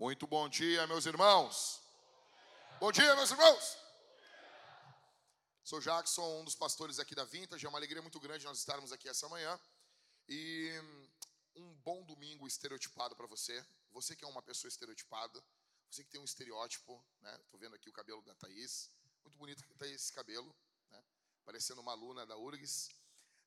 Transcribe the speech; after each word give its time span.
Muito 0.00 0.26
bom 0.26 0.48
dia, 0.48 0.86
meus 0.86 1.04
irmãos. 1.04 1.78
Bom 2.80 2.90
dia, 2.90 3.14
meus 3.16 3.30
irmãos. 3.32 3.76
Sou 5.62 5.78
Jackson, 5.78 6.40
um 6.40 6.42
dos 6.42 6.54
pastores 6.54 6.98
aqui 6.98 7.14
da 7.14 7.22
Vintage. 7.22 7.66
É 7.66 7.68
uma 7.68 7.78
alegria 7.78 8.00
muito 8.00 8.18
grande 8.18 8.46
nós 8.46 8.56
estarmos 8.56 8.92
aqui 8.92 9.10
essa 9.10 9.28
manhã. 9.28 9.60
E 10.26 10.72
um 11.54 11.74
bom 11.84 12.02
domingo 12.02 12.46
estereotipado 12.46 13.14
para 13.14 13.26
você. 13.26 13.62
Você 13.90 14.16
que 14.16 14.24
é 14.24 14.26
uma 14.26 14.40
pessoa 14.40 14.70
estereotipada, 14.70 15.38
você 15.90 16.02
que 16.02 16.08
tem 16.08 16.18
um 16.18 16.24
estereótipo, 16.24 17.04
né? 17.20 17.38
Tô 17.50 17.58
vendo 17.58 17.76
aqui 17.76 17.90
o 17.90 17.92
cabelo 17.92 18.22
da 18.22 18.34
Thaís. 18.36 18.90
Muito 19.22 19.36
bonito 19.36 19.62
que 19.62 19.74
tá 19.74 19.86
esse 19.86 20.10
cabelo, 20.14 20.56
né? 20.88 21.04
Parecendo 21.44 21.82
uma 21.82 21.92
aluna 21.92 22.24
da 22.24 22.38
URGS. 22.38 22.88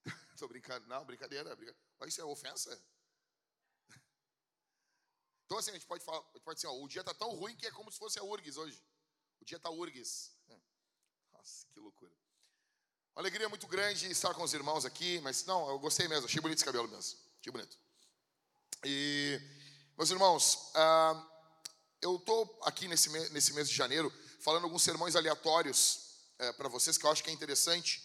Tô 0.38 0.48
brincando. 0.48 0.86
Não, 0.86 1.04
brincadeira. 1.04 1.56
brincadeira. 1.56 1.80
Isso 2.06 2.22
é 2.22 2.24
ofensa? 2.24 2.80
Então, 5.54 5.60
assim, 5.60 5.70
a 5.70 5.74
gente 5.76 5.86
pode 5.86 6.04
falar, 6.04 6.20
pode 6.44 6.56
dizer, 6.56 6.68
ó, 6.68 6.74
o 6.82 6.88
dia 6.88 7.02
está 7.02 7.14
tão 7.14 7.30
ruim 7.36 7.56
que 7.56 7.68
é 7.68 7.72
como 7.72 7.92
se 7.92 8.00
fosse 8.00 8.18
a 8.18 8.24
URGS 8.24 8.58
hoje. 8.58 8.84
O 9.40 9.46
dia 9.46 9.58
está 9.58 9.70
URGS. 9.70 10.32
É. 10.50 10.56
Nossa, 11.32 11.68
que 11.72 11.80
loucura. 11.80 12.12
Uma 13.16 13.22
alegria 13.22 13.48
muito 13.48 13.68
grande 13.68 14.10
estar 14.10 14.34
com 14.34 14.42
os 14.42 14.52
irmãos 14.52 14.84
aqui, 14.84 15.22
mas 15.22 15.46
não, 15.46 15.70
eu 15.70 15.78
gostei 15.78 16.08
mesmo, 16.08 16.26
achei 16.26 16.42
bonito 16.42 16.58
esse 16.58 16.66
cabelo 16.66 16.88
mesmo. 16.88 17.20
Achei 17.40 17.52
bonito. 17.52 17.78
E, 18.84 19.40
meus 19.96 20.10
irmãos, 20.10 20.72
ah, 20.74 21.24
eu 22.02 22.16
estou 22.16 22.60
aqui 22.64 22.88
nesse, 22.88 23.10
nesse 23.30 23.54
mês 23.54 23.70
de 23.70 23.76
janeiro 23.76 24.12
falando 24.40 24.64
alguns 24.64 24.82
sermões 24.82 25.16
aleatórios 25.16 26.16
é, 26.40 26.52
para 26.54 26.68
vocês 26.68 26.98
que 26.98 27.06
eu 27.06 27.12
acho 27.12 27.24
que 27.24 27.30
é 27.30 27.34
interessante, 27.34 28.02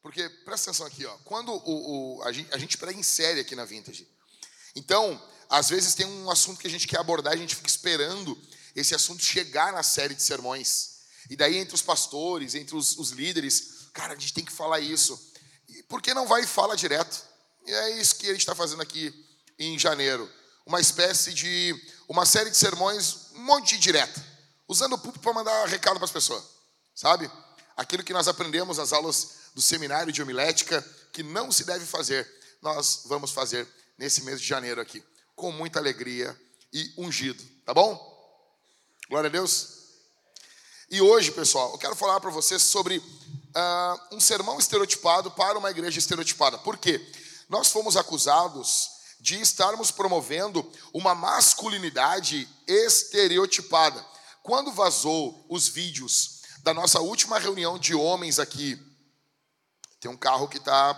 porque 0.00 0.28
presta 0.44 0.70
atenção 0.70 0.86
aqui, 0.86 1.04
ó, 1.04 1.18
quando 1.24 1.52
o, 1.52 2.18
o 2.18 2.22
a, 2.22 2.30
gente, 2.30 2.54
a 2.54 2.58
gente 2.58 2.78
prega 2.78 2.96
em 2.96 3.02
série 3.02 3.40
aqui 3.40 3.56
na 3.56 3.64
Vintage. 3.64 4.08
Então, 4.76 5.20
às 5.52 5.68
vezes 5.68 5.94
tem 5.94 6.06
um 6.06 6.30
assunto 6.30 6.58
que 6.58 6.66
a 6.66 6.70
gente 6.70 6.88
quer 6.88 6.98
abordar, 6.98 7.34
a 7.34 7.36
gente 7.36 7.54
fica 7.54 7.68
esperando 7.68 8.40
esse 8.74 8.94
assunto 8.94 9.22
chegar 9.22 9.70
na 9.70 9.82
série 9.82 10.14
de 10.14 10.22
sermões. 10.22 11.02
E 11.28 11.36
daí, 11.36 11.58
entre 11.58 11.74
os 11.74 11.82
pastores, 11.82 12.54
entre 12.54 12.74
os, 12.74 12.96
os 12.96 13.10
líderes, 13.10 13.90
cara, 13.92 14.14
a 14.14 14.16
gente 14.16 14.32
tem 14.32 14.46
que 14.46 14.50
falar 14.50 14.80
isso. 14.80 15.30
E 15.68 15.82
por 15.82 16.00
que 16.00 16.14
não 16.14 16.26
vai 16.26 16.40
e 16.40 16.46
fala 16.46 16.74
direto? 16.74 17.22
E 17.66 17.70
é 17.70 18.00
isso 18.00 18.14
que 18.16 18.28
a 18.28 18.30
gente 18.30 18.40
está 18.40 18.54
fazendo 18.54 18.80
aqui 18.80 19.12
em 19.58 19.78
janeiro. 19.78 20.26
Uma 20.64 20.80
espécie 20.80 21.34
de. 21.34 21.78
Uma 22.08 22.24
série 22.24 22.48
de 22.48 22.56
sermões, 22.56 23.30
um 23.34 23.44
monte 23.44 23.74
de 23.74 23.78
direta. 23.82 24.24
Usando 24.66 24.94
o 24.94 24.98
público 24.98 25.22
para 25.22 25.34
mandar 25.34 25.68
recado 25.68 25.96
para 25.96 26.06
as 26.06 26.10
pessoas. 26.10 26.42
Sabe? 26.94 27.30
Aquilo 27.76 28.02
que 28.02 28.14
nós 28.14 28.26
aprendemos 28.26 28.78
nas 28.78 28.90
aulas 28.90 29.32
do 29.54 29.60
seminário 29.60 30.14
de 30.14 30.22
homilética, 30.22 30.80
que 31.12 31.22
não 31.22 31.52
se 31.52 31.64
deve 31.64 31.84
fazer, 31.84 32.26
nós 32.62 33.02
vamos 33.04 33.30
fazer 33.30 33.68
nesse 33.98 34.22
mês 34.22 34.40
de 34.40 34.46
janeiro 34.46 34.80
aqui 34.80 35.04
com 35.42 35.50
muita 35.50 35.80
alegria 35.80 36.40
e 36.72 36.94
ungido, 36.96 37.42
tá 37.66 37.74
bom? 37.74 37.98
Glória 39.08 39.26
a 39.26 39.32
Deus. 39.32 39.88
E 40.88 41.00
hoje, 41.00 41.32
pessoal, 41.32 41.72
eu 41.72 41.78
quero 41.78 41.96
falar 41.96 42.20
para 42.20 42.30
vocês 42.30 42.62
sobre 42.62 42.98
uh, 42.98 44.14
um 44.14 44.20
sermão 44.20 44.56
estereotipado 44.56 45.32
para 45.32 45.58
uma 45.58 45.68
igreja 45.68 45.98
estereotipada. 45.98 46.58
Por 46.58 46.78
quê? 46.78 47.04
Nós 47.48 47.72
fomos 47.72 47.96
acusados 47.96 48.88
de 49.18 49.40
estarmos 49.40 49.90
promovendo 49.90 50.64
uma 50.92 51.12
masculinidade 51.12 52.48
estereotipada. 52.64 54.00
Quando 54.44 54.70
vazou 54.70 55.44
os 55.48 55.66
vídeos 55.66 56.42
da 56.62 56.72
nossa 56.72 57.00
última 57.00 57.40
reunião 57.40 57.80
de 57.80 57.96
homens 57.96 58.38
aqui, 58.38 58.80
tem 59.98 60.08
um 60.08 60.16
carro 60.16 60.46
que 60.46 60.58
está 60.58 60.94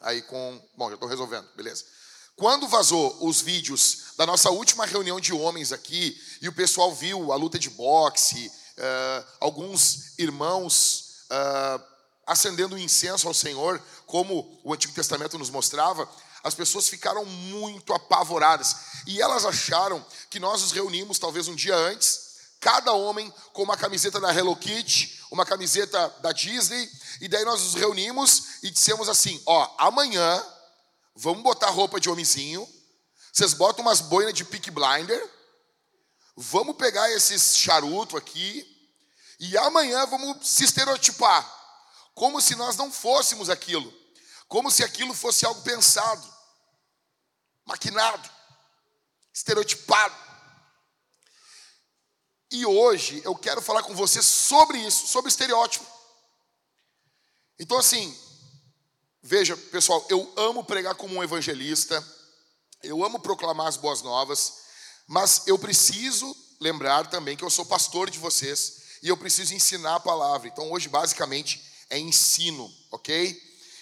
aí 0.00 0.20
com. 0.22 0.60
Bom, 0.76 0.88
já 0.88 0.94
estou 0.94 1.08
resolvendo, 1.08 1.48
beleza. 1.54 1.84
Quando 2.36 2.68
vazou 2.68 3.16
os 3.26 3.40
vídeos 3.40 4.12
da 4.18 4.26
nossa 4.26 4.50
última 4.50 4.84
reunião 4.84 5.18
de 5.18 5.32
homens 5.32 5.72
aqui, 5.72 6.20
e 6.42 6.48
o 6.48 6.52
pessoal 6.52 6.94
viu 6.94 7.32
a 7.32 7.36
luta 7.36 7.58
de 7.58 7.70
boxe, 7.70 8.52
uh, 8.76 9.26
alguns 9.40 10.18
irmãos 10.18 11.24
uh, 11.30 11.82
acendendo 12.26 12.78
incenso 12.78 13.26
ao 13.26 13.32
Senhor, 13.32 13.82
como 14.04 14.60
o 14.62 14.74
Antigo 14.74 14.92
Testamento 14.92 15.38
nos 15.38 15.48
mostrava, 15.48 16.06
as 16.44 16.54
pessoas 16.54 16.86
ficaram 16.90 17.24
muito 17.24 17.94
apavoradas. 17.94 18.76
E 19.06 19.20
elas 19.22 19.46
acharam 19.46 20.04
que 20.28 20.38
nós 20.38 20.60
nos 20.60 20.72
reunimos 20.72 21.18
talvez 21.18 21.48
um 21.48 21.56
dia 21.56 21.74
antes, 21.74 22.20
cada 22.60 22.92
homem 22.92 23.32
com 23.54 23.62
uma 23.62 23.78
camiseta 23.78 24.20
da 24.20 24.34
Hello 24.34 24.54
Kitty, 24.54 25.22
uma 25.30 25.46
camiseta 25.46 26.14
da 26.20 26.32
Disney, 26.32 26.86
e 27.18 27.28
daí 27.28 27.46
nós 27.46 27.62
nos 27.62 27.74
reunimos 27.74 28.62
e 28.62 28.70
dissemos 28.70 29.08
assim: 29.08 29.40
ó, 29.46 29.74
amanhã 29.78 30.44
Vamos 31.16 31.42
botar 31.42 31.70
roupa 31.70 31.98
de 31.98 32.10
homenzinho. 32.10 32.68
Vocês 33.32 33.54
botam 33.54 33.82
umas 33.82 34.02
boinas 34.02 34.34
de 34.34 34.44
pick 34.44 34.70
blinder. 34.70 35.34
Vamos 36.36 36.76
pegar 36.76 37.10
esses 37.10 37.56
charuto 37.56 38.16
aqui. 38.18 38.64
E 39.40 39.56
amanhã 39.56 40.04
vamos 40.06 40.46
se 40.46 40.64
estereotipar. 40.64 41.44
Como 42.14 42.40
se 42.40 42.54
nós 42.54 42.76
não 42.76 42.92
fôssemos 42.92 43.48
aquilo. 43.48 43.92
Como 44.46 44.70
se 44.70 44.84
aquilo 44.84 45.14
fosse 45.14 45.46
algo 45.46 45.62
pensado. 45.62 46.34
Maquinado. 47.64 48.30
Estereotipado. 49.32 50.14
E 52.50 52.64
hoje 52.66 53.22
eu 53.24 53.34
quero 53.34 53.62
falar 53.62 53.82
com 53.82 53.94
você 53.94 54.22
sobre 54.22 54.78
isso, 54.78 55.06
sobre 55.06 55.30
estereótipo. 55.30 55.84
Então, 57.58 57.78
assim, 57.78 58.14
Veja, 59.28 59.56
pessoal, 59.56 60.06
eu 60.08 60.32
amo 60.36 60.62
pregar 60.62 60.94
como 60.94 61.16
um 61.16 61.24
evangelista, 61.24 62.00
eu 62.80 63.04
amo 63.04 63.18
proclamar 63.18 63.66
as 63.66 63.76
boas 63.76 64.00
novas, 64.00 64.58
mas 65.04 65.48
eu 65.48 65.58
preciso 65.58 66.32
lembrar 66.60 67.10
também 67.10 67.36
que 67.36 67.42
eu 67.42 67.50
sou 67.50 67.66
pastor 67.66 68.08
de 68.08 68.20
vocês 68.20 69.00
e 69.02 69.08
eu 69.08 69.16
preciso 69.16 69.52
ensinar 69.52 69.96
a 69.96 70.00
palavra. 70.00 70.46
Então, 70.46 70.70
hoje, 70.70 70.88
basicamente, 70.88 71.60
é 71.90 71.98
ensino, 71.98 72.72
ok? 72.92 73.36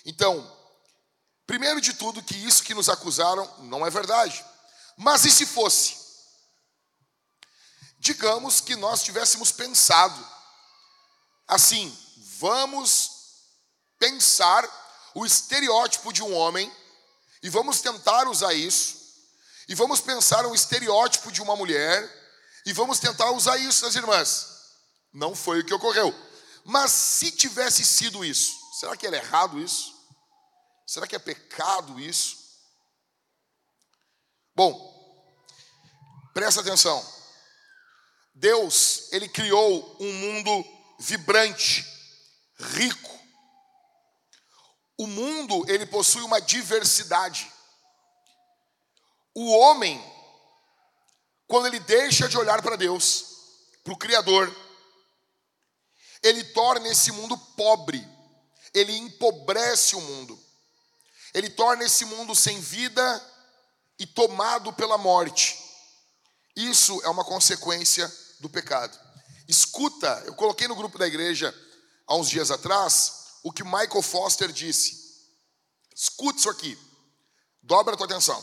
Então, 0.07 0.51
primeiro 1.47 1.79
de 1.79 1.93
tudo, 1.93 2.23
que 2.23 2.35
isso 2.35 2.63
que 2.63 2.73
nos 2.73 2.89
acusaram 2.89 3.47
não 3.65 3.87
é 3.87 3.91
verdade. 3.91 4.43
Mas 4.97 5.27
e 5.27 5.31
se 5.31 5.45
fosse? 5.45 5.95
Digamos 7.99 8.63
que 8.63 8.77
nós 8.77 9.03
tivéssemos 9.03 9.53
pensado 9.53 10.27
assim, 11.47 11.95
vamos 12.39 13.11
pensar 13.99 14.84
o 15.14 15.25
estereótipo 15.25 16.12
de 16.12 16.23
um 16.23 16.35
homem 16.35 16.71
e 17.42 17.49
vamos 17.49 17.80
tentar 17.80 18.26
usar 18.28 18.54
isso, 18.54 19.04
e 19.68 19.75
vamos 19.75 20.00
pensar 20.00 20.47
um 20.47 20.54
estereótipo 20.54 21.30
de 21.30 21.40
uma 21.42 21.56
mulher 21.56 22.11
e 22.66 22.73
vamos 22.73 22.99
tentar 22.99 23.30
usar 23.30 23.56
isso 23.59 23.85
nas 23.85 23.94
irmãs. 23.94 24.49
Não 25.12 25.35
foi 25.35 25.61
o 25.61 25.64
que 25.64 25.75
ocorreu. 25.75 26.14
Mas 26.64 26.90
se 26.90 27.30
tivesse 27.30 27.85
sido 27.85 28.25
isso, 28.25 28.52
será 28.78 28.97
que 28.97 29.06
é 29.06 29.14
errado 29.14 29.61
isso? 29.61 29.94
Será 30.87 31.06
que 31.06 31.14
é 31.14 31.18
pecado 31.18 32.00
isso? 32.00 32.37
Bom, 34.54 34.92
presta 36.33 36.61
atenção. 36.61 37.04
Deus, 38.35 39.09
ele 39.12 39.28
criou 39.28 39.97
um 40.00 40.12
mundo 40.12 40.64
vibrante, 40.99 41.87
rico, 42.59 43.13
o 44.97 45.07
mundo, 45.07 45.65
ele 45.69 45.87
possui 45.87 46.23
uma 46.23 46.41
diversidade. 46.41 47.51
O 49.35 49.51
homem, 49.59 50.03
quando 51.49 51.67
ele 51.67 51.81
deixa 51.81 52.29
de 52.29 52.39
olhar 52.39 52.63
para 52.63 52.77
Deus, 52.77 53.25
para 53.83 53.93
o 53.93 53.99
Criador, 53.99 54.55
ele 56.23 56.45
torna 56.45 56.89
esse 56.89 57.11
mundo 57.13 57.37
pobre, 57.37 58.07
ele 58.73 58.97
empobrece 58.97 59.97
o 59.97 60.01
mundo, 60.01 60.39
ele 61.35 61.51
torna 61.51 61.85
esse 61.85 62.05
mundo 62.05 62.35
sem 62.35 62.61
vida 62.61 63.33
e 63.99 64.07
tomado 64.07 64.73
pela 64.73 64.97
morte. 64.97 65.59
Isso 66.55 67.01
é 67.03 67.09
uma 67.09 67.25
consequência 67.25 68.11
do 68.39 68.49
pecado. 68.49 68.97
Escuta, 69.49 70.23
eu 70.25 70.35
coloquei 70.35 70.69
no 70.69 70.77
grupo 70.77 70.97
da 70.97 71.07
igreja 71.07 71.53
há 72.07 72.15
uns 72.15 72.31
dias 72.31 72.51
atrás 72.53 73.24
o 73.45 73.53
que 73.53 73.63
Michael 73.63 74.03
Foster 74.03 74.51
disse. 74.51 75.05
Escute 75.95 76.39
isso 76.41 76.49
aqui. 76.51 76.77
Dobra 77.63 77.95
a 77.95 77.97
tua 77.97 78.07
atenção. 78.07 78.43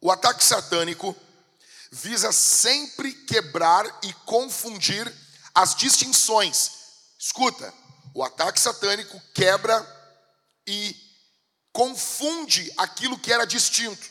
O 0.00 0.10
ataque 0.10 0.42
satânico 0.42 1.14
visa 1.90 2.32
sempre 2.32 3.12
quebrar 3.26 3.84
e 4.04 4.12
confundir 4.24 5.12
as 5.54 5.74
distinções. 5.74 6.70
Escuta, 7.18 7.74
o 8.14 8.22
ataque 8.22 8.58
satânico 8.58 9.20
quebra 9.34 9.84
e 10.66 10.96
confunde 11.72 12.72
aquilo 12.76 13.18
que 13.18 13.32
era 13.32 13.44
distinto. 13.44 14.08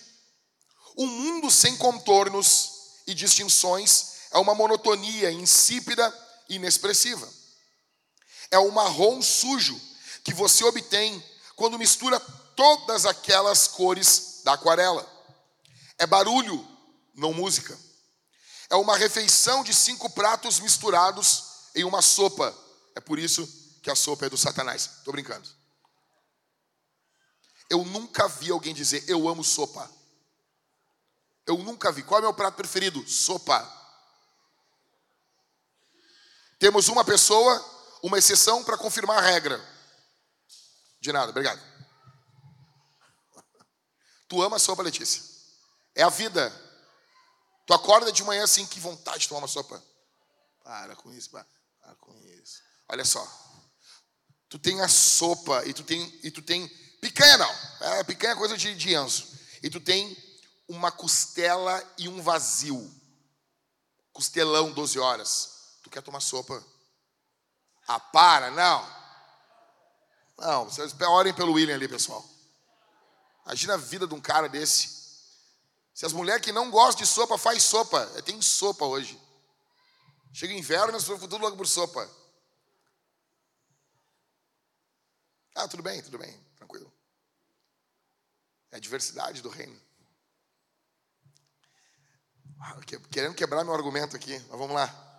Um 0.97 1.07
mundo 1.07 1.49
sem 1.49 1.77
contornos 1.77 3.01
e 3.07 3.13
distinções 3.13 4.29
é 4.31 4.37
uma 4.37 4.53
monotonia 4.53 5.31
insípida 5.31 6.13
inexpressiva. 6.55 7.27
É 8.49 8.59
o 8.59 8.71
marrom 8.71 9.21
sujo 9.21 9.79
que 10.23 10.33
você 10.33 10.63
obtém 10.63 11.23
quando 11.55 11.79
mistura 11.79 12.19
todas 12.55 13.05
aquelas 13.05 13.67
cores 13.67 14.41
da 14.43 14.53
aquarela. 14.53 15.07
é 15.97 16.05
barulho, 16.05 16.67
não 17.13 17.33
música. 17.33 17.77
É 18.69 18.75
uma 18.75 18.97
refeição 18.97 19.63
de 19.63 19.73
cinco 19.73 20.09
pratos 20.09 20.59
misturados 20.59 21.43
em 21.75 21.83
uma 21.83 22.01
sopa. 22.01 22.55
É 22.95 22.99
por 22.99 23.19
isso 23.19 23.47
que 23.81 23.89
a 23.89 23.95
sopa 23.95 24.25
é 24.25 24.29
do 24.29 24.37
Satanás. 24.37 24.89
Estou 24.97 25.11
brincando. 25.11 25.47
Eu 27.69 27.85
nunca 27.85 28.27
vi 28.27 28.51
alguém 28.51 28.73
dizer 28.73 29.03
eu 29.07 29.27
amo 29.29 29.43
sopa. 29.43 29.89
Eu 31.45 31.57
nunca 31.57 31.91
vi. 31.91 32.03
Qual 32.03 32.19
é 32.19 32.21
o 32.21 32.25
meu 32.27 32.33
prato 32.33 32.55
preferido? 32.55 33.07
Sopa. 33.07 33.80
Temos 36.61 36.89
uma 36.89 37.03
pessoa, 37.03 37.59
uma 38.03 38.19
exceção 38.19 38.63
para 38.63 38.77
confirmar 38.77 39.17
a 39.17 39.21
regra. 39.21 39.59
De 40.99 41.11
nada, 41.11 41.31
obrigado. 41.31 41.59
Tu 44.27 44.39
ama 44.43 44.59
sopa, 44.59 44.83
Letícia? 44.83 45.23
É 45.95 46.03
a 46.03 46.09
vida. 46.09 46.53
Tu 47.65 47.73
acorda 47.73 48.11
de 48.11 48.23
manhã 48.23 48.43
assim, 48.43 48.67
que 48.67 48.79
vontade 48.79 49.21
de 49.21 49.27
tomar 49.27 49.39
uma 49.39 49.47
sopa. 49.47 49.83
Para 50.63 50.95
com 50.95 51.11
isso, 51.11 51.31
para, 51.31 51.47
para 51.81 51.95
com 51.95 52.15
isso. 52.15 52.61
Olha 52.89 53.05
só. 53.05 53.27
Tu 54.47 54.59
tem 54.59 54.81
a 54.81 54.87
sopa 54.87 55.65
e 55.65 55.73
tu 55.73 55.83
tem, 55.83 56.19
e 56.21 56.29
tu 56.29 56.43
tem 56.43 56.67
picanha 57.01 57.39
não. 57.39 57.51
É, 57.87 58.03
picanha 58.03 58.33
é 58.33 58.37
coisa 58.37 58.55
de, 58.55 58.75
de 58.75 58.93
Enzo. 58.93 59.27
E 59.63 59.69
tu 59.71 59.79
tem 59.81 60.15
uma 60.67 60.91
costela 60.91 61.83
e 61.97 62.07
um 62.07 62.21
vazio. 62.21 62.87
Costelão, 64.13 64.71
12 64.71 64.99
horas. 64.99 65.60
Quer 65.91 66.01
tomar 66.01 66.21
sopa? 66.21 66.63
Ah, 67.85 67.99
para, 67.99 68.49
não. 68.49 69.01
Não, 70.37 70.65
vocês 70.65 70.95
orem 71.01 71.33
pelo 71.33 71.51
William 71.51 71.75
ali, 71.75 71.87
pessoal. 71.87 72.25
Imagina 73.45 73.73
a 73.73 73.77
vida 73.77 74.07
de 74.07 74.13
um 74.13 74.21
cara 74.21 74.47
desse. 74.47 75.01
Se 75.93 76.05
as 76.05 76.13
mulheres 76.13 76.41
que 76.41 76.53
não 76.53 76.71
gostam 76.71 77.03
de 77.03 77.07
sopa, 77.07 77.37
faz 77.37 77.63
sopa. 77.63 78.09
É, 78.15 78.21
tem 78.21 78.41
sopa 78.41 78.85
hoje. 78.85 79.21
Chega 80.33 80.53
inverno, 80.53 80.95
as 80.95 81.03
pessoas 81.03 81.19
tudo 81.19 81.37
logo 81.37 81.57
por 81.57 81.67
sopa. 81.67 82.09
Ah, 85.53 85.67
tudo 85.67 85.83
bem, 85.83 86.01
tudo 86.01 86.17
bem, 86.17 86.33
tranquilo. 86.55 86.91
É 88.71 88.77
a 88.77 88.79
diversidade 88.79 89.41
do 89.41 89.49
reino. 89.49 89.79
Ah, 92.61 92.79
querendo 93.11 93.35
quebrar 93.35 93.65
meu 93.65 93.73
argumento 93.73 94.15
aqui, 94.15 94.39
mas 94.47 94.57
vamos 94.57 94.73
lá. 94.73 95.10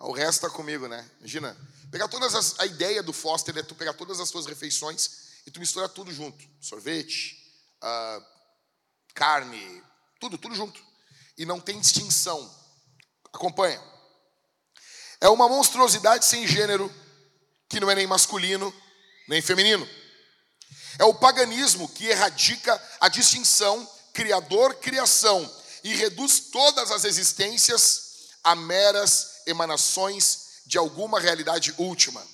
O 0.00 0.12
resto 0.12 0.46
está 0.46 0.50
comigo, 0.50 0.86
né? 0.86 1.08
Imagina, 1.18 1.56
pegar 1.90 2.06
todas 2.06 2.34
as, 2.34 2.58
a 2.60 2.66
ideia 2.66 3.02
do 3.02 3.12
Foster 3.12 3.56
é 3.58 3.62
tu 3.62 3.74
pegar 3.74 3.94
todas 3.94 4.20
as 4.20 4.30
tuas 4.30 4.46
refeições 4.46 5.10
e 5.44 5.50
tu 5.50 5.58
misturar 5.58 5.88
tudo 5.88 6.12
junto. 6.12 6.44
Sorvete, 6.60 7.36
uh, 7.82 8.24
carne, 9.12 9.82
tudo, 10.20 10.38
tudo 10.38 10.54
junto. 10.54 10.80
E 11.36 11.44
não 11.44 11.60
tem 11.60 11.80
distinção. 11.80 12.48
Acompanha. 13.32 13.82
É 15.20 15.28
uma 15.28 15.48
monstruosidade 15.48 16.24
sem 16.24 16.46
gênero, 16.46 16.92
que 17.68 17.80
não 17.80 17.90
é 17.90 17.94
nem 17.96 18.06
masculino, 18.06 18.72
nem 19.26 19.42
feminino. 19.42 19.88
É 20.98 21.04
o 21.04 21.14
paganismo 21.14 21.88
que 21.88 22.06
erradica 22.06 22.80
a 23.00 23.08
distinção 23.08 23.88
criador-criação 24.12 25.48
e 25.82 25.94
reduz 25.94 26.40
todas 26.40 26.90
as 26.90 27.04
existências 27.04 28.28
a 28.42 28.54
meras 28.54 29.37
emanações 29.48 30.62
de 30.66 30.78
alguma 30.78 31.18
realidade 31.18 31.74
última. 31.78 32.24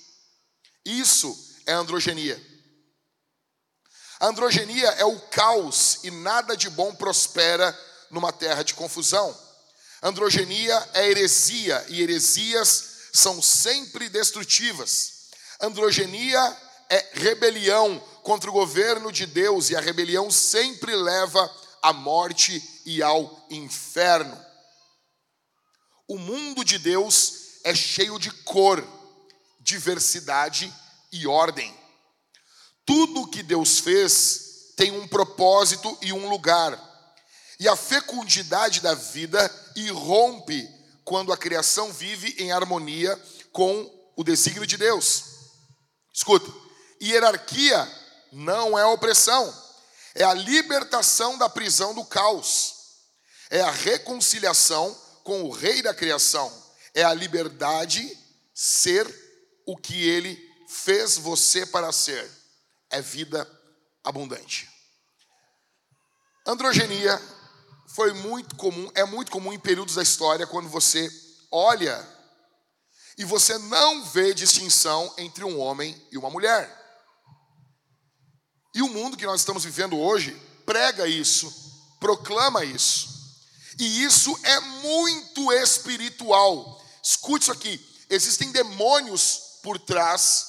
Isso 0.84 1.36
é 1.66 1.72
androgenia. 1.72 2.40
A 4.20 4.26
androgenia 4.26 4.88
é 4.90 5.04
o 5.04 5.18
caos 5.20 6.00
e 6.04 6.10
nada 6.10 6.56
de 6.56 6.68
bom 6.70 6.94
prospera 6.94 7.78
numa 8.10 8.32
terra 8.32 8.62
de 8.62 8.74
confusão. 8.74 9.36
Androgenia 10.02 10.88
é 10.92 11.08
heresia 11.08 11.84
e 11.88 12.02
heresias 12.02 12.94
são 13.12 13.40
sempre 13.40 14.08
destrutivas. 14.08 15.30
Androgenia 15.60 16.56
é 16.90 17.10
rebelião 17.12 17.98
contra 18.22 18.50
o 18.50 18.52
governo 18.52 19.10
de 19.10 19.26
Deus 19.26 19.70
e 19.70 19.76
a 19.76 19.80
rebelião 19.80 20.30
sempre 20.30 20.94
leva 20.94 21.50
à 21.80 21.92
morte 21.92 22.62
e 22.84 23.02
ao 23.02 23.46
inferno. 23.50 24.38
O 26.06 26.18
mundo 26.18 26.64
de 26.64 26.78
Deus 26.78 27.60
é 27.64 27.74
cheio 27.74 28.18
de 28.18 28.30
cor, 28.30 28.86
diversidade 29.60 30.72
e 31.10 31.26
ordem. 31.26 31.74
Tudo 32.84 33.28
que 33.28 33.42
Deus 33.42 33.78
fez 33.80 34.72
tem 34.76 34.90
um 34.90 35.08
propósito 35.08 35.96
e 36.02 36.12
um 36.12 36.28
lugar. 36.28 36.78
E 37.58 37.68
a 37.68 37.76
fecundidade 37.76 38.80
da 38.80 38.94
vida 38.94 39.50
irrompe 39.74 40.68
quando 41.04 41.32
a 41.32 41.36
criação 41.36 41.92
vive 41.92 42.34
em 42.38 42.52
harmonia 42.52 43.18
com 43.52 43.90
o 44.16 44.22
desígnio 44.22 44.66
de 44.66 44.76
Deus. 44.76 45.24
Escuta, 46.12 46.52
hierarquia 47.00 47.90
não 48.32 48.78
é 48.78 48.84
opressão, 48.84 49.52
é 50.14 50.24
a 50.24 50.34
libertação 50.34 51.38
da 51.38 51.48
prisão 51.48 51.94
do 51.94 52.04
caos, 52.04 52.74
é 53.50 53.60
a 53.60 53.70
reconciliação 53.70 54.96
com 55.24 55.42
o 55.42 55.50
Rei 55.50 55.82
da 55.82 55.94
criação 55.94 56.52
é 56.94 57.02
a 57.02 57.14
liberdade 57.14 58.16
ser 58.54 59.04
o 59.66 59.76
que 59.76 60.06
ele 60.06 60.38
fez 60.68 61.16
você 61.16 61.66
para 61.66 61.90
ser. 61.90 62.30
É 62.90 63.00
vida 63.00 63.50
abundante. 64.04 64.70
Androgenia 66.46 67.20
foi 67.88 68.12
muito 68.12 68.54
comum, 68.54 68.90
é 68.94 69.04
muito 69.04 69.32
comum 69.32 69.52
em 69.52 69.58
períodos 69.58 69.94
da 69.94 70.02
história 70.02 70.46
quando 70.46 70.68
você 70.68 71.10
olha 71.50 72.06
e 73.16 73.24
você 73.24 73.56
não 73.56 74.04
vê 74.04 74.34
distinção 74.34 75.12
entre 75.16 75.42
um 75.42 75.58
homem 75.58 76.00
e 76.12 76.18
uma 76.18 76.28
mulher. 76.28 76.70
E 78.74 78.82
o 78.82 78.88
mundo 78.88 79.16
que 79.16 79.24
nós 79.24 79.40
estamos 79.40 79.64
vivendo 79.64 79.98
hoje 79.98 80.36
prega 80.66 81.06
isso, 81.06 81.50
proclama 81.98 82.64
isso. 82.64 83.13
E 83.78 84.04
isso 84.04 84.38
é 84.42 84.60
muito 84.60 85.52
espiritual. 85.52 86.82
Escute 87.02 87.42
isso 87.42 87.52
aqui: 87.52 88.04
existem 88.08 88.50
demônios 88.52 89.58
por 89.62 89.78
trás 89.78 90.46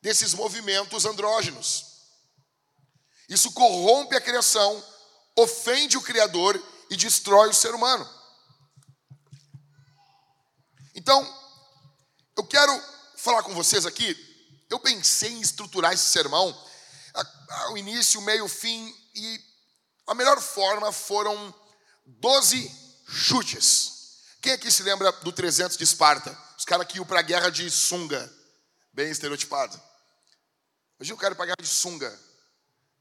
desses 0.00 0.34
movimentos 0.34 1.04
andrógenos. 1.04 1.86
Isso 3.28 3.52
corrompe 3.52 4.16
a 4.16 4.20
criação, 4.20 4.84
ofende 5.36 5.96
o 5.96 6.02
Criador 6.02 6.60
e 6.90 6.96
destrói 6.96 7.50
o 7.50 7.54
ser 7.54 7.74
humano. 7.74 8.08
Então, 10.94 11.22
eu 12.36 12.44
quero 12.44 12.82
falar 13.16 13.42
com 13.42 13.54
vocês 13.54 13.86
aqui. 13.86 14.16
Eu 14.68 14.80
pensei 14.80 15.32
em 15.32 15.40
estruturar 15.40 15.92
esse 15.92 16.04
sermão, 16.04 16.56
o 17.70 17.76
início, 17.76 18.20
o 18.20 18.22
meio, 18.22 18.44
o 18.44 18.48
fim, 18.48 18.94
e 19.14 19.40
a 20.06 20.14
melhor 20.14 20.40
forma 20.40 20.92
foram 20.92 21.54
doze 22.18 22.70
chutes. 23.06 24.00
Quem 24.40 24.52
aqui 24.52 24.70
se 24.70 24.82
lembra 24.82 25.12
do 25.12 25.32
300 25.32 25.76
de 25.76 25.84
Esparta? 25.84 26.36
Os 26.56 26.64
caras 26.64 26.86
que 26.86 26.96
iam 26.96 27.06
para 27.06 27.20
a 27.20 27.22
guerra 27.22 27.50
de 27.50 27.70
sunga, 27.70 28.32
bem 28.92 29.10
estereotipado. 29.10 29.80
Imagina 30.98 31.14
o 31.14 31.18
cara 31.18 31.34
ir 31.34 31.36
para 31.36 31.44
a 31.44 31.46
guerra 31.46 31.62
de 31.62 31.68
sunga. 31.68 32.20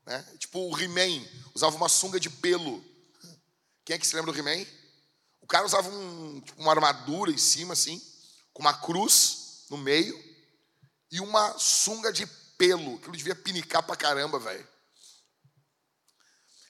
Né? 0.06 0.26
Tipo 0.38 0.60
o 0.60 0.80
He-Man, 0.80 1.26
usava 1.54 1.76
uma 1.76 1.90
sunga 1.90 2.20
de 2.20 2.30
pelo. 2.30 2.84
Quem 3.86 3.96
é 3.96 4.00
que 4.00 4.08
se 4.08 4.16
lembra 4.16 4.32
do 4.32 4.38
He-Man? 4.38 4.66
O 5.42 5.48
cara 5.48 5.66
usava 5.66 5.90
um, 5.90 6.42
tipo, 6.42 6.62
uma 6.62 6.72
armadura 6.72 7.32
em 7.32 7.38
cima, 7.38 7.74
assim, 7.74 8.02
com 8.54 8.62
uma 8.62 8.74
cruz 8.74 9.66
no 9.70 9.78
meio 9.78 10.18
e 11.12 11.20
uma 11.20 11.58
sunga 11.58 12.12
de 12.12 12.26
pelo. 12.58 12.96
Aquilo 12.96 13.18
devia 13.18 13.36
pinicar 13.36 13.84
pra 13.84 13.96
caramba, 13.96 14.40
velho. 14.40 14.68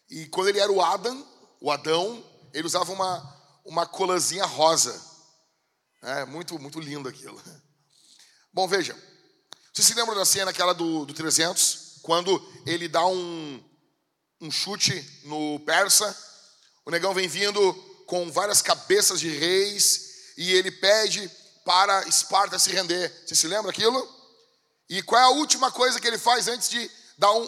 E 0.10 0.28
quando 0.28 0.50
ele 0.50 0.60
era 0.60 0.72
o 0.72 0.82
Adam, 0.82 1.28
o 1.62 1.72
Adão, 1.72 2.26
ele 2.54 2.68
usava 2.68 2.92
uma, 2.92 3.62
uma 3.66 3.86
colazinha 3.86 4.46
rosa. 4.46 5.00
É 6.02 6.26
muito, 6.26 6.58
muito 6.60 6.80
lindo 6.80 7.10
aquilo. 7.10 7.42
Bom, 8.54 8.68
veja. 8.68 8.96
Você 9.74 9.84
se 9.84 9.94
lembra 9.94 10.16
da 10.16 10.26
cena 10.26 10.52
aquela 10.52 10.74
do, 10.74 11.06
do 11.06 11.14
300? 11.14 12.00
Quando 12.02 12.42
ele 12.66 12.88
dá 12.88 13.06
um, 13.06 13.64
um 14.42 14.50
chute 14.50 15.22
no 15.26 15.60
persa, 15.62 16.16
o 16.86 16.92
negão 16.92 17.14
vem 17.14 17.28
vindo 17.28 17.74
com 18.08 18.32
várias 18.32 18.62
cabeças 18.62 19.20
de 19.20 19.30
reis 19.30 20.34
e 20.38 20.52
ele 20.54 20.72
pede 20.72 21.30
para 21.64 22.08
Esparta 22.08 22.58
se 22.58 22.72
render. 22.72 23.14
Você 23.26 23.36
se 23.36 23.48
lembra 23.48 23.70
aquilo? 23.70 24.20
E 24.90 25.04
qual 25.04 25.22
é 25.22 25.26
a 25.26 25.30
última 25.30 25.72
coisa 25.72 26.00
que 26.00 26.08
ele 26.08 26.18
faz 26.18 26.48
antes 26.48 26.70
de 26.70 26.90
dar 27.18 27.32
um 27.32 27.48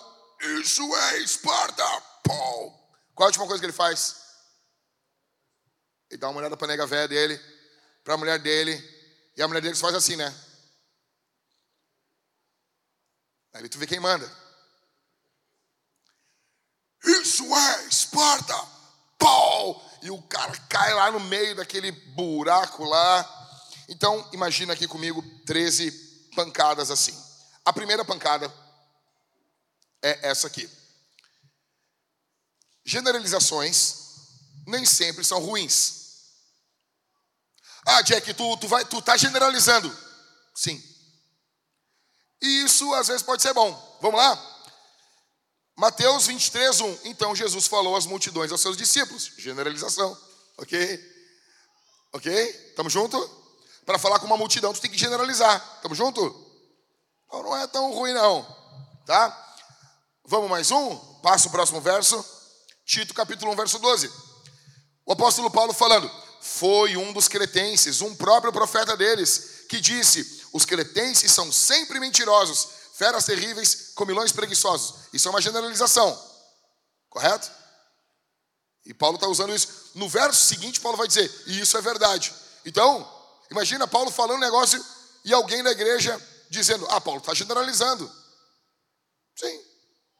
Isso 0.59 0.95
é 0.95 1.19
Esparta? 1.19 1.83
Pau! 2.23 2.81
Qual 3.15 3.25
a 3.25 3.29
última 3.29 3.47
coisa 3.47 3.59
que 3.59 3.65
ele 3.65 3.73
faz? 3.73 4.15
Ele 6.11 6.17
dá 6.17 6.29
uma 6.29 6.39
olhada 6.39 6.57
para 6.57 6.67
a 6.67 6.67
nega 6.67 6.85
velha 6.85 7.07
dele, 7.07 7.39
para 8.03 8.15
a 8.15 8.17
mulher 8.17 8.37
dele, 8.37 8.75
e 9.37 9.41
a 9.41 9.47
mulher 9.47 9.61
dele 9.61 9.75
faz 9.75 9.95
assim, 9.95 10.17
né? 10.17 10.35
Aí 13.53 13.69
tu 13.69 13.79
vê 13.79 13.87
quem 13.87 13.99
manda. 13.99 14.29
Isso 17.01 17.43
é 17.55 17.87
Esparta! 17.87 18.53
Pau! 19.17 19.89
E 20.01 20.11
o 20.11 20.21
cara 20.23 20.51
cai 20.67 20.93
lá 20.93 21.11
no 21.11 21.19
meio 21.21 21.55
daquele 21.55 21.91
buraco 21.91 22.83
lá. 22.83 23.57
Então, 23.87 24.27
imagina 24.33 24.73
aqui 24.73 24.87
comigo 24.87 25.21
13 25.45 25.91
pancadas 26.35 26.91
assim. 26.91 27.17
A 27.63 27.71
primeira 27.71 28.03
pancada 28.03 28.53
é 30.01 30.27
essa 30.29 30.47
aqui. 30.47 30.69
Generalizações 32.83 33.95
nem 34.67 34.85
sempre 34.85 35.23
são 35.23 35.39
ruins. 35.39 36.00
Ah, 37.85 38.01
Jack, 38.01 38.33
tu, 38.33 38.57
tu, 38.57 38.67
vai, 38.67 38.85
tu 38.85 39.01
tá 39.01 39.17
generalizando. 39.17 39.95
Sim. 40.55 40.81
E 42.41 42.63
isso 42.63 42.93
às 42.95 43.07
vezes 43.07 43.23
pode 43.23 43.41
ser 43.41 43.53
bom. 43.53 43.97
Vamos 44.01 44.19
lá? 44.19 44.51
Mateus 45.77 46.27
23, 46.27 46.81
1. 46.81 46.99
Então 47.05 47.35
Jesus 47.35 47.67
falou 47.67 47.95
às 47.95 48.05
multidões, 48.05 48.51
aos 48.51 48.61
seus 48.61 48.77
discípulos. 48.77 49.31
Generalização. 49.37 50.17
Ok? 50.57 50.99
Ok? 52.13 52.31
Estamos 52.69 52.91
junto? 52.93 53.17
Para 53.85 53.97
falar 53.97 54.19
com 54.19 54.25
uma 54.25 54.37
multidão, 54.37 54.73
tu 54.73 54.81
tem 54.81 54.91
que 54.91 54.97
generalizar. 54.97 55.55
Estamos 55.77 55.97
junto? 55.97 56.21
Então 57.25 57.43
não 57.43 57.57
é 57.57 57.65
tão 57.67 57.91
ruim, 57.93 58.13
não. 58.13 58.43
Tá? 59.05 59.55
Vamos 60.25 60.49
mais 60.49 60.69
um? 60.71 60.95
Passa 61.21 61.47
o 61.47 61.51
próximo 61.51 61.81
verso. 61.81 62.23
Tito 62.85 63.13
capítulo 63.13 63.51
1, 63.53 63.55
verso 63.55 63.79
12. 63.79 64.11
O 65.05 65.13
apóstolo 65.13 65.49
Paulo 65.49 65.73
falando: 65.73 66.09
Foi 66.41 66.97
um 66.97 67.13
dos 67.13 67.27
cretenses, 67.27 68.01
um 68.01 68.15
próprio 68.15 68.51
profeta 68.51 68.97
deles, 68.97 69.65
que 69.69 69.79
disse: 69.79 70.43
Os 70.51 70.65
cretenses 70.65 71.31
são 71.31 71.51
sempre 71.51 71.99
mentirosos, 71.99 72.67
feras 72.95 73.25
terríveis, 73.25 73.91
comilões 73.93 74.31
preguiçosos. 74.31 74.95
Isso 75.13 75.27
é 75.27 75.31
uma 75.31 75.39
generalização, 75.39 76.19
correto? 77.09 77.49
E 78.85 78.93
Paulo 78.93 79.15
está 79.15 79.27
usando 79.27 79.53
isso. 79.53 79.91
No 79.93 80.09
verso 80.09 80.43
seguinte, 80.43 80.81
Paulo 80.81 80.97
vai 80.97 81.07
dizer: 81.07 81.31
E 81.45 81.61
isso 81.61 81.77
é 81.77 81.81
verdade. 81.81 82.33
Então, 82.65 83.07
imagina 83.51 83.87
Paulo 83.87 84.09
falando 84.09 84.37
um 84.37 84.41
negócio 84.41 84.83
e 85.23 85.31
alguém 85.31 85.61
da 85.61 85.71
igreja 85.71 86.19
dizendo: 86.49 86.87
Ah, 86.89 86.99
Paulo 86.99 87.19
está 87.19 87.35
generalizando. 87.35 88.11
Sim, 89.35 89.61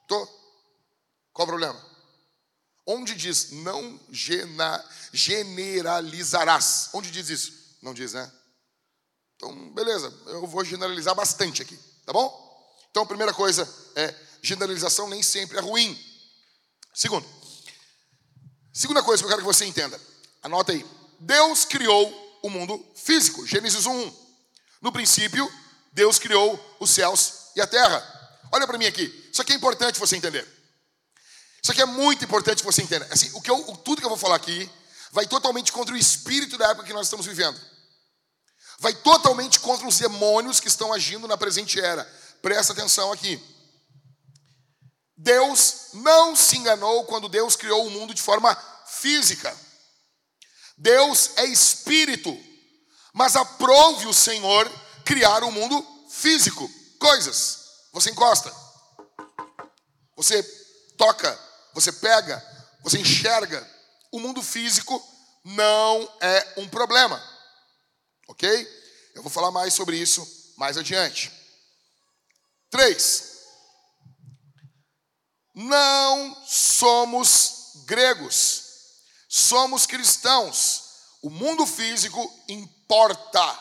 tô. 0.08 0.28
Qual 1.34 1.48
o 1.48 1.50
problema? 1.50 1.91
Onde 2.94 3.16
diz 3.16 3.52
não 3.52 3.98
generalizarás? 5.14 6.90
Onde 6.92 7.10
diz 7.10 7.30
isso? 7.30 7.54
Não 7.82 7.94
diz, 7.94 8.12
né? 8.12 8.30
Então, 9.38 9.74
beleza, 9.74 10.14
eu 10.28 10.46
vou 10.46 10.66
generalizar 10.66 11.16
bastante 11.16 11.62
aqui, 11.62 11.80
tá 12.06 12.12
bom? 12.12 12.30
Então, 12.90 13.04
a 13.04 13.06
primeira 13.06 13.34
coisa 13.34 13.66
é 13.96 14.14
generalização 14.42 15.08
nem 15.08 15.24
sempre 15.24 15.58
é 15.58 15.62
ruim. 15.62 15.98
Segundo, 16.94 17.26
segunda 18.74 19.02
coisa 19.02 19.24
que 19.24 19.26
eu 19.26 19.30
quero 19.30 19.42
que 19.42 19.48
você 19.48 19.64
entenda, 19.66 19.98
anota 20.44 20.74
aí. 20.74 20.86
Deus 21.18 21.64
criou 21.64 22.40
o 22.44 22.50
mundo 22.50 22.86
físico, 22.94 23.48
Gênesis 23.48 23.86
1:1. 23.86 24.14
No 24.82 24.92
princípio, 24.92 25.50
Deus 25.94 26.20
criou 26.20 26.60
os 26.78 26.90
céus 26.90 27.52
e 27.56 27.62
a 27.62 27.68
terra. 27.68 28.06
Olha 28.52 28.68
para 28.68 28.78
mim 28.78 28.86
aqui, 28.86 29.30
isso 29.32 29.42
aqui 29.42 29.54
é 29.54 29.56
importante 29.56 29.98
você 29.98 30.18
entender. 30.18 30.61
Isso 31.62 31.72
aqui 31.72 31.82
é 31.82 31.86
muito 31.86 32.26
importante 32.26 32.60
que 32.60 32.66
você 32.66 32.82
entenda. 32.82 33.08
Assim, 33.12 33.30
o 33.34 33.42
que 33.42 33.50
eu, 33.50 33.64
tudo 33.78 34.00
que 34.00 34.06
eu 34.06 34.10
vou 34.10 34.18
falar 34.18 34.36
aqui 34.36 34.70
vai 35.12 35.28
totalmente 35.28 35.72
contra 35.72 35.94
o 35.94 35.98
espírito 35.98 36.58
da 36.58 36.70
época 36.70 36.88
que 36.88 36.94
nós 36.94 37.08
estamos 37.08 37.26
vivendo. 37.26 37.60
Vai 38.80 38.94
totalmente 38.96 39.60
contra 39.60 39.88
os 39.88 40.00
demônios 40.00 40.60
que 40.60 40.68
estão 40.68 40.92
agindo 40.92 41.28
na 41.28 41.38
presente 41.38 41.80
era. 41.80 42.04
Presta 42.42 42.74
atenção 42.74 43.12
aqui. 43.12 43.40
Deus 45.16 45.90
não 45.94 46.36
se 46.36 46.58
enganou 46.58 47.06
quando 47.06 47.30
Deus 47.30 47.56
criou 47.56 47.86
o 47.86 47.92
mundo 47.92 48.14
de 48.14 48.22
forma 48.22 48.56
física. 48.88 49.56
Deus 50.76 51.32
é 51.36 51.46
espírito, 51.46 52.36
mas 53.14 53.36
aprove 53.36 54.08
o 54.08 54.14
Senhor 54.14 54.68
criar 55.06 55.44
o 55.44 55.48
um 55.48 55.52
mundo 55.52 55.86
físico. 56.10 56.68
Coisas. 57.00 57.60
Você 57.94 58.10
encosta, 58.10 58.52
você 60.16 60.42
toca, 60.98 61.38
você 61.74 61.92
pega, 61.92 62.44
você 62.82 63.00
enxerga. 63.00 63.68
O 64.12 64.20
mundo 64.20 64.42
físico 64.42 65.02
não 65.44 66.18
é 66.22 66.54
um 66.58 66.68
problema. 66.68 67.22
Ok? 68.28 68.68
Eu 69.16 69.22
vou 69.22 69.32
falar 69.32 69.52
mais 69.52 69.74
sobre 69.74 69.98
isso 69.98 70.42
mais 70.58 70.78
adiante. 70.78 71.32
Três. 72.70 73.32
Não 75.56 76.38
somos 76.46 77.84
gregos, 77.86 78.64
somos 79.28 79.86
cristãos. 79.86 80.84
O 81.22 81.30
mundo 81.30 81.66
físico 81.66 82.20
importa. 82.48 83.60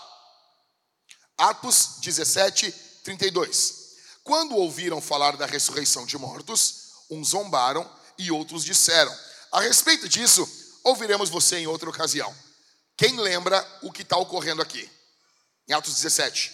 Atos 1.37 1.96
17, 2.01 2.70
32. 3.03 3.81
Quando 4.23 4.57
ouviram 4.57 5.01
falar 5.01 5.37
da 5.37 5.46
ressurreição 5.46 6.05
de 6.05 6.18
mortos, 6.18 6.92
uns 7.11 7.31
zombaram 7.31 7.90
e 8.20 8.30
outros 8.30 8.64
disseram. 8.64 9.16
A 9.50 9.61
respeito 9.61 10.09
disso, 10.09 10.48
ouviremos 10.85 11.28
você 11.28 11.59
em 11.59 11.66
outra 11.66 11.88
ocasião. 11.88 12.35
Quem 12.96 13.18
lembra 13.18 13.66
o 13.83 13.90
que 13.90 14.02
está 14.02 14.16
ocorrendo 14.16 14.61
aqui? 14.61 14.88
Em 15.68 15.72
Atos 15.72 15.94
17. 15.94 16.52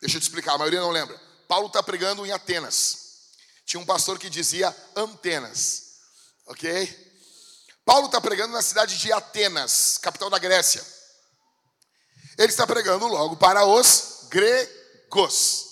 Deixa 0.00 0.16
eu 0.16 0.20
te 0.20 0.24
explicar, 0.24 0.54
a 0.54 0.58
maioria 0.58 0.80
não 0.80 0.90
lembra. 0.90 1.18
Paulo 1.46 1.68
está 1.68 1.82
pregando 1.82 2.26
em 2.26 2.32
Atenas. 2.32 2.98
Tinha 3.64 3.80
um 3.80 3.86
pastor 3.86 4.18
que 4.18 4.28
dizia 4.28 4.74
Antenas. 4.96 5.90
Ok? 6.46 7.10
Paulo 7.84 8.06
está 8.06 8.20
pregando 8.20 8.52
na 8.52 8.62
cidade 8.62 8.98
de 8.98 9.12
Atenas, 9.12 9.98
capital 9.98 10.28
da 10.28 10.38
Grécia. 10.38 10.84
Ele 12.36 12.48
está 12.48 12.66
pregando 12.66 13.06
logo 13.06 13.36
para 13.36 13.64
os 13.64 14.26
gregos. 14.28 15.66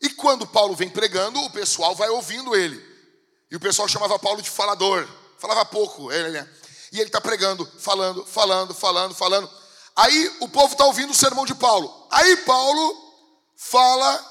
E 0.00 0.10
quando 0.10 0.46
Paulo 0.46 0.74
vem 0.74 0.90
pregando, 0.90 1.40
o 1.40 1.50
pessoal 1.50 1.94
vai 1.94 2.08
ouvindo 2.08 2.56
ele. 2.56 2.89
E 3.50 3.56
o 3.56 3.60
pessoal 3.60 3.88
chamava 3.88 4.18
Paulo 4.18 4.40
de 4.40 4.50
falador. 4.50 5.08
Falava 5.38 5.64
pouco. 5.64 6.12
Ele, 6.12 6.30
né? 6.30 6.48
E 6.92 6.98
ele 6.98 7.08
está 7.08 7.20
pregando, 7.20 7.66
falando, 7.78 8.24
falando, 8.26 8.74
falando, 8.74 9.14
falando. 9.14 9.50
Aí 9.96 10.36
o 10.40 10.48
povo 10.48 10.72
está 10.72 10.84
ouvindo 10.84 11.10
o 11.10 11.14
sermão 11.14 11.44
de 11.44 11.54
Paulo. 11.54 12.06
Aí 12.10 12.36
Paulo 12.38 12.96
fala 13.56 14.24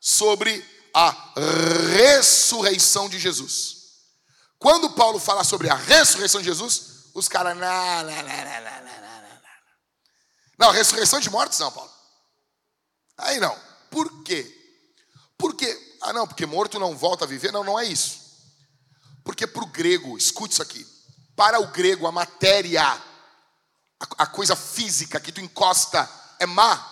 sobre 0.00 0.64
a 0.94 1.14
ressurreição 1.96 3.08
de 3.08 3.18
Jesus. 3.18 3.76
Quando 4.58 4.90
Paulo 4.90 5.18
fala 5.20 5.44
sobre 5.44 5.70
a 5.70 5.74
ressurreição 5.74 6.40
de 6.40 6.46
Jesus, 6.46 7.10
os 7.14 7.28
caras. 7.28 7.56
Não, 7.56 7.66
não, 7.66 8.02
não, 8.04 8.12
não, 8.12 8.22
não, 8.22 9.28
não, 10.58 10.70
ressurreição 10.70 11.20
de 11.20 11.30
mortos 11.30 11.58
não, 11.58 11.70
Paulo. 11.70 11.90
Aí 13.16 13.38
não. 13.38 13.56
Por 13.90 14.22
quê? 14.22 14.54
Porque, 15.36 15.96
ah 16.00 16.12
não, 16.12 16.26
porque 16.26 16.46
morto 16.46 16.78
não 16.78 16.96
volta 16.96 17.24
a 17.24 17.28
viver. 17.28 17.52
Não, 17.52 17.62
não 17.62 17.78
é 17.78 17.84
isso. 17.84 18.17
Porque 19.28 19.46
para 19.46 19.62
o 19.62 19.66
grego, 19.66 20.16
escute 20.16 20.54
isso 20.54 20.62
aqui, 20.62 20.86
para 21.36 21.60
o 21.60 21.66
grego 21.66 22.06
a 22.06 22.10
matéria, 22.10 22.82
a, 22.82 24.22
a 24.22 24.26
coisa 24.26 24.56
física 24.56 25.20
que 25.20 25.30
tu 25.30 25.38
encosta 25.38 26.10
é 26.38 26.46
má. 26.46 26.82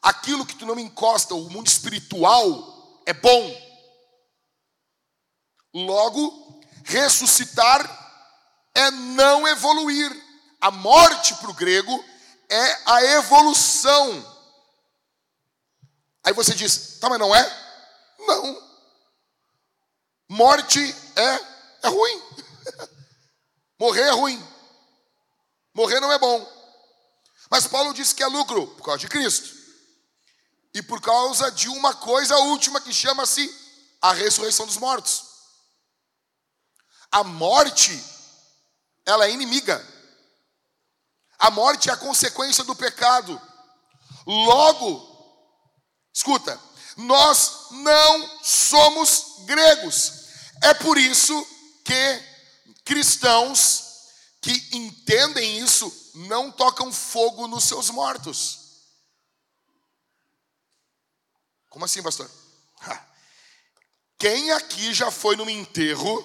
Aquilo 0.00 0.46
que 0.46 0.56
tu 0.56 0.64
não 0.64 0.78
encosta, 0.78 1.34
o 1.34 1.50
mundo 1.50 1.66
espiritual, 1.66 3.02
é 3.04 3.12
bom. 3.12 3.62
Logo, 5.74 6.62
ressuscitar 6.84 7.82
é 8.74 8.90
não 8.90 9.46
evoluir. 9.46 10.10
A 10.62 10.70
morte 10.70 11.34
para 11.34 11.50
o 11.50 11.54
grego 11.54 12.02
é 12.48 12.82
a 12.86 13.04
evolução. 13.18 14.34
Aí 16.24 16.32
você 16.32 16.54
diz, 16.54 16.98
tá, 17.00 17.10
mas 17.10 17.18
não 17.18 17.36
é? 17.36 18.16
Não. 18.20 18.73
Morte 20.34 20.80
é, 21.14 21.40
é 21.84 21.88
ruim. 21.88 22.22
Morrer 23.78 24.02
é 24.02 24.10
ruim. 24.10 24.48
Morrer 25.72 26.00
não 26.00 26.10
é 26.10 26.18
bom. 26.18 26.44
Mas 27.48 27.68
Paulo 27.68 27.94
disse 27.94 28.16
que 28.16 28.22
é 28.22 28.26
lucro 28.26 28.66
por 28.66 28.84
causa 28.84 28.98
de 28.98 29.06
Cristo. 29.06 29.48
E 30.74 30.82
por 30.82 31.00
causa 31.00 31.52
de 31.52 31.68
uma 31.68 31.94
coisa 31.94 32.36
última 32.36 32.80
que 32.80 32.92
chama-se 32.92 33.48
a 34.02 34.12
ressurreição 34.12 34.66
dos 34.66 34.76
mortos. 34.76 35.22
A 37.12 37.22
morte, 37.22 38.04
ela 39.06 39.26
é 39.26 39.30
inimiga. 39.30 39.86
A 41.38 41.48
morte 41.48 41.90
é 41.90 41.92
a 41.92 41.96
consequência 41.96 42.64
do 42.64 42.74
pecado. 42.74 43.40
Logo, 44.26 45.46
escuta, 46.12 46.60
nós 46.96 47.68
não 47.70 48.42
somos 48.42 49.44
gregos. 49.46 50.13
É 50.64 50.72
por 50.72 50.96
isso 50.96 51.46
que 51.84 52.22
cristãos 52.84 53.84
que 54.40 54.76
entendem 54.76 55.58
isso 55.58 55.92
não 56.14 56.50
tocam 56.50 56.90
fogo 56.90 57.46
nos 57.46 57.64
seus 57.64 57.90
mortos. 57.90 58.60
Como 61.68 61.84
assim, 61.84 62.02
pastor? 62.02 62.30
Quem 64.18 64.52
aqui 64.52 64.94
já 64.94 65.10
foi 65.10 65.36
num 65.36 65.50
enterro 65.50 66.24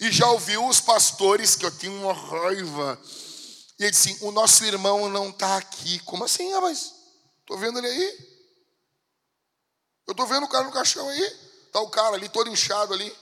e 0.00 0.12
já 0.12 0.28
ouviu 0.30 0.66
os 0.66 0.80
pastores 0.80 1.56
que 1.56 1.64
eu 1.64 1.70
tenho 1.70 1.94
uma 2.02 2.12
raiva? 2.12 3.00
E 3.78 3.84
ele 3.84 3.90
disse: 3.90 4.18
O 4.20 4.30
nosso 4.30 4.64
irmão 4.66 5.08
não 5.08 5.30
está 5.30 5.56
aqui. 5.56 5.98
Como 6.00 6.24
assim, 6.24 6.52
rapaz? 6.52 6.92
Estou 7.40 7.56
vendo 7.56 7.78
ele 7.78 7.86
aí. 7.86 8.28
Eu 10.06 10.12
estou 10.12 10.26
vendo 10.26 10.44
o 10.44 10.48
cara 10.48 10.64
no 10.64 10.72
caixão 10.72 11.08
aí. 11.08 11.22
Está 11.66 11.80
o 11.80 11.88
cara 11.88 12.16
ali 12.16 12.28
todo 12.28 12.50
inchado 12.50 12.92
ali. 12.92 13.16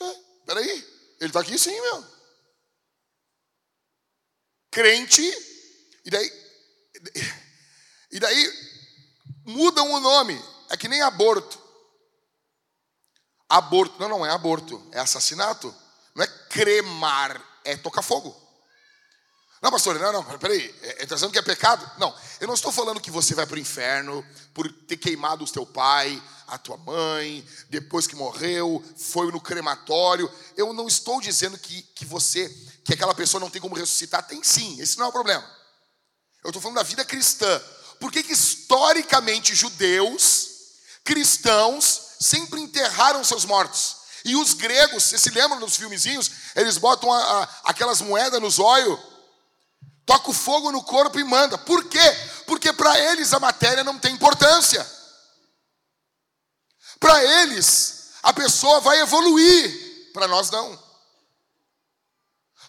Espera 0.00 0.60
aí. 0.60 0.98
Ele 1.20 1.30
está 1.30 1.40
aqui 1.40 1.58
sim, 1.58 1.80
meu. 1.80 2.06
Crente. 4.70 5.22
E 6.04 6.10
daí. 6.10 6.32
E 8.10 8.20
daí 8.20 8.52
mudam 9.44 9.90
o 9.92 10.00
nome. 10.00 10.42
É 10.70 10.76
que 10.76 10.88
nem 10.88 11.02
aborto. 11.02 11.68
Aborto, 13.48 13.98
não, 13.98 14.08
não 14.08 14.26
é 14.26 14.30
aborto, 14.30 14.86
é 14.92 14.98
assassinato. 14.98 15.74
Não 16.14 16.22
é 16.22 16.26
cremar, 16.50 17.42
é 17.64 17.76
tocar 17.76 18.02
fogo. 18.02 18.36
Não, 19.60 19.70
pastor, 19.72 19.98
não, 19.98 20.12
não, 20.12 20.38
peraí, 20.38 20.66
está 20.82 21.02
é, 21.02 21.06
dizendo 21.06 21.32
que 21.32 21.38
é 21.38 21.42
pecado? 21.42 21.90
Não, 21.98 22.14
eu 22.40 22.46
não 22.46 22.54
estou 22.54 22.70
falando 22.70 23.00
que 23.00 23.10
você 23.10 23.34
vai 23.34 23.44
para 23.44 23.56
o 23.56 23.58
inferno 23.58 24.24
por 24.54 24.70
ter 24.70 24.96
queimado 24.96 25.44
o 25.44 25.50
teu 25.50 25.66
pai, 25.66 26.22
a 26.48 26.56
tua 26.56 26.78
mãe, 26.78 27.46
depois 27.68 28.06
que 28.06 28.16
morreu, 28.16 28.82
foi 28.96 29.30
no 29.30 29.40
crematório. 29.40 30.30
Eu 30.56 30.72
não 30.72 30.88
estou 30.88 31.20
dizendo 31.20 31.58
que, 31.58 31.82
que 31.94 32.04
você, 32.06 32.48
que 32.84 32.94
aquela 32.94 33.14
pessoa 33.14 33.40
não 33.40 33.50
tem 33.50 33.60
como 33.60 33.74
ressuscitar. 33.74 34.26
Tem 34.26 34.42
sim, 34.42 34.80
esse 34.80 34.98
não 34.98 35.06
é 35.06 35.08
o 35.08 35.12
problema. 35.12 35.44
Eu 36.42 36.48
estou 36.48 36.62
falando 36.62 36.76
da 36.76 36.82
vida 36.82 37.04
cristã. 37.04 37.60
Por 38.00 38.10
que, 38.10 38.22
que 38.22 38.32
historicamente 38.32 39.54
judeus, 39.54 40.48
cristãos, 41.04 42.16
sempre 42.20 42.60
enterraram 42.60 43.22
seus 43.22 43.44
mortos? 43.44 43.96
E 44.24 44.34
os 44.34 44.54
gregos, 44.54 45.04
você 45.04 45.18
se 45.18 45.30
lembra 45.30 45.58
dos 45.58 45.76
filmezinhos? 45.76 46.30
Eles 46.56 46.78
botam 46.78 47.12
a, 47.12 47.42
a, 47.42 47.48
aquelas 47.64 48.00
moedas 48.00 48.40
nos 48.40 48.58
olhos, 48.58 48.98
toca 50.06 50.30
o 50.30 50.34
fogo 50.34 50.72
no 50.72 50.82
corpo 50.82 51.20
e 51.20 51.24
manda. 51.24 51.58
Por 51.58 51.84
quê? 51.84 52.16
Porque 52.46 52.72
para 52.72 52.98
eles 52.98 53.34
a 53.34 53.38
matéria 53.38 53.84
não 53.84 53.98
tem 53.98 54.14
importância. 54.14 54.97
Para 57.00 57.24
eles, 57.42 58.10
a 58.22 58.32
pessoa 58.32 58.80
vai 58.80 59.00
evoluir. 59.00 60.10
Para 60.12 60.28
nós, 60.28 60.50
não. 60.50 60.78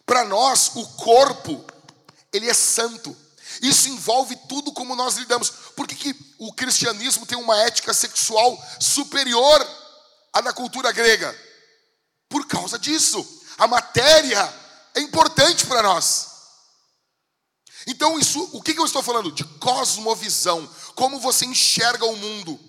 Para 0.05 0.25
nós, 0.25 0.71
o 0.75 0.87
corpo, 0.89 1.65
ele 2.31 2.49
é 2.49 2.53
santo. 2.53 3.15
Isso 3.61 3.89
envolve 3.89 4.35
tudo 4.47 4.71
como 4.71 4.95
nós 4.95 5.15
lidamos. 5.15 5.49
Por 5.75 5.87
que, 5.87 5.95
que 5.95 6.35
o 6.37 6.53
cristianismo 6.53 7.25
tem 7.25 7.37
uma 7.37 7.57
ética 7.63 7.93
sexual 7.93 8.57
superior 8.79 9.67
à 10.33 10.41
da 10.41 10.53
cultura 10.53 10.91
grega? 10.91 11.35
Por 12.27 12.45
causa 12.47 12.77
disso. 12.77 13.25
A 13.57 13.67
matéria 13.67 14.53
é 14.95 15.01
importante 15.01 15.65
para 15.65 15.81
nós. 15.81 16.27
Então, 17.87 18.19
isso, 18.19 18.49
o 18.53 18.61
que, 18.61 18.73
que 18.73 18.79
eu 18.79 18.85
estou 18.85 19.01
falando? 19.01 19.31
De 19.31 19.43
cosmovisão. 19.43 20.67
Como 20.95 21.19
você 21.19 21.45
enxerga 21.45 22.05
o 22.05 22.15
mundo. 22.15 22.59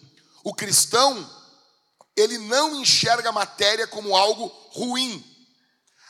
O 0.43 0.55
cristão, 0.55 1.29
ele 2.21 2.39
não 2.39 2.81
enxerga 2.81 3.31
a 3.31 3.33
matéria 3.33 3.87
como 3.87 4.17
algo 4.17 4.47
ruim. 4.73 5.25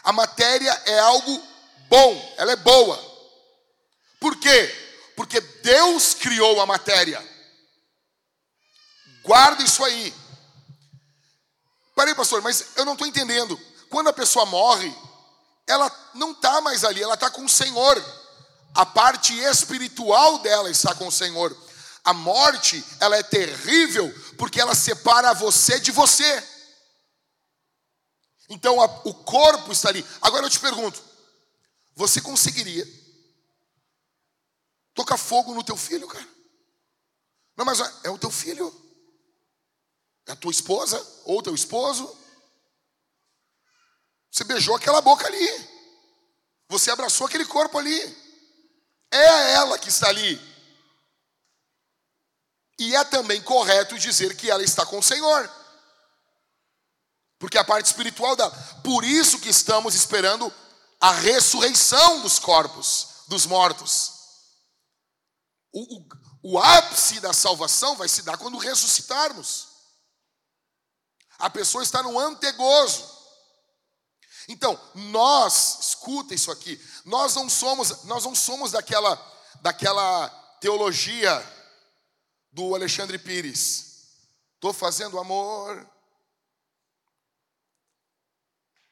A 0.03 0.12
matéria 0.12 0.70
é 0.87 0.99
algo 0.99 1.42
bom, 1.88 2.35
ela 2.37 2.53
é 2.53 2.57
boa. 2.57 2.99
Por 4.18 4.37
quê? 4.37 5.12
Porque 5.16 5.40
Deus 5.40 6.14
criou 6.14 6.61
a 6.61 6.66
matéria. 6.66 7.23
Guarda 9.23 9.62
isso 9.62 9.85
aí. 9.85 10.14
Parei, 11.94 12.14
pastor, 12.14 12.40
mas 12.40 12.68
eu 12.77 12.85
não 12.85 12.94
estou 12.94 13.07
entendendo. 13.07 13.61
Quando 13.90 14.09
a 14.09 14.12
pessoa 14.12 14.46
morre, 14.46 14.94
ela 15.66 15.90
não 16.14 16.33
está 16.33 16.61
mais 16.61 16.85
ali, 16.85 17.03
ela 17.03 17.14
está 17.14 17.31
com 17.31 17.44
o 17.44 17.49
Senhor. 17.49 18.03
A 18.75 18.87
parte 18.87 19.38
espiritual 19.38 20.38
dela 20.38 20.70
está 20.70 20.94
com 20.94 21.09
o 21.09 21.12
Senhor. 21.12 21.55
A 22.05 22.14
morte, 22.14 22.83
ela 22.99 23.16
é 23.16 23.23
terrível 23.23 24.12
porque 24.40 24.59
ela 24.59 24.74
separa 24.74 25.35
você 25.35 25.79
de 25.79 25.92
você. 25.92 26.48
Então 28.48 28.81
a, 28.81 28.87
o 29.05 29.12
corpo 29.12 29.70
está 29.70 29.90
ali. 29.90 30.03
Agora 30.22 30.46
eu 30.46 30.50
te 30.50 30.59
pergunto: 30.59 31.05
você 31.94 32.22
conseguiria 32.22 32.88
tocar 34.94 35.18
fogo 35.18 35.53
no 35.53 35.62
teu 35.62 35.76
filho, 35.76 36.09
cara. 36.09 36.26
Não, 37.55 37.66
mas 37.66 37.81
é 38.03 38.09
o 38.09 38.16
teu 38.16 38.31
filho. 38.31 38.74
É 40.24 40.33
a 40.33 40.37
tua 40.37 40.50
esposa 40.50 40.98
ou 41.26 41.42
teu 41.42 41.55
esposo. 41.55 42.11
Você 44.31 44.42
beijou 44.44 44.74
aquela 44.74 45.03
boca 45.03 45.26
ali. 45.26 45.68
Você 46.70 46.90
abraçou 46.90 47.26
aquele 47.26 47.44
corpo 47.44 47.76
ali. 47.76 48.00
É 49.11 49.53
ela 49.53 49.79
que 49.79 49.90
está 49.90 50.09
ali. 50.09 50.49
E 52.81 52.97
é 52.97 53.05
também 53.05 53.43
correto 53.43 53.99
dizer 53.99 54.35
que 54.35 54.51
ela 54.51 54.62
está 54.62 54.87
com 54.87 55.01
o 55.01 55.03
Senhor. 55.03 55.51
Porque 57.38 57.59
a 57.59 57.64
parte 57.64 57.85
espiritual 57.85 58.35
dela. 58.35 58.51
Por 58.83 59.05
isso 59.05 59.38
que 59.38 59.51
estamos 59.51 59.95
esperando 59.95 60.51
a 60.99 61.12
ressurreição 61.12 62.23
dos 62.23 62.38
corpos, 62.38 63.25
dos 63.29 63.45
mortos. 63.45 64.12
O, 65.71 65.99
o, 65.99 66.09
o 66.55 66.59
ápice 66.59 67.21
da 67.21 67.35
salvação 67.35 67.97
vai 67.97 68.09
se 68.09 68.23
dar 68.23 68.38
quando 68.38 68.57
ressuscitarmos. 68.57 69.69
A 71.38 71.51
pessoa 71.51 71.83
está 71.83 72.03
no 72.03 72.19
antegozo. 72.19 73.05
Então, 74.49 74.81
nós, 74.95 75.81
escuta 75.81 76.35
isso 76.35 76.51
aqui, 76.51 76.83
nós 77.05 77.35
não 77.35 77.47
somos, 77.51 78.05
nós 78.05 78.25
não 78.25 78.35
somos 78.35 78.73
daquela, 78.73 79.16
daquela 79.61 80.31
teologia 80.62 81.60
do 82.52 82.74
Alexandre 82.74 83.18
Pires. 83.18 84.08
Estou 84.54 84.72
fazendo 84.72 85.18
amor. 85.18 85.88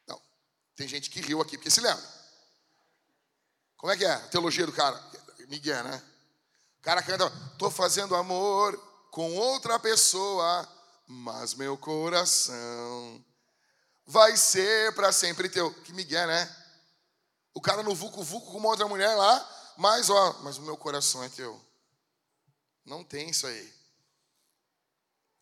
Não, 0.07 0.21
tem 0.77 0.89
gente 0.89 1.11
que 1.11 1.21
riu 1.21 1.41
aqui 1.41 1.57
porque 1.57 1.71
se 1.71 1.81
lembra. 1.81 2.19
Como 3.77 3.93
é 3.93 3.97
que 3.97 4.05
é 4.05 4.11
a 4.11 4.29
teologia 4.29 4.67
do 4.67 4.73
cara? 4.73 4.99
Miguel, 5.49 5.83
né? 5.85 6.03
O 6.79 6.83
cara 6.83 7.03
canta, 7.03 7.31
tô 7.59 7.71
fazendo 7.71 8.15
amor 8.15 8.77
com 9.11 9.35
outra 9.37 9.79
pessoa, 9.79 10.69
mas 11.07 11.55
meu 11.55 11.77
coração 11.77 13.25
vai 14.07 14.37
ser 14.37 14.95
para 14.95 15.13
sempre 15.13 15.49
teu. 15.49 15.73
Que 15.83 15.93
Miguel, 15.93 16.27
né? 16.27 16.57
O 17.55 17.61
cara 17.61 17.83
no 17.83 17.95
vucu 17.95 18.23
vucu 18.23 18.53
com 18.53 18.59
uma 18.59 18.69
outra 18.69 18.87
mulher 18.87 19.15
lá, 19.15 19.75
mas 19.77 20.11
ó, 20.11 20.39
mas 20.43 20.59
o 20.59 20.63
meu 20.63 20.77
coração 20.77 21.23
é 21.23 21.29
teu. 21.29 21.61
Não 22.89 23.05
tem 23.05 23.29
isso 23.29 23.47
aí. 23.47 23.75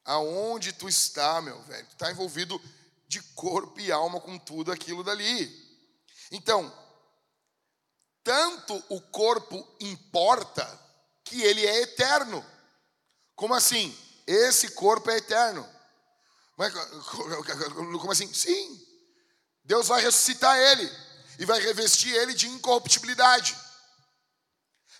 Aonde 0.04 0.72
tu 0.72 0.88
está, 0.88 1.40
meu 1.40 1.60
velho? 1.62 1.86
Tu 1.86 1.92
está 1.92 2.10
envolvido 2.10 2.60
de 3.08 3.22
corpo 3.34 3.80
e 3.80 3.90
alma 3.92 4.20
com 4.20 4.38
tudo 4.38 4.72
aquilo 4.72 5.04
dali. 5.04 5.64
Então, 6.30 6.72
tanto 8.22 8.74
o 8.88 9.00
corpo 9.00 9.66
importa 9.80 10.66
que 11.24 11.40
ele 11.42 11.64
é 11.64 11.82
eterno. 11.82 12.44
Como 13.34 13.54
assim? 13.54 13.96
Esse 14.26 14.70
corpo 14.70 15.08
é 15.10 15.16
eterno. 15.18 15.68
Como 18.00 18.10
assim? 18.10 18.32
Sim. 18.32 18.84
Deus 19.62 19.86
vai 19.88 20.02
ressuscitar 20.02 20.56
ele 20.56 20.90
e 21.38 21.44
vai 21.44 21.60
revestir 21.60 22.12
ele 22.14 22.34
de 22.34 22.48
incorruptibilidade. 22.48 23.56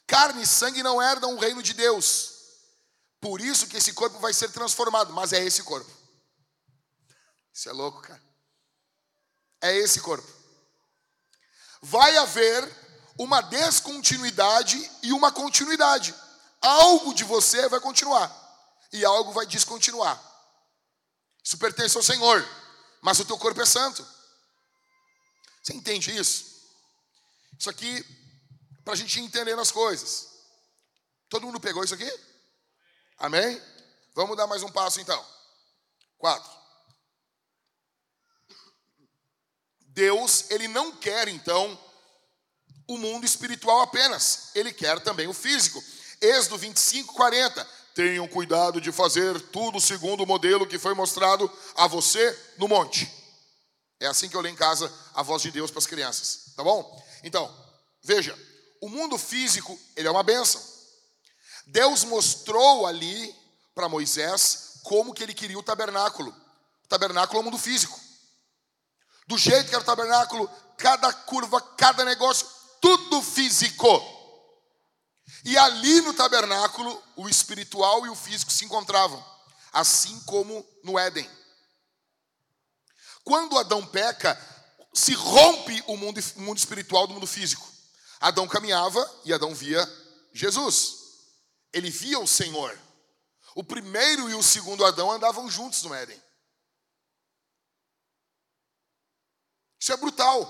Carne 0.07 0.43
e 0.43 0.47
sangue 0.47 0.83
não 0.83 1.03
herdam 1.03 1.35
o 1.35 1.39
reino 1.39 1.63
de 1.63 1.73
Deus. 1.73 2.36
Por 3.21 3.41
isso 3.41 3.67
que 3.67 3.77
esse 3.77 3.93
corpo 3.93 4.19
vai 4.19 4.33
ser 4.33 4.51
transformado, 4.51 5.13
mas 5.13 5.33
é 5.33 5.43
esse 5.43 5.63
corpo. 5.63 5.91
Isso 7.53 7.69
é 7.69 7.73
louco, 7.73 8.03
cara. 8.03 8.23
É 9.63 9.75
esse 9.75 10.01
corpo. 10.01 10.27
Vai 11.81 12.17
haver 12.19 12.63
uma 13.19 13.41
descontinuidade 13.41 14.91
e 15.03 15.13
uma 15.13 15.33
continuidade. 15.33 16.15
Algo 16.61 17.15
de 17.15 17.25
você 17.25 17.69
vai 17.69 17.81
continuar 17.81 18.31
e 18.93 19.05
algo 19.05 19.33
vai 19.33 19.47
descontinuar. 19.47 20.21
Isso 21.43 21.57
pertence 21.59 21.97
ao 21.97 22.03
Senhor, 22.03 22.47
mas 23.01 23.19
o 23.21 23.25
teu 23.25 23.39
corpo 23.39 23.61
é 23.61 23.67
santo. 23.67 24.07
Você 25.63 25.73
entende 25.73 26.17
isso? 26.17 26.45
Isso 27.59 27.71
aqui, 27.71 28.05
para 28.85 28.93
a 28.95 28.97
gente 28.97 29.19
entender 29.21 29.59
as 29.59 29.71
coisas. 29.71 30.29
Todo 31.29 31.47
mundo 31.47 31.61
pegou 31.61 31.83
isso 31.83 31.95
aqui? 31.95 32.11
Amém? 33.19 33.61
Vamos 34.15 34.37
dar 34.37 34.47
mais 34.47 34.63
um 34.63 34.71
passo 34.71 35.01
então. 35.01 35.25
Quatro. 36.19 36.51
Deus, 39.81 40.51
ele 40.51 40.69
não 40.69 40.93
quer 40.93 41.29
então 41.29 41.79
o 42.87 42.99
mundo 42.99 43.25
espiritual 43.25 43.81
apenas, 43.81 44.51
ele 44.55 44.73
quer 44.73 45.01
também 45.01 45.27
o 45.27 45.33
físico. 45.33 45.83
Êxodo 46.21 46.59
25, 46.59 47.15
40. 47.15 47.65
tenham 47.95 48.29
cuidado 48.29 48.79
de 48.79 48.93
fazer 48.93 49.41
tudo 49.51 49.81
segundo 49.81 50.23
o 50.23 50.27
modelo 50.27 50.67
que 50.67 50.79
foi 50.79 50.93
mostrado 50.93 51.51
a 51.75 51.87
você 51.87 52.39
no 52.59 52.69
monte. 52.69 53.11
É 53.99 54.07
assim 54.07 54.29
que 54.29 54.37
eu 54.37 54.43
leio 54.43 54.53
em 54.53 54.57
casa 54.57 54.93
a 55.15 55.23
voz 55.23 55.41
de 55.41 55.51
Deus 55.51 55.71
para 55.71 55.79
as 55.79 55.87
crianças, 55.87 56.53
tá 56.55 56.63
bom? 56.63 57.03
Então, 57.25 57.51
veja, 58.03 58.39
o 58.83 58.89
mundo 58.91 59.17
físico, 59.17 59.79
ele 59.97 60.07
é 60.07 60.11
uma 60.11 60.23
bênção. 60.23 60.76
Deus 61.67 62.05
mostrou 62.05 62.87
ali 62.87 63.35
para 63.75 63.89
Moisés 63.89 64.81
como 64.83 65.13
que 65.13 65.23
ele 65.23 65.35
queria 65.35 65.59
o 65.59 65.63
tabernáculo. 65.63 66.31
O 66.85 66.89
tabernáculo 66.89 67.39
é 67.39 67.41
o 67.41 67.45
mundo 67.45 67.59
físico. 67.59 68.01
Do 69.27 69.37
jeito 69.37 69.69
que 69.69 69.75
era 69.75 69.83
o 69.83 69.87
tabernáculo, 69.87 70.49
cada 70.79 71.13
curva, 71.13 71.61
cada 71.61 72.05
negócio, 72.05 72.47
tudo 72.81 73.21
físico. 73.21 74.01
E 75.45 75.59
ali 75.59 76.01
no 76.03 76.15
tabernáculo, 76.15 77.03
o 77.17 77.29
espiritual 77.29 78.07
e 78.07 78.09
o 78.09 78.15
físico 78.15 78.53
se 78.53 78.65
encontravam, 78.65 79.25
assim 79.73 80.19
como 80.21 80.65
no 80.85 80.97
Éden. 80.97 81.29
Quando 83.25 83.59
Adão 83.59 83.85
peca, 83.85 84.41
se 84.95 85.13
rompe 85.15 85.83
o 85.89 85.97
mundo, 85.97 86.21
o 86.37 86.41
mundo 86.43 86.59
espiritual 86.59 87.09
do 87.09 87.15
mundo 87.15 87.27
físico. 87.27 87.69
Adão 88.21 88.47
caminhava 88.47 89.05
e 89.25 89.33
Adão 89.33 89.53
via 89.53 89.85
Jesus. 90.33 91.06
Ele 91.77 91.91
via 91.91 92.19
o 92.19 92.27
Senhor. 92.27 92.75
O 93.55 93.63
primeiro 93.63 94.31
e 94.31 94.35
o 94.35 94.43
segundo 94.43 94.83
Adão 94.83 95.13
andavam 95.13 95.47
juntos 95.51 95.83
no 95.83 95.93
Éden. 95.93 96.19
Isso 99.79 99.93
é 99.93 99.97
brutal. 99.99 100.41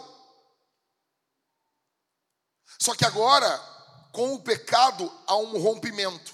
Só 2.80 2.94
que 2.94 3.04
agora, 3.04 3.58
com 4.12 4.34
o 4.34 4.42
pecado, 4.42 5.12
há 5.26 5.36
um 5.36 5.60
rompimento. 5.60 6.32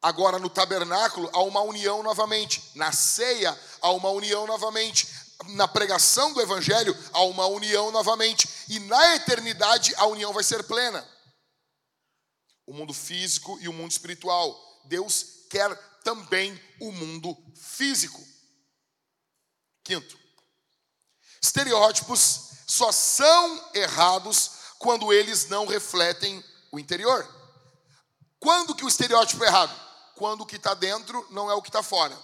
Agora, 0.00 0.38
no 0.38 0.48
tabernáculo, 0.48 1.28
há 1.34 1.42
uma 1.42 1.60
união 1.60 2.02
novamente. 2.02 2.70
Na 2.74 2.92
ceia, 2.92 3.58
há 3.82 3.90
uma 3.90 4.08
união 4.08 4.46
novamente. 4.46 5.08
Na 5.48 5.68
pregação 5.68 6.32
do 6.32 6.40
evangelho, 6.40 6.96
há 7.12 7.22
uma 7.24 7.46
união 7.46 7.92
novamente. 7.92 8.48
E 8.66 8.80
na 8.80 9.16
eternidade, 9.16 9.94
a 9.96 10.06
união 10.06 10.32
vai 10.32 10.42
ser 10.42 10.62
plena. 10.64 11.06
O 12.70 12.72
mundo 12.72 12.94
físico 12.94 13.58
e 13.60 13.68
o 13.68 13.72
mundo 13.72 13.90
espiritual. 13.90 14.80
Deus 14.84 15.44
quer 15.50 15.74
também 16.04 16.56
o 16.80 16.92
mundo 16.92 17.36
físico. 17.56 18.24
Quinto, 19.82 20.16
estereótipos 21.42 22.50
só 22.68 22.92
são 22.92 23.70
errados 23.74 24.52
quando 24.78 25.12
eles 25.12 25.48
não 25.48 25.66
refletem 25.66 26.44
o 26.70 26.78
interior. 26.78 27.28
Quando 28.38 28.72
que 28.76 28.84
o 28.84 28.88
estereótipo 28.88 29.42
é 29.42 29.48
errado? 29.48 29.74
Quando 30.14 30.42
o 30.42 30.46
que 30.46 30.54
está 30.54 30.72
dentro 30.72 31.26
não 31.32 31.50
é 31.50 31.54
o 31.54 31.62
que 31.62 31.70
está 31.70 31.82
fora. 31.82 32.16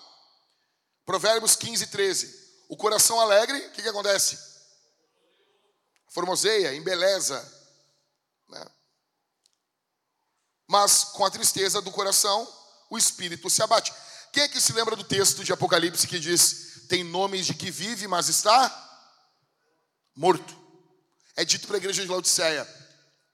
Provérbios 1.04 1.56
15, 1.56 1.88
13. 1.88 2.64
O 2.68 2.76
coração 2.76 3.20
alegre, 3.20 3.58
o 3.58 3.72
que, 3.72 3.82
que 3.82 3.88
acontece? 3.88 4.38
Formoseia, 6.08 6.72
embeleza. 6.72 7.36
Né? 8.48 8.64
Mas 10.66 11.04
com 11.04 11.24
a 11.24 11.30
tristeza 11.30 11.80
do 11.80 11.90
coração, 11.90 12.46
o 12.90 12.98
espírito 12.98 13.48
se 13.48 13.62
abate. 13.62 13.92
Quem 14.32 14.42
é 14.42 14.48
que 14.48 14.60
se 14.60 14.72
lembra 14.72 14.96
do 14.96 15.04
texto 15.04 15.44
de 15.44 15.52
Apocalipse 15.52 16.06
que 16.06 16.18
diz: 16.18 16.86
tem 16.88 17.04
nomes 17.04 17.46
de 17.46 17.54
que 17.54 17.70
vive, 17.70 18.06
mas 18.06 18.28
está 18.28 18.84
morto? 20.14 20.66
é 21.36 21.44
dito 21.44 21.66
para 21.66 21.76
a 21.76 21.78
igreja 21.78 22.02
de 22.02 22.08
Laodiceia: 22.08 22.66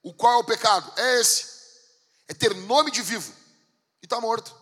o 0.03 0.13
qual 0.13 0.33
é 0.33 0.37
o 0.37 0.43
pecado? 0.43 0.91
É 0.97 1.21
esse, 1.21 1.47
é 2.27 2.33
ter 2.33 2.53
nome 2.53 2.91
de 2.91 3.01
vivo 3.01 3.33
e 4.01 4.05
está 4.05 4.19
morto. 4.19 4.53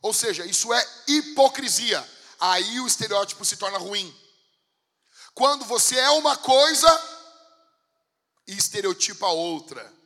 Ou 0.00 0.14
seja, 0.14 0.44
isso 0.46 0.72
é 0.72 0.88
hipocrisia. 1.06 2.08
Aí 2.40 2.80
o 2.80 2.86
estereótipo 2.86 3.44
se 3.44 3.56
torna 3.56 3.78
ruim. 3.78 4.14
Quando 5.34 5.64
você 5.64 5.96
é 5.98 6.10
uma 6.10 6.36
coisa 6.36 6.88
e 8.46 8.56
estereotipa 8.56 9.26
outra. 9.26 9.97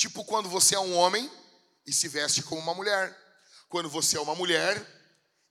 Tipo 0.00 0.24
quando 0.24 0.48
você 0.48 0.74
é 0.74 0.80
um 0.80 0.96
homem 0.96 1.30
e 1.86 1.92
se 1.92 2.08
veste 2.08 2.42
como 2.42 2.58
uma 2.62 2.72
mulher. 2.72 3.14
Quando 3.68 3.90
você 3.90 4.16
é 4.16 4.20
uma 4.20 4.34
mulher 4.34 4.74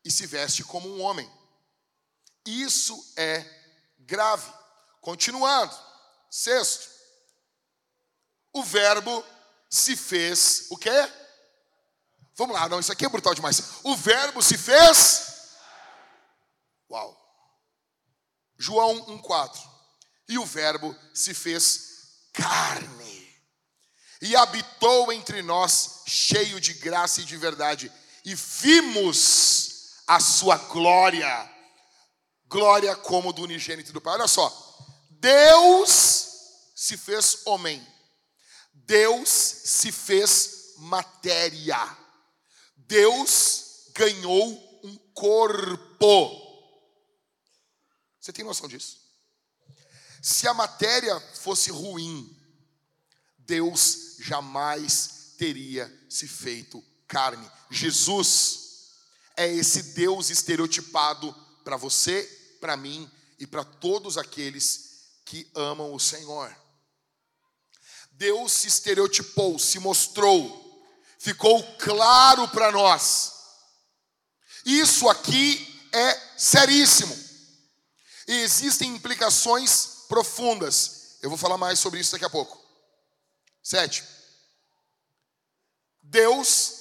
e 0.04 0.12
se 0.12 0.26
veste 0.26 0.64
como 0.64 0.90
um 0.90 1.04
homem. 1.04 1.32
Isso 2.48 3.14
é 3.16 3.46
grave. 4.00 4.52
Continuando. 5.02 5.78
Sexto, 6.32 6.90
o 8.52 8.64
verbo 8.64 9.24
se 9.70 9.96
fez 9.96 10.66
o 10.72 10.78
quê? 10.78 10.90
Vamos 12.34 12.56
lá, 12.56 12.68
não, 12.68 12.80
isso 12.80 12.92
aqui 12.92 13.06
é 13.06 13.10
brutal 13.10 13.36
demais. 13.36 13.62
O 13.84 13.96
verbo 13.96 14.42
se 14.42 14.58
fez. 14.58 15.60
Uau. 16.90 17.16
João 18.58 19.06
1,4. 19.22 19.60
E 20.28 20.40
o 20.40 20.46
verbo 20.46 20.98
se 21.14 21.36
fez 21.36 22.32
carne. 22.34 23.19
E 24.22 24.36
habitou 24.36 25.12
entre 25.14 25.42
nós, 25.42 26.02
cheio 26.06 26.60
de 26.60 26.74
graça 26.74 27.22
e 27.22 27.26
de 27.26 27.38
verdade. 27.38 27.92
E 28.26 28.36
vimos 28.36 30.02
a 30.06 30.20
sua 30.20 30.58
glória. 30.58 31.50
Glória 32.48 32.96
como 32.96 33.32
do 33.32 33.44
unigênito 33.44 33.94
do 33.94 34.02
Pai. 34.02 34.16
Olha 34.16 34.28
só. 34.28 34.52
Deus 35.12 36.28
se 36.76 36.98
fez 36.98 37.44
homem. 37.46 37.86
Deus 38.74 39.30
se 39.30 39.92
fez 39.92 40.74
matéria. 40.78 41.98
Deus 42.76 43.90
ganhou 43.94 44.80
um 44.84 44.98
corpo. 45.14 46.50
Você 48.20 48.34
tem 48.34 48.44
noção 48.44 48.68
disso? 48.68 48.98
Se 50.22 50.48
a 50.48 50.54
matéria 50.54 51.20
fosse 51.36 51.72
ruim, 51.72 52.36
Deus 53.50 54.18
jamais 54.20 55.34
teria 55.36 55.92
se 56.08 56.28
feito 56.28 56.84
carne. 57.08 57.50
Jesus 57.72 58.92
é 59.36 59.52
esse 59.52 59.82
Deus 59.94 60.30
estereotipado 60.30 61.34
para 61.64 61.76
você, 61.76 62.24
para 62.62 62.78
mim 62.78 63.10
e 63.40 63.48
para 63.48 63.64
todos 63.64 64.20
aqueles 64.20 65.08
que 65.26 65.50
amam 65.56 65.96
o 65.96 66.00
Senhor. 66.00 66.56
Deus 68.12 68.52
se 68.52 68.68
estereotipou, 68.68 69.58
se 69.58 69.80
mostrou, 69.80 70.86
ficou 71.18 71.64
claro 71.78 72.48
para 72.50 72.72
nós. 72.72 73.34
Isso 74.64 75.10
aqui 75.10 75.90
é 75.92 76.38
seríssimo. 76.38 77.18
E 78.28 78.42
existem 78.42 78.94
implicações 78.94 80.06
profundas. 80.08 81.18
Eu 81.24 81.30
vou 81.30 81.38
falar 81.38 81.58
mais 81.58 81.80
sobre 81.80 82.00
isso 82.00 82.12
daqui 82.12 82.26
a 82.26 82.30
pouco. 82.30 82.59
Sete. 83.64 84.04
Deus 86.02 86.74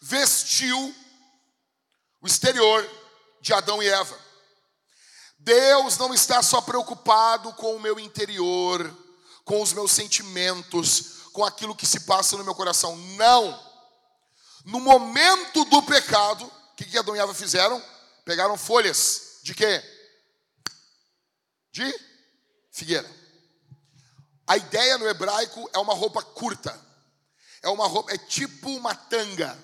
vestiu 0.00 0.94
o 2.20 2.26
exterior 2.26 2.88
de 3.40 3.52
Adão 3.52 3.82
e 3.82 3.88
Eva. 3.88 4.18
Deus 5.38 5.98
não 5.98 6.12
está 6.14 6.42
só 6.42 6.60
preocupado 6.60 7.52
com 7.54 7.76
o 7.76 7.80
meu 7.80 7.98
interior, 7.98 8.90
com 9.44 9.60
os 9.60 9.72
meus 9.72 9.92
sentimentos, 9.92 11.30
com 11.32 11.44
aquilo 11.44 11.74
que 11.74 11.86
se 11.86 12.00
passa 12.00 12.36
no 12.36 12.44
meu 12.44 12.54
coração. 12.54 12.96
Não. 12.96 13.72
No 14.64 14.80
momento 14.80 15.64
do 15.66 15.82
pecado, 15.82 16.44
o 16.44 16.76
que, 16.76 16.84
que 16.84 16.98
Adão 16.98 17.14
e 17.14 17.18
Eva 17.18 17.34
fizeram? 17.34 17.82
Pegaram 18.24 18.56
folhas 18.56 19.40
de 19.42 19.54
quê? 19.54 19.82
De 21.70 21.94
figueira. 22.72 23.23
A 24.46 24.56
ideia 24.56 24.98
no 24.98 25.08
hebraico 25.08 25.68
é 25.72 25.78
uma 25.78 25.94
roupa 25.94 26.22
curta. 26.22 26.78
É 27.62 27.68
uma 27.68 27.86
roupa, 27.86 28.12
é 28.12 28.18
tipo 28.18 28.68
uma 28.70 28.94
tanga. 28.94 29.58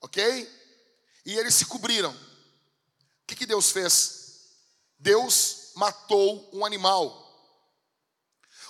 Ok? 0.00 0.48
E 1.26 1.36
eles 1.36 1.54
se 1.54 1.66
cobriram. 1.66 2.12
O 2.12 3.26
que, 3.26 3.34
que 3.34 3.46
Deus 3.46 3.70
fez? 3.70 4.18
Deus 4.98 5.72
matou 5.74 6.48
um 6.52 6.64
animal. 6.64 7.26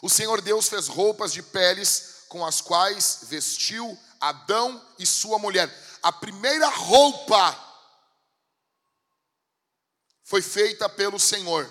O 0.00 0.08
Senhor 0.08 0.40
Deus 0.40 0.68
fez 0.68 0.88
roupas 0.88 1.32
de 1.32 1.42
peles 1.42 2.24
com 2.28 2.44
as 2.44 2.60
quais 2.60 3.20
vestiu 3.24 3.98
Adão 4.20 4.84
e 4.98 5.06
sua 5.06 5.38
mulher. 5.38 5.72
A 6.02 6.12
primeira 6.12 6.68
roupa 6.68 7.66
foi 10.22 10.42
feita 10.42 10.88
pelo 10.88 11.18
Senhor. 11.18 11.68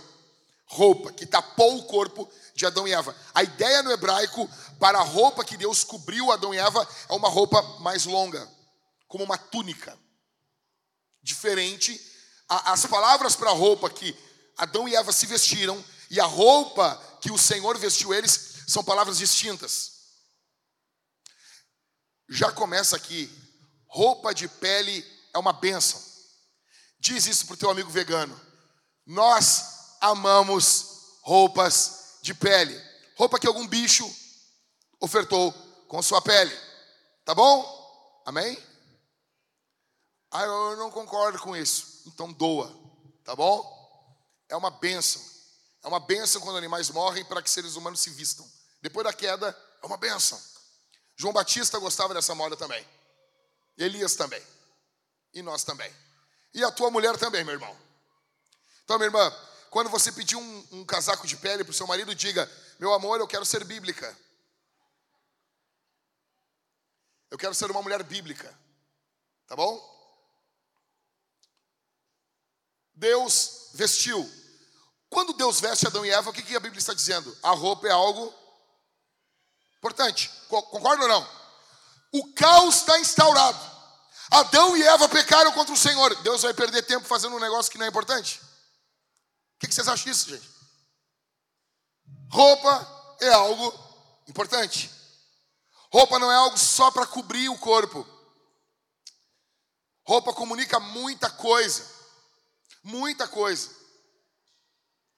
Roupa 0.65 1.13
que 1.13 1.25
tapou 1.25 1.77
o 1.77 1.85
corpo 1.85 2.29
de 2.57 2.65
Adão 2.65 2.87
e 2.87 2.91
Eva. 2.91 3.15
A 3.35 3.43
ideia 3.43 3.83
no 3.83 3.91
hebraico 3.91 4.49
para 4.79 4.97
a 4.97 5.03
roupa 5.03 5.45
que 5.45 5.55
Deus 5.55 5.83
cobriu 5.83 6.31
Adão 6.31 6.53
e 6.53 6.57
Eva 6.57 6.85
é 7.07 7.13
uma 7.13 7.29
roupa 7.29 7.61
mais 7.79 8.05
longa, 8.05 8.49
como 9.07 9.23
uma 9.23 9.37
túnica. 9.37 9.97
Diferente, 11.21 12.01
as 12.49 12.83
palavras 12.87 13.35
para 13.35 13.51
a 13.51 13.53
roupa 13.53 13.91
que 13.91 14.17
Adão 14.57 14.87
e 14.87 14.95
Eva 14.95 15.13
se 15.13 15.27
vestiram 15.27 15.83
e 16.09 16.19
a 16.19 16.25
roupa 16.25 16.99
que 17.21 17.31
o 17.31 17.37
Senhor 17.37 17.77
vestiu 17.77 18.11
eles 18.11 18.63
são 18.67 18.83
palavras 18.83 19.19
distintas. 19.19 19.91
Já 22.27 22.51
começa 22.51 22.95
aqui 22.95 23.31
roupa 23.85 24.33
de 24.33 24.47
pele 24.47 25.05
é 25.31 25.37
uma 25.37 25.53
bênção. 25.53 26.01
Diz 26.99 27.27
isso 27.27 27.45
para 27.45 27.53
o 27.53 27.57
teu 27.57 27.69
amigo 27.69 27.89
vegano. 27.91 28.39
Nós 29.05 29.97
amamos 30.01 31.19
roupas 31.21 31.96
de 32.27 32.33
pele. 32.33 32.79
Roupa 33.15 33.39
que 33.39 33.47
algum 33.47 33.65
bicho 33.65 34.05
ofertou 34.99 35.51
com 35.87 36.01
sua 36.01 36.21
pele. 36.21 36.53
Tá 37.23 37.33
bom? 37.33 38.21
Amém? 38.25 38.61
Ah, 40.29 40.43
eu 40.43 40.75
não 40.75 40.91
concordo 40.91 41.39
com 41.39 41.55
isso. 41.55 42.03
Então 42.07 42.31
doa. 42.31 42.69
Tá 43.23 43.35
bom? 43.35 43.65
É 44.49 44.55
uma 44.55 44.69
bênção. 44.69 45.23
É 45.83 45.87
uma 45.87 46.01
bênção 46.01 46.41
quando 46.41 46.57
animais 46.57 46.89
morrem 46.89 47.23
para 47.23 47.41
que 47.41 47.49
seres 47.49 47.75
humanos 47.75 48.01
se 48.01 48.09
vistam. 48.09 48.45
Depois 48.81 49.05
da 49.05 49.13
queda, 49.13 49.57
é 49.81 49.85
uma 49.85 49.97
bênção. 49.97 50.39
João 51.15 51.33
Batista 51.33 51.79
gostava 51.79 52.13
dessa 52.13 52.35
moda 52.35 52.57
também. 52.57 52.85
Elias 53.77 54.15
também. 54.15 54.43
E 55.33 55.41
nós 55.41 55.63
também. 55.63 55.93
E 56.53 56.63
a 56.63 56.71
tua 56.71 56.91
mulher 56.91 57.17
também, 57.17 57.43
meu 57.43 57.53
irmão. 57.53 57.75
Então, 58.83 58.97
minha 58.97 59.07
irmã, 59.07 59.33
quando 59.69 59.89
você 59.89 60.11
pedir 60.11 60.35
um, 60.35 60.67
um 60.71 60.85
casaco 60.85 61.27
de 61.27 61.37
pele 61.37 61.63
para 61.63 61.71
o 61.71 61.73
seu 61.73 61.87
marido, 61.87 62.15
diga: 62.15 62.49
Meu 62.79 62.93
amor, 62.93 63.19
eu 63.19 63.27
quero 63.27 63.45
ser 63.45 63.63
bíblica. 63.63 64.15
Eu 67.29 67.37
quero 67.37 67.53
ser 67.53 67.69
uma 67.69 67.81
mulher 67.81 68.03
bíblica. 68.03 68.57
Tá 69.47 69.55
bom? 69.55 69.95
Deus 72.95 73.69
vestiu. 73.73 74.29
Quando 75.09 75.33
Deus 75.33 75.59
veste 75.59 75.87
Adão 75.87 76.05
e 76.05 76.09
Eva, 76.09 76.29
o 76.29 76.33
que, 76.33 76.43
que 76.43 76.55
a 76.55 76.59
Bíblia 76.59 76.79
está 76.79 76.93
dizendo? 76.93 77.35
A 77.43 77.51
roupa 77.51 77.87
é 77.87 77.91
algo 77.91 78.33
importante. 79.77 80.29
Concorda 80.49 81.03
ou 81.03 81.09
não? 81.09 81.29
O 82.11 82.33
caos 82.33 82.77
está 82.77 82.99
instaurado. 82.99 83.77
Adão 84.31 84.75
e 84.75 84.83
Eva 84.83 85.07
pecaram 85.07 85.51
contra 85.51 85.73
o 85.73 85.77
Senhor. 85.77 86.15
Deus 86.23 86.41
vai 86.41 86.53
perder 86.53 86.83
tempo 86.83 87.07
fazendo 87.07 87.35
um 87.35 87.39
negócio 87.39 87.71
que 87.71 87.77
não 87.77 87.85
é 87.85 87.89
importante? 87.89 88.41
O 89.57 89.67
que 89.67 89.73
vocês 89.73 89.87
acham 89.87 90.05
disso, 90.05 90.29
gente? 90.29 90.47
Roupa 92.29 93.17
é 93.21 93.29
algo 93.29 93.73
importante. 94.27 94.91
Roupa 95.91 96.19
não 96.19 96.31
é 96.31 96.35
algo 96.35 96.57
só 96.57 96.91
para 96.91 97.07
cobrir 97.07 97.49
o 97.49 97.57
corpo. 97.57 98.05
Roupa 100.05 100.33
comunica 100.33 100.79
muita 100.79 101.29
coisa. 101.29 101.85
Muita 102.83 103.27
coisa. 103.27 103.75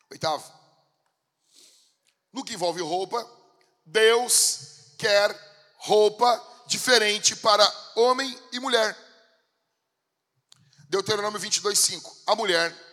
Oitavo. 0.09 0.51
No 2.31 2.43
que 2.43 2.53
envolve 2.53 2.81
roupa, 2.81 3.27
Deus 3.85 4.93
quer 4.97 5.35
roupa 5.77 6.63
diferente 6.67 7.35
para 7.35 7.65
homem 7.95 8.39
e 8.51 8.59
mulher. 8.59 8.97
Deuteronômio 10.87 11.39
22, 11.39 11.77
5. 11.77 12.23
A 12.27 12.35
mulher 12.35 12.88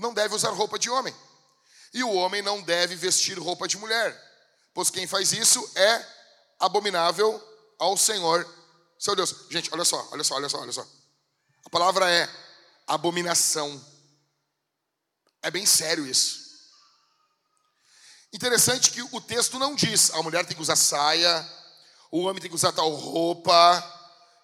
não 0.00 0.14
deve 0.14 0.34
usar 0.34 0.50
roupa 0.50 0.78
de 0.78 0.90
homem, 0.90 1.14
e 1.92 2.02
o 2.02 2.12
homem 2.12 2.42
não 2.42 2.62
deve 2.62 2.96
vestir 2.96 3.38
roupa 3.38 3.68
de 3.68 3.76
mulher, 3.76 4.16
pois 4.72 4.90
quem 4.90 5.06
faz 5.06 5.32
isso 5.32 5.70
é 5.76 6.06
abominável 6.58 7.42
ao 7.78 7.96
Senhor, 7.96 8.46
seu 8.98 9.14
Deus. 9.14 9.46
Gente, 9.50 9.72
olha 9.72 9.84
só, 9.84 10.08
olha 10.12 10.24
só, 10.24 10.34
olha 10.34 10.48
só, 10.48 10.60
olha 10.60 10.72
só. 10.72 10.86
A 11.64 11.70
palavra 11.70 12.10
é 12.10 12.28
abominação. 12.86 13.82
É 15.42 15.50
bem 15.50 15.64
sério 15.64 16.06
isso. 16.06 16.40
Interessante 18.32 18.90
que 18.90 19.02
o 19.02 19.20
texto 19.20 19.58
não 19.58 19.74
diz 19.74 20.10
a 20.10 20.22
mulher 20.22 20.46
tem 20.46 20.54
que 20.54 20.62
usar 20.62 20.76
saia, 20.76 21.48
o 22.10 22.20
homem 22.20 22.40
tem 22.40 22.50
que 22.50 22.54
usar 22.54 22.72
tal 22.72 22.90
roupa, 22.90 23.82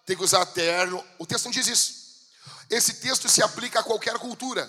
tem 0.05 0.17
que 0.17 0.25
usar 0.25 0.45
terno. 0.47 1.05
O 1.19 1.27
texto 1.27 1.45
não 1.45 1.53
diz 1.53 1.67
isso. 1.67 2.07
Esse 2.69 2.95
texto 2.95 3.29
se 3.29 3.43
aplica 3.43 3.81
a 3.81 3.85
qualquer 3.85 4.19
cultura, 4.19 4.69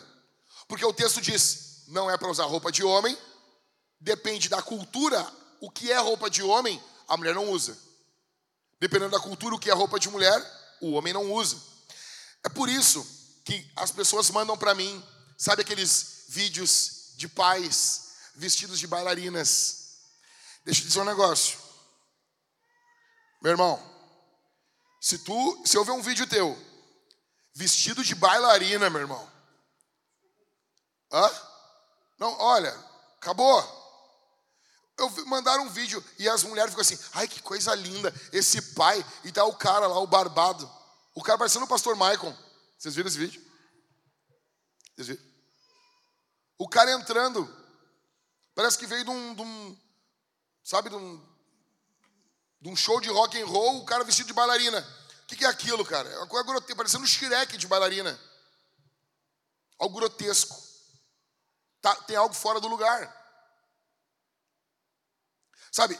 porque 0.67 0.85
o 0.85 0.93
texto 0.93 1.21
diz: 1.21 1.83
não 1.87 2.09
é 2.09 2.17
para 2.17 2.29
usar 2.29 2.45
roupa 2.45 2.71
de 2.71 2.83
homem, 2.83 3.17
depende 3.99 4.49
da 4.49 4.61
cultura, 4.61 5.25
o 5.61 5.71
que 5.71 5.91
é 5.91 5.97
roupa 5.97 6.29
de 6.29 6.43
homem, 6.43 6.81
a 7.07 7.17
mulher 7.17 7.33
não 7.33 7.49
usa. 7.49 7.77
Dependendo 8.79 9.11
da 9.11 9.19
cultura, 9.19 9.55
o 9.55 9.59
que 9.59 9.69
é 9.69 9.73
roupa 9.73 9.99
de 9.99 10.09
mulher, 10.09 10.39
o 10.81 10.91
homem 10.91 11.13
não 11.13 11.31
usa. 11.31 11.57
É 12.43 12.49
por 12.49 12.69
isso 12.69 13.05
que 13.43 13.69
as 13.75 13.91
pessoas 13.91 14.29
mandam 14.29 14.57
para 14.57 14.75
mim, 14.75 15.03
sabe 15.37 15.61
aqueles 15.61 16.25
vídeos 16.27 17.13
de 17.15 17.27
pais 17.27 18.11
vestidos 18.35 18.77
de 18.77 18.85
bailarinas? 18.85 19.97
Deixa 20.63 20.81
eu 20.81 20.87
dizer 20.87 20.99
um 20.99 21.05
negócio. 21.05 21.57
Meu 23.41 23.51
irmão, 23.51 23.81
se 24.99 25.19
tu, 25.19 25.63
se 25.65 25.77
eu 25.77 25.85
ver 25.85 25.91
um 25.91 26.01
vídeo 26.01 26.27
teu 26.27 26.57
vestido 27.53 28.03
de 28.03 28.13
bailarina, 28.13 28.89
meu 28.89 29.01
irmão. 29.01 29.36
Hã? 31.11 31.31
Não, 32.19 32.37
olha, 32.39 32.75
acabou. 33.17 33.77
Eu 34.97 35.09
mandaram 35.27 35.63
um 35.63 35.69
vídeo 35.69 36.03
e 36.17 36.27
as 36.27 36.43
mulheres 36.43 36.71
ficam 36.71 36.81
assim: 36.81 36.97
"Ai, 37.13 37.27
que 37.27 37.41
coisa 37.41 37.75
linda, 37.75 38.13
esse 38.31 38.73
pai". 38.73 39.05
E 39.23 39.31
tá 39.31 39.45
o 39.45 39.55
cara 39.55 39.87
lá, 39.87 39.99
o 39.99 40.07
barbado. 40.07 40.69
O 41.13 41.23
cara 41.23 41.37
parecendo 41.37 41.65
o 41.65 41.67
pastor 41.67 41.95
Michael. 41.95 42.35
Vocês 42.77 42.95
viram 42.95 43.07
esse 43.07 43.17
vídeo? 43.17 43.41
Vocês 44.95 45.07
viram? 45.07 45.23
O 46.57 46.67
cara 46.67 46.91
entrando. 46.91 47.47
Parece 48.55 48.77
que 48.77 48.87
veio 48.87 49.03
de 49.03 49.11
um, 49.11 49.35
de 49.35 49.41
um 49.41 49.77
sabe, 50.63 50.89
de 50.89 50.95
um 50.95 51.37
de 52.59 52.69
um 52.69 52.75
show 52.75 52.99
de 52.99 53.09
rock 53.09 53.39
and 53.39 53.45
roll, 53.45 53.77
o 53.77 53.85
cara 53.85 54.03
vestido 54.03 54.27
de 54.27 54.33
bailarina. 54.33 54.79
O 55.23 55.27
que, 55.27 55.35
que 55.35 55.45
é 55.45 55.47
aquilo, 55.47 55.85
cara? 55.85 56.09
É 56.09 56.17
uma 56.17 56.27
coisa 56.27 56.45
grotesca, 56.45 56.75
parecendo 56.75 57.03
um 57.03 57.07
Shrek 57.07 57.57
de 57.57 57.67
bailarina. 57.67 58.19
Algo 59.79 59.99
grotesco. 59.99 60.66
Tá, 61.81 61.95
tem 62.03 62.15
algo 62.15 62.33
fora 62.33 62.59
do 62.59 62.67
lugar. 62.67 63.15
Sabe, 65.71 65.99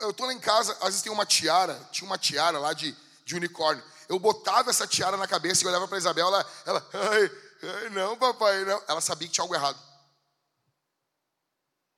eu 0.00 0.12
tô 0.12 0.26
lá 0.26 0.32
em 0.32 0.40
casa, 0.40 0.72
às 0.74 0.86
vezes 0.86 1.02
tem 1.02 1.12
uma 1.12 1.26
tiara, 1.26 1.74
tinha 1.92 2.06
uma 2.06 2.18
tiara 2.18 2.58
lá 2.58 2.72
de, 2.72 2.96
de 3.24 3.34
unicórnio. 3.34 3.84
Eu 4.08 4.18
botava 4.18 4.70
essa 4.70 4.86
tiara 4.86 5.16
na 5.16 5.28
cabeça 5.28 5.62
e 5.62 5.66
olhava 5.66 5.86
para 5.86 5.98
Isabel, 5.98 6.26
ela, 6.26 6.62
ela 6.66 6.90
ai, 6.92 7.30
ai, 7.62 7.88
não, 7.90 8.16
papai, 8.16 8.64
não. 8.64 8.82
Ela 8.88 9.00
sabia 9.00 9.28
que 9.28 9.34
tinha 9.34 9.44
algo 9.44 9.54
errado. 9.54 9.80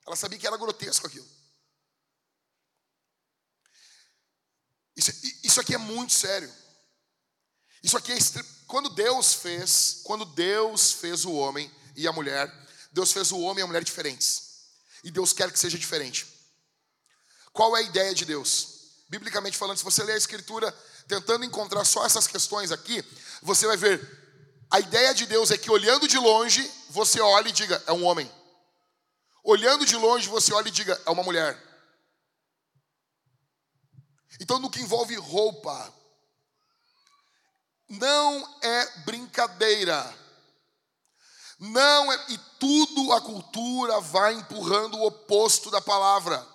Ela 0.07 0.17
sabia 0.17 0.39
que 0.39 0.47
era 0.47 0.57
grotesco 0.57 1.07
aquilo. 1.07 1.27
Isso, 4.97 5.11
isso 5.43 5.61
aqui 5.61 5.75
é 5.75 5.79
muito 5.79 6.13
sério. 6.13 6.53
Isso 7.83 7.97
aqui 7.97 8.13
é 8.13 8.19
quando 8.67 8.91
Deus 8.91 9.35
fez, 9.35 10.01
quando 10.05 10.25
Deus 10.25 10.93
fez 10.93 11.25
o 11.25 11.33
homem 11.33 11.71
e 11.97 12.07
a 12.09 12.13
mulher, 12.13 12.49
Deus 12.95 13.13
fez 13.13 13.31
o 13.31 13.41
homem 13.41 13.61
e 13.61 13.65
a 13.65 13.67
mulher 13.67 13.85
diferentes. 13.85 14.55
E 15.03 15.11
Deus 15.11 15.35
quer 15.35 15.53
que 15.53 15.59
seja 15.59 15.77
diferente. 15.77 16.27
Qual 17.53 17.77
é 17.77 17.81
a 17.81 17.83
ideia 17.83 18.15
de 18.15 18.25
Deus? 18.25 19.03
Biblicamente 19.09 19.59
falando, 19.59 19.77
se 19.77 19.85
você 19.85 20.03
ler 20.03 20.15
a 20.15 20.17
escritura 20.17 20.73
tentando 21.07 21.45
encontrar 21.45 21.85
só 21.85 22.07
essas 22.07 22.27
questões 22.27 22.73
aqui, 22.73 23.05
você 23.43 23.67
vai 23.67 23.77
ver 23.77 24.01
a 24.71 24.81
ideia 24.81 25.15
de 25.15 25.27
Deus 25.27 25.51
é 25.51 25.59
que 25.59 25.71
olhando 25.71 26.09
de 26.09 26.19
longe, 26.19 26.69
você 26.91 27.21
olha 27.21 27.49
e 27.49 27.53
diga, 27.53 27.83
é 27.87 27.93
um 27.93 28.05
homem. 28.05 28.31
Olhando 29.45 29.85
de 29.85 29.95
longe, 29.95 30.29
você 30.29 30.53
olha 30.53 30.69
e 30.69 30.73
diga, 30.73 31.01
é 31.07 31.11
uma 31.11 31.23
mulher. 31.23 31.57
Então, 34.41 34.59
no 34.59 34.71
que 34.71 34.81
envolve 34.81 35.15
roupa, 35.15 35.95
não 37.89 38.59
é 38.63 38.99
brincadeira. 39.05 40.24
Não 41.59 42.13
é, 42.13 42.27
e 42.31 42.39
tudo 42.59 43.13
a 43.13 43.21
cultura 43.21 44.01
vai 44.01 44.35
empurrando 44.35 44.97
o 44.97 45.07
oposto 45.07 45.71
da 45.71 45.81
palavra. 45.81 46.47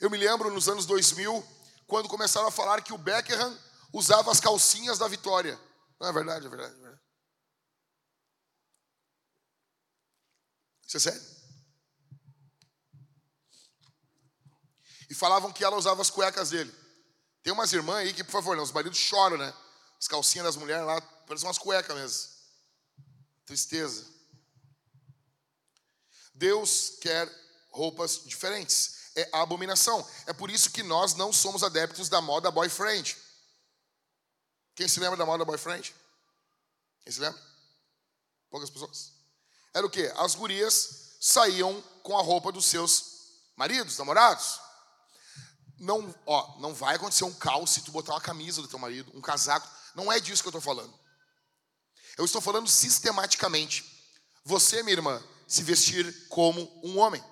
Eu 0.00 0.10
me 0.10 0.18
lembro 0.18 0.52
nos 0.52 0.68
anos 0.68 0.86
2000, 0.86 1.46
quando 1.86 2.08
começaram 2.08 2.48
a 2.48 2.52
falar 2.52 2.82
que 2.82 2.92
o 2.92 2.98
Beckham 2.98 3.56
usava 3.92 4.32
as 4.32 4.40
calcinhas 4.40 4.98
da 4.98 5.06
Vitória. 5.06 5.58
Não 6.00 6.08
é 6.08 6.12
verdade, 6.12 6.46
é 6.46 6.48
verdade, 6.48 6.74
é 6.74 6.78
verdade. 6.78 7.02
Isso 10.86 10.96
é 10.96 11.00
sério. 11.00 11.22
E 15.08 15.14
falavam 15.14 15.52
que 15.52 15.62
ela 15.62 15.76
usava 15.76 16.02
as 16.02 16.10
cuecas 16.10 16.50
dele. 16.50 16.74
Tem 17.42 17.52
umas 17.52 17.72
irmãs 17.72 17.98
aí 17.98 18.14
que, 18.14 18.24
por 18.24 18.32
favor, 18.32 18.56
né, 18.56 18.62
os 18.62 18.72
maridos 18.72 18.98
choram, 18.98 19.36
né? 19.36 19.52
As 19.98 20.08
calcinhas 20.08 20.46
das 20.46 20.56
mulheres 20.56 20.86
lá, 20.86 21.00
parecem 21.00 21.46
umas 21.46 21.58
cuecas 21.58 21.96
mesmo. 21.96 22.31
Tristeza. 23.44 24.06
Deus 26.34 26.96
quer 27.00 27.30
roupas 27.70 28.22
diferentes. 28.24 29.12
É 29.14 29.28
abominação. 29.32 30.06
É 30.26 30.32
por 30.32 30.50
isso 30.50 30.70
que 30.70 30.82
nós 30.82 31.14
não 31.14 31.32
somos 31.32 31.62
adeptos 31.62 32.08
da 32.08 32.20
moda 32.20 32.50
boyfriend. 32.50 33.16
Quem 34.74 34.88
se 34.88 35.00
lembra 35.00 35.16
da 35.16 35.26
moda 35.26 35.44
boyfriend? 35.44 35.94
Quem 37.02 37.12
se 37.12 37.20
lembra? 37.20 37.40
Poucas 38.50 38.70
pessoas. 38.70 39.12
Era 39.74 39.86
o 39.86 39.90
quê? 39.90 40.12
As 40.16 40.34
gurias 40.34 41.16
saíam 41.20 41.80
com 42.02 42.18
a 42.18 42.22
roupa 42.22 42.50
dos 42.50 42.66
seus 42.66 43.04
maridos, 43.56 43.98
namorados 43.98 44.60
não, 45.82 46.14
ó, 46.24 46.60
não 46.60 46.72
vai 46.72 46.94
acontecer 46.94 47.24
um 47.24 47.34
caos 47.34 47.70
se 47.70 47.82
tu 47.82 47.90
botar 47.90 48.12
uma 48.12 48.20
camisa 48.20 48.62
do 48.62 48.68
teu 48.68 48.78
marido, 48.78 49.10
um 49.16 49.20
casaco. 49.20 49.68
Não 49.96 50.12
é 50.12 50.20
disso 50.20 50.40
que 50.40 50.46
eu 50.46 50.50
estou 50.50 50.60
falando. 50.60 50.94
Eu 52.16 52.24
estou 52.24 52.40
falando 52.40 52.68
sistematicamente. 52.68 53.84
Você, 54.44 54.82
minha 54.82 54.96
irmã, 54.96 55.22
se 55.46 55.62
vestir 55.62 56.28
como 56.28 56.60
um 56.82 56.98
homem. 56.98 57.22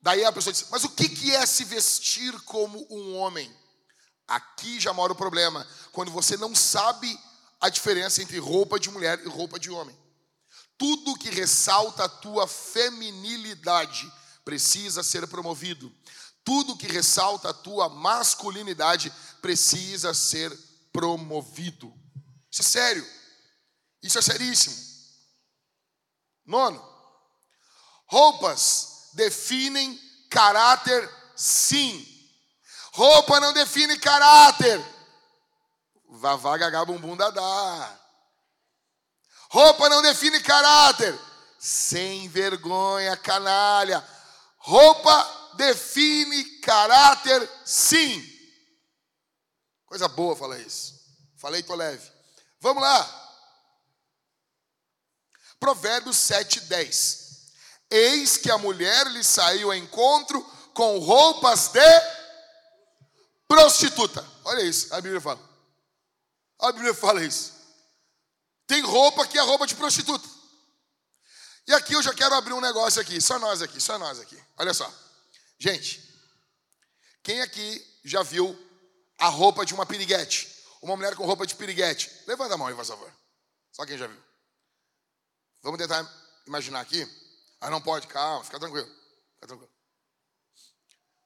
Daí 0.00 0.24
a 0.24 0.32
pessoa 0.32 0.52
diz: 0.52 0.66
Mas 0.70 0.84
o 0.84 0.90
que 0.90 1.34
é 1.34 1.46
se 1.46 1.64
vestir 1.64 2.38
como 2.42 2.86
um 2.90 3.16
homem? 3.16 3.50
Aqui 4.26 4.80
já 4.80 4.92
mora 4.92 5.12
o 5.12 5.16
problema. 5.16 5.66
Quando 5.92 6.10
você 6.10 6.36
não 6.36 6.54
sabe 6.54 7.18
a 7.60 7.70
diferença 7.70 8.20
entre 8.20 8.38
roupa 8.38 8.78
de 8.78 8.90
mulher 8.90 9.18
e 9.24 9.28
roupa 9.28 9.58
de 9.58 9.70
homem. 9.70 9.96
Tudo 10.76 11.16
que 11.16 11.30
ressalta 11.30 12.04
a 12.04 12.08
tua 12.08 12.46
feminilidade 12.46 14.12
precisa 14.44 15.02
ser 15.02 15.26
promovido. 15.26 15.90
Tudo 16.44 16.76
que 16.76 16.86
ressalta 16.86 17.48
a 17.48 17.54
tua 17.54 17.88
masculinidade 17.88 19.10
precisa 19.40 20.12
ser 20.12 20.54
promovido. 20.92 21.90
Isso 22.54 22.62
é 22.62 22.64
sério. 22.66 23.10
Isso 24.00 24.16
é 24.16 24.22
seríssimo. 24.22 24.76
Nono, 26.46 26.80
roupas 28.06 29.10
definem 29.14 29.98
caráter, 30.30 31.10
sim. 31.34 32.06
Roupa 32.92 33.40
não 33.40 33.52
define 33.52 33.98
caráter. 33.98 34.80
Vavá, 36.10 36.56
gagá, 36.56 36.84
bumbum, 36.84 37.16
dadá. 37.16 38.00
Roupa 39.50 39.88
não 39.88 40.00
define 40.00 40.38
caráter. 40.38 41.18
Sem 41.58 42.28
vergonha, 42.28 43.16
canalha. 43.16 44.06
Roupa 44.58 45.54
define 45.56 46.60
caráter, 46.60 47.50
sim. 47.64 48.22
Coisa 49.86 50.06
boa 50.06 50.36
falar 50.36 50.60
isso. 50.60 50.94
Falei, 51.36 51.60
tô 51.60 51.74
leve. 51.74 52.13
Vamos 52.64 52.82
lá. 52.82 53.36
Provérbios 55.60 56.16
7, 56.16 56.60
10. 56.60 57.52
Eis 57.90 58.38
que 58.38 58.50
a 58.50 58.56
mulher 58.56 59.06
lhe 59.08 59.22
saiu 59.22 59.70
ao 59.70 59.76
encontro 59.76 60.42
com 60.72 60.98
roupas 60.98 61.68
de 61.68 62.00
prostituta. 63.46 64.26
Olha 64.44 64.62
isso, 64.62 64.94
a 64.94 65.00
Bíblia 65.02 65.20
fala. 65.20 65.46
A 66.58 66.72
Bíblia 66.72 66.94
fala 66.94 67.22
isso. 67.22 67.52
Tem 68.66 68.80
roupa 68.80 69.26
que 69.26 69.36
é 69.38 69.42
roupa 69.42 69.66
de 69.66 69.74
prostituta. 69.74 70.26
E 71.66 71.74
aqui 71.74 71.92
eu 71.92 72.02
já 72.02 72.14
quero 72.14 72.34
abrir 72.34 72.54
um 72.54 72.62
negócio 72.62 72.98
aqui, 72.98 73.20
só 73.20 73.38
nós 73.38 73.60
aqui, 73.60 73.78
só 73.78 73.98
nós 73.98 74.18
aqui. 74.18 74.42
Olha 74.56 74.72
só. 74.72 74.90
Gente, 75.58 76.02
quem 77.22 77.42
aqui 77.42 78.00
já 78.02 78.22
viu 78.22 78.58
a 79.18 79.28
roupa 79.28 79.66
de 79.66 79.74
uma 79.74 79.84
piriguete? 79.84 80.53
Uma 80.84 80.96
mulher 80.96 81.16
com 81.16 81.24
roupa 81.24 81.46
de 81.46 81.54
piriguete. 81.54 82.10
Levanta 82.26 82.52
a 82.52 82.58
mão 82.58 82.66
aí, 82.66 82.74
por 82.74 82.84
favor. 82.84 83.10
Só 83.72 83.86
quem 83.86 83.96
já 83.96 84.06
viu. 84.06 84.22
Vamos 85.62 85.78
tentar 85.78 86.06
imaginar 86.46 86.80
aqui. 86.80 87.08
Ah, 87.58 87.70
não 87.70 87.80
pode, 87.80 88.06
calma, 88.06 88.44
fica 88.44 88.60
tranquilo. 88.60 88.86
Fica 89.36 89.46
tranquilo. 89.46 89.72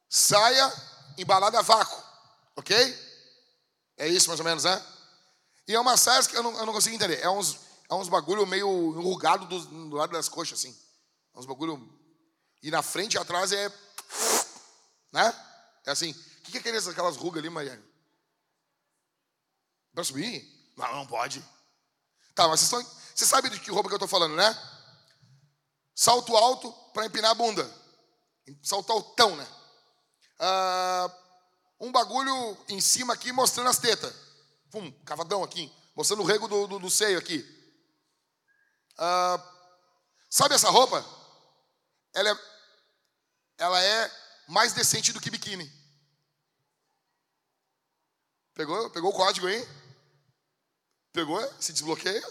Saia 0.08 0.72
embalada 1.18 1.58
a 1.58 1.62
vácuo, 1.62 2.00
ok? 2.54 2.76
É 3.96 4.06
isso 4.06 4.28
mais 4.28 4.38
ou 4.38 4.46
menos, 4.46 4.62
né? 4.62 4.80
E 5.66 5.74
é 5.74 5.80
uma 5.80 5.96
saia 5.96 6.22
que 6.22 6.36
eu 6.36 6.42
não, 6.44 6.56
eu 6.56 6.64
não 6.64 6.72
consigo 6.72 6.94
entender. 6.94 7.18
É 7.20 7.28
uns, 7.28 7.58
é 7.90 7.94
uns 7.94 8.08
bagulho 8.08 8.46
meio 8.46 8.96
enrugado 8.96 9.44
do, 9.46 9.88
do 9.88 9.96
lado 9.96 10.12
das 10.12 10.28
coxas, 10.28 10.60
assim. 10.60 10.80
É 11.34 11.38
uns 11.40 11.46
bagulho. 11.46 11.84
E 12.62 12.70
na 12.70 12.80
frente 12.80 13.14
e 13.14 13.18
atrás 13.18 13.50
é. 13.50 13.68
Né? 15.12 15.34
É 15.84 15.90
assim. 15.90 16.12
O 16.12 16.42
que, 16.42 16.52
que 16.52 16.58
é 16.58 16.60
aquelas, 16.60 16.86
aquelas 16.86 17.16
rugas 17.16 17.40
ali, 17.40 17.50
Mariane? 17.50 17.87
Para 19.98 20.04
subir? 20.04 20.48
Não, 20.76 20.94
não 20.94 21.06
pode. 21.08 21.44
Tá, 22.32 22.46
mas 22.46 22.60
vocês 22.60 22.72
estão. 22.72 23.02
Você 23.16 23.26
sabe 23.26 23.50
de 23.50 23.58
que 23.58 23.68
roupa 23.68 23.88
que 23.88 23.94
eu 23.94 23.96
estou 23.96 24.06
falando, 24.06 24.36
né? 24.36 24.56
Salto 25.92 26.36
alto 26.36 26.72
para 26.92 27.04
empinar 27.04 27.32
a 27.32 27.34
bunda. 27.34 27.68
Salto 28.62 28.92
altão, 28.92 29.34
né? 29.34 29.44
Ah, 30.38 31.10
um 31.80 31.90
bagulho 31.90 32.56
em 32.68 32.80
cima 32.80 33.12
aqui 33.12 33.32
mostrando 33.32 33.70
as 33.70 33.78
tetas. 33.78 34.14
Pum, 34.70 34.88
cavadão 35.04 35.42
aqui. 35.42 35.68
Mostrando 35.96 36.22
o 36.22 36.26
rego 36.26 36.46
do, 36.46 36.68
do, 36.68 36.78
do 36.78 36.90
seio 36.90 37.18
aqui. 37.18 37.44
Ah, 38.98 39.44
sabe 40.30 40.54
essa 40.54 40.70
roupa? 40.70 41.04
Ela 42.14 42.30
é, 42.30 42.38
ela 43.58 43.82
é 43.82 44.12
mais 44.46 44.72
decente 44.72 45.12
do 45.12 45.20
que 45.20 45.28
biquíni. 45.28 45.68
Pegou, 48.54 48.90
pegou 48.90 49.10
o 49.10 49.16
código 49.16 49.48
aí? 49.48 49.77
Pegou? 51.18 51.40
Se 51.58 51.72
desbloqueia? 51.72 52.22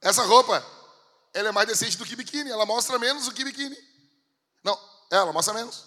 Essa 0.00 0.24
roupa, 0.24 0.64
ela 1.34 1.50
é 1.50 1.52
mais 1.52 1.68
decente 1.68 1.98
do 1.98 2.06
que 2.06 2.16
biquíni. 2.16 2.50
Ela 2.50 2.64
mostra 2.64 2.98
menos 2.98 3.26
do 3.26 3.34
que 3.34 3.44
biquíni. 3.44 3.76
Não, 4.64 4.80
ela 5.10 5.30
mostra 5.30 5.52
menos. 5.52 5.84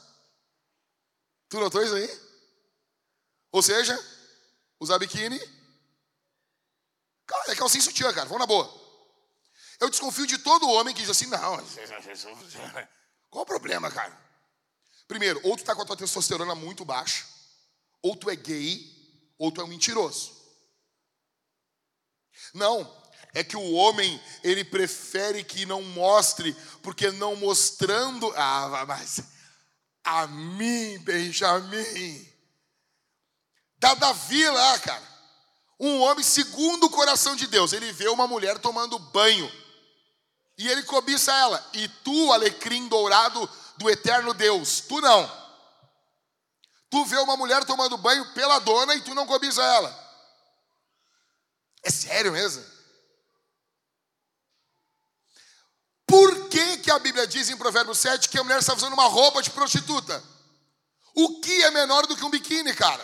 Tu 1.49 1.59
notou 1.59 1.82
isso 1.82 1.95
aí? 1.95 2.21
Ou 3.51 3.63
seja, 3.63 3.99
usar 4.80 4.99
biquíni. 4.99 5.39
Cara, 7.26 7.53
é 7.53 7.55
calcinha 7.55 7.82
sutiã, 7.84 8.13
cara. 8.13 8.28
Vamos 8.28 8.41
na 8.41 8.45
boa. 8.45 8.71
Eu 9.80 9.89
desconfio 9.89 10.28
de 10.28 10.38
todo 10.38 10.69
homem 10.69 10.93
que 10.93 11.01
diz 11.01 11.09
assim, 11.09 11.26
não. 11.26 11.57
Qual 13.32 13.41
o 13.41 13.47
problema, 13.47 13.89
cara? 13.89 14.15
Primeiro, 15.07 15.41
ou 15.43 15.57
tu 15.57 15.63
tá 15.63 15.74
com 15.74 15.82
a 15.82 15.86
tua 15.88 15.97
testosterona 15.97 16.53
muito 16.53 16.86
baixa, 16.86 17.33
ou 18.04 18.16
tu 18.16 18.30
é 18.30 18.36
gay, 18.36 18.93
ou 19.39 19.51
tu 19.51 19.62
é 19.62 19.64
um 19.64 19.68
mentiroso. 19.68 20.34
Não, 22.54 23.04
é 23.34 23.43
que 23.43 23.58
o 23.58 23.72
homem, 23.74 24.22
ele 24.43 24.64
prefere 24.64 25.43
que 25.43 25.66
não 25.66 25.82
mostre, 25.82 26.56
porque 26.84 27.10
não 27.12 27.36
mostrando. 27.36 28.32
Ah, 28.36 28.86
mas 28.88 29.24
a 30.04 30.28
mim, 30.28 30.99
Benjamin. 30.99 32.30
Da 33.78 33.95
Davi 33.95 34.47
lá, 34.49 34.80
cara. 34.80 35.14
Um 35.80 35.99
homem 36.01 36.24
segundo 36.24 36.86
o 36.86 36.89
coração 36.89 37.36
de 37.36 37.47
Deus. 37.47 37.74
Ele 37.74 37.91
vê 37.91 38.08
uma 38.10 38.28
mulher 38.28 38.60
tomando 38.60 38.99
banho. 38.99 39.51
E 40.58 40.68
ele 40.68 40.84
cobiça 40.84 41.32
ela. 41.34 41.70
E 41.74 41.88
tu, 41.88 42.32
alecrim 42.32 42.88
dourado 42.88 43.49
do 43.78 43.89
eterno 43.89 44.34
Deus, 44.34 44.82
tu 44.82 45.01
não. 45.01 45.43
Tu 46.94 47.04
vê 47.06 47.18
uma 47.18 47.36
mulher 47.36 47.66
tomando 47.66 47.98
banho 47.98 48.24
pela 48.34 48.60
dona 48.60 48.94
e 48.94 49.02
tu 49.02 49.16
não 49.16 49.26
cobiça 49.26 49.64
ela. 49.64 49.89
É 51.82 51.89
sério 51.89 52.32
mesmo? 52.32 52.64
Por 56.06 56.50
que, 56.50 56.78
que 56.78 56.91
a 56.91 57.00
Bíblia 57.00 57.26
diz 57.26 57.50
em 57.50 57.58
Provérbios 57.58 57.98
7 57.98 58.30
que 58.30 58.38
a 58.38 58.44
mulher 58.44 58.60
está 58.60 58.76
usando 58.76 58.94
uma 58.94 59.08
roupa 59.08 59.41
de 59.41 59.50
prostituta? 59.50 60.24
O 61.16 61.41
que 61.41 61.64
é 61.64 61.72
menor 61.72 62.06
do 62.06 62.16
que 62.16 62.24
um 62.24 62.30
biquíni, 62.30 62.76
cara? 62.76 63.04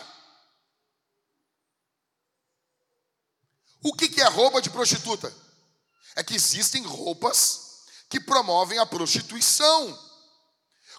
O 3.82 3.92
que, 3.92 4.08
que 4.08 4.20
é 4.20 4.28
roupa 4.28 4.62
de 4.62 4.70
prostituta? 4.70 5.34
É 6.14 6.22
que 6.22 6.36
existem 6.36 6.84
roupas 6.84 7.86
que 8.08 8.20
promovem 8.20 8.78
a 8.78 8.86
prostituição. 8.86 9.98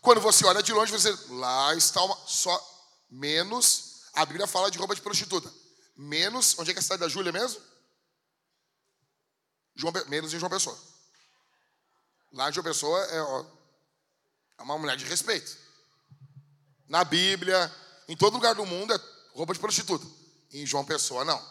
Quando 0.02 0.20
você 0.20 0.46
olha 0.46 0.62
de 0.62 0.74
longe, 0.74 0.92
você 0.92 1.18
lá 1.30 1.74
está 1.74 2.04
uma, 2.04 2.18
só 2.28 2.71
menos. 3.12 4.10
A 4.14 4.26
Bíblia 4.26 4.48
fala 4.48 4.72
de 4.72 4.78
roupa 4.78 4.96
de 4.96 5.02
prostituta. 5.02 5.54
Menos, 5.96 6.58
onde 6.58 6.72
é 6.72 6.74
que 6.74 6.80
é 6.80 6.82
a 6.82 6.84
cidade 6.84 7.02
da 7.02 7.10
Júlia 7.10 7.32
mesmo? 7.32 7.62
João, 9.76 9.94
menos 10.08 10.34
em 10.34 10.40
João 10.40 10.50
Pessoa. 10.50 10.78
Lá 12.32 12.50
de 12.50 12.60
uma 12.60 12.64
pessoa 12.64 13.00
é, 13.06 13.22
ó, 13.22 13.46
é 14.58 14.64
uma 14.64 14.78
mulher 14.78 14.96
de 14.96 15.06
respeito. 15.06 15.58
Na 16.88 17.04
Bíblia, 17.04 17.74
em 18.08 18.16
todo 18.16 18.34
lugar 18.34 18.56
do 18.56 18.66
mundo 18.66 18.94
é 18.94 19.00
roupa 19.34 19.54
de 19.54 19.60
prostituta. 19.60 20.06
Em 20.52 20.66
João 20.66 20.86
Pessoa, 20.86 21.24
não. 21.24 21.42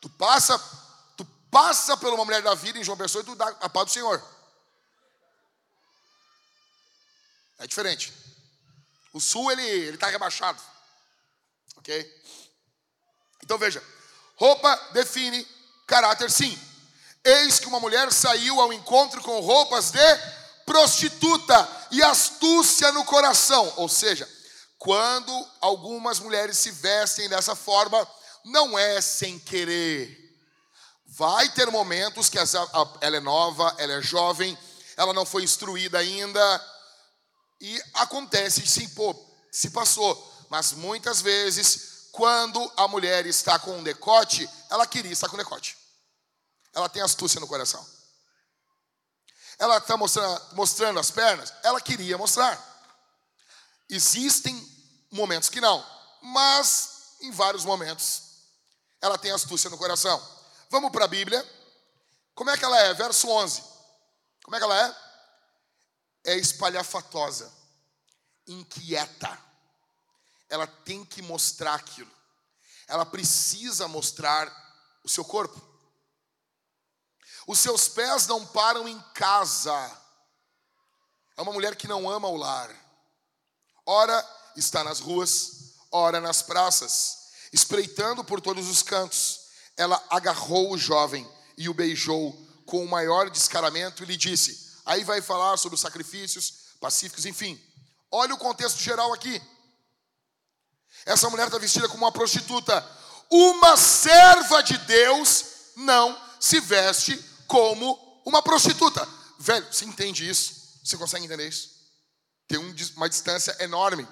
Tu 0.00 0.08
passa, 0.10 0.58
tu 1.16 1.24
passa 1.50 1.96
por 1.96 2.12
uma 2.12 2.24
mulher 2.24 2.42
da 2.42 2.54
vida 2.54 2.78
em 2.78 2.84
João 2.84 2.96
Pessoa 2.96 3.22
e 3.22 3.24
tu 3.24 3.34
dá 3.34 3.48
a 3.60 3.68
paz 3.68 3.86
do 3.86 3.92
Senhor. 3.92 4.22
É 7.58 7.66
diferente. 7.66 8.12
O 9.16 9.20
sul, 9.20 9.50
ele 9.50 9.62
ele 9.62 9.94
está 9.94 10.08
rebaixado. 10.08 10.60
Ok? 11.78 12.22
Então 13.42 13.56
veja, 13.56 13.82
roupa 14.34 14.76
define 14.92 15.42
caráter 15.86 16.30
sim. 16.30 16.58
Eis 17.24 17.58
que 17.58 17.66
uma 17.66 17.80
mulher 17.80 18.12
saiu 18.12 18.60
ao 18.60 18.74
encontro 18.74 19.22
com 19.22 19.40
roupas 19.40 19.90
de 19.90 20.16
prostituta 20.66 21.66
e 21.90 22.02
astúcia 22.02 22.92
no 22.92 23.06
coração. 23.06 23.72
Ou 23.76 23.88
seja, 23.88 24.28
quando 24.76 25.32
algumas 25.62 26.20
mulheres 26.20 26.58
se 26.58 26.70
vestem 26.70 27.26
dessa 27.26 27.56
forma, 27.56 28.06
não 28.44 28.78
é 28.78 29.00
sem 29.00 29.38
querer. 29.38 30.14
Vai 31.06 31.48
ter 31.54 31.70
momentos 31.70 32.28
que 32.28 32.38
ela 32.38 33.16
é 33.16 33.20
nova, 33.20 33.74
ela 33.78 33.94
é 33.94 34.02
jovem, 34.02 34.58
ela 34.94 35.14
não 35.14 35.24
foi 35.24 35.42
instruída 35.42 36.00
ainda. 36.00 36.75
E 37.60 37.82
acontece, 37.94 38.66
sim, 38.66 38.88
pô, 38.90 39.14
se 39.50 39.70
passou. 39.70 40.46
Mas 40.48 40.72
muitas 40.72 41.20
vezes, 41.20 42.08
quando 42.12 42.72
a 42.76 42.86
mulher 42.88 43.26
está 43.26 43.58
com 43.58 43.78
um 43.78 43.82
decote, 43.82 44.48
ela 44.70 44.86
queria 44.86 45.12
estar 45.12 45.28
com 45.28 45.36
decote. 45.36 45.76
Ela 46.74 46.88
tem 46.88 47.02
astúcia 47.02 47.40
no 47.40 47.46
coração. 47.46 47.84
Ela 49.58 49.78
está 49.78 49.96
mostrando, 49.96 50.54
mostrando 50.54 51.00
as 51.00 51.10
pernas, 51.10 51.52
ela 51.62 51.80
queria 51.80 52.18
mostrar. 52.18 52.62
Existem 53.88 54.54
momentos 55.10 55.48
que 55.48 55.60
não, 55.60 55.84
mas 56.20 57.16
em 57.20 57.30
vários 57.30 57.64
momentos 57.64 58.22
ela 59.00 59.16
tem 59.16 59.30
astúcia 59.30 59.70
no 59.70 59.78
coração. 59.78 60.22
Vamos 60.70 60.90
para 60.90 61.04
a 61.04 61.08
Bíblia. 61.08 61.44
Como 62.34 62.50
é 62.50 62.56
que 62.56 62.64
ela 62.64 62.78
é? 62.80 62.92
Verso 62.92 63.28
11. 63.28 63.62
Como 64.44 64.56
é 64.56 64.58
que 64.58 64.64
ela 64.64 64.86
é? 64.86 65.05
É 66.26 66.36
espalhafatosa, 66.36 67.50
inquieta. 68.46 69.38
Ela 70.48 70.66
tem 70.66 71.04
que 71.04 71.22
mostrar 71.22 71.74
aquilo. 71.74 72.10
Ela 72.88 73.06
precisa 73.06 73.88
mostrar 73.88 74.52
o 75.02 75.08
seu 75.08 75.24
corpo. 75.24 75.60
Os 77.46 77.60
seus 77.60 77.88
pés 77.88 78.26
não 78.26 78.44
param 78.44 78.88
em 78.88 79.00
casa. 79.14 80.02
É 81.36 81.42
uma 81.42 81.52
mulher 81.52 81.76
que 81.76 81.86
não 81.86 82.10
ama 82.10 82.26
o 82.26 82.36
lar. 82.36 82.74
Ora 83.86 84.28
está 84.56 84.82
nas 84.82 84.98
ruas, 84.98 85.74
ora 85.92 86.20
nas 86.20 86.42
praças, 86.42 87.28
espreitando 87.52 88.24
por 88.24 88.40
todos 88.40 88.68
os 88.68 88.82
cantos. 88.82 89.46
Ela 89.76 90.02
agarrou 90.10 90.72
o 90.72 90.78
jovem 90.78 91.30
e 91.56 91.68
o 91.68 91.74
beijou 91.74 92.32
com 92.66 92.84
o 92.84 92.88
maior 92.88 93.30
descaramento 93.30 94.02
e 94.02 94.06
lhe 94.06 94.16
disse: 94.16 94.65
Aí 94.86 95.02
vai 95.02 95.20
falar 95.20 95.56
sobre 95.56 95.74
os 95.74 95.80
sacrifícios 95.80 96.76
pacíficos, 96.80 97.26
enfim. 97.26 97.60
Olha 98.10 98.34
o 98.34 98.38
contexto 98.38 98.78
geral 98.78 99.12
aqui. 99.12 99.42
Essa 101.04 101.28
mulher 101.28 101.46
está 101.46 101.58
vestida 101.58 101.88
como 101.88 102.04
uma 102.04 102.12
prostituta. 102.12 102.88
Uma 103.28 103.76
serva 103.76 104.62
de 104.62 104.78
Deus 104.78 105.44
não 105.74 106.16
se 106.40 106.60
veste 106.60 107.16
como 107.48 108.22
uma 108.24 108.40
prostituta. 108.40 109.06
Velho, 109.38 109.66
você 109.72 109.84
entende 109.84 110.28
isso? 110.28 110.78
Você 110.84 110.96
consegue 110.96 111.24
entender 111.24 111.48
isso? 111.48 111.76
Tem 112.46 112.58
uma 112.96 113.08
distância 113.08 113.56
enorme 113.58 114.06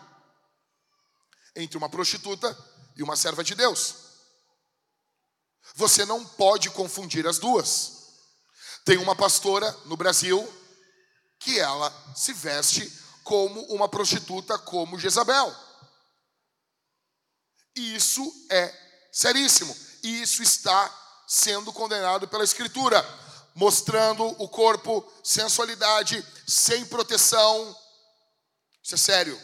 entre 1.54 1.78
uma 1.78 1.88
prostituta 1.88 2.56
e 2.96 3.02
uma 3.02 3.14
serva 3.14 3.44
de 3.44 3.54
Deus. 3.54 3.94
Você 5.76 6.04
não 6.04 6.24
pode 6.24 6.68
confundir 6.70 7.26
as 7.28 7.38
duas. 7.38 7.92
Tem 8.84 8.98
uma 8.98 9.14
pastora 9.14 9.70
no 9.86 9.96
Brasil 9.96 10.52
que 11.44 11.60
ela 11.60 11.92
se 12.16 12.32
veste 12.32 12.90
como 13.22 13.60
uma 13.66 13.88
prostituta, 13.88 14.58
como 14.58 14.98
Jezabel. 14.98 15.54
Isso 17.76 18.32
é 18.50 18.72
seríssimo. 19.12 19.76
E 20.02 20.22
isso 20.22 20.42
está 20.42 20.90
sendo 21.28 21.72
condenado 21.72 22.26
pela 22.26 22.44
Escritura 22.44 23.02
mostrando 23.54 24.24
o 24.42 24.48
corpo, 24.48 25.06
sensualidade, 25.22 26.24
sem 26.46 26.84
proteção. 26.86 27.76
Isso 28.82 28.94
é 28.94 28.98
sério. 28.98 29.40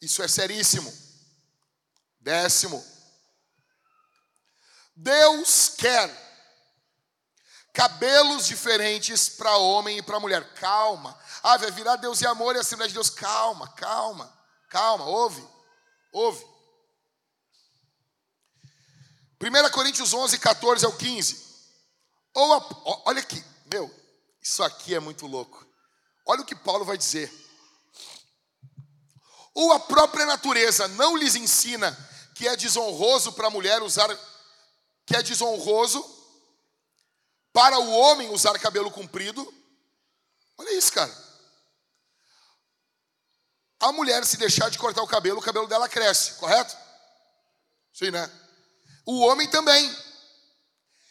Isso 0.00 0.22
é 0.22 0.28
seríssimo. 0.28 0.92
Décimo. 2.18 2.84
Deus 4.96 5.70
quer 5.76 6.29
cabelos 7.72 8.46
diferentes 8.46 9.28
para 9.28 9.56
homem 9.56 9.98
e 9.98 10.02
para 10.02 10.20
mulher. 10.20 10.54
Calma. 10.54 11.18
Ah, 11.42 11.56
vai 11.56 11.70
virar 11.70 11.96
Deus 11.96 12.20
e 12.20 12.26
amor 12.26 12.54
e 12.54 12.58
a 12.58 12.60
Assembleia 12.60 12.88
de 12.88 12.94
Deus. 12.94 13.10
Calma, 13.10 13.68
calma, 13.68 14.32
calma. 14.68 15.04
Ouve, 15.06 15.46
ouve. 16.12 16.44
1 19.42 19.70
Coríntios 19.70 20.12
11, 20.12 20.38
14 20.38 20.84
ao 20.84 20.92
15. 20.92 21.50
Ou 22.34 22.54
a, 22.54 23.02
olha 23.06 23.20
aqui, 23.20 23.42
meu, 23.72 23.92
isso 24.40 24.62
aqui 24.62 24.94
é 24.94 25.00
muito 25.00 25.26
louco. 25.26 25.66
Olha 26.26 26.42
o 26.42 26.44
que 26.44 26.54
Paulo 26.54 26.84
vai 26.84 26.98
dizer. 26.98 27.32
Ou 29.54 29.72
a 29.72 29.80
própria 29.80 30.26
natureza 30.26 30.86
não 30.88 31.16
lhes 31.16 31.34
ensina 31.34 31.96
que 32.34 32.46
é 32.46 32.54
desonroso 32.56 33.32
para 33.32 33.48
a 33.48 33.50
mulher 33.50 33.82
usar, 33.82 34.08
que 35.06 35.16
é 35.16 35.22
desonroso 35.22 36.19
para 37.60 37.78
o 37.78 37.90
homem 37.90 38.30
usar 38.30 38.58
cabelo 38.58 38.90
comprido. 38.90 39.46
Olha 40.56 40.78
isso, 40.78 40.90
cara. 40.94 41.14
A 43.78 43.92
mulher, 43.92 44.24
se 44.24 44.38
deixar 44.38 44.70
de 44.70 44.78
cortar 44.78 45.02
o 45.02 45.06
cabelo, 45.06 45.40
o 45.40 45.42
cabelo 45.42 45.66
dela 45.66 45.86
cresce, 45.86 46.36
correto? 46.36 46.74
Sim, 47.92 48.12
né? 48.12 48.30
O 49.04 49.20
homem 49.20 49.46
também. 49.46 49.94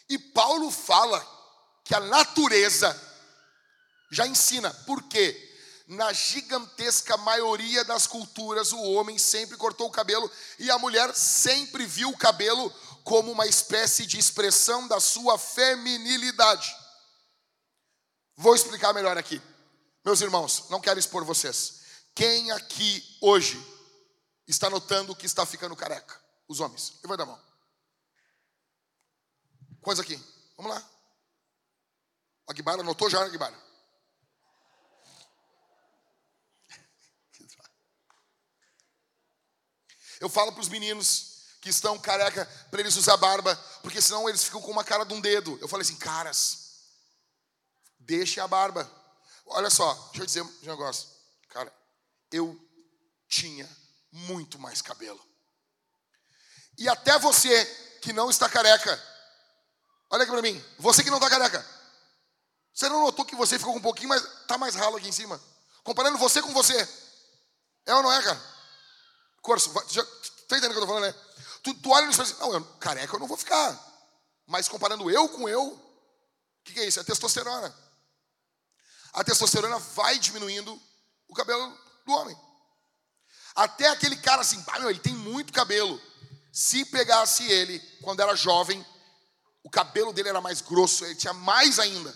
E 0.10 0.18
Paulo 0.18 0.72
fala 0.72 1.24
que 1.84 1.94
a 1.94 2.00
natureza 2.00 3.00
já 4.10 4.26
ensina. 4.26 4.74
Por 4.88 5.04
quê? 5.04 5.46
Na 5.86 6.12
gigantesca 6.12 7.16
maioria 7.18 7.84
das 7.84 8.08
culturas, 8.08 8.72
o 8.72 8.82
homem 8.94 9.20
sempre 9.20 9.56
cortou 9.56 9.88
o 9.88 9.92
cabelo 9.92 10.32
e 10.58 10.72
a 10.72 10.80
mulher 10.80 11.14
sempre 11.14 11.86
viu 11.86 12.10
o 12.10 12.18
cabelo 12.18 12.74
como 13.04 13.32
uma 13.32 13.46
espécie 13.46 14.06
de 14.06 14.18
expressão 14.18 14.88
da 14.88 15.00
sua 15.00 15.38
feminilidade. 15.38 16.76
Vou 18.36 18.56
explicar 18.56 18.94
melhor 18.94 19.18
aqui. 19.18 19.42
Meus 20.06 20.22
irmãos, 20.22 20.70
não 20.70 20.80
quero 20.80 21.00
expor 21.00 21.26
vocês. 21.26 21.82
Quem 22.16 22.52
aqui 22.52 23.18
hoje 23.22 23.62
está 24.48 24.70
notando 24.70 25.16
que 25.16 25.26
está 25.26 25.46
ficando 25.46 25.76
careca? 25.76 26.20
Os 26.48 26.60
homens. 26.60 26.94
Levanta 27.04 27.24
a 27.24 27.26
mão 27.26 27.50
coisa 29.82 30.02
aqui. 30.02 30.16
Vamos 30.56 30.72
lá. 30.72 30.90
Aguibara 32.48 32.82
anotou 32.82 33.10
já, 33.10 33.24
Aguibara? 33.24 33.58
Eu 40.20 40.30
falo 40.30 40.52
para 40.52 40.62
os 40.62 40.68
meninos 40.68 41.29
que 41.62 41.70
estão 41.70 42.00
careca 42.00 42.46
para 42.72 42.80
eles 42.80 42.96
usar 42.96 43.18
barba, 43.18 43.56
porque 43.82 44.02
senão 44.02 44.28
eles 44.30 44.44
ficam 44.44 44.62
com 44.62 44.72
uma 44.72 44.84
cara 44.84 45.04
de 45.04 45.14
um 45.14 45.22
dedo. 45.22 45.58
Eu 45.62 45.68
falei 45.68 45.82
assim, 45.82 45.96
caras, 45.96 46.76
deixe 48.00 48.40
a 48.40 48.48
barba. 48.48 48.90
Olha 49.46 49.70
só, 49.70 49.94
deixa 50.12 50.22
eu 50.22 50.26
dizer 50.26 50.42
um 50.42 50.54
negócio. 50.64 51.08
Cara, 51.50 51.74
eu 52.32 52.58
tinha 53.28 53.70
muito 54.12 54.58
mais 54.60 54.82
cabelo. 54.82 55.20
E 56.78 56.88
até 56.88 57.20
você 57.20 57.66
que 58.02 58.14
não 58.14 58.30
está 58.30 58.48
careca, 58.48 58.98
Olha 60.10 60.24
aqui 60.24 60.32
para 60.32 60.42
mim. 60.42 60.64
Você 60.80 61.04
que 61.04 61.10
não 61.10 61.18
está 61.18 61.30
careca. 61.30 61.66
Você 62.74 62.90
não 62.90 63.02
notou 63.02 63.26
que 63.26 63.36
você 63.36 63.60
ficou 63.60 63.74
com 63.74 63.80
um 63.80 63.84
pouquinho, 63.84 64.10
mas 64.10 64.24
está 64.24 64.58
mais 64.58 64.76
ralo 64.76 64.98
aqui 64.98 65.08
em 65.08 65.12
cima? 65.12 65.40
Comparando 65.84 66.18
você 66.18 66.42
com 66.42 66.54
você. 66.54 66.76
É 67.86 67.94
ou 67.94 68.02
não 68.02 68.12
é, 68.12 68.22
cara? 68.22 68.42
Corso, 69.42 69.72
já, 69.90 70.04
tá 70.04 70.58
entendendo 70.58 70.72
o 70.72 70.74
que 70.74 70.80
eu 70.80 70.84
estou 70.84 70.88
falando, 70.88 71.04
né? 71.04 71.16
Tu, 71.64 71.74
tu 71.76 71.90
olha 71.90 72.06
e 72.06 72.10
diz 72.10 72.20
assim, 72.20 72.36
não, 72.40 72.54
eu, 72.54 72.64
careca 72.80 73.16
eu 73.16 73.20
não 73.20 73.28
vou 73.28 73.38
ficar. 73.38 73.78
Mas 74.48 74.68
comparando 74.68 75.10
eu 75.10 75.30
com 75.30 75.48
eu, 75.48 75.64
o 75.64 76.64
que, 76.64 76.74
que 76.74 76.80
é 76.80 76.88
isso? 76.88 77.00
É 77.00 77.04
testosterona. 77.04 77.76
A 79.14 79.24
testosterona 79.24 79.80
vai 79.80 80.18
diminuindo 80.20 80.80
o 81.28 81.34
cabelo 81.34 81.78
do 82.06 82.14
homem. 82.14 82.38
Até 83.56 83.88
aquele 83.90 84.16
cara 84.18 84.42
assim, 84.42 84.64
ah, 84.68 84.80
meu, 84.80 84.90
ele 84.90 85.00
tem 85.00 85.14
muito 85.14 85.54
cabelo. 85.54 86.02
Se 86.52 86.86
pegasse 86.86 87.50
ele 87.52 87.80
quando 88.02 88.22
era 88.22 88.36
jovem, 88.36 88.86
o 89.64 89.70
cabelo 89.70 90.14
dele 90.14 90.30
era 90.30 90.42
mais 90.42 90.62
grosso, 90.62 91.06
ele 91.06 91.16
tinha 91.16 91.34
mais 91.34 91.80
ainda. 91.80 92.16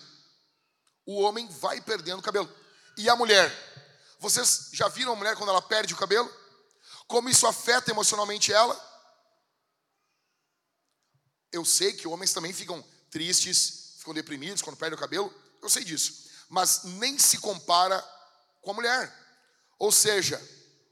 O 1.06 1.22
homem 1.22 1.48
vai 1.48 1.82
perdendo 1.82 2.20
o 2.20 2.24
cabelo. 2.24 2.50
E 2.98 3.10
a 3.10 3.16
mulher? 3.16 3.52
Vocês 4.20 4.70
já 4.72 4.88
viram 4.88 5.14
a 5.14 5.16
mulher 5.16 5.36
quando 5.36 5.50
ela 5.50 5.62
perde 5.62 5.94
o 5.94 5.98
cabelo? 5.98 6.32
Como 7.08 7.30
isso 7.30 7.46
afeta 7.46 7.92
emocionalmente 7.92 8.54
ela? 8.54 8.93
Eu 11.54 11.64
sei 11.64 11.94
que 11.94 12.08
homens 12.08 12.34
também 12.34 12.52
ficam 12.52 12.84
tristes, 13.12 13.94
ficam 14.00 14.14
deprimidos 14.14 14.64
quando 14.64 14.76
perdem 14.76 14.98
o 14.98 15.00
cabelo. 15.00 15.34
Eu 15.62 15.70
sei 15.70 15.84
disso. 15.84 16.26
Mas 16.50 16.84
nem 16.84 17.18
se 17.20 17.38
compara 17.38 18.04
com 18.60 18.72
a 18.72 18.74
mulher. 18.74 19.14
Ou 19.78 19.92
seja, 19.92 20.42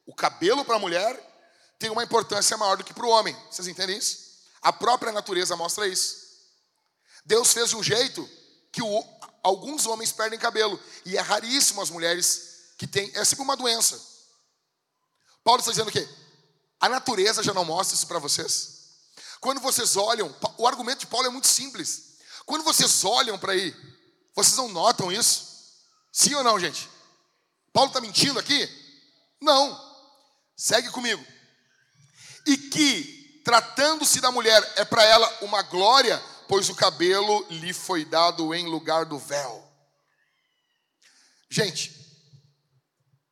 o 0.06 0.14
cabelo 0.14 0.64
para 0.64 0.76
a 0.76 0.80
mulher 0.80 1.20
tem 1.80 1.90
uma 1.90 2.04
importância 2.04 2.56
maior 2.58 2.78
do 2.78 2.84
que 2.84 2.94
para 2.94 3.06
o 3.06 3.10
homem. 3.10 3.36
Vocês 3.50 3.68
entendem 3.68 3.98
isso? 3.98 4.20
A 4.62 4.72
própria 4.72 5.12
natureza 5.12 5.56
mostra 5.56 5.88
isso. 5.88 6.16
Deus 7.26 7.52
fez 7.52 7.70
de 7.70 7.76
um 7.76 7.84
jeito 7.84 8.30
que 8.72 8.84
o, 8.84 9.04
alguns 9.42 9.88
homens 9.88 10.12
perdem 10.12 10.38
cabelo. 10.38 10.80
E 11.04 11.18
é 11.18 11.22
raríssimo 11.22 11.82
as 11.82 11.90
mulheres 11.90 12.74
que 12.78 12.86
têm. 12.86 13.12
É 13.16 13.26
sempre 13.26 13.44
uma 13.44 13.58
doença. 13.58 14.00
Paulo 15.44 15.60
está 15.60 15.72
dizendo 15.72 15.90
o 15.90 15.92
quê? 15.92 16.08
A 16.80 16.88
natureza 16.88 17.42
já 17.42 17.54
não 17.54 17.66
mostra 17.66 17.96
isso 17.96 18.06
para 18.06 18.20
vocês? 18.20 18.81
Quando 19.42 19.60
vocês 19.60 19.98
olham, 19.98 20.34
o 20.56 20.68
argumento 20.68 21.00
de 21.00 21.08
Paulo 21.08 21.26
é 21.26 21.30
muito 21.32 21.48
simples. 21.48 22.20
Quando 22.46 22.64
vocês 22.64 23.04
olham 23.04 23.40
para 23.40 23.54
aí, 23.54 23.76
vocês 24.36 24.56
não 24.56 24.70
notam 24.70 25.12
isso? 25.12 25.82
Sim 26.14 26.36
ou 26.36 26.44
não, 26.44 26.60
gente? 26.60 26.88
Paulo 27.74 27.90
está 27.90 28.00
mentindo 28.00 28.38
aqui? 28.38 28.70
Não. 29.42 29.92
Segue 30.56 30.92
comigo. 30.92 31.26
E 32.46 32.56
que, 32.56 33.42
tratando-se 33.44 34.22
da 34.22 34.32
mulher, 34.32 34.62
é 34.76 34.86
para 34.86 35.04
ela 35.04 35.28
uma 35.42 35.64
glória, 35.64 36.22
pois 36.48 36.70
o 36.70 36.76
cabelo 36.76 37.44
lhe 37.50 37.74
foi 37.74 38.06
dado 38.06 38.54
em 38.54 38.68
lugar 38.68 39.06
do 39.06 39.18
véu. 39.18 39.68
Gente, 41.50 42.00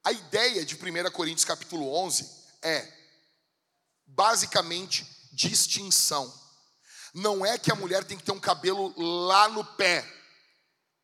a 0.03 0.11
ideia 0.11 0.65
de 0.65 0.73
1 0.73 1.11
Coríntios 1.11 1.45
capítulo 1.45 1.93
11 1.93 2.27
é 2.63 2.91
basicamente 4.07 5.18
distinção. 5.39 6.31
Não 7.13 7.45
é 7.45 7.57
que 7.57 7.71
a 7.71 7.75
mulher 7.75 8.03
tem 8.03 8.17
que 8.17 8.23
ter 8.23 8.33
um 8.33 8.39
cabelo 8.39 8.93
lá 8.97 9.47
no 9.47 9.63
pé. 9.63 10.05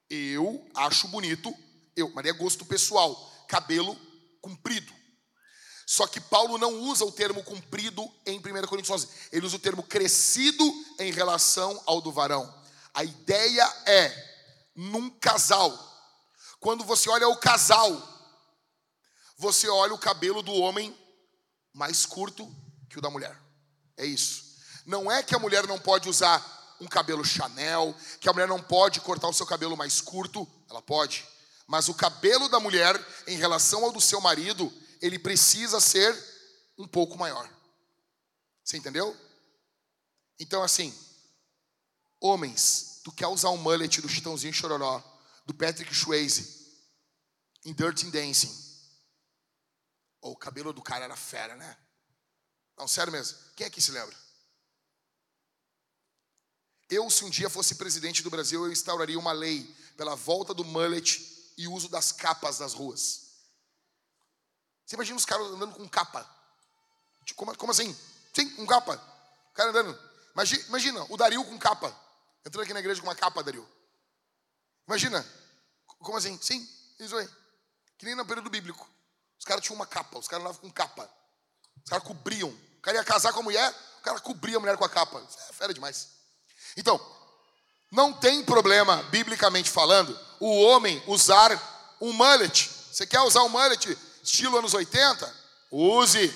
Eu 0.10 0.70
acho 0.76 1.08
bonito, 1.08 1.54
eu, 1.96 2.12
mas 2.14 2.26
é 2.26 2.34
gosto 2.34 2.66
pessoal, 2.66 3.16
cabelo 3.48 3.98
comprido. 4.42 4.94
Só 5.88 6.06
que 6.06 6.20
Paulo 6.20 6.58
não 6.58 6.82
usa 6.82 7.06
o 7.06 7.12
termo 7.12 7.44
comprido 7.44 8.04
em 8.26 8.40
1 8.40 8.42
Coríntios 8.68 8.90
11. 8.90 9.08
Ele 9.32 9.46
usa 9.46 9.56
o 9.56 9.60
termo 9.60 9.84
crescido 9.84 10.64
em 11.00 11.12
relação 11.12 11.82
ao 11.86 12.02
do 12.02 12.12
varão. 12.12 12.54
A 12.94 13.04
ideia 13.04 13.64
é, 13.86 14.72
num 14.76 15.10
casal, 15.10 15.72
quando 16.60 16.84
você 16.84 17.10
olha 17.10 17.28
o 17.30 17.38
casal, 17.38 17.92
você 19.38 19.70
olha 19.70 19.94
o 19.94 20.00
cabelo 20.00 20.42
do 20.42 20.54
homem 20.54 20.96
mais 21.74 22.06
curto 22.06 22.50
que 22.90 22.98
o 22.98 23.02
da 23.02 23.10
mulher. 23.10 23.45
É 23.98 24.06
isso. 24.06 24.44
Não 24.86 25.12
é 25.12 25.24
que 25.24 25.36
a 25.36 25.40
mulher 25.40 25.66
não 25.68 25.80
pode 25.80 26.10
usar 26.10 26.56
um 26.80 26.88
cabelo 26.88 27.24
Chanel, 27.24 27.96
que 28.20 28.30
a 28.30 28.34
mulher 28.34 28.48
não 28.48 28.62
pode 28.62 29.00
cortar 29.02 29.28
o 29.28 29.34
seu 29.34 29.46
cabelo 29.46 29.78
mais 29.78 30.02
curto, 30.02 30.48
ela 30.70 30.82
pode. 30.82 31.26
Mas 31.68 31.88
o 31.88 31.94
cabelo 31.94 32.48
da 32.50 32.60
mulher, 32.60 33.00
em 33.28 33.38
relação 33.38 33.84
ao 33.84 33.92
do 33.92 34.02
seu 34.02 34.22
marido, 34.22 34.72
ele 35.02 35.18
precisa 35.18 35.80
ser 35.80 36.16
um 36.78 36.88
pouco 36.88 37.18
maior. 37.18 37.50
Você 38.64 38.78
entendeu? 38.78 39.16
Então, 40.40 40.62
assim, 40.62 40.94
homens, 42.20 43.02
tu 43.04 43.12
quer 43.12 43.28
usar 43.28 43.50
o 43.50 43.58
mullet 43.58 44.02
do 44.02 44.10
Chitãozinho 44.10 44.54
Chororó, 44.54 45.04
do 45.46 45.54
Patrick 45.54 45.94
Swayze, 45.96 46.66
em 47.64 47.74
Dirty 47.74 48.12
Dancing. 48.12 48.54
Oh, 50.22 50.32
o 50.32 50.36
cabelo 50.36 50.74
do 50.74 50.82
cara 50.82 51.06
era 51.06 51.16
fera, 51.16 51.56
né? 51.56 51.78
Não, 52.78 52.88
sério 52.88 53.12
mesmo. 53.12 53.38
Quem 53.56 53.66
aqui 53.66 53.82
se 53.82 53.92
lembra? 53.92 54.16
Eu, 56.90 57.10
se 57.10 57.24
um 57.24 57.30
dia 57.30 57.50
fosse 57.50 57.76
presidente 57.76 58.22
do 58.22 58.30
Brasil, 58.30 58.64
eu 58.66 58.72
instauraria 58.72 59.18
uma 59.18 59.32
lei 59.32 59.64
pela 59.98 60.16
volta 60.16 60.54
do 60.54 60.64
mullet 60.64 61.54
e 61.58 61.68
uso 61.68 61.90
das 61.90 62.12
capas 62.12 62.60
nas 62.60 62.74
ruas. 62.74 63.26
Você 64.86 64.96
imagina 64.96 65.18
os 65.18 65.26
caras 65.26 65.48
andando 65.48 65.74
com 65.74 65.90
capa? 65.90 66.30
Tipo, 67.26 67.40
como, 67.40 67.58
como 67.58 67.72
assim? 67.72 67.96
Sim, 68.34 68.50
com 68.56 68.68
capa. 68.68 68.96
O 69.50 69.54
cara 69.54 69.72
andando. 69.72 69.98
Imagina, 70.34 70.64
imagina, 70.68 71.06
o 71.10 71.18
Dario 71.18 71.44
com 71.44 71.58
capa. 71.58 71.96
Entrando 72.46 72.64
aqui 72.64 72.74
na 72.74 72.82
igreja 72.82 73.02
com 73.02 73.08
uma 73.08 73.16
capa, 73.16 73.42
Dario. 73.42 73.68
Imagina. 74.88 75.26
Como 76.00 76.18
assim? 76.18 76.38
Sim, 76.40 76.70
isso 77.00 77.16
aí. 77.18 77.28
Que 77.98 78.06
nem 78.06 78.14
no 78.14 78.26
período 78.26 78.50
bíblico. 78.50 78.88
Os 79.40 79.46
caras 79.46 79.64
tinham 79.64 79.76
uma 79.76 79.88
capa, 79.88 80.20
os 80.20 80.28
caras 80.28 80.46
andavam 80.46 80.62
com 80.62 80.72
capa. 80.72 81.10
Os 81.84 81.90
caras 81.90 82.06
cobriam. 82.06 82.50
O 82.50 82.82
cara 82.82 82.98
ia 82.98 83.04
casar 83.04 83.34
com 83.34 83.40
a 83.40 83.44
mulher, 83.44 83.74
o 84.00 84.04
cara 84.04 84.20
cobria 84.20 84.58
a 84.58 84.60
mulher 84.60 84.78
com 84.78 84.86
a 84.86 84.90
capa. 84.90 85.22
Isso 85.28 85.38
é 85.50 85.54
fera 85.54 85.74
demais. 85.74 86.10
Então, 86.78 87.00
não 87.92 88.12
tem 88.12 88.44
problema, 88.44 89.02
biblicamente 89.04 89.70
falando, 89.70 90.18
o 90.40 90.62
homem 90.62 91.02
usar 91.08 91.98
um 92.02 92.12
mullet. 92.12 92.70
Você 92.92 93.06
quer 93.06 93.22
usar 93.22 93.44
um 93.44 93.50
mullet 93.50 93.98
estilo 94.24 94.58
anos 94.58 94.74
80? 94.74 95.46
Use. 95.72 96.34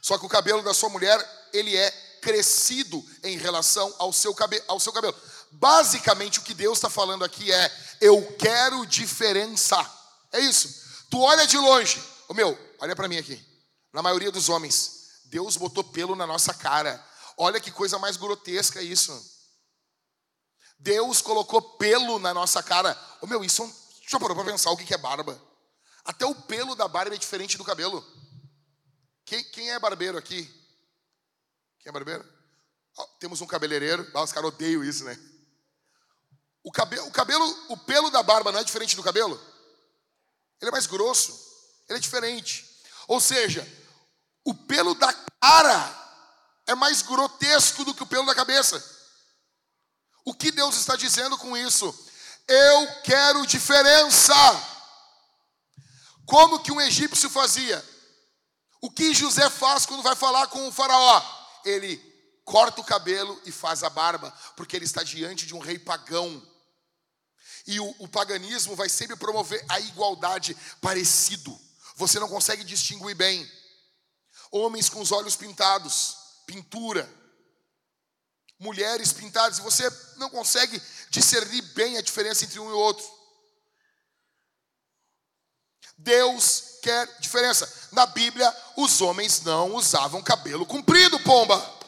Só 0.00 0.18
que 0.18 0.26
o 0.26 0.28
cabelo 0.28 0.62
da 0.62 0.74
sua 0.74 0.88
mulher, 0.88 1.18
ele 1.52 1.76
é 1.76 1.90
crescido 2.20 3.04
em 3.22 3.36
relação 3.36 3.94
ao 3.98 4.12
seu, 4.12 4.34
cabe 4.34 4.62
ao 4.68 4.78
seu 4.78 4.92
cabelo. 4.92 5.14
Basicamente, 5.50 6.38
o 6.38 6.42
que 6.42 6.54
Deus 6.54 6.78
está 6.78 6.88
falando 6.88 7.24
aqui 7.24 7.52
é: 7.52 7.72
eu 8.00 8.36
quero 8.38 8.86
diferença. 8.86 9.78
É 10.32 10.40
isso. 10.40 10.82
Tu 11.10 11.20
olha 11.20 11.46
de 11.46 11.58
longe. 11.58 12.02
Ô 12.28 12.34
meu, 12.34 12.56
olha 12.80 12.96
para 12.96 13.08
mim 13.08 13.18
aqui. 13.18 13.51
Na 13.92 14.02
maioria 14.02 14.32
dos 14.32 14.48
homens, 14.48 15.20
Deus 15.26 15.56
botou 15.56 15.84
pelo 15.84 16.16
na 16.16 16.26
nossa 16.26 16.54
cara. 16.54 17.04
Olha 17.36 17.60
que 17.60 17.70
coisa 17.70 17.98
mais 17.98 18.16
grotesca 18.16 18.82
isso. 18.82 19.12
Deus 20.78 21.20
colocou 21.22 21.62
pelo 21.76 22.18
na 22.18 22.34
nossa 22.34 22.62
cara. 22.62 22.98
Ô 23.20 23.26
meu, 23.26 23.44
isso. 23.44 23.62
Deixa 24.00 24.16
eu 24.16 24.20
parar 24.20 24.34
para 24.34 24.44
pensar 24.44 24.70
o 24.70 24.76
que 24.76 24.92
é 24.92 24.98
barba. 24.98 25.40
Até 26.04 26.26
o 26.26 26.34
pelo 26.34 26.74
da 26.74 26.88
barba 26.88 27.14
é 27.14 27.18
diferente 27.18 27.56
do 27.56 27.64
cabelo. 27.64 28.04
Quem, 29.24 29.44
quem 29.44 29.70
é 29.70 29.78
barbeiro 29.78 30.18
aqui? 30.18 30.44
Quem 31.78 31.90
é 31.90 31.92
barbeiro? 31.92 32.28
Oh, 32.96 33.06
temos 33.18 33.40
um 33.40 33.46
cabeleireiro. 33.46 34.08
Ah, 34.14 34.22
os 34.22 34.32
caras 34.32 34.48
odeiam 34.48 34.82
isso, 34.82 35.04
né? 35.04 35.18
O 36.62 36.70
cabelo, 36.70 37.06
o 37.06 37.10
cabelo, 37.10 37.66
o 37.68 37.76
pelo 37.76 38.10
da 38.10 38.22
barba 38.22 38.52
não 38.52 38.60
é 38.60 38.64
diferente 38.64 38.96
do 38.96 39.02
cabelo? 39.02 39.40
Ele 40.60 40.68
é 40.68 40.72
mais 40.72 40.86
grosso. 40.86 41.32
Ele 41.88 41.98
é 41.98 42.00
diferente. 42.00 42.68
Ou 43.08 43.20
seja, 43.20 43.66
o 44.44 44.54
pelo 44.54 44.94
da 44.94 45.12
cara 45.40 46.02
é 46.66 46.74
mais 46.74 47.02
grotesco 47.02 47.84
do 47.84 47.94
que 47.94 48.02
o 48.02 48.06
pelo 48.06 48.26
da 48.26 48.34
cabeça. 48.34 48.82
O 50.24 50.34
que 50.34 50.50
Deus 50.50 50.76
está 50.76 50.96
dizendo 50.96 51.36
com 51.36 51.56
isso? 51.56 51.92
Eu 52.46 53.02
quero 53.02 53.46
diferença. 53.46 54.34
Como 56.26 56.60
que 56.60 56.72
um 56.72 56.80
egípcio 56.80 57.28
fazia? 57.28 57.84
O 58.80 58.90
que 58.90 59.14
José 59.14 59.48
faz 59.50 59.86
quando 59.86 60.02
vai 60.02 60.14
falar 60.14 60.46
com 60.48 60.66
o 60.66 60.72
faraó? 60.72 61.22
Ele 61.64 61.96
corta 62.44 62.80
o 62.80 62.84
cabelo 62.84 63.40
e 63.44 63.52
faz 63.52 63.82
a 63.82 63.90
barba, 63.90 64.32
porque 64.56 64.76
ele 64.76 64.84
está 64.84 65.02
diante 65.02 65.46
de 65.46 65.54
um 65.54 65.60
rei 65.60 65.78
pagão. 65.78 66.42
E 67.66 67.78
o, 67.78 67.94
o 68.00 68.08
paganismo 68.08 68.74
vai 68.74 68.88
sempre 68.88 69.16
promover 69.16 69.64
a 69.68 69.78
igualdade 69.78 70.56
parecido. 70.80 71.56
Você 71.96 72.18
não 72.18 72.28
consegue 72.28 72.64
distinguir 72.64 73.14
bem. 73.14 73.48
Homens 74.52 74.88
com 74.88 75.00
os 75.00 75.10
olhos 75.10 75.34
pintados, 75.34 76.16
pintura, 76.46 77.08
mulheres 78.58 79.12
pintadas, 79.12 79.58
e 79.58 79.62
você 79.62 79.90
não 80.18 80.30
consegue 80.30 80.80
discernir 81.10 81.62
bem 81.74 81.96
a 81.96 82.02
diferença 82.02 82.44
entre 82.44 82.60
um 82.60 82.68
e 82.68 82.72
outro. 82.72 83.04
Deus 85.96 86.78
quer 86.82 87.06
diferença. 87.18 87.88
Na 87.92 88.06
Bíblia, 88.06 88.54
os 88.76 89.00
homens 89.00 89.40
não 89.40 89.74
usavam 89.74 90.22
cabelo 90.22 90.66
comprido, 90.66 91.18
pomba. 91.20 91.80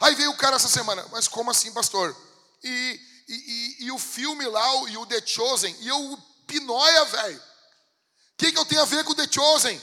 Aí 0.00 0.14
veio 0.14 0.30
o 0.30 0.36
cara 0.36 0.56
essa 0.56 0.68
semana, 0.68 1.06
mas 1.10 1.28
como 1.28 1.50
assim, 1.50 1.72
pastor? 1.72 2.16
E, 2.62 3.00
e, 3.28 3.34
e, 3.34 3.84
e 3.86 3.92
o 3.92 3.98
filme 3.98 4.46
lá, 4.46 4.88
e 4.88 4.96
o 4.96 5.06
The 5.06 5.24
Chosen, 5.24 5.74
e 5.80 5.88
eu, 5.88 6.18
pinóia, 6.46 7.04
velho. 7.04 7.38
O 7.38 8.36
que, 8.38 8.52
que 8.52 8.58
eu 8.58 8.66
tenho 8.66 8.82
a 8.82 8.86
ver 8.86 9.04
com 9.04 9.12
o 9.12 9.16
The 9.16 9.30
Chosen? 9.30 9.80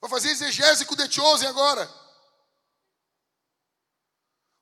Vai 0.00 0.10
fazer 0.10 0.30
exegese 0.30 0.84
com 0.84 0.94
o 0.94 0.96
The 0.96 1.08
agora. 1.46 1.88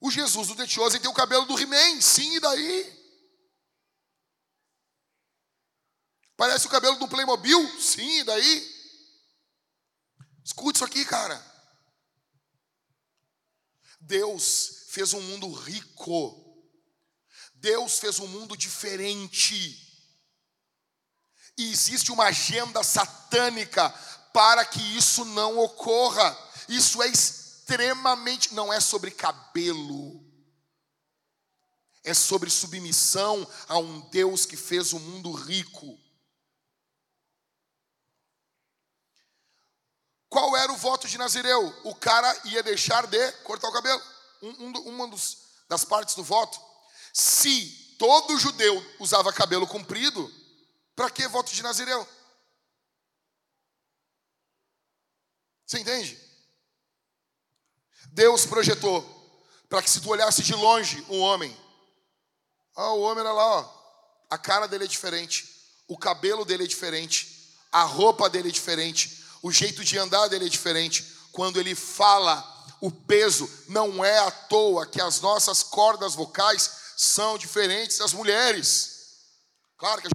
O 0.01 0.11
Jesus 0.11 0.49
do 0.49 0.55
The 0.55 0.67
tem 0.99 1.11
o 1.11 1.15
cabelo 1.15 1.47
do 1.47 1.59
He-Man, 1.59 2.01
sim, 2.01 2.37
e 2.37 2.41
daí? 2.41 2.97
Parece 6.37 6.67
o 6.67 6.71
cabelo 6.71 6.99
do 6.99 7.09
Playmobil, 7.09 7.81
sim, 7.81 8.21
e 8.21 8.25
daí? 8.25 8.77
Escute 10.45 10.77
isso 10.77 10.85
aqui, 10.85 11.05
cara. 11.05 11.45
Deus 14.01 14.87
fez 14.91 15.13
um 15.13 15.21
mundo 15.21 15.51
rico. 15.53 16.45
Deus 17.55 17.99
fez 17.99 18.19
um 18.21 18.29
mundo 18.29 18.57
diferente. 18.57 19.83
E 21.59 21.71
existe 21.71 22.13
uma 22.13 22.27
agenda 22.27 22.85
satânica 22.85 23.93
para 24.37 24.67
que 24.67 24.83
isso 24.95 25.25
não 25.25 25.59
ocorra. 25.59 26.39
Isso 26.69 27.03
é 27.03 27.09
extremamente, 27.09 28.53
não 28.53 28.71
é 28.71 28.79
sobre 28.81 29.11
cabelo, 29.11 30.23
é 32.05 32.13
sobre 32.13 32.51
submissão 32.51 33.51
a 33.67 33.79
um 33.79 34.01
Deus 34.11 34.45
que 34.45 34.55
fez 34.55 34.93
o 34.93 35.01
mundo 35.01 35.33
rico. 35.33 35.99
Qual 40.29 40.55
era 40.55 40.71
o 40.71 40.77
voto 40.77 41.09
de 41.09 41.17
Nazireu? 41.17 41.75
O 41.85 41.95
cara 41.95 42.39
ia 42.45 42.63
deixar 42.63 43.07
de 43.07 43.33
cortar 43.43 43.69
o 43.69 43.73
cabelo. 43.73 44.03
Um, 44.43 44.67
um, 44.67 44.73
uma 44.91 45.09
dos, 45.09 45.39
das 45.67 45.83
partes 45.83 46.15
do 46.15 46.23
voto. 46.23 46.61
Se 47.11 47.97
todo 47.99 48.39
judeu 48.39 48.85
usava 49.01 49.33
cabelo 49.33 49.67
comprido, 49.67 50.31
para 50.95 51.09
que 51.09 51.27
voto 51.27 51.55
de 51.55 51.63
Nazireu? 51.63 52.07
Você 55.67 55.81
entende? 55.81 56.19
Deus 58.13 58.47
projetou 58.47 59.05
para 59.69 59.83
que 59.83 59.91
se 59.91 60.01
tu 60.01 60.11
olhasse 60.11 60.43
de 60.43 60.55
longe 60.55 61.05
um 61.09 61.21
homem, 61.21 61.57
ah, 62.77 62.93
o 62.93 63.01
homem 63.01 63.21
era 63.21 63.33
lá, 63.33 63.45
ó, 63.45 64.27
a 64.31 64.39
cara 64.39 64.67
dele 64.69 64.85
é 64.85 64.89
diferente. 64.89 65.55
o 65.89 65.97
cabelo 65.97 66.45
dele 66.45 66.65
é 66.65 66.67
diferente, 66.67 67.55
a 67.71 67.83
roupa 67.83 68.29
dele 68.29 68.49
é 68.49 68.53
diferente, 68.53 69.25
o 69.43 69.53
jeito 69.53 69.85
de 69.85 69.99
andar 69.99 70.27
dele 70.29 70.47
é 70.47 70.49
diferente. 70.49 71.15
Quando 71.31 71.61
ele 71.61 71.75
fala, 71.75 72.43
o 72.81 72.91
peso 72.91 73.49
não 73.69 74.05
é 74.05 74.19
à 74.19 74.31
toa 74.31 74.87
que 74.87 75.01
as 75.01 75.21
nossas 75.21 75.63
cordas 75.63 76.15
vocais 76.15 76.71
são 76.97 77.39
diferentes 77.39 77.99
das 77.99 78.13
mulheres. 78.13 79.21
Claro 79.77 80.03
que 80.03 80.09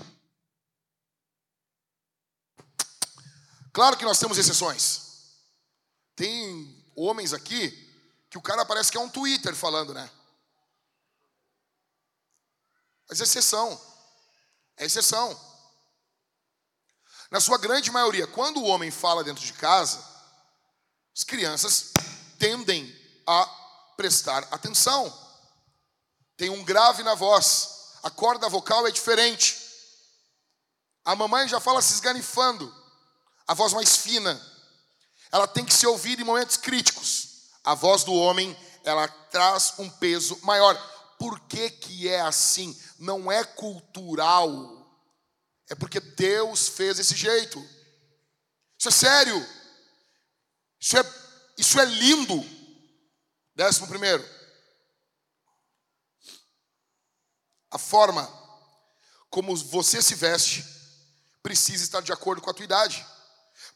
Claro 3.72 3.96
que 3.96 4.04
nós 4.04 4.20
temos 4.20 4.38
exceções. 4.38 5.11
Tem 6.22 6.86
homens 6.96 7.34
aqui 7.34 7.72
que 8.30 8.38
o 8.38 8.42
cara 8.44 8.64
parece 8.64 8.92
que 8.92 8.98
é 9.00 9.02
um 9.02 9.10
Twitter 9.10 9.56
falando, 9.56 9.92
né? 9.92 10.08
Mas 13.10 13.20
é 13.20 13.24
exceção. 13.24 13.82
É 14.78 14.86
exceção. 14.86 15.36
Na 17.32 17.42
sua 17.42 17.58
grande 17.58 17.90
maioria, 17.90 18.28
quando 18.28 18.58
o 18.58 18.66
homem 18.66 18.92
fala 18.92 19.24
dentro 19.24 19.44
de 19.44 19.52
casa, 19.54 19.98
as 21.18 21.24
crianças 21.24 21.92
tendem 22.38 22.96
a 23.26 23.46
prestar 23.98 24.48
atenção. 24.52 25.12
Tem 26.38 26.52
um 26.52 26.64
grave 26.64 27.02
na 27.02 27.16
voz, 27.16 27.98
a 28.04 28.12
corda 28.12 28.48
vocal 28.48 28.86
é 28.86 28.92
diferente. 28.92 29.58
A 31.04 31.16
mamãe 31.16 31.48
já 31.48 31.60
fala 31.60 31.82
se 31.82 31.96
esganifando, 31.96 32.72
a 33.48 33.56
voz 33.56 33.74
mais 33.74 33.98
fina. 33.98 34.51
Ela 35.32 35.48
tem 35.48 35.64
que 35.64 35.74
se 35.74 35.88
ouvir 35.88 36.20
em 36.20 36.24
momentos 36.24 36.58
críticos. 36.58 37.50
A 37.64 37.74
voz 37.74 38.04
do 38.04 38.14
homem, 38.14 38.56
ela 38.84 39.08
traz 39.08 39.76
um 39.78 39.90
peso 39.90 40.38
maior. 40.44 40.76
Por 41.18 41.40
que, 41.42 41.70
que 41.70 42.10
é 42.10 42.22
assim? 42.22 42.78
Não 43.00 43.32
é 43.32 43.44
cultural. 43.44 44.78
É 45.70 45.76
porque 45.76 46.00
Deus 46.00 46.68
fez 46.68 46.98
desse 46.98 47.16
jeito. 47.16 47.60
Isso 48.78 48.90
é 48.90 48.92
sério. 48.92 49.48
Isso 50.80 50.98
é, 50.98 51.04
isso 51.58 51.80
é 51.80 51.86
lindo. 51.86 52.44
Décimo 53.56 53.88
primeiro. 53.88 54.28
A 57.70 57.78
forma 57.78 58.28
como 59.30 59.56
você 59.56 60.02
se 60.02 60.16
veste 60.16 60.66
precisa 61.42 61.84
estar 61.84 62.02
de 62.02 62.12
acordo 62.12 62.42
com 62.42 62.50
a 62.50 62.54
tua 62.54 62.66
idade. 62.66 63.06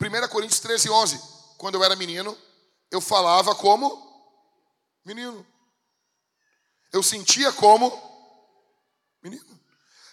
1 0.01 0.27
Coríntios 0.27 0.59
13, 0.59 0.89
11. 0.89 1.34
Quando 1.65 1.73
eu 1.77 1.83
era 1.83 1.95
menino, 1.95 2.37
eu 2.91 3.01
falava 3.01 3.55
como 3.55 3.89
menino. 5.03 5.43
Eu 6.93 7.01
sentia 7.01 7.51
como 7.51 7.91
menino. 9.23 9.59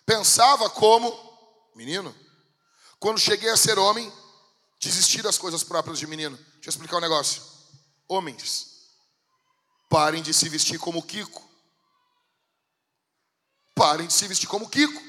Pensava 0.07 0.71
como 0.71 1.13
menino. 1.75 2.17
Quando 2.99 3.21
cheguei 3.21 3.51
a 3.51 3.57
ser 3.59 3.79
homem, 3.79 4.11
desisti 4.81 5.21
das 5.21 5.37
coisas 5.37 5.63
próprias 5.63 5.99
de 5.99 6.07
menino. 6.07 6.39
Deixa 6.55 6.69
eu 6.69 6.71
explicar 6.71 6.97
um 6.97 7.01
negócio. 7.01 7.43
Homens, 8.09 8.89
parem 9.91 10.23
de 10.23 10.33
se 10.33 10.49
vestir 10.49 10.79
como 10.79 11.03
Kiko. 11.03 11.47
Parem 13.75 14.07
de 14.07 14.15
se 14.15 14.27
vestir 14.27 14.49
como 14.49 14.71
Kiko. 14.71 15.03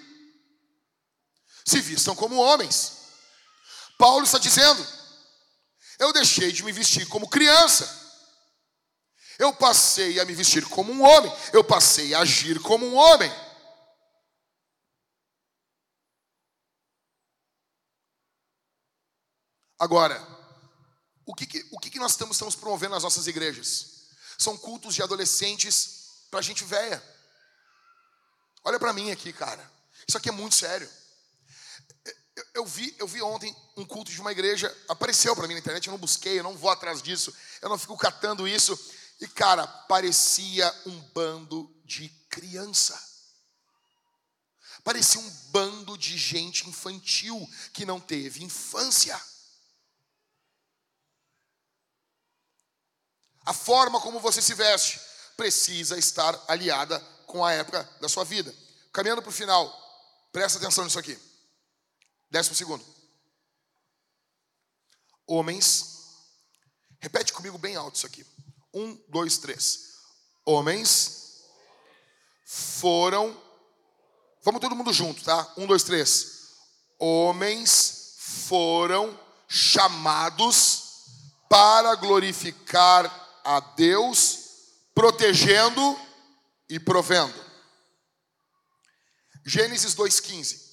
Se 1.66 1.80
vistam 1.80 2.14
como 2.18 2.36
homens. 2.36 2.98
Paulo 3.98 4.26
está 4.26 4.39
dizendo: 4.39 5.03
eu 6.04 6.12
deixei 6.12 6.51
de 6.51 6.64
me 6.64 6.72
vestir 6.72 7.08
como 7.08 7.30
criança. 7.30 8.01
Eu 9.39 9.54
passei 9.54 10.20
a 10.20 10.26
me 10.26 10.36
vestir 10.36 10.68
como 10.68 10.91
um 10.91 11.01
homem, 11.01 11.32
eu 11.51 11.64
passei 11.64 12.14
a 12.14 12.20
agir 12.20 12.62
como 12.62 12.86
um 12.86 12.95
homem. 12.95 13.32
Agora, 19.80 20.22
o 21.26 21.34
que, 21.34 21.47
que 21.47 21.68
o 21.72 21.80
que, 21.80 21.89
que 21.89 21.99
nós 21.99 22.12
estamos, 22.12 22.36
estamos 22.36 22.56
promovendo 22.56 22.93
nas 22.93 23.04
nossas 23.04 23.28
igrejas? 23.28 24.10
São 24.38 24.58
cultos 24.58 24.93
de 24.93 25.01
adolescentes 25.01 26.28
para 26.30 26.41
gente 26.41 26.64
velha. 26.64 27.01
Olha 28.64 28.80
para 28.80 28.93
mim 28.93 29.12
aqui, 29.12 29.34
cara. 29.34 29.70
Isso 30.08 30.18
aqui 30.18 30.30
é 30.30 30.32
muito 30.32 30.56
sério. 30.56 30.89
Eu, 32.36 32.46
eu, 32.56 32.66
vi, 32.66 32.96
eu 32.98 33.08
vi 33.08 33.22
ontem 33.22 33.56
um 33.78 33.86
culto 33.86 34.12
de 34.12 34.20
uma 34.20 34.32
igreja, 34.32 34.76
apareceu 34.88 35.36
para 35.36 35.48
mim 35.48 35.54
na 35.54 35.60
internet, 35.60 35.88
eu 35.88 35.92
não 35.92 36.00
busquei, 36.00 36.40
eu 36.40 36.44
não 36.44 36.58
vou 36.58 36.70
atrás 36.70 37.02
disso, 37.02 37.34
eu 37.62 37.70
não 37.70 37.78
fico 37.78 37.98
catando 37.98 38.48
isso. 38.48 38.78
E, 39.22 39.28
cara, 39.28 39.68
parecia 39.68 40.74
um 40.86 41.00
bando 41.14 41.70
de 41.86 42.10
criança. 42.30 43.00
Parecia 44.84 45.22
um 45.22 45.30
bando 45.52 45.98
de 45.98 46.18
gente 46.18 46.68
infantil 46.68 47.48
que 47.72 47.86
não 47.86 48.00
teve 48.00 48.44
infância. 48.44 49.20
A 53.46 53.54
forma 53.54 54.00
como 54.02 54.20
você 54.20 54.42
se 54.42 54.54
veste 54.54 55.00
precisa 55.38 55.98
estar 55.98 56.38
aliada 56.48 57.00
com 57.28 57.46
a 57.46 57.52
época 57.52 57.88
da 58.02 58.10
sua 58.10 58.24
vida. 58.24 58.54
Caminhando 58.92 59.22
para 59.22 59.30
o 59.30 59.34
final, 59.34 59.72
presta 60.32 60.58
atenção 60.58 60.84
nisso 60.84 61.00
aqui. 61.00 61.18
Décimo 62.34 62.56
segundo. 62.56 62.84
Homens, 65.28 66.16
repete 67.00 67.32
comigo 67.32 67.60
bem 67.60 67.76
alto 67.76 67.96
isso 67.96 68.08
aqui. 68.08 68.26
Um, 68.74 69.00
dois, 69.08 69.38
três. 69.38 70.00
Homens 70.44 71.44
foram. 72.44 73.40
Vamos 74.42 74.62
todo 74.62 74.76
mundo 74.76 74.92
junto, 74.92 75.24
tá? 75.24 75.54
Um, 75.56 75.68
dois, 75.68 75.84
três. 75.84 76.56
Homens 76.98 78.16
foram 78.18 79.18
chamados 79.48 81.04
para 81.48 81.94
glorificar 81.94 83.06
a 83.44 83.60
Deus, 83.60 84.40
protegendo 84.96 86.00
e 86.68 86.80
provendo. 86.80 87.40
Gênesis 89.46 89.94
2,15. 89.94 90.72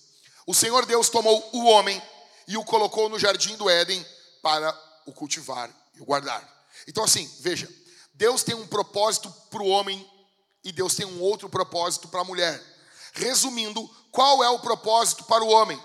O 0.50 0.54
Senhor 0.54 0.84
Deus 0.84 1.08
tomou 1.08 1.48
o 1.52 1.64
homem 1.66 2.02
e 2.48 2.56
o 2.56 2.64
colocou 2.64 3.08
no 3.08 3.20
jardim 3.20 3.54
do 3.54 3.70
Éden 3.70 4.04
para 4.42 4.76
o 5.06 5.12
cultivar 5.12 5.70
e 5.94 6.02
o 6.02 6.04
guardar. 6.04 6.42
Então, 6.88 7.04
assim, 7.04 7.24
veja, 7.38 7.72
Deus 8.14 8.42
tem 8.42 8.56
um 8.56 8.66
propósito 8.66 9.32
para 9.48 9.62
o 9.62 9.68
homem 9.68 10.04
e 10.64 10.72
Deus 10.72 10.96
tem 10.96 11.06
um 11.06 11.20
outro 11.20 11.48
propósito 11.48 12.08
para 12.08 12.22
a 12.22 12.24
mulher. 12.24 12.60
Resumindo, 13.12 13.88
qual 14.10 14.42
é 14.42 14.50
o 14.50 14.58
propósito 14.58 15.22
para 15.22 15.44
o 15.44 15.50
homem? 15.50 15.80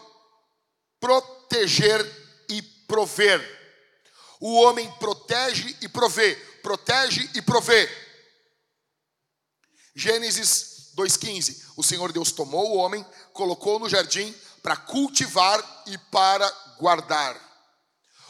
Proteger 0.99 2.03
e 2.49 2.59
prover. 2.88 3.39
O 4.39 4.51
homem 4.61 4.91
protege 4.93 5.78
e 5.80 5.88
provê, 5.88 6.36
protege 6.63 7.30
e 7.36 7.41
provê. 7.43 7.88
Gênesis 9.93 10.91
2,15: 10.97 11.66
O 11.78 11.84
Senhor 11.84 12.11
Deus 12.11 12.32
tomou 12.32 12.72
o 12.72 12.78
homem, 12.78 13.05
colocou 13.32 13.78
no 13.78 13.88
jardim 13.88 14.34
para 14.66 14.76
cultivar 14.76 15.84
e 15.86 15.95
para 15.95 16.49
guardar. 16.80 17.39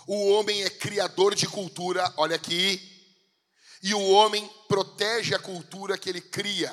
O 0.05 0.31
homem 0.31 0.63
é 0.63 0.69
criador 0.69 1.33
de 1.33 1.47
cultura, 1.47 2.13
olha 2.17 2.35
aqui, 2.35 2.77
e 3.81 3.93
o 3.93 4.09
homem 4.09 4.45
protege 4.67 5.33
a 5.33 5.39
cultura 5.39 5.97
que 5.97 6.09
ele 6.09 6.19
cria. 6.19 6.69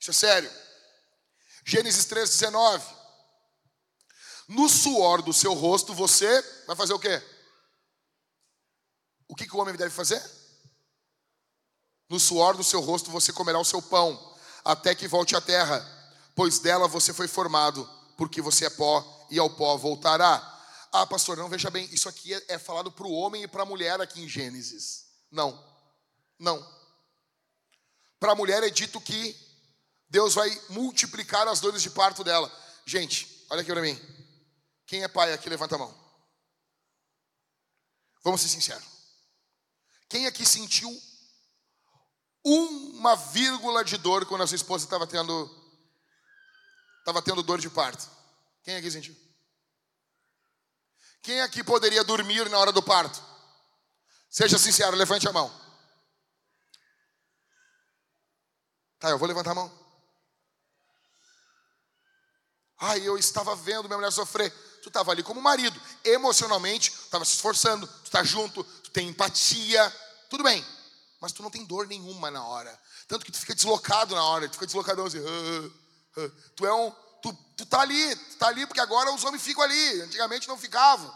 Isso 0.00 0.12
é 0.12 0.14
sério. 0.14 0.50
Gênesis 1.66 2.06
3,19. 2.06 2.82
No 4.48 4.66
suor 4.66 5.20
do 5.20 5.34
seu 5.34 5.52
rosto 5.52 5.92
você 5.92 6.40
vai 6.66 6.74
fazer 6.74 6.94
o 6.94 6.98
quê? 6.98 7.22
O 9.28 9.36
que, 9.36 9.46
que 9.46 9.54
o 9.54 9.58
homem 9.58 9.76
deve 9.76 9.94
fazer? 9.94 10.22
No 12.08 12.18
suor 12.18 12.56
do 12.56 12.64
seu 12.64 12.80
rosto 12.80 13.10
você 13.10 13.30
comerá 13.30 13.58
o 13.58 13.64
seu 13.64 13.82
pão, 13.82 14.34
até 14.64 14.94
que 14.94 15.06
volte 15.06 15.36
à 15.36 15.40
terra, 15.42 15.86
pois 16.34 16.58
dela 16.60 16.88
você 16.88 17.12
foi 17.12 17.28
formado, 17.28 17.86
porque 18.16 18.40
você 18.40 18.66
é 18.66 18.70
pó 18.70 19.26
e 19.30 19.38
ao 19.38 19.50
pó 19.50 19.76
voltará. 19.76 20.48
Ah, 20.92 21.06
pastor, 21.06 21.36
não 21.36 21.48
veja 21.48 21.70
bem, 21.70 21.88
isso 21.92 22.08
aqui 22.08 22.34
é, 22.34 22.44
é 22.48 22.58
falado 22.58 22.92
para 22.92 23.06
o 23.06 23.12
homem 23.12 23.42
e 23.42 23.48
para 23.48 23.62
a 23.62 23.66
mulher 23.66 24.00
aqui 24.00 24.22
em 24.22 24.28
Gênesis. 24.28 25.06
Não. 25.30 25.58
Não. 26.38 26.60
Para 28.20 28.32
a 28.32 28.36
mulher 28.36 28.62
é 28.62 28.70
dito 28.70 29.00
que 29.00 29.36
Deus 30.08 30.34
vai 30.34 30.50
multiplicar 30.68 31.48
as 31.48 31.60
dores 31.60 31.82
de 31.82 31.90
parto 31.90 32.22
dela. 32.22 32.52
Gente, 32.84 33.46
olha 33.48 33.62
aqui 33.62 33.72
para 33.72 33.80
mim. 33.80 33.98
Quem 34.86 35.02
é 35.02 35.08
pai 35.08 35.32
aqui, 35.32 35.48
levanta 35.48 35.74
a 35.74 35.78
mão. 35.78 36.02
Vamos 38.22 38.42
ser 38.42 38.48
sinceros. 38.48 38.84
Quem 40.08 40.26
aqui 40.26 40.44
sentiu 40.44 40.90
uma 42.44 43.16
vírgula 43.16 43.84
de 43.84 43.96
dor 43.96 44.26
quando 44.26 44.42
a 44.42 44.46
sua 44.46 44.56
esposa 44.56 44.84
estava 44.84 45.06
tendo 45.06 45.48
estava 47.02 47.20
tendo 47.20 47.42
dor 47.42 47.60
de 47.60 47.68
parto? 47.68 48.08
Quem 48.62 48.76
aqui 48.76 48.90
sentiu? 48.90 49.16
Quem 51.20 51.40
aqui 51.40 51.62
poderia 51.62 52.04
dormir 52.04 52.48
na 52.48 52.58
hora 52.58 52.72
do 52.72 52.82
parto? 52.82 53.20
Seja 54.30 54.56
sincero, 54.56 54.96
levante 54.96 55.28
a 55.28 55.32
mão. 55.32 55.52
Tá, 58.98 59.10
eu 59.10 59.18
vou 59.18 59.26
levantar 59.26 59.50
a 59.50 59.54
mão. 59.54 59.82
Ai, 62.78 63.06
eu 63.06 63.18
estava 63.18 63.54
vendo 63.56 63.88
minha 63.88 63.98
mulher 63.98 64.12
sofrer. 64.12 64.50
Tu 64.82 64.88
estava 64.88 65.12
ali 65.12 65.22
como 65.22 65.40
marido, 65.40 65.80
emocionalmente, 66.04 66.90
estava 66.90 67.24
se 67.24 67.34
esforçando, 67.34 67.86
tu 67.86 68.04
está 68.04 68.24
junto, 68.24 68.64
tu 68.64 68.90
tem 68.90 69.08
empatia, 69.08 69.96
tudo 70.28 70.42
bem. 70.42 70.64
Mas 71.20 71.32
tu 71.32 71.42
não 71.42 71.50
tem 71.50 71.64
dor 71.64 71.86
nenhuma 71.86 72.30
na 72.30 72.44
hora. 72.44 72.76
Tanto 73.06 73.24
que 73.24 73.30
tu 73.30 73.38
fica 73.38 73.54
deslocado 73.54 74.14
na 74.14 74.24
hora, 74.24 74.48
tu 74.48 74.54
fica 74.54 74.66
deslocadão 74.66 75.06
assim. 75.06 75.18
Tu 76.56 76.66
é 76.66 76.74
um. 76.74 76.90
Tu, 77.22 77.32
tu 77.56 77.66
tá 77.66 77.80
ali, 77.80 78.16
tu 78.16 78.36
tá 78.36 78.48
ali, 78.48 78.66
porque 78.66 78.80
agora 78.80 79.12
os 79.12 79.24
homens 79.24 79.42
ficam 79.42 79.62
ali. 79.62 80.02
Antigamente 80.02 80.48
não 80.48 80.58
ficavam. 80.58 81.12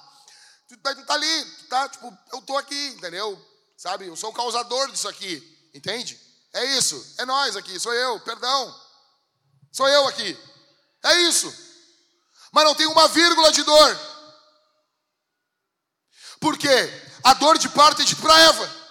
Tu 0.68 0.76
tá, 0.78 0.94
tu 0.94 1.04
tá 1.04 1.14
ali, 1.14 1.44
tu 1.44 1.64
tá, 1.68 1.88
tipo, 1.88 2.18
eu 2.32 2.42
tô 2.42 2.56
aqui, 2.56 2.88
entendeu? 2.88 3.40
Sabe? 3.76 4.06
Eu 4.06 4.16
sou 4.16 4.30
o 4.30 4.34
causador 4.34 4.90
disso 4.90 5.08
aqui, 5.08 5.70
entende? 5.74 6.20
É 6.52 6.64
isso, 6.76 7.14
é 7.18 7.24
nós 7.24 7.54
aqui, 7.54 7.78
sou 7.78 7.92
eu, 7.92 8.18
perdão. 8.20 8.80
Sou 9.70 9.88
eu 9.88 10.08
aqui. 10.08 10.36
É 11.04 11.20
isso. 11.22 11.52
Mas 12.50 12.64
não 12.64 12.74
tem 12.74 12.86
uma 12.86 13.06
vírgula 13.08 13.52
de 13.52 13.62
dor. 13.62 14.00
Por 16.40 16.56
quê? 16.56 16.68
A 17.22 17.34
dor 17.34 17.58
de 17.58 17.68
parto 17.68 18.02
é 18.02 18.04
dito 18.04 18.22
para 18.22 18.40
Eva. 18.40 18.86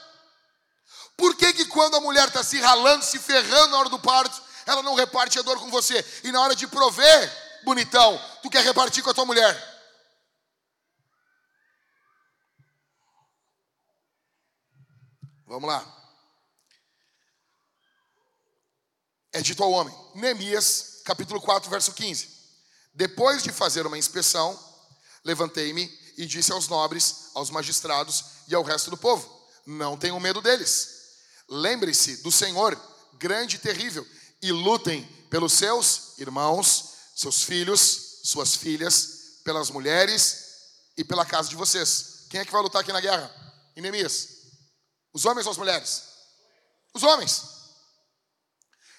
Por 1.17 1.35
que, 1.35 1.53
que 1.53 1.65
quando 1.65 1.95
a 1.95 2.01
mulher 2.01 2.27
está 2.27 2.43
se 2.43 2.59
ralando, 2.59 3.03
se 3.03 3.17
ferrando 3.17 3.69
na 3.69 3.79
hora 3.79 3.89
do 3.89 3.99
parto, 3.99 4.43
ela 4.65 4.81
não 4.81 4.95
reparte 4.95 5.39
a 5.39 5.41
dor 5.41 5.59
com 5.59 5.69
você? 5.69 6.03
E 6.23 6.31
na 6.31 6.41
hora 6.41 6.55
de 6.55 6.67
prover, 6.67 7.61
bonitão, 7.63 8.19
tu 8.41 8.49
quer 8.49 8.63
repartir 8.63 9.03
com 9.03 9.09
a 9.09 9.13
tua 9.13 9.25
mulher? 9.25 9.73
Vamos 15.45 15.69
lá. 15.69 15.91
É 19.31 19.41
dito 19.41 19.63
ao 19.63 19.71
homem, 19.71 19.93
Neemias, 20.15 21.01
capítulo 21.03 21.41
4, 21.41 21.69
verso 21.69 21.93
15. 21.93 22.29
Depois 22.93 23.43
de 23.43 23.51
fazer 23.51 23.85
uma 23.85 23.97
inspeção, 23.97 24.57
levantei-me 25.23 25.91
e 26.17 26.25
disse 26.25 26.51
aos 26.51 26.67
nobres, 26.67 27.31
aos 27.33 27.49
magistrados 27.49 28.23
e 28.47 28.55
ao 28.55 28.63
resto 28.63 28.89
do 28.89 28.97
povo: 28.97 29.29
Não 29.65 29.97
tenham 29.97 30.19
medo 30.19 30.41
deles 30.41 30.95
Lembre-se 31.47 32.17
do 32.17 32.31
Senhor, 32.31 32.79
grande 33.13 33.57
e 33.57 33.59
terrível, 33.59 34.05
e 34.45 34.51
lutem 34.51 35.03
pelos 35.29 35.53
seus 35.53 36.19
irmãos, 36.19 36.93
seus 37.15 37.41
filhos, 37.41 38.21
suas 38.23 38.55
filhas, 38.55 39.39
pelas 39.43 39.71
mulheres 39.71 40.45
e 40.95 41.03
pela 41.03 41.25
casa 41.25 41.49
de 41.49 41.55
vocês. 41.55 42.27
Quem 42.29 42.39
é 42.39 42.45
que 42.45 42.51
vai 42.51 42.61
lutar 42.61 42.81
aqui 42.81 42.93
na 42.93 43.01
guerra? 43.01 43.33
Inemias. 43.75 44.29
Os 45.11 45.25
homens 45.25 45.47
ou 45.47 45.51
as 45.51 45.57
mulheres? 45.57 46.03
Os 46.93 47.01
homens. 47.01 47.43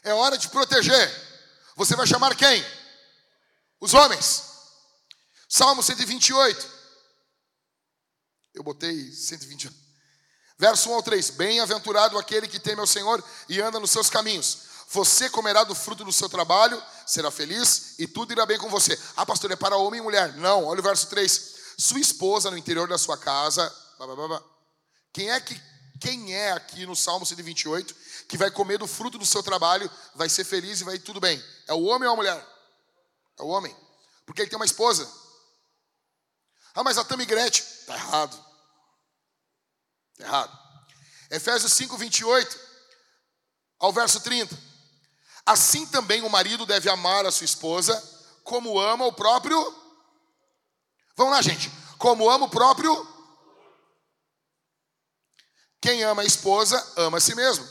É 0.03 0.13
hora 0.13 0.37
de 0.37 0.49
proteger. 0.49 1.11
Você 1.77 1.95
vai 1.95 2.07
chamar 2.07 2.35
quem? 2.35 2.65
Os 3.81 3.95
homens. 3.95 4.43
Salmo 5.49 5.81
128. 5.81 6.69
Eu 8.55 8.65
botei 8.65 9.13
128. 9.13 9.87
Verso 10.59 10.91
1 10.91 10.95
ao 10.95 11.03
3: 11.03 11.31
Bem-aventurado 11.31 12.19
aquele 12.19 12.49
que 12.49 12.59
teme 12.59 12.81
ao 12.81 12.87
Senhor 12.87 13.23
e 13.49 13.61
anda 13.61 13.79
nos 13.79 13.91
seus 13.91 14.11
caminhos. 14.11 14.66
Você 14.91 15.29
comerá 15.29 15.65
do 15.65 15.75
fruto 15.75 16.05
do 16.05 16.13
seu 16.13 16.29
trabalho, 16.29 16.83
será 17.07 17.31
feliz 17.31 17.95
e 17.99 18.07
tudo 18.07 18.33
irá 18.33 18.47
bem 18.47 18.59
com 18.59 18.69
você. 18.69 18.99
Ah, 19.17 19.27
pastor, 19.27 19.51
é 19.51 19.57
para 19.57 19.77
homem 19.77 20.01
e 20.01 20.03
mulher. 20.03 20.35
Não, 20.35 20.65
olha 20.65 20.81
o 20.81 20.83
verso 20.83 21.09
3. 21.09 21.57
Sua 21.79 22.01
esposa 22.01 22.51
no 22.51 22.57
interior 22.57 22.89
da 22.89 22.97
sua 22.97 23.19
casa. 23.19 23.75
Quem 25.13 25.31
é 25.31 25.41
que 25.41 25.61
quem 26.01 26.35
é 26.35 26.53
aqui 26.53 26.85
no 26.85 26.95
Salmo 26.95 27.25
128 27.25 27.95
que 28.29 28.37
vai 28.37 28.51
comer 28.51 28.79
do 28.79 28.87
fruto 28.87 29.19
do 29.19 29.25
seu 29.25 29.43
trabalho, 29.43 29.91
vai 30.15 30.29
ser 30.29 30.45
feliz 30.45 30.81
e 30.81 30.85
vai 30.85 30.99
tudo 30.99 31.21
bem? 31.21 31.43
É 31.67 31.73
o 31.73 31.85
homem 31.85 32.07
ou 32.07 32.13
a 32.13 32.17
mulher? 32.17 32.47
É 33.39 33.43
o 33.43 33.49
homem. 33.49 33.75
Porque 34.25 34.43
ele 34.43 34.51
tem 34.51 34.59
uma 34.59 34.67
esposa. 34.67 35.11
Ah, 36.75 36.85
mas 36.85 36.99
a 36.99 37.05
Tamigrete. 37.05 37.63
Está 37.63 37.95
errado. 37.95 38.45
Errado. 40.19 40.59
Efésios 41.31 41.73
5, 41.73 41.97
28 41.97 42.61
ao 43.79 43.93
verso 43.93 44.21
30. 44.21 44.76
Assim 45.47 45.87
também 45.87 46.23
o 46.23 46.29
marido 46.29 46.67
deve 46.67 46.91
amar 46.91 47.25
a 47.25 47.31
sua 47.31 47.45
esposa, 47.45 48.03
como 48.43 48.81
ama 48.81 49.07
o 49.07 49.13
próprio. 49.13 49.57
Vamos 51.17 51.33
lá, 51.33 51.41
gente. 51.41 51.71
Como 51.97 52.29
ama 52.29 52.47
o 52.47 52.51
próprio. 52.51 53.17
Quem 55.81 56.03
ama 56.03 56.23
a 56.23 56.25
esposa, 56.27 56.85
ama 56.97 57.19
a 57.19 57.21
si 57.21 57.33
mesmo. 57.37 57.67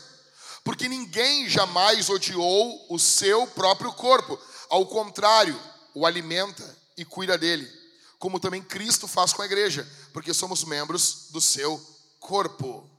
Porque 0.63 0.88
ninguém 0.88 1.49
jamais 1.49 2.09
odiou 2.09 2.88
o 2.89 2.97
seu 2.97 3.45
próprio 3.47 3.91
corpo. 3.91 4.39
Ao 4.69 4.86
contrário, 4.86 5.59
o 5.93 6.05
alimenta 6.05 6.63
e 6.97 7.03
cuida 7.03 7.38
dele. 7.38 7.69
Como 8.17 8.39
também 8.39 8.63
Cristo 8.63 9.07
faz 9.07 9.34
com 9.34 9.41
a 9.41 9.45
igreja, 9.45 9.86
porque 10.13 10.34
somos 10.34 10.63
membros 10.63 11.28
do 11.32 11.41
seu 11.41 11.78
corpo. 12.19 12.89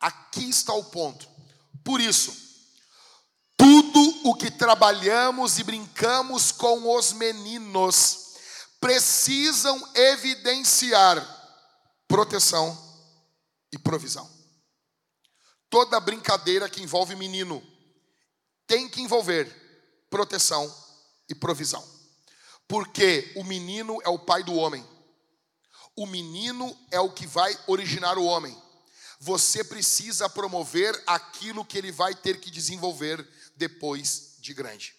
Aqui 0.00 0.48
está 0.48 0.72
o 0.72 0.84
ponto. 0.84 1.37
Por 1.88 2.02
isso, 2.02 2.36
tudo 3.56 4.28
o 4.28 4.34
que 4.34 4.50
trabalhamos 4.50 5.58
e 5.58 5.64
brincamos 5.64 6.52
com 6.52 6.94
os 6.94 7.14
meninos 7.14 8.34
precisam 8.78 9.82
evidenciar 9.94 11.16
proteção 12.06 12.76
e 13.72 13.78
provisão. 13.78 14.30
Toda 15.70 15.98
brincadeira 15.98 16.68
que 16.68 16.82
envolve 16.82 17.16
menino 17.16 17.66
tem 18.66 18.86
que 18.86 19.00
envolver 19.00 19.46
proteção 20.10 20.70
e 21.26 21.34
provisão. 21.34 21.82
Porque 22.68 23.32
o 23.34 23.42
menino 23.42 23.98
é 24.04 24.10
o 24.10 24.18
pai 24.18 24.42
do 24.42 24.52
homem 24.52 24.86
o 25.98 26.06
menino 26.06 26.78
é 26.92 27.00
o 27.00 27.10
que 27.10 27.26
vai 27.26 27.58
originar 27.66 28.18
o 28.18 28.24
homem. 28.24 28.56
Você 29.20 29.64
precisa 29.64 30.28
promover 30.28 31.02
aquilo 31.06 31.64
que 31.64 31.76
ele 31.76 31.90
vai 31.90 32.14
ter 32.14 32.40
que 32.40 32.50
desenvolver 32.50 33.26
depois 33.56 34.36
de 34.38 34.54
grande. 34.54 34.94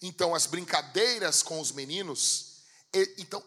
Então, 0.00 0.34
as 0.34 0.46
brincadeiras 0.46 1.42
com 1.42 1.60
os 1.60 1.70
meninos, 1.70 2.62
então 3.18 3.42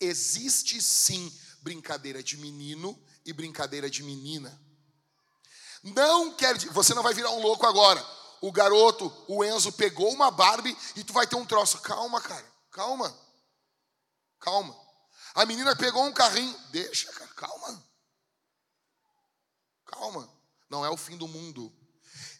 existe 0.00 0.80
sim 0.80 1.32
brincadeira 1.60 2.22
de 2.22 2.36
menino 2.36 2.98
e 3.26 3.32
brincadeira 3.32 3.90
de 3.90 4.02
menina. 4.02 4.58
Não 5.82 6.34
quer 6.34 6.56
você 6.70 6.94
não 6.94 7.02
vai 7.02 7.14
virar 7.14 7.30
um 7.30 7.42
louco 7.42 7.66
agora. 7.66 8.04
O 8.40 8.52
garoto, 8.52 9.12
o 9.26 9.44
Enzo 9.44 9.72
pegou 9.72 10.12
uma 10.12 10.30
Barbie 10.30 10.76
e 10.96 11.02
tu 11.02 11.12
vai 11.12 11.26
ter 11.26 11.36
um 11.36 11.44
troço. 11.44 11.78
Calma, 11.80 12.20
cara. 12.20 12.46
Calma. 12.70 13.14
Calma. 14.38 14.76
A 15.34 15.44
menina 15.44 15.74
pegou 15.76 16.04
um 16.04 16.12
carrinho. 16.12 16.56
Deixa, 16.70 17.12
cara, 17.12 17.30
calma. 17.34 17.87
Calma. 19.98 20.30
Não 20.70 20.84
é 20.84 20.90
o 20.90 20.96
fim 20.96 21.16
do 21.16 21.26
mundo. 21.26 21.72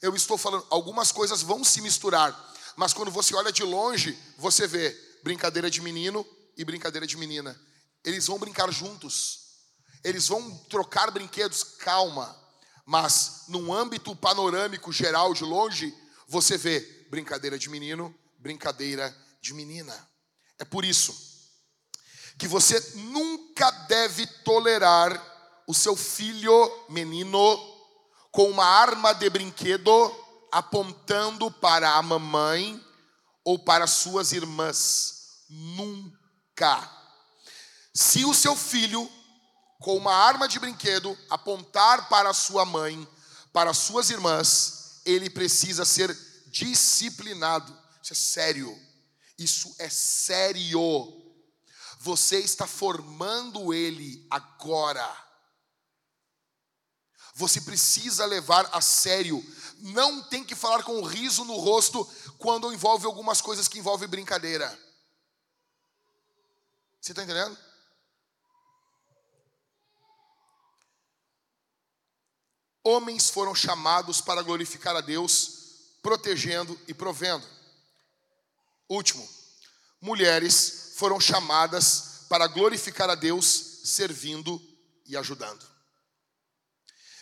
Eu 0.00 0.14
estou 0.14 0.38
falando, 0.38 0.64
algumas 0.70 1.10
coisas 1.10 1.42
vão 1.42 1.64
se 1.64 1.80
misturar, 1.80 2.54
mas 2.76 2.92
quando 2.92 3.10
você 3.10 3.34
olha 3.34 3.50
de 3.50 3.64
longe, 3.64 4.16
você 4.36 4.66
vê 4.66 4.96
brincadeira 5.24 5.68
de 5.68 5.80
menino 5.80 6.24
e 6.56 6.64
brincadeira 6.64 7.06
de 7.06 7.16
menina. 7.16 7.60
Eles 8.04 8.26
vão 8.28 8.38
brincar 8.38 8.70
juntos. 8.70 9.48
Eles 10.04 10.28
vão 10.28 10.56
trocar 10.70 11.10
brinquedos, 11.10 11.64
calma. 11.64 12.36
Mas 12.86 13.44
num 13.48 13.72
âmbito 13.72 14.14
panorâmico 14.14 14.92
geral 14.92 15.34
de 15.34 15.42
longe, 15.42 15.92
você 16.28 16.56
vê 16.56 16.80
brincadeira 17.10 17.58
de 17.58 17.68
menino, 17.68 18.14
brincadeira 18.38 19.14
de 19.40 19.52
menina. 19.52 20.08
É 20.58 20.64
por 20.64 20.84
isso 20.84 21.26
que 22.38 22.46
você 22.46 22.78
nunca 22.94 23.68
deve 23.88 24.24
tolerar 24.44 25.37
o 25.68 25.74
seu 25.74 25.94
filho 25.94 26.86
menino 26.88 27.38
com 28.32 28.48
uma 28.50 28.64
arma 28.64 29.12
de 29.12 29.28
brinquedo 29.28 29.92
apontando 30.50 31.50
para 31.50 31.92
a 31.92 32.02
mamãe 32.02 32.82
ou 33.44 33.58
para 33.58 33.86
suas 33.86 34.32
irmãs. 34.32 35.44
Nunca. 35.50 36.90
Se 37.92 38.24
o 38.24 38.32
seu 38.32 38.56
filho 38.56 39.10
com 39.78 39.94
uma 39.98 40.14
arma 40.14 40.48
de 40.48 40.58
brinquedo 40.58 41.16
apontar 41.28 42.08
para 42.08 42.32
sua 42.32 42.64
mãe, 42.64 43.06
para 43.52 43.74
suas 43.74 44.08
irmãs, 44.08 45.02
ele 45.04 45.28
precisa 45.28 45.84
ser 45.84 46.16
disciplinado. 46.46 47.76
Isso 48.02 48.12
é 48.14 48.16
sério. 48.16 48.78
Isso 49.38 49.74
é 49.78 49.90
sério. 49.90 51.12
Você 52.00 52.38
está 52.38 52.66
formando 52.66 53.74
ele 53.74 54.26
agora. 54.30 55.27
Você 57.38 57.60
precisa 57.60 58.26
levar 58.26 58.68
a 58.72 58.80
sério. 58.80 59.40
Não 59.78 60.20
tem 60.24 60.42
que 60.42 60.56
falar 60.56 60.82
com 60.82 61.00
riso 61.02 61.44
no 61.44 61.56
rosto 61.56 62.04
quando 62.36 62.72
envolve 62.72 63.06
algumas 63.06 63.40
coisas 63.40 63.68
que 63.68 63.78
envolvem 63.78 64.08
brincadeira. 64.08 64.68
Você 67.00 67.12
está 67.12 67.22
entendendo? 67.22 67.56
Homens 72.82 73.30
foram 73.30 73.54
chamados 73.54 74.20
para 74.20 74.42
glorificar 74.42 74.96
a 74.96 75.00
Deus 75.00 75.94
protegendo 76.02 76.76
e 76.88 76.94
provendo. 76.94 77.46
Último, 78.88 79.28
mulheres 80.00 80.94
foram 80.96 81.20
chamadas 81.20 82.24
para 82.28 82.48
glorificar 82.48 83.08
a 83.08 83.14
Deus 83.14 83.46
servindo 83.84 84.60
e 85.06 85.16
ajudando. 85.16 85.77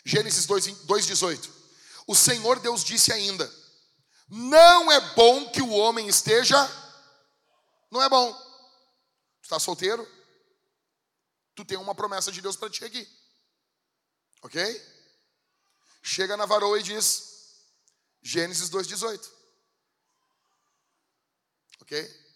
Gênesis 0.06 0.46
2,18. 0.46 1.50
O 2.06 2.14
Senhor 2.14 2.60
Deus 2.60 2.84
disse 2.84 3.12
ainda: 3.12 3.52
Não 4.28 4.92
é 4.92 5.00
bom 5.16 5.50
que 5.50 5.60
o 5.60 5.70
homem 5.70 6.06
esteja. 6.06 6.56
Não 7.90 8.00
é 8.00 8.08
bom. 8.08 8.32
Tu 8.32 9.42
está 9.42 9.58
solteiro? 9.58 10.06
Tu 11.56 11.64
tem 11.64 11.76
uma 11.76 11.92
promessa 11.92 12.30
de 12.30 12.40
Deus 12.40 12.54
para 12.54 12.70
ti 12.70 12.84
aqui. 12.84 13.06
Ok? 14.42 14.62
Chega 16.04 16.36
na 16.36 16.46
varoa 16.46 16.78
e 16.78 16.84
diz: 16.84 17.64
Gênesis 18.22 18.70
2,18. 18.70 19.28
Ok? 21.80 22.26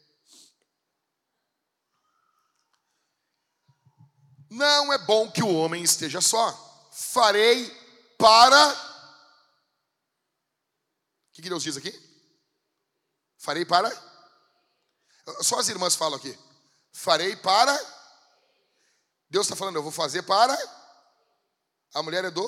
Não 4.50 4.92
é 4.92 4.98
bom 4.98 5.30
que 5.30 5.44
o 5.44 5.54
homem 5.54 5.84
esteja 5.84 6.20
só. 6.20 6.69
Farei 7.00 7.66
para. 8.18 8.72
O 11.28 11.32
que 11.32 11.40
Deus 11.40 11.62
diz 11.62 11.76
aqui? 11.78 11.90
Farei 13.38 13.64
para. 13.64 13.90
Só 15.40 15.58
as 15.58 15.68
irmãs 15.70 15.96
falam 15.96 16.18
aqui. 16.18 16.38
Farei 16.92 17.34
para. 17.36 17.72
Deus 19.30 19.46
está 19.46 19.56
falando, 19.56 19.76
eu 19.76 19.82
vou 19.82 19.90
fazer 19.90 20.22
para. 20.24 20.54
A 21.94 22.02
mulher 22.02 22.24
é 22.26 22.30
do. 22.30 22.44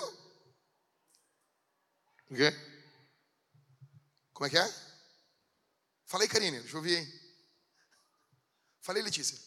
O 2.30 2.34
quê? 2.36 2.53
Como 4.34 4.46
é 4.46 4.50
que 4.50 4.59
é? 4.59 4.74
Falei, 6.05 6.28
Karine, 6.28 6.61
deixa 6.61 6.74
eu 6.74 6.78
ouvir, 6.78 6.98
hein? 6.98 7.20
Falei, 8.82 9.03
Letícia. 9.03 9.38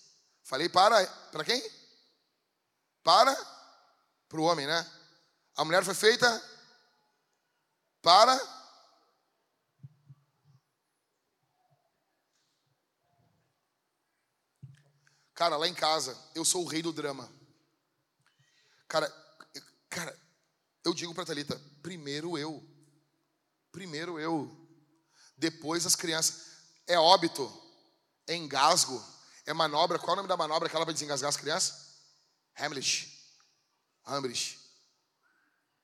Falei 0.43 0.67
para. 0.67 1.05
Para 1.31 1.45
quem? 1.45 1.61
Para. 3.03 3.54
Para 4.27 4.39
o 4.39 4.43
homem, 4.43 4.65
né? 4.65 4.91
A 5.55 5.63
mulher 5.63 5.83
foi 5.83 5.93
feita 5.93 6.43
para. 8.01 8.37
Cara, 15.33 15.57
lá 15.57 15.67
em 15.67 15.73
casa, 15.73 16.17
eu 16.33 16.45
sou 16.45 16.63
o 16.63 16.67
rei 16.67 16.81
do 16.81 16.93
drama. 16.93 17.29
Cara, 18.87 19.09
cara, 19.89 20.17
eu 20.83 20.93
digo 20.93 21.13
para 21.13 21.25
Talita, 21.25 21.59
primeiro 21.81 22.37
eu. 22.37 22.63
Primeiro 23.71 24.19
eu. 24.19 24.49
Depois 25.37 25.85
as 25.85 25.95
crianças. 25.95 26.53
É 26.87 26.99
óbito, 26.99 27.51
é 28.27 28.35
engasgo, 28.35 29.03
é 29.45 29.53
manobra. 29.53 29.97
Qual 29.97 30.11
é 30.11 30.13
o 30.13 30.15
nome 30.17 30.29
da 30.29 30.37
manobra 30.37 30.69
que 30.69 30.75
ela 30.75 30.85
vai 30.85 30.93
desengasgar 30.93 31.29
as 31.29 31.37
crianças? 31.37 31.95
Hamlet. 32.57 33.14
Hamlet. 34.05 34.59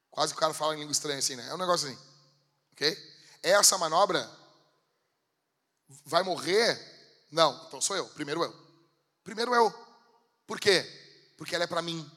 Quase 0.10 0.34
que 0.34 0.38
o 0.38 0.40
cara 0.40 0.54
fala 0.54 0.76
em 0.76 0.80
língua 0.80 0.92
estranha 0.92 1.20
assim, 1.20 1.36
né? 1.36 1.48
É 1.48 1.54
um 1.54 1.58
negócio 1.58 1.88
assim. 1.88 1.98
Ok? 2.74 2.98
Essa 3.42 3.78
manobra 3.78 4.30
vai 6.06 6.24
morrer? 6.24 6.80
Não, 7.32 7.66
então 7.68 7.82
sou 7.82 7.96
eu. 7.96 8.08
Primeiro 8.10 8.44
eu. 8.44 8.54
Primeiro 9.24 9.56
eu. 9.56 9.72
Por 10.46 10.60
quê? 10.60 10.84
Porque 11.38 11.56
ela 11.56 11.64
é 11.64 11.68
para 11.68 11.82
mim. 11.82 12.10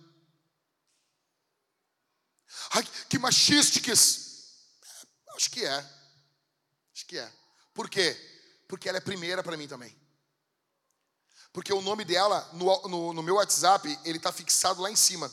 Ai, 2.70 2.84
que 3.09 3.18
machisticas. 3.18 4.24
Acho 5.36 5.50
que 5.50 5.64
é. 5.64 5.76
Acho 6.92 7.07
que 7.07 7.18
é. 7.18 7.32
Por 7.72 7.88
quê? 7.88 8.16
Porque 8.68 8.88
ela 8.88 8.98
é 8.98 9.00
primeira 9.00 9.42
para 9.42 9.57
mim 9.57 9.68
também. 9.68 9.96
Porque 11.52 11.72
o 11.72 11.80
nome 11.80 12.05
dela, 12.05 12.48
no, 12.52 12.88
no, 12.88 13.12
no 13.12 13.22
meu 13.22 13.36
WhatsApp, 13.36 13.88
ele 14.05 14.18
está 14.18 14.32
fixado 14.32 14.82
lá 14.82 14.90
em 14.90 14.96
cima. 14.96 15.30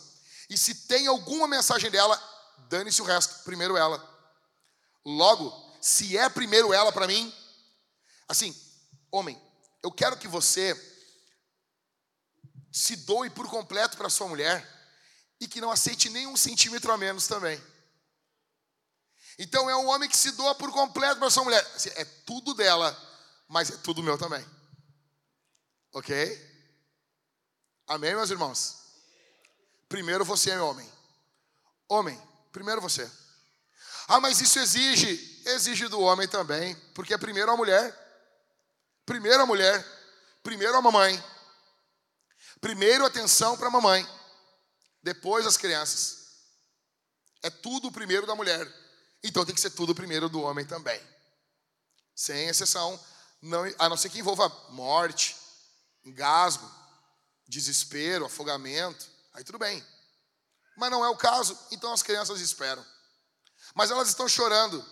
E 0.51 0.57
se 0.57 0.75
tem 0.75 1.07
alguma 1.07 1.47
mensagem 1.47 1.89
dela, 1.89 2.21
dane-se 2.67 3.01
o 3.01 3.05
resto. 3.05 3.41
Primeiro 3.45 3.77
ela. 3.77 4.05
Logo, 5.05 5.49
se 5.81 6.17
é 6.17 6.27
primeiro 6.27 6.73
ela 6.73 6.91
para 6.91 7.07
mim, 7.07 7.33
assim, 8.27 8.53
homem, 9.09 9.41
eu 9.81 9.89
quero 9.89 10.17
que 10.17 10.27
você 10.27 10.75
se 12.69 12.97
doe 12.97 13.29
por 13.29 13.49
completo 13.49 13.95
para 13.95 14.09
sua 14.09 14.27
mulher 14.27 14.61
e 15.39 15.47
que 15.47 15.61
não 15.61 15.71
aceite 15.71 16.09
nenhum 16.09 16.35
centímetro 16.35 16.91
a 16.91 16.97
menos 16.97 17.27
também. 17.27 17.57
Então 19.39 19.69
é 19.69 19.75
um 19.77 19.87
homem 19.87 20.09
que 20.09 20.17
se 20.17 20.31
doa 20.31 20.53
por 20.53 20.69
completo 20.73 21.17
para 21.17 21.29
sua 21.29 21.45
mulher. 21.45 21.65
Assim, 21.73 21.91
é 21.95 22.03
tudo 22.03 22.53
dela, 22.53 22.91
mas 23.47 23.71
é 23.71 23.77
tudo 23.77 24.03
meu 24.03 24.17
também. 24.17 24.45
Ok? 25.93 26.13
Amém, 27.87 28.13
meus 28.13 28.29
irmãos? 28.29 28.80
Primeiro 29.91 30.23
você 30.23 30.51
é 30.51 30.61
homem. 30.61 30.89
Homem, 31.89 32.17
primeiro 32.49 32.79
você. 32.79 33.11
Ah, 34.07 34.21
mas 34.21 34.39
isso 34.39 34.57
exige, 34.57 35.43
exige 35.45 35.89
do 35.89 35.99
homem 35.99 36.29
também, 36.29 36.73
porque 36.95 37.13
é 37.13 37.17
primeiro 37.17 37.51
a 37.51 37.57
mulher. 37.57 37.93
Primeiro 39.05 39.43
a 39.43 39.45
mulher, 39.45 39.85
primeiro 40.41 40.77
a 40.77 40.81
mamãe. 40.81 41.21
Primeiro 42.61 43.05
atenção 43.05 43.57
para 43.57 43.67
a 43.67 43.71
mamãe, 43.71 44.07
depois 45.03 45.45
as 45.45 45.57
crianças. 45.57 46.37
É 47.43 47.49
tudo 47.49 47.91
primeiro 47.91 48.25
da 48.25 48.33
mulher. 48.33 48.65
Então 49.21 49.45
tem 49.45 49.53
que 49.53 49.59
ser 49.59 49.71
tudo 49.71 49.93
primeiro 49.93 50.29
do 50.29 50.39
homem 50.39 50.65
também. 50.65 51.01
Sem 52.15 52.47
exceção, 52.47 52.97
não, 53.41 53.65
a 53.77 53.89
não 53.89 53.97
ser 53.97 54.09
que 54.09 54.19
envolva 54.19 54.47
morte, 54.69 55.35
engasgo, 56.05 56.71
desespero, 57.45 58.23
afogamento, 58.23 59.10
aí 59.33 59.43
tudo 59.43 59.57
bem. 59.57 59.85
Mas 60.77 60.91
não 60.91 61.03
é 61.03 61.09
o 61.09 61.17
caso, 61.17 61.57
então 61.71 61.91
as 61.93 62.03
crianças 62.03 62.39
esperam. 62.39 62.85
Mas 63.75 63.91
elas 63.91 64.09
estão 64.09 64.27
chorando. 64.27 64.83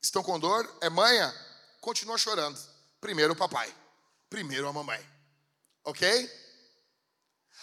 Estão 0.00 0.22
com 0.22 0.38
dor? 0.38 0.78
É 0.80 0.88
manha? 0.88 1.32
Continua 1.80 2.18
chorando. 2.18 2.58
Primeiro 3.00 3.32
o 3.32 3.36
papai, 3.36 3.74
primeiro 4.28 4.68
a 4.68 4.72
mamãe. 4.72 5.04
Ok? 5.84 6.30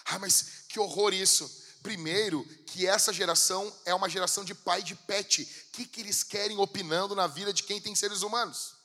Ah, 0.05 0.19
mas 0.19 0.65
que 0.67 0.79
horror 0.79 1.13
isso. 1.13 1.63
Primeiro, 1.81 2.43
que 2.65 2.87
essa 2.87 3.13
geração 3.13 3.71
é 3.85 3.93
uma 3.93 4.09
geração 4.09 4.43
de 4.43 4.55
pai 4.55 4.81
de 4.81 4.95
pet. 4.95 5.43
O 5.43 5.71
que, 5.71 5.85
que 5.85 6.01
eles 6.01 6.23
querem 6.23 6.57
opinando 6.57 7.15
na 7.15 7.27
vida 7.27 7.53
de 7.53 7.63
quem 7.63 7.79
tem 7.79 7.93
seres 7.95 8.21
humanos? 8.23 8.75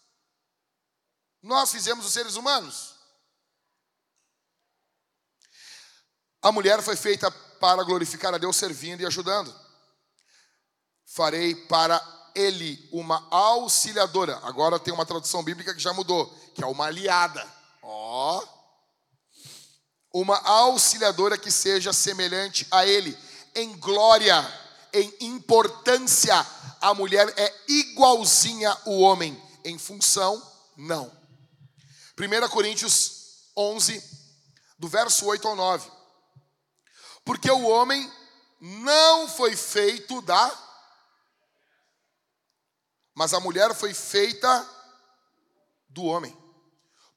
Nós 1.42 1.70
fizemos 1.70 2.04
os 2.04 2.12
seres 2.12 2.34
humanos. 2.34 2.94
A 6.42 6.52
mulher 6.52 6.82
foi 6.82 6.96
feita 6.96 7.30
para 7.30 7.82
glorificar 7.82 8.34
a 8.34 8.38
Deus 8.38 8.56
servindo 8.56 9.00
e 9.00 9.06
ajudando. 9.06 9.54
Farei 11.06 11.54
para 11.54 12.00
ele 12.34 12.88
uma 12.92 13.26
auxiliadora. 13.30 14.38
Agora 14.42 14.78
tem 14.78 14.94
uma 14.94 15.04
tradução 15.04 15.42
bíblica 15.42 15.74
que 15.74 15.80
já 15.80 15.92
mudou, 15.92 16.26
que 16.54 16.62
é 16.62 16.66
uma 16.66 16.86
aliada. 16.86 17.46
Ó. 17.82 18.38
Oh 18.38 18.60
uma 20.12 20.36
auxiliadora 20.38 21.38
que 21.38 21.50
seja 21.50 21.92
semelhante 21.92 22.66
a 22.70 22.86
ele 22.86 23.16
em 23.54 23.76
glória, 23.76 24.36
em 24.92 25.12
importância. 25.20 26.34
A 26.80 26.94
mulher 26.94 27.32
é 27.36 27.54
igualzinha 27.68 28.76
o 28.86 29.00
homem, 29.00 29.40
em 29.64 29.78
função, 29.78 30.42
não. 30.76 31.10
1 32.18 32.48
Coríntios 32.48 33.50
11, 33.56 34.02
do 34.78 34.88
verso 34.88 35.26
8 35.26 35.46
ao 35.46 35.56
9. 35.56 35.90
Porque 37.24 37.50
o 37.50 37.68
homem 37.68 38.10
não 38.60 39.28
foi 39.28 39.56
feito 39.56 40.20
da. 40.22 40.58
Mas 43.14 43.34
a 43.34 43.40
mulher 43.40 43.74
foi 43.74 43.94
feita 43.94 44.68
do 45.88 46.04
homem. 46.04 46.36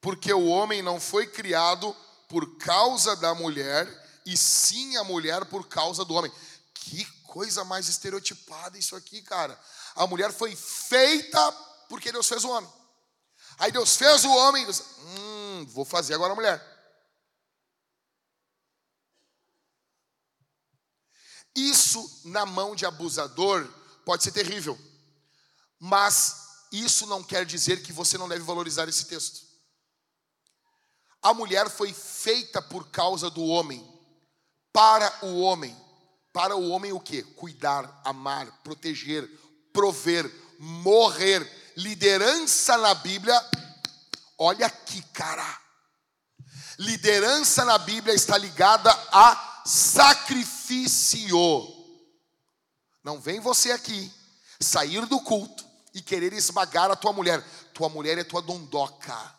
Porque 0.02 0.34
o 0.34 0.48
homem 0.48 0.82
não 0.82 1.00
foi 1.00 1.28
criado 1.28 1.96
por 2.28 2.58
causa 2.58 3.16
da 3.16 3.34
mulher 3.34 3.88
e 4.26 4.36
sim 4.38 4.98
a 4.98 5.04
mulher 5.04 5.46
por 5.46 5.68
causa 5.68 6.04
do 6.04 6.14
homem. 6.14 6.32
Que 6.74 7.06
coisa 7.24 7.64
mais 7.64 7.88
estereotipada 7.88 8.78
isso 8.78 8.96
aqui, 8.96 9.22
cara. 9.22 9.60
A 9.96 10.08
mulher 10.08 10.32
foi 10.32 10.56
feita 10.56 11.52
porque 11.88 12.12
Deus 12.12 12.28
fez 12.28 12.44
o 12.44 12.50
homem. 12.50 12.70
Aí 13.58 13.72
Deus 13.72 13.96
fez 13.96 14.26
o 14.26 14.32
homem, 14.32 14.64
Deus, 14.66 14.82
hum, 15.00 15.66
vou 15.70 15.86
fazer 15.86 16.16
agora 16.16 16.34
a 16.34 16.36
mulher. 16.36 16.73
Isso 21.56 22.22
na 22.26 22.46
mão 22.46 22.76
de 22.76 22.86
abusador 22.86 23.68
pode 24.06 24.24
ser 24.24 24.32
terrível, 24.32 24.78
mas 25.80 26.68
isso 26.72 27.06
não 27.06 27.24
quer 27.24 27.46
dizer 27.46 27.84
que 27.84 27.94
você 27.94 28.18
não 28.18 28.28
deve 28.28 28.44
valorizar 28.44 28.90
esse 28.90 29.06
texto. 29.06 29.42
A 31.22 31.34
mulher 31.34 31.70
foi 31.70 31.94
feita 31.94 32.62
por 32.62 32.90
causa 32.90 33.30
do 33.30 33.44
homem, 33.44 33.88
para 34.74 35.26
o 35.26 35.40
homem. 35.40 35.78
Para 36.34 36.56
o 36.56 36.70
homem 36.70 36.92
o 36.92 37.00
que? 37.00 37.22
Cuidar, 37.22 38.02
amar, 38.04 38.48
proteger, 38.64 39.30
prover, 39.72 40.30
morrer 40.58 41.74
liderança 41.76 42.78
na 42.78 42.94
Bíblia, 42.94 43.40
olha 44.38 44.66
aqui, 44.66 45.02
cara. 45.14 45.46
Liderança 46.80 47.64
na 47.64 47.78
Bíblia 47.78 48.16
está 48.16 48.38
ligada 48.38 48.92
a 49.12 49.53
sacrifício. 49.66 51.38
Não 53.04 53.20
vem 53.20 53.40
você 53.40 53.72
aqui 53.72 54.12
sair 54.60 55.06
do 55.06 55.20
culto 55.22 55.66
e 55.94 56.02
querer 56.02 56.34
esmagar 56.34 56.90
a 56.90 56.96
tua 56.96 57.14
mulher. 57.14 57.44
Tua 57.74 57.90
mulher 57.90 58.18
é 58.18 58.24
tua 58.24 58.42
dondoca. 58.42 59.36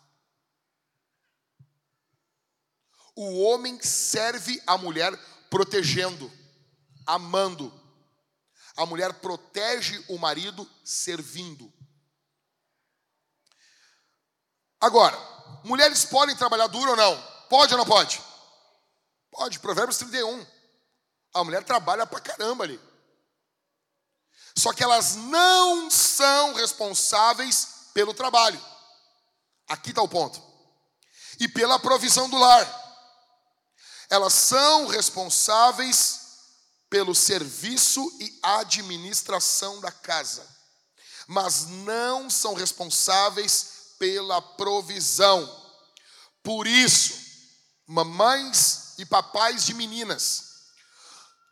O 3.15 3.41
homem 3.43 3.81
serve 3.81 4.61
a 4.67 4.77
mulher 4.77 5.15
protegendo, 5.49 6.31
amando. 7.05 7.73
A 8.75 8.85
mulher 8.85 9.13
protege 9.13 10.03
o 10.09 10.17
marido 10.17 10.69
servindo. 10.83 11.73
Agora, 14.81 15.17
mulheres 15.63 16.03
podem 16.03 16.35
trabalhar 16.35 16.67
duro 16.67 16.91
ou 16.91 16.97
não? 16.97 17.21
Pode 17.49 17.73
ou 17.73 17.77
não 17.77 17.85
pode? 17.85 18.21
Pode, 19.35 19.59
Provérbios 19.59 19.97
31. 19.97 20.47
A 21.33 21.43
mulher 21.43 21.61
trabalha 21.65 22.07
pra 22.07 22.21
caramba 22.21 22.63
ali. 22.63 22.79
Só 24.57 24.71
que 24.71 24.81
elas 24.81 25.15
não 25.15 25.91
são 25.91 26.53
responsáveis 26.53 27.89
pelo 27.93 28.13
trabalho. 28.13 28.59
Aqui 29.67 29.89
está 29.89 30.01
o 30.01 30.07
ponto. 30.07 30.41
E 31.37 31.49
pela 31.49 31.77
provisão 31.77 32.29
do 32.29 32.37
lar. 32.37 32.83
Elas 34.09 34.33
são 34.33 34.87
responsáveis 34.87 36.21
pelo 36.89 37.13
serviço 37.13 38.01
e 38.21 38.39
administração 38.41 39.81
da 39.81 39.91
casa, 39.91 40.47
mas 41.27 41.65
não 41.65 42.29
são 42.29 42.53
responsáveis 42.53 43.95
pela 43.99 44.41
provisão. 44.41 45.43
Por 46.41 46.67
isso, 46.67 47.19
mamães 47.87 48.84
e 48.97 49.05
papais 49.05 49.65
de 49.65 49.73
meninas, 49.73 50.55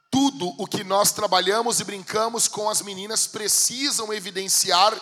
tudo 0.10 0.48
o 0.62 0.68
que 0.68 0.84
nós 0.84 1.12
trabalhamos 1.12 1.80
e 1.80 1.84
brincamos 1.84 2.48
com 2.48 2.70
as 2.70 2.82
meninas 2.82 3.26
precisam 3.26 4.14
evidenciar 4.14 4.94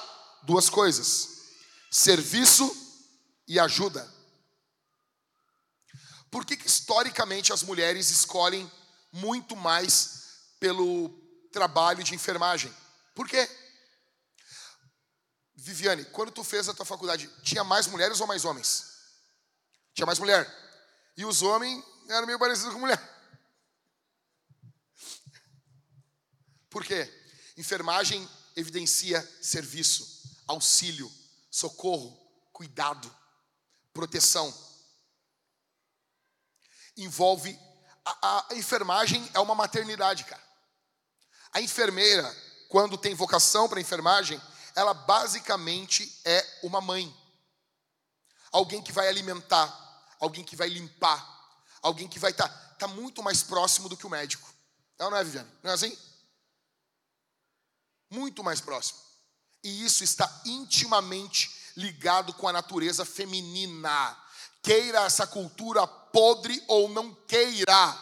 duas 0.43 0.69
coisas: 0.69 1.29
serviço 1.89 2.75
e 3.47 3.59
ajuda. 3.59 4.09
Por 6.29 6.45
que, 6.45 6.55
que 6.55 6.67
historicamente 6.67 7.51
as 7.51 7.61
mulheres 7.61 8.09
escolhem 8.09 8.71
muito 9.11 9.55
mais 9.55 10.21
pelo 10.59 11.09
trabalho 11.51 12.03
de 12.03 12.15
enfermagem? 12.15 12.73
Por 13.13 13.27
quê? 13.27 13.49
Viviane, 15.53 16.05
quando 16.05 16.31
tu 16.31 16.43
fez 16.43 16.69
a 16.69 16.73
tua 16.73 16.85
faculdade, 16.85 17.29
tinha 17.43 17.63
mais 17.63 17.85
mulheres 17.85 18.21
ou 18.21 18.27
mais 18.27 18.45
homens? 18.45 18.85
Tinha 19.93 20.05
mais 20.05 20.19
mulher. 20.19 20.49
E 21.17 21.25
os 21.25 21.41
homens 21.41 21.83
eram 22.15 22.27
meio 22.27 22.39
parecidos 22.39 22.73
com 22.73 22.79
mulher. 22.79 22.99
Por 26.69 26.85
quê? 26.85 27.09
Enfermagem 27.57 28.27
evidencia 28.55 29.21
serviço, 29.41 30.41
auxílio, 30.47 31.11
socorro, 31.49 32.17
cuidado, 32.53 33.13
proteção. 33.93 34.53
Envolve. 36.95 37.57
A, 38.03 38.47
a 38.49 38.55
enfermagem 38.55 39.29
é 39.33 39.39
uma 39.39 39.53
maternidade, 39.53 40.23
cara. 40.23 40.41
A 41.53 41.61
enfermeira, 41.61 42.23
quando 42.69 42.97
tem 42.97 43.13
vocação 43.13 43.67
para 43.67 43.81
enfermagem, 43.81 44.41
ela 44.75 44.93
basicamente 44.93 46.21
é 46.23 46.59
uma 46.63 46.79
mãe. 46.79 47.13
Alguém 48.51 48.81
que 48.81 48.91
vai 48.91 49.07
alimentar, 49.07 49.67
alguém 50.19 50.43
que 50.43 50.55
vai 50.55 50.69
limpar, 50.69 51.30
alguém 51.81 52.07
que 52.07 52.19
vai 52.19 52.31
estar 52.31 52.47
tá, 52.47 52.75
tá 52.79 52.87
muito 52.87 53.21
mais 53.23 53.43
próximo 53.43 53.89
do 53.89 53.97
que 53.97 54.05
o 54.05 54.09
médico. 54.09 54.49
Não, 54.99 55.09
não 55.09 55.17
é, 55.17 55.23
Viviane? 55.23 55.49
Não 55.63 55.71
é 55.71 55.73
assim? 55.73 55.97
muito 58.11 58.43
mais 58.43 58.59
próximo. 58.59 58.99
E 59.63 59.85
isso 59.85 60.03
está 60.03 60.29
intimamente 60.45 61.49
ligado 61.77 62.33
com 62.33 62.47
a 62.47 62.53
natureza 62.53 63.05
feminina. 63.05 64.17
Queira 64.61 65.05
essa 65.05 65.25
cultura 65.25 65.87
podre 65.87 66.61
ou 66.67 66.89
não 66.89 67.15
queira. 67.15 67.97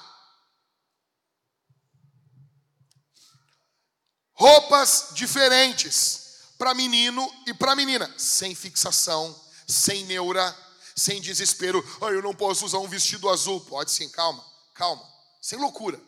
Roupas 4.33 5.09
diferentes 5.11 6.53
para 6.57 6.73
menino 6.73 7.29
e 7.45 7.53
para 7.53 7.75
menina, 7.75 8.13
sem 8.17 8.55
fixação, 8.55 9.37
sem 9.67 10.05
neura, 10.05 10.57
sem 10.99 11.21
desespero. 11.21 11.83
Ah, 12.01 12.07
eu 12.07 12.21
não 12.21 12.33
posso 12.33 12.65
usar 12.65 12.79
um 12.79 12.87
vestido 12.87 13.29
azul. 13.29 13.61
Pode 13.61 13.91
sim, 13.91 14.09
calma, 14.09 14.43
calma. 14.73 15.03
Sem 15.41 15.57
loucura, 15.57 15.99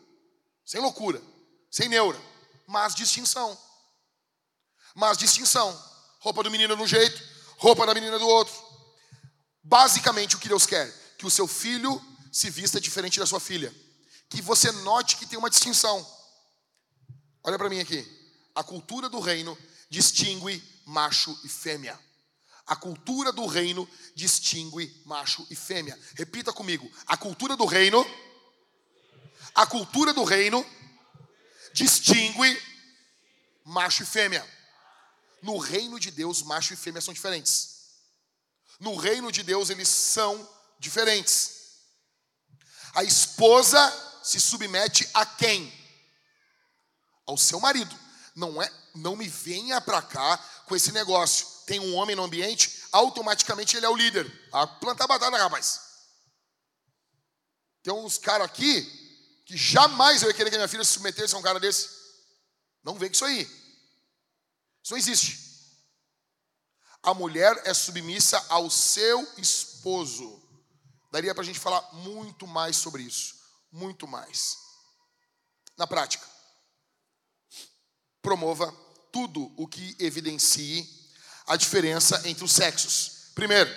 sem 0.64 0.80
loucura, 0.80 1.20
sem 1.70 1.88
neura, 1.88 2.20
mas 2.66 2.94
distinção 2.94 3.58
mas 4.94 5.18
distinção. 5.18 5.78
Roupa 6.20 6.42
do 6.42 6.50
menino 6.50 6.76
de 6.76 6.82
um 6.82 6.86
jeito, 6.86 7.20
roupa 7.56 7.86
da 7.86 7.94
menina 7.94 8.18
do 8.18 8.26
outro. 8.26 8.54
Basicamente, 9.62 10.36
o 10.36 10.38
que 10.38 10.48
Deus 10.48 10.66
quer? 10.66 10.90
Que 11.18 11.26
o 11.26 11.30
seu 11.30 11.46
filho 11.46 12.00
se 12.30 12.50
vista 12.50 12.80
diferente 12.80 13.18
da 13.18 13.26
sua 13.26 13.40
filha. 13.40 13.74
Que 14.28 14.40
você 14.40 14.70
note 14.72 15.16
que 15.16 15.26
tem 15.26 15.38
uma 15.38 15.50
distinção. 15.50 16.06
Olha 17.42 17.58
para 17.58 17.68
mim 17.68 17.80
aqui. 17.80 18.06
A 18.54 18.62
cultura 18.62 19.08
do 19.08 19.20
reino 19.20 19.56
distingue 19.88 20.62
macho 20.86 21.36
e 21.44 21.48
fêmea. 21.48 21.98
A 22.66 22.76
cultura 22.76 23.32
do 23.32 23.46
reino 23.46 23.88
distingue 24.14 25.02
macho 25.04 25.46
e 25.50 25.56
fêmea. 25.56 25.98
Repita 26.14 26.52
comigo. 26.52 26.90
A 27.06 27.16
cultura 27.16 27.56
do 27.56 27.64
reino 27.64 28.06
a 29.54 29.66
cultura 29.66 30.14
do 30.14 30.24
reino 30.24 30.64
distingue 31.74 32.62
macho 33.64 34.02
e 34.02 34.06
fêmea. 34.06 34.46
No 35.42 35.58
reino 35.58 36.00
de 36.00 36.10
Deus, 36.10 36.42
macho 36.42 36.72
e 36.72 36.76
fêmea 36.76 37.02
são 37.02 37.12
diferentes. 37.12 37.82
No 38.80 38.96
reino 38.96 39.30
de 39.30 39.42
Deus, 39.42 39.68
eles 39.68 39.88
são 39.88 40.48
diferentes. 40.78 41.80
A 42.94 43.04
esposa 43.04 43.80
se 44.22 44.40
submete 44.40 45.08
a 45.12 45.26
quem? 45.26 45.72
Ao 47.26 47.36
seu 47.36 47.60
marido. 47.60 47.98
Não 48.34 48.62
é, 48.62 48.72
não 48.94 49.16
me 49.16 49.28
venha 49.28 49.80
para 49.80 50.00
cá 50.00 50.38
com 50.66 50.74
esse 50.74 50.92
negócio. 50.92 51.46
Tem 51.66 51.80
um 51.80 51.94
homem 51.94 52.16
no 52.16 52.24
ambiente, 52.24 52.82
automaticamente 52.92 53.76
ele 53.76 53.86
é 53.86 53.88
o 53.88 53.96
líder. 53.96 54.30
A 54.52 54.66
plantar 54.66 55.06
batata, 55.06 55.36
rapaz. 55.36 55.80
Tem 57.82 57.92
uns 57.92 58.18
caras 58.18 58.46
aqui 58.46 58.82
que 59.44 59.56
jamais 59.56 60.22
eu 60.22 60.28
ia 60.28 60.34
querer 60.34 60.50
que 60.50 60.56
minha 60.56 60.68
filha 60.68 60.84
se 60.84 60.92
submetesse 60.92 61.34
a 61.34 61.38
um 61.38 61.42
cara 61.42 61.58
desse. 61.58 61.88
Não 62.82 62.94
vem 62.94 63.08
com 63.08 63.14
isso 63.14 63.24
aí. 63.24 63.42
Isso 64.82 64.92
não 64.92 64.98
existe. 64.98 65.52
A 67.02 67.12
mulher 67.12 67.60
é 67.64 67.74
submissa 67.74 68.44
ao 68.48 68.70
seu 68.70 69.26
esposo. 69.36 70.40
Daria 71.10 71.34
para 71.34 71.42
a 71.42 71.46
gente 71.46 71.58
falar 71.58 71.82
muito 71.92 72.46
mais 72.46 72.76
sobre 72.76 73.02
isso. 73.02 73.34
Muito 73.70 74.06
mais. 74.06 74.56
Na 75.76 75.86
prática, 75.86 76.26
promova 78.20 78.70
tudo 79.10 79.52
o 79.56 79.66
que 79.66 79.96
evidencie 79.98 81.01
a 81.46 81.56
diferença 81.56 82.22
entre 82.28 82.44
os 82.44 82.52
sexos. 82.52 83.30
Primeiro, 83.34 83.70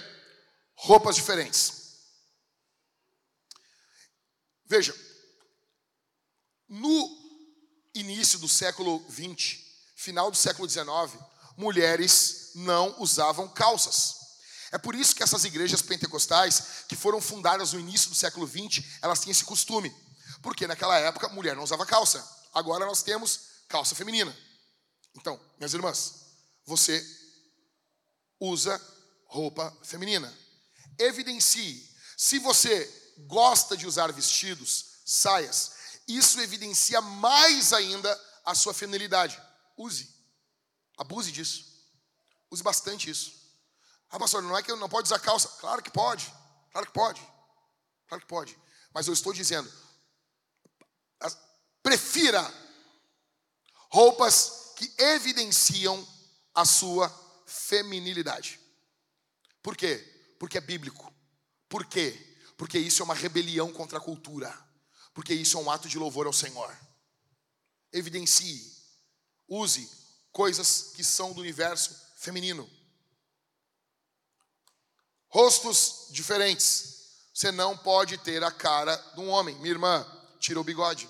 roupas 0.76 1.16
diferentes. 1.16 1.86
Veja, 4.66 4.96
no 6.68 7.26
início 7.94 8.40
do 8.40 8.48
século 8.48 9.00
20, 9.10 9.64
final 9.96 10.32
do 10.32 10.38
século 10.38 10.68
XIX, 10.68 10.86
mulheres 11.56 12.52
não 12.56 13.00
usavam 13.00 13.48
calças. 13.48 14.16
É 14.72 14.78
por 14.78 14.96
isso 14.96 15.16
que 15.16 15.24
essas 15.24 15.46
igrejas 15.46 15.82
pentecostais, 15.82 16.84
que 16.90 16.96
foram 16.96 17.22
fundadas 17.22 17.74
no 17.74 17.80
início 17.80 18.10
do 18.10 18.16
século 18.16 18.48
XX, 18.48 18.84
elas 19.02 19.20
tinham 19.20 19.32
esse 19.32 19.46
costume. 19.46 19.94
Porque 20.42 20.68
naquela 20.68 20.98
época, 20.98 21.30
mulher 21.30 21.56
não 21.56 21.64
usava 21.64 21.86
calça. 21.86 22.28
Agora 22.54 22.86
nós 22.86 23.02
temos 23.04 23.40
calça 23.70 23.96
feminina. 23.96 24.36
Então, 25.16 25.40
minhas 25.58 25.74
irmãs, 25.74 26.26
você 26.66 27.04
usa 28.40 28.80
roupa 29.26 29.76
feminina. 29.84 30.34
Evidencie. 30.98 31.90
Se 32.18 32.40
você 32.40 33.14
gosta 33.28 33.76
de 33.76 33.86
usar 33.88 34.12
vestidos, 34.12 35.02
saias, 35.06 35.74
isso 36.08 36.40
evidencia 36.40 37.02
mais 37.02 37.74
ainda 37.74 38.22
a 38.46 38.54
sua 38.56 38.74
feminilidade. 38.74 39.42
Use. 39.78 40.14
Abuse 40.98 41.32
disso. 41.32 41.66
Use 42.50 42.64
bastante 42.64 43.10
isso. 43.10 43.34
Ah, 44.10 44.20
pastor, 44.20 44.42
não 44.42 44.58
é 44.58 44.64
que 44.64 44.72
eu 44.72 44.78
não 44.78 44.88
pode 44.88 45.08
usar 45.08 45.20
calça? 45.20 45.50
Claro 45.60 45.82
que 45.82 45.92
pode. 45.92 46.32
Claro 46.72 46.88
que 46.88 46.94
pode. 46.94 47.22
Claro 48.08 48.22
que 48.22 48.28
pode. 48.28 48.58
Mas 48.94 49.08
eu 49.08 49.14
estou 49.14 49.34
dizendo, 49.34 49.72
prefira 51.84 52.42
roupas 53.90 54.74
que 54.76 54.94
evidenciam 54.98 56.08
a 56.54 56.66
sua 56.66 57.10
feminilidade. 57.56 58.60
Por 59.62 59.76
quê? 59.76 59.98
Porque 60.38 60.58
é 60.58 60.62
bíblico. 60.62 61.14
Por 61.70 61.86
quê? 61.86 62.38
Porque 62.58 62.78
isso 62.78 63.02
é 63.02 63.06
uma 63.06 63.16
rebelião 63.16 63.72
contra 63.72 63.98
a 63.98 64.02
cultura. 64.02 64.54
Porque 65.14 65.34
isso 65.34 65.58
é 65.58 65.62
um 65.62 65.72
ato 65.72 65.88
de 65.88 65.98
louvor 65.98 66.28
ao 66.28 66.34
Senhor. 66.34 66.76
Evidencie, 67.92 68.72
use 69.48 69.90
coisas 70.32 70.92
que 70.96 71.04
são 71.04 71.34
do 71.34 71.42
universo 71.42 71.96
feminino. 72.18 72.70
Rostos 75.28 76.08
diferentes. 76.12 77.30
Você 77.34 77.52
não 77.52 77.78
pode 77.78 78.18
ter 78.20 78.44
a 78.44 78.52
cara 78.52 78.96
de 79.16 79.20
um 79.20 79.30
homem. 79.30 79.56
Minha 79.56 79.72
irmã, 79.72 80.06
tira 80.40 80.60
o 80.60 80.64
bigode. 80.64 81.10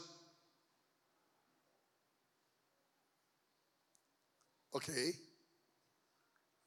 Ok? 4.72 5.25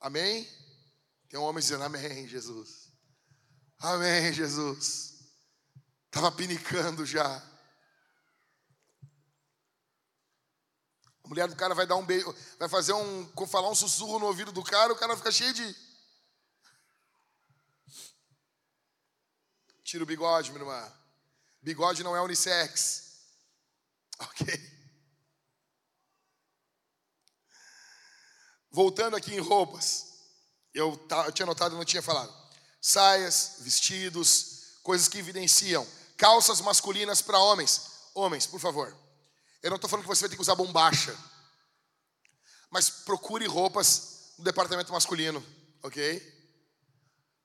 Amém? 0.01 0.49
Tem 1.29 1.39
um 1.39 1.45
homem 1.45 1.61
dizendo 1.61 1.85
Amém, 1.85 2.27
Jesus. 2.27 2.89
Amém, 3.79 4.33
Jesus. 4.33 5.15
Estava 6.07 6.33
pinicando 6.33 7.05
já. 7.05 7.43
A 11.25 11.29
mulher 11.29 11.49
do 11.49 11.57
cara 11.57 11.75
vai 11.75 11.87
dar 11.87 11.97
um 11.97 12.07
beijo, 12.07 12.35
vai 12.59 12.69
fazer 12.69 12.95
um, 12.95 13.47
falar 13.47 13.71
um 13.71 13.75
sussurro 13.75 14.19
no 14.19 14.27
ouvido 14.27 14.51
do 14.51 14.63
cara, 14.63 14.93
o 14.93 14.97
cara 14.97 15.17
fica 15.17 15.31
cheio 15.31 15.53
de 15.53 15.89
Tira 19.89 20.05
o 20.05 20.07
bigode, 20.07 20.51
minha 20.51 20.63
irmã. 20.63 20.93
Bigode 21.63 22.05
não 22.05 22.15
é 22.15 22.21
unissex. 22.21 23.23
Ok? 24.21 24.78
Voltando 28.71 29.17
aqui 29.17 29.35
em 29.35 29.41
roupas. 29.41 30.07
Eu, 30.75 30.99
eu 31.27 31.33
tinha 31.33 31.47
notado 31.47 31.75
e 31.75 31.79
não 31.79 31.85
tinha 31.85 32.03
falado. 32.03 32.33
Saias, 32.81 33.57
vestidos, 33.61 34.79
coisas 34.83 35.09
que 35.09 35.19
evidenciam. 35.19 35.87
Calças 36.17 36.61
masculinas 36.61 37.23
para 37.23 37.39
homens. 37.39 37.83
Homens, 38.15 38.47
por 38.47 38.61
favor. 38.61 38.97
Eu 39.63 39.71
não 39.71 39.77
estou 39.77 39.89
falando 39.89 40.05
que 40.05 40.09
você 40.09 40.23
vai 40.23 40.31
ter 40.31 40.37
que 40.37 40.43
usar 40.43 40.55
bombacha. 40.55 41.17
Mas 42.71 42.91
procure 42.91 43.47
roupas 43.47 44.33
no 44.39 44.45
departamento 44.45 44.93
masculino, 44.93 45.45
ok? 45.83 46.37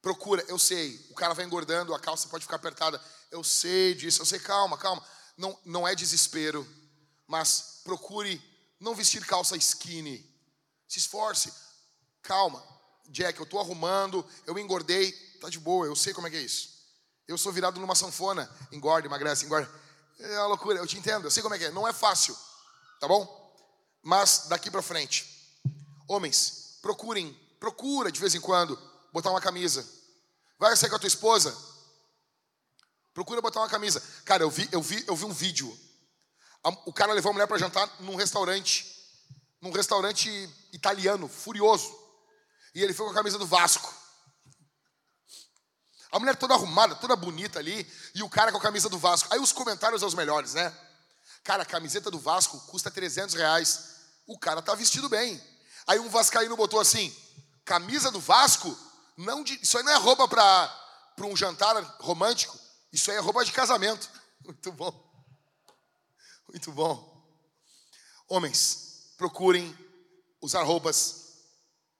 Procura, 0.01 0.43
eu 0.49 0.59
sei, 0.59 0.99
o 1.09 1.13
cara 1.13 1.33
vai 1.33 1.45
engordando, 1.45 1.93
a 1.93 1.99
calça 1.99 2.27
pode 2.27 2.43
ficar 2.43 2.57
apertada. 2.57 3.01
Eu 3.31 3.43
sei 3.43 3.95
disso, 3.95 4.21
eu 4.21 4.25
sei, 4.25 4.39
calma, 4.39 4.77
calma. 4.77 5.03
Não, 5.37 5.57
não 5.65 5.87
é 5.87 5.95
desespero, 5.95 6.67
mas 7.25 7.81
procure 7.83 8.41
não 8.79 8.93
vestir 8.93 9.25
calça 9.25 9.55
skinny. 9.55 10.32
Se 10.93 10.99
esforce. 10.99 11.51
Calma. 12.21 12.63
Jack, 13.09 13.39
eu 13.39 13.45
estou 13.45 13.59
arrumando, 13.59 14.23
eu 14.45 14.59
engordei, 14.59 15.11
tá 15.41 15.49
de 15.49 15.57
boa, 15.57 15.87
eu 15.87 15.95
sei 15.95 16.13
como 16.13 16.27
é 16.27 16.29
que 16.29 16.35
é 16.35 16.41
isso. 16.41 16.69
Eu 17.27 17.35
sou 17.35 17.51
virado 17.51 17.79
numa 17.79 17.95
sanfona, 17.95 18.47
engorda, 18.71 19.07
emagrece, 19.07 19.43
engorda. 19.43 19.67
É 20.19 20.37
uma 20.37 20.49
loucura, 20.49 20.77
eu 20.77 20.85
te 20.85 20.95
entendo, 20.95 21.25
eu 21.25 21.31
sei 21.31 21.41
como 21.41 21.55
é 21.55 21.57
que 21.57 21.65
é. 21.65 21.71
Não 21.71 21.87
é 21.87 21.91
fácil, 21.91 22.37
tá 22.99 23.07
bom? 23.07 23.27
Mas 24.03 24.45
daqui 24.49 24.69
para 24.69 24.83
frente, 24.83 25.25
homens, 26.07 26.77
procurem, 26.79 27.33
procura 27.59 28.11
de 28.11 28.19
vez 28.19 28.35
em 28.35 28.39
quando 28.39 28.79
botar 29.11 29.31
uma 29.31 29.41
camisa. 29.41 29.83
Vai 30.59 30.77
sair 30.77 30.91
com 30.91 30.95
a 30.97 30.99
tua 30.99 31.07
esposa? 31.07 31.57
Procura 33.15 33.41
botar 33.41 33.61
uma 33.61 33.69
camisa. 33.69 33.99
Cara, 34.25 34.43
eu 34.43 34.51
vi, 34.51 34.69
eu 34.71 34.81
vi, 34.81 35.03
eu 35.07 35.15
vi 35.15 35.25
um 35.25 35.33
vídeo. 35.33 35.75
O 36.85 36.93
cara 36.93 37.13
levou 37.13 37.31
a 37.31 37.33
mulher 37.33 37.47
para 37.47 37.57
jantar 37.57 37.89
num 37.99 38.15
restaurante, 38.15 38.85
num 39.59 39.71
restaurante 39.71 40.29
italiano, 40.73 41.29
furioso. 41.29 41.89
E 42.75 42.81
ele 42.81 42.93
foi 42.93 43.05
com 43.05 43.11
a 43.11 43.15
camisa 43.15 43.37
do 43.37 43.45
Vasco. 43.45 43.93
A 46.11 46.19
mulher 46.19 46.35
toda 46.35 46.53
arrumada, 46.53 46.95
toda 46.95 47.15
bonita 47.15 47.59
ali, 47.59 47.89
e 48.13 48.21
o 48.21 48.29
cara 48.29 48.51
com 48.51 48.57
a 48.57 48.61
camisa 48.61 48.89
do 48.89 48.99
Vasco. 48.99 49.33
Aí 49.33 49.39
os 49.39 49.51
comentários 49.51 50.01
são 50.01 50.07
os 50.09 50.13
melhores, 50.13 50.53
né? 50.53 50.75
Cara, 51.43 51.63
a 51.63 51.65
camiseta 51.65 52.11
do 52.11 52.19
Vasco 52.19 52.59
custa 52.67 52.91
300 52.91 53.35
reais. 53.35 53.95
O 54.27 54.37
cara 54.37 54.61
tá 54.61 54.75
vestido 54.75 55.07
bem. 55.07 55.41
Aí 55.87 55.99
um 55.99 56.09
vascaíno 56.09 56.55
botou 56.55 56.79
assim, 56.79 57.15
camisa 57.65 58.11
do 58.11 58.19
Vasco 58.19 58.77
não 59.17 59.43
de, 59.43 59.59
isso 59.61 59.77
aí 59.77 59.83
não 59.83 59.91
é 59.91 59.97
roupa 59.97 60.27
para 60.27 61.25
um 61.25 61.35
jantar 61.35 61.75
romântico. 61.99 62.57
Isso 62.91 63.11
aí 63.11 63.17
é 63.17 63.19
roupa 63.19 63.43
de 63.43 63.51
casamento. 63.51 64.09
Muito 64.43 64.71
bom. 64.71 65.13
Muito 66.49 66.71
bom. 66.71 67.13
Homens, 68.27 69.13
procurem 69.17 69.75
usar 70.43 70.61
roupas 70.63 71.23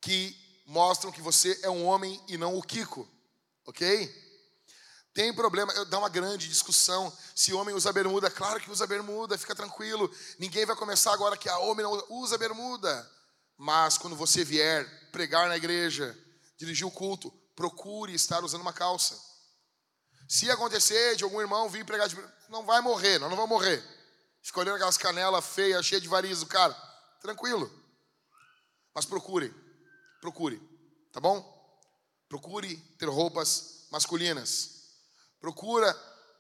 que 0.02 0.38
mostram 0.66 1.14
que 1.14 1.22
você 1.22 1.58
é 1.64 1.70
um 1.70 1.86
homem 1.86 2.22
e 2.28 2.38
não 2.38 2.58
o 2.58 2.62
Kiko. 2.62 3.08
Ok? 3.66 4.22
Tem 5.14 5.34
problema, 5.34 5.74
dá 5.86 5.98
uma 5.98 6.10
grande 6.10 6.50
discussão. 6.50 7.12
Se 7.34 7.54
homem 7.54 7.74
usa 7.74 7.94
bermuda, 7.94 8.30
claro 8.30 8.60
que 8.60 8.70
usa 8.70 8.86
bermuda, 8.86 9.38
fica 9.38 9.56
tranquilo. 9.56 10.14
Ninguém 10.38 10.66
vai 10.66 10.76
começar 10.76 11.14
agora 11.14 11.38
que 11.38 11.48
a 11.48 11.58
homem 11.60 11.86
não 11.86 12.04
usa 12.10 12.38
bermuda. 12.38 13.10
Mas 13.58 13.98
quando 13.98 14.16
você 14.16 14.44
vier 14.44 14.86
pregar 15.12 15.48
na 15.48 15.56
igreja, 15.56 16.18
dirigir 16.58 16.86
o 16.86 16.92
culto, 16.92 17.32
procure 17.56 18.14
estar 18.14 18.44
usando 18.44 18.62
uma 18.62 18.74
calça. 18.74 19.18
Se 20.28 20.52
acontecer 20.52 21.16
de 21.16 21.24
algum 21.24 21.40
irmão 21.40 21.70
vir 21.70 21.86
pregar, 21.86 22.10
de... 22.10 22.18
não 22.50 22.66
vai 22.66 22.82
morrer, 22.82 23.20
nós 23.20 23.30
não 23.30 23.38
vamos 23.38 23.52
morrer. 23.52 23.82
Fica 24.42 24.60
olhando 24.60 24.76
aquelas 24.76 24.98
canelas 24.98 25.46
feias, 25.46 25.86
cheias 25.86 26.02
de 26.02 26.10
varizes 26.10 26.40
do 26.40 26.48
cara. 26.48 26.74
Tranquilo. 27.22 27.83
Mas 28.94 29.06
procure, 29.06 29.54
procure, 30.22 30.62
tá 31.12 31.20
bom? 31.20 31.52
Procure 32.30 32.76
ter 32.98 33.08
roupas 33.10 33.88
masculinas. 33.92 34.84
Procura, 35.40 35.92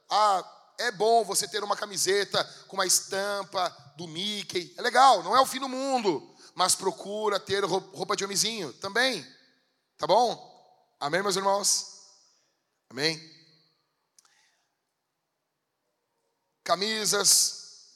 ah, 0.10 0.74
é 0.80 0.92
bom 0.92 1.24
você 1.24 1.48
ter 1.48 1.64
uma 1.64 1.76
camiseta 1.76 2.44
com 2.68 2.76
uma 2.76 2.86
estampa 2.86 3.70
do 3.98 4.08
Mickey. 4.08 4.74
É 4.78 4.82
legal, 4.82 5.24
não 5.24 5.36
é 5.36 5.42
o 5.42 5.46
fim 5.46 5.60
do 5.60 5.70
mundo. 5.70 6.36
Mas 6.56 6.76
procura 6.76 7.40
ter 7.40 7.64
roupa 7.64 8.16
de 8.16 8.24
homenzinho 8.24 8.72
também. 8.74 9.26
Tá 9.98 10.06
bom? 10.06 10.52
Amém, 11.00 11.22
meus 11.22 11.36
irmãos? 11.36 12.02
Amém? 12.90 13.20
Camisas. 16.64 17.90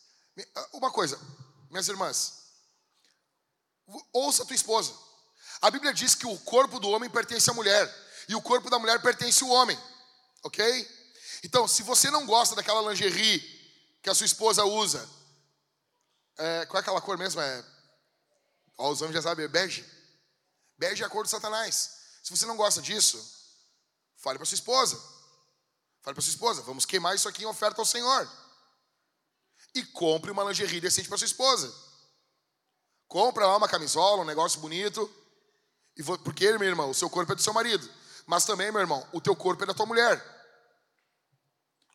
Uma 0.74 0.92
coisa, 0.92 1.20
minhas 1.70 1.88
irmãs. 1.88 2.47
Ouça 4.12 4.46
tua 4.46 4.56
esposa. 4.56 4.94
A 5.62 5.72
Bíblia 5.72 5.94
diz 5.94 6.14
que 6.14 6.28
o 6.28 6.38
corpo 6.40 6.80
do 6.80 6.90
homem 6.90 7.10
pertence 7.10 7.50
à 7.50 7.54
mulher 7.54 8.08
e 8.28 8.36
o 8.36 8.42
corpo 8.42 8.70
da 8.70 8.78
mulher 8.78 9.02
pertence 9.02 9.44
ao 9.44 9.50
homem. 9.50 9.78
Ok? 10.44 10.64
Então, 11.44 11.68
se 11.68 11.84
você 11.84 12.12
não 12.12 12.26
gosta 12.26 12.56
daquela 12.56 12.90
lingerie 12.90 13.40
que 14.02 14.10
a 14.10 14.16
sua 14.16 14.26
esposa 14.26 14.64
usa, 14.66 15.08
é, 16.38 16.66
qual 16.66 16.80
é 16.80 16.82
aquela 16.82 17.02
cor 17.02 17.18
mesmo? 17.18 17.42
É, 17.42 17.66
ó, 18.78 18.92
os 18.92 19.02
homens 19.02 19.16
já 19.16 19.22
sabem, 19.22 19.46
é 19.46 19.48
bege. 19.48 19.86
Bege 20.78 21.04
é 21.04 21.06
a 21.06 21.10
cor 21.10 21.24
de 21.24 21.32
Satanás. 21.32 21.98
Se 22.24 22.36
você 22.36 22.46
não 22.46 22.58
gosta 22.58 22.82
disso, 22.82 23.18
fale 24.18 24.38
para 24.38 24.46
sua 24.46 24.56
esposa. 24.56 24.96
Fale 26.02 26.14
para 26.14 26.22
sua 26.22 26.32
esposa, 26.32 26.62
vamos 26.62 26.86
queimar 26.86 27.16
isso 27.16 27.28
aqui 27.28 27.44
em 27.44 27.48
oferta 27.48 27.82
ao 27.82 27.86
Senhor. 27.86 28.30
E 29.74 29.84
compre 29.86 30.32
uma 30.32 30.44
lingerie 30.44 30.80
decente 30.80 31.08
para 31.08 31.18
sua 31.18 31.26
esposa. 31.26 31.74
Compra 33.08 33.48
lá 33.48 33.58
uma 33.58 33.68
camisola, 33.68 34.22
um 34.22 34.26
negócio 34.26 34.60
bonito. 34.60 35.10
E 35.96 36.04
porque, 36.04 36.58
meu 36.58 36.68
irmão, 36.68 36.90
o 36.90 36.94
seu 36.94 37.10
corpo 37.10 37.32
é 37.32 37.36
do 37.36 37.42
seu 37.42 37.54
marido. 37.54 37.90
Mas 38.26 38.46
também, 38.46 38.72
meu 38.72 38.82
irmão, 38.82 39.08
o 39.14 39.22
teu 39.22 39.36
corpo 39.36 39.64
é 39.64 39.66
da 39.66 39.74
tua 39.74 39.86
mulher. 39.86 40.22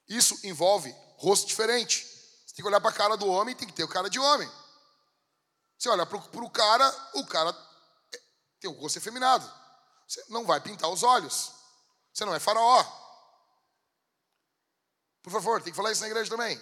Isso 0.08 0.38
envolve 0.44 0.94
rosto 1.16 1.46
diferente. 1.46 2.04
Você 2.46 2.56
tem 2.56 2.62
que 2.62 2.68
olhar 2.68 2.80
para 2.80 2.90
a 2.90 2.94
cara 2.94 3.16
do 3.16 3.26
homem, 3.26 3.54
tem 3.54 3.68
que 3.68 3.74
ter 3.74 3.84
o 3.84 3.88
cara 3.88 4.10
de 4.10 4.18
homem. 4.18 4.50
Você 5.78 5.88
olha 5.88 6.06
para 6.06 6.16
o 6.16 6.50
cara, 6.50 7.10
o 7.14 7.26
cara 7.26 7.52
tem 8.60 8.70
o 8.70 8.74
rosto 8.74 8.98
efeminado. 8.98 9.50
Você 10.08 10.24
não 10.28 10.44
vai 10.44 10.60
pintar 10.60 10.90
os 10.90 11.02
olhos. 11.02 11.52
Você 12.12 12.24
não 12.24 12.34
é 12.34 12.38
faraó. 12.38 12.84
Por 15.22 15.32
favor, 15.32 15.62
tem 15.62 15.72
que 15.72 15.76
falar 15.76 15.92
isso 15.92 16.00
na 16.00 16.08
igreja 16.08 16.30
também. 16.30 16.60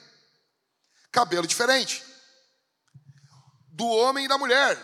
Cabelo 1.10 1.47
diferente. 1.47 2.05
Do 3.81 3.86
homem 3.86 4.27
e 4.27 4.28
da 4.28 4.36
mulher. 4.36 4.77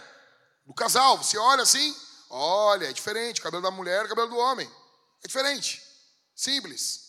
Do 0.65 0.73
casal. 0.73 1.19
Você 1.19 1.37
olha 1.37 1.65
assim, 1.65 1.95
olha, 2.31 2.89
é 2.89 2.93
diferente. 2.95 3.43
Cabelo 3.43 3.63
da 3.63 3.71
mulher, 3.71 4.09
cabelo 4.09 4.31
do 4.31 4.39
homem. 4.39 4.67
É 5.23 5.29
diferente. 5.29 5.83
Simples. 6.35 7.05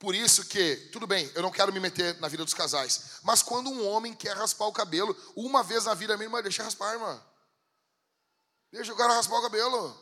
Por 0.00 0.12
isso 0.12 0.46
que, 0.46 0.74
tudo 0.92 1.06
bem, 1.06 1.30
eu 1.36 1.42
não 1.42 1.52
quero 1.52 1.72
me 1.72 1.78
meter 1.78 2.18
na 2.18 2.26
vida 2.26 2.44
dos 2.44 2.52
casais. 2.52 3.20
Mas 3.22 3.40
quando 3.40 3.70
um 3.70 3.88
homem 3.88 4.12
quer 4.12 4.36
raspar 4.36 4.66
o 4.66 4.72
cabelo, 4.72 5.16
uma 5.36 5.62
vez 5.62 5.84
na 5.84 5.94
vida 5.94 6.16
minha, 6.16 6.42
deixa 6.42 6.64
raspar, 6.64 6.94
irmã. 6.94 7.24
Deixa 8.72 8.92
o 8.92 8.96
cara 8.96 9.14
raspar 9.14 9.38
o 9.38 9.42
cabelo. 9.42 9.96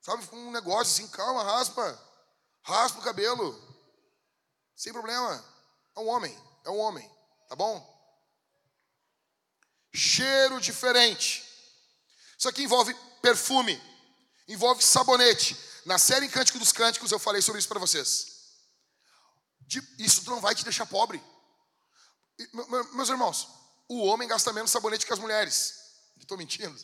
Sabe, 0.00 0.28
um 0.32 0.52
negócio 0.52 0.92
assim, 0.92 1.08
calma, 1.08 1.42
raspa. 1.42 2.00
Raspa 2.62 3.00
o 3.00 3.02
cabelo. 3.02 3.60
Sem 4.76 4.92
problema. 4.92 5.44
É 5.96 5.98
um 5.98 6.06
homem, 6.06 6.40
é 6.64 6.70
um 6.70 6.78
homem, 6.78 7.10
tá 7.48 7.56
bom? 7.56 7.95
Cheiro 9.96 10.60
diferente. 10.60 11.42
Isso 12.38 12.48
aqui 12.48 12.62
envolve 12.62 12.94
perfume, 13.22 13.80
envolve 14.46 14.84
sabonete. 14.84 15.56
Na 15.86 15.98
série 15.98 16.28
Cântico 16.28 16.58
dos 16.58 16.72
Cânticos 16.72 17.10
eu 17.10 17.18
falei 17.18 17.40
sobre 17.40 17.58
isso 17.58 17.68
para 17.68 17.80
vocês. 17.80 18.36
Isso 19.98 20.28
não 20.30 20.40
vai 20.40 20.54
te 20.54 20.64
deixar 20.64 20.84
pobre. 20.84 21.22
Meus 22.92 23.08
irmãos, 23.08 23.48
o 23.88 24.04
homem 24.04 24.28
gasta 24.28 24.52
menos 24.52 24.70
sabonete 24.70 25.06
que 25.06 25.12
as 25.12 25.18
mulheres. 25.18 25.74
Estou 26.18 26.36
mentindo? 26.36 26.76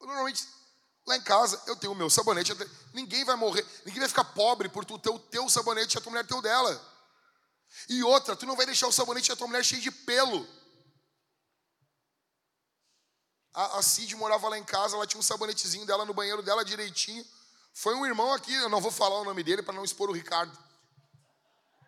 Normalmente, 0.00 0.46
lá 1.06 1.16
em 1.16 1.22
casa, 1.22 1.62
eu 1.66 1.76
tenho 1.76 1.92
o 1.92 1.96
meu 1.96 2.10
sabonete. 2.10 2.52
Ninguém 2.92 3.24
vai 3.24 3.36
morrer, 3.36 3.66
ninguém 3.86 4.00
vai 4.00 4.08
ficar 4.08 4.24
pobre 4.24 4.68
por 4.68 4.84
tu 4.84 4.98
ter 4.98 5.10
o 5.10 5.18
teu 5.18 5.48
sabonete 5.48 5.96
e 5.96 5.98
a 5.98 6.00
tua 6.00 6.10
mulher 6.10 6.26
ter 6.26 6.34
o 6.34 6.42
dela. 6.42 6.99
E 7.88 8.02
outra, 8.02 8.36
tu 8.36 8.46
não 8.46 8.56
vai 8.56 8.66
deixar 8.66 8.86
o 8.86 8.92
sabonete 8.92 9.28
da 9.28 9.36
tua 9.36 9.46
mulher 9.46 9.64
cheio 9.64 9.80
de 9.80 9.90
pelo. 9.90 10.46
A, 13.52 13.78
a 13.78 13.82
Cid 13.82 14.14
morava 14.16 14.48
lá 14.48 14.58
em 14.58 14.64
casa, 14.64 14.96
ela 14.96 15.06
tinha 15.06 15.18
um 15.18 15.22
sabonetezinho 15.22 15.86
dela 15.86 16.04
no 16.04 16.14
banheiro 16.14 16.42
dela 16.42 16.64
direitinho. 16.64 17.24
Foi 17.72 17.94
um 17.94 18.06
irmão 18.06 18.32
aqui, 18.32 18.52
eu 18.54 18.68
não 18.68 18.80
vou 18.80 18.90
falar 18.90 19.20
o 19.20 19.24
nome 19.24 19.42
dele 19.42 19.62
para 19.62 19.74
não 19.74 19.84
expor 19.84 20.08
o 20.08 20.12
Ricardo. 20.12 20.56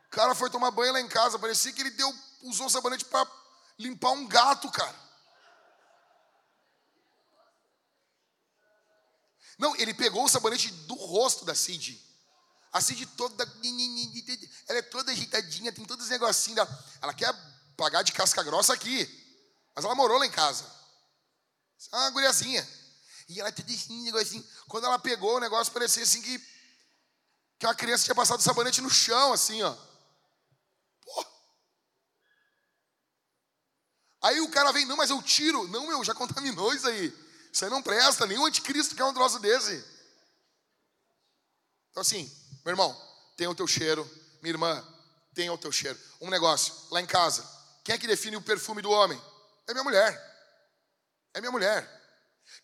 O 0.06 0.10
cara 0.10 0.34
foi 0.34 0.50
tomar 0.50 0.70
banho 0.70 0.92
lá 0.92 1.00
em 1.00 1.08
casa, 1.08 1.38
parecia 1.38 1.72
que 1.72 1.80
ele 1.80 1.90
deu, 1.90 2.12
usou 2.42 2.66
o 2.66 2.70
sabonete 2.70 3.04
para 3.04 3.26
limpar 3.78 4.10
um 4.10 4.26
gato, 4.26 4.70
cara. 4.70 5.00
Não, 9.58 9.76
ele 9.76 9.94
pegou 9.94 10.24
o 10.24 10.28
sabonete 10.28 10.70
do 10.70 10.94
rosto 10.94 11.44
da 11.44 11.54
Cid. 11.54 12.11
A 12.72 12.80
Cid 12.80 13.04
toda. 13.06 13.44
Ela 14.66 14.78
é 14.78 14.82
toda 14.82 15.12
ajeitadinha, 15.12 15.72
tem 15.72 15.84
todos 15.84 16.06
os 16.06 16.10
negocinhos. 16.10 16.66
Ela 17.00 17.12
quer 17.12 17.32
pagar 17.76 18.02
de 18.02 18.12
casca 18.12 18.42
grossa 18.42 18.72
aqui. 18.72 19.06
Mas 19.74 19.84
ela 19.84 19.94
morou 19.94 20.18
lá 20.18 20.26
em 20.26 20.30
casa. 20.30 20.64
É 21.92 21.96
uma 21.96 22.10
guriazinha. 22.10 22.66
E 23.28 23.40
ela 23.40 23.52
tem 23.52 23.64
assim, 23.74 24.02
negocinho. 24.04 24.46
Quando 24.68 24.84
ela 24.84 24.98
pegou 24.98 25.36
o 25.36 25.40
negócio, 25.40 25.72
parecia 25.72 26.02
assim 26.02 26.22
que, 26.22 26.38
que 27.58 27.66
uma 27.66 27.74
criança 27.74 28.04
tinha 28.04 28.14
passado 28.14 28.42
sabonete 28.42 28.80
no 28.80 28.90
chão, 28.90 29.32
assim, 29.32 29.62
ó. 29.62 29.76
Pô. 31.00 31.26
Aí 34.22 34.40
o 34.40 34.50
cara 34.50 34.72
vem, 34.72 34.86
não, 34.86 34.96
mas 34.96 35.10
eu 35.10 35.20
tiro. 35.22 35.68
Não, 35.68 35.86
meu, 35.86 36.04
já 36.04 36.14
contaminou 36.14 36.72
isso 36.72 36.86
aí. 36.88 37.12
Isso 37.52 37.64
aí 37.64 37.70
não 37.70 37.82
presta, 37.82 38.26
nenhum 38.26 38.46
anticristo 38.46 38.94
quer 38.94 39.04
um 39.04 39.12
troço 39.12 39.38
desse. 39.38 39.84
Então 41.90 42.00
assim, 42.00 42.30
meu 42.64 42.72
irmão, 42.72 42.96
tem 43.36 43.46
o 43.46 43.54
teu 43.54 43.66
cheiro. 43.66 44.08
Minha 44.40 44.54
irmã, 44.54 44.88
tem 45.34 45.50
o 45.50 45.58
teu 45.58 45.72
cheiro. 45.72 45.98
Um 46.20 46.30
negócio, 46.30 46.74
lá 46.90 47.00
em 47.00 47.06
casa, 47.06 47.48
quem 47.84 47.94
é 47.94 47.98
que 47.98 48.06
define 48.06 48.36
o 48.36 48.42
perfume 48.42 48.82
do 48.82 48.90
homem? 48.90 49.20
É 49.66 49.72
minha 49.72 49.84
mulher. 49.84 50.32
É 51.34 51.40
minha 51.40 51.52
mulher. 51.52 51.88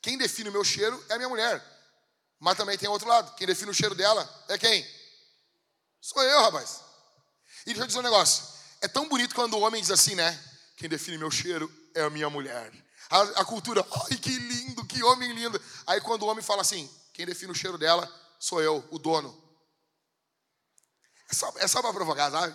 Quem 0.03 0.19
define 0.19 0.49
o 0.49 0.53
meu 0.53 0.65
cheiro 0.65 1.03
é 1.09 1.17
minha 1.17 1.29
mulher. 1.29 1.65
Mas 2.39 2.57
também 2.57 2.79
tem 2.79 2.89
outro 2.89 3.09
lado. 3.09 3.35
Quem 3.37 3.47
define 3.47 3.71
o 3.71 3.75
cheiro 3.75 3.95
dela 3.95 4.29
é 4.49 4.59
quem? 4.59 4.87
Sou 6.01 6.23
eu, 6.23 6.43
rapaz. 6.43 6.81
E 7.63 7.67
deixa 7.67 7.83
eu 7.83 7.87
dizer 7.87 7.99
um 7.99 8.03
negócio. 8.03 8.45
É 8.81 8.89
tão 8.89 9.09
bonito 9.09 9.35
quando 9.35 9.55
o 9.55 9.61
homem 9.61 9.81
diz 9.81 9.91
assim, 9.91 10.15
né? 10.15 10.39
Quem 10.77 10.89
define 10.89 11.19
meu 11.19 11.31
cheiro 11.31 11.73
é 11.95 12.03
a 12.03 12.11
minha 12.11 12.31
mulher. 12.31 12.73
A, 13.11 13.23
a, 13.41 13.45
cultura, 13.45 13.85
ai 13.91 14.17
que 14.17 14.31
lindo, 14.31 14.85
que 14.85 15.03
homem 15.03 15.33
lindo. 15.33 15.61
Aí 15.87 16.01
quando 16.01 16.23
o 16.23 16.27
homem 16.27 16.43
fala 16.43 16.63
assim, 16.63 16.89
quem 17.13 17.27
define 17.27 17.51
o 17.51 17.55
cheiro 17.55 17.77
dela 17.79 18.09
sou 18.39 18.63
eu, 18.63 18.87
o 18.91 18.99
dono. 18.99 19.48
É 21.31 21.35
só, 21.35 21.53
é 21.57 21.69
só 21.69 21.83
para 21.83 21.93
provocar, 21.93 22.31
sabe? 22.31 22.55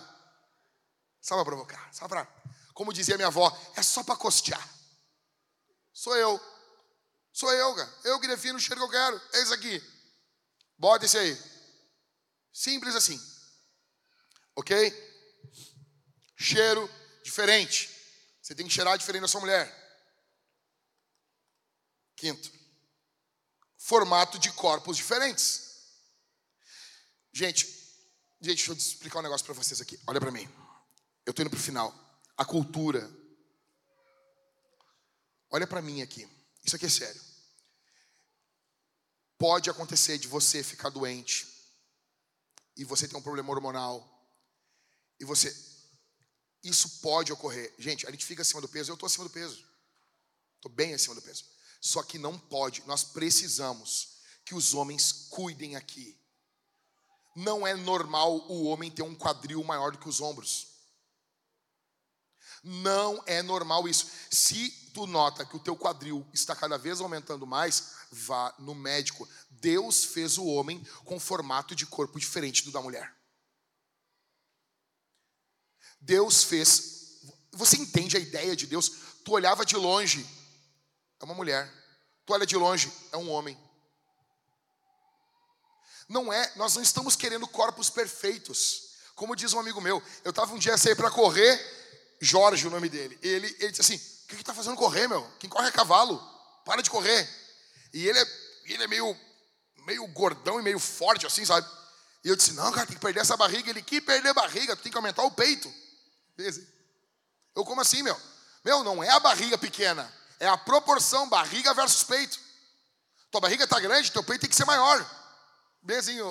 Só 1.20 1.36
para 1.36 1.44
provocar. 1.44 1.94
Só 1.94 2.08
para, 2.08 2.26
como 2.72 2.92
dizia 2.92 3.16
minha 3.16 3.28
avó, 3.28 3.50
é 3.76 3.82
só 3.82 4.02
para 4.02 4.16
costear. 4.16 4.68
Sou 5.92 6.16
eu. 6.16 6.40
Sou 7.32 7.52
eu, 7.52 7.74
cara. 7.74 7.94
Eu 8.04 8.20
que 8.20 8.26
defino 8.26 8.58
o 8.58 8.60
cheiro 8.60 8.80
que 8.80 8.86
eu 8.86 8.90
quero. 8.90 9.22
É 9.32 9.42
isso 9.42 9.54
aqui. 9.54 9.82
Bota 10.76 11.06
esse 11.06 11.16
aí. 11.16 11.38
Simples 12.52 12.94
assim. 12.94 13.20
Ok? 14.56 14.92
Cheiro 16.36 16.88
diferente. 17.22 17.90
Você 18.42 18.54
tem 18.54 18.66
que 18.66 18.72
cheirar 18.72 18.98
diferente 18.98 19.22
da 19.22 19.28
sua 19.28 19.40
mulher. 19.40 19.82
Quinto, 22.16 22.52
formato 23.78 24.38
de 24.38 24.52
corpos 24.52 24.96
diferentes. 24.96 25.62
Gente, 27.32 27.83
gente, 28.40 28.56
deixa 28.56 28.72
eu 28.72 28.76
explicar 28.76 29.18
um 29.18 29.22
negócio 29.22 29.44
para 29.44 29.54
vocês 29.54 29.80
aqui. 29.80 29.98
Olha 30.06 30.20
para 30.20 30.30
mim. 30.30 30.48
Eu 31.26 31.30
estou 31.30 31.42
indo 31.42 31.50
para 31.50 31.58
o 31.58 31.62
final. 31.62 31.92
A 32.36 32.44
cultura 32.44 33.10
Olha 35.54 35.68
para 35.68 35.80
mim 35.80 36.02
aqui. 36.02 36.28
Isso 36.64 36.74
aqui 36.74 36.86
é 36.86 36.88
sério. 36.88 37.20
Pode 39.38 39.70
acontecer 39.70 40.18
de 40.18 40.26
você 40.26 40.64
ficar 40.64 40.88
doente 40.88 41.46
e 42.76 42.84
você 42.84 43.06
ter 43.06 43.16
um 43.16 43.22
problema 43.22 43.52
hormonal 43.52 44.04
e 45.20 45.24
você 45.24 45.54
isso 46.64 46.98
pode 47.00 47.32
ocorrer. 47.32 47.72
Gente, 47.78 48.04
a 48.04 48.10
gente 48.10 48.26
fica 48.26 48.42
acima 48.42 48.60
do 48.60 48.68
peso, 48.68 48.90
eu 48.90 48.94
estou 48.94 49.06
acima 49.06 49.22
do 49.22 49.30
peso. 49.30 49.64
Estou 50.56 50.72
bem 50.72 50.92
acima 50.92 51.14
do 51.14 51.22
peso. 51.22 51.44
Só 51.80 52.02
que 52.02 52.18
não 52.18 52.36
pode, 52.36 52.82
nós 52.84 53.04
precisamos 53.04 54.18
que 54.44 54.56
os 54.56 54.74
homens 54.74 55.28
cuidem 55.30 55.76
aqui. 55.76 56.20
Não 57.34 57.66
é 57.66 57.74
normal 57.74 58.36
o 58.48 58.64
homem 58.64 58.90
ter 58.90 59.02
um 59.02 59.14
quadril 59.14 59.62
maior 59.64 59.92
do 59.92 59.98
que 59.98 60.08
os 60.08 60.20
ombros. 60.20 60.68
Não 62.62 63.22
é 63.26 63.42
normal 63.42 63.86
isso. 63.88 64.10
Se 64.30 64.70
tu 64.94 65.06
nota 65.06 65.44
que 65.44 65.56
o 65.56 65.60
teu 65.60 65.76
quadril 65.76 66.26
está 66.32 66.56
cada 66.56 66.78
vez 66.78 67.00
aumentando 67.00 67.46
mais, 67.46 67.94
vá 68.10 68.54
no 68.58 68.74
médico. 68.74 69.28
Deus 69.50 70.04
fez 70.04 70.38
o 70.38 70.46
homem 70.46 70.82
com 71.04 71.20
formato 71.20 71.74
de 71.74 71.84
corpo 71.84 72.18
diferente 72.18 72.64
do 72.64 72.70
da 72.70 72.80
mulher. 72.80 73.14
Deus 76.00 76.44
fez. 76.44 77.22
Você 77.52 77.76
entende 77.76 78.16
a 78.16 78.20
ideia 78.20 78.54
de 78.54 78.66
Deus? 78.66 78.90
Tu 79.24 79.32
olhava 79.32 79.64
de 79.64 79.76
longe, 79.76 80.26
é 81.20 81.24
uma 81.24 81.34
mulher. 81.34 81.72
Tu 82.26 82.32
olha 82.32 82.46
de 82.46 82.56
longe, 82.56 82.92
é 83.12 83.16
um 83.16 83.30
homem. 83.30 83.58
Não 86.08 86.32
é, 86.32 86.52
nós 86.56 86.74
não 86.74 86.82
estamos 86.82 87.16
querendo 87.16 87.46
corpos 87.48 87.90
perfeitos. 87.90 88.90
Como 89.14 89.36
diz 89.36 89.52
um 89.52 89.60
amigo 89.60 89.80
meu, 89.80 90.02
eu 90.24 90.30
estava 90.30 90.52
um 90.54 90.58
dia 90.58 90.76
sair 90.76 90.94
para 90.94 91.10
correr, 91.10 91.58
Jorge, 92.20 92.66
o 92.66 92.70
nome 92.70 92.88
dele. 92.88 93.18
Ele, 93.22 93.46
ele 93.60 93.70
disse 93.70 93.80
assim: 93.80 93.96
o 94.24 94.26
que 94.28 94.34
está 94.36 94.54
fazendo 94.54 94.76
correr, 94.76 95.08
meu? 95.08 95.26
Quem 95.38 95.48
corre 95.48 95.68
é 95.68 95.72
cavalo. 95.72 96.22
Para 96.64 96.82
de 96.82 96.90
correr. 96.90 97.28
E 97.92 98.08
ele 98.08 98.18
é, 98.18 98.26
ele 98.64 98.82
é 98.84 98.86
meio, 98.86 99.16
meio 99.86 100.06
gordão 100.08 100.58
e 100.58 100.62
meio 100.62 100.78
forte, 100.78 101.26
assim, 101.26 101.44
sabe? 101.44 101.66
E 102.24 102.28
eu 102.28 102.36
disse, 102.36 102.52
não, 102.52 102.72
cara, 102.72 102.86
tem 102.86 102.96
que 102.96 103.02
perder 103.02 103.20
essa 103.20 103.36
barriga. 103.36 103.68
Ele, 103.68 103.82
que 103.82 104.00
perder 104.00 104.32
barriga? 104.32 104.74
Tu 104.74 104.82
tem 104.82 104.90
que 104.90 104.96
aumentar 104.96 105.22
o 105.22 105.30
peito. 105.30 105.72
Eu, 107.54 107.64
como 107.64 107.82
assim, 107.82 108.02
meu? 108.02 108.18
Meu, 108.64 108.82
não 108.82 109.04
é 109.04 109.10
a 109.10 109.20
barriga 109.20 109.58
pequena. 109.58 110.10
É 110.40 110.48
a 110.48 110.56
proporção 110.56 111.28
barriga 111.28 111.74
versus 111.74 112.02
peito. 112.02 112.40
Tua 113.30 113.42
barriga 113.42 113.64
está 113.64 113.78
grande, 113.78 114.10
teu 114.10 114.24
peito 114.24 114.40
tem 114.40 114.50
que 114.50 114.56
ser 114.56 114.64
maior. 114.64 115.04
Bezinho, 115.84 116.26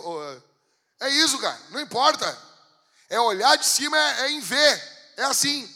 é 1.00 1.10
isso, 1.10 1.38
cara. 1.40 1.60
Não 1.70 1.80
importa. 1.80 2.38
É 3.10 3.20
olhar 3.20 3.56
de 3.56 3.66
cima, 3.66 3.98
é, 3.98 4.22
é 4.22 4.32
em 4.32 4.40
ver. 4.40 5.14
É 5.18 5.24
assim. 5.26 5.70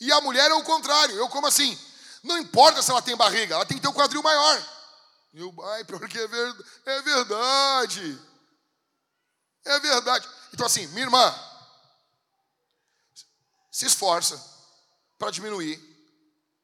E 0.00 0.12
a 0.12 0.20
mulher 0.20 0.50
é 0.50 0.54
o 0.54 0.64
contrário. 0.64 1.16
Eu 1.16 1.28
como 1.28 1.46
assim? 1.46 1.78
Não 2.22 2.36
importa 2.38 2.82
se 2.82 2.90
ela 2.90 3.00
tem 3.00 3.16
barriga, 3.16 3.54
ela 3.54 3.64
tem 3.64 3.76
que 3.76 3.82
ter 3.82 3.88
um 3.88 3.92
quadril 3.92 4.22
maior. 4.22 4.66
E 5.32 5.40
eu, 5.40 5.54
ai, 5.64 5.84
porque 5.84 6.18
é, 6.18 6.26
ver, 6.26 6.66
é 6.86 7.02
verdade. 7.02 8.22
É 9.64 9.80
verdade. 9.80 10.28
Então 10.52 10.66
assim, 10.66 10.86
minha 10.88 11.04
irmã, 11.04 11.34
se 13.70 13.86
esforça 13.86 14.42
para 15.18 15.30
diminuir 15.30 15.78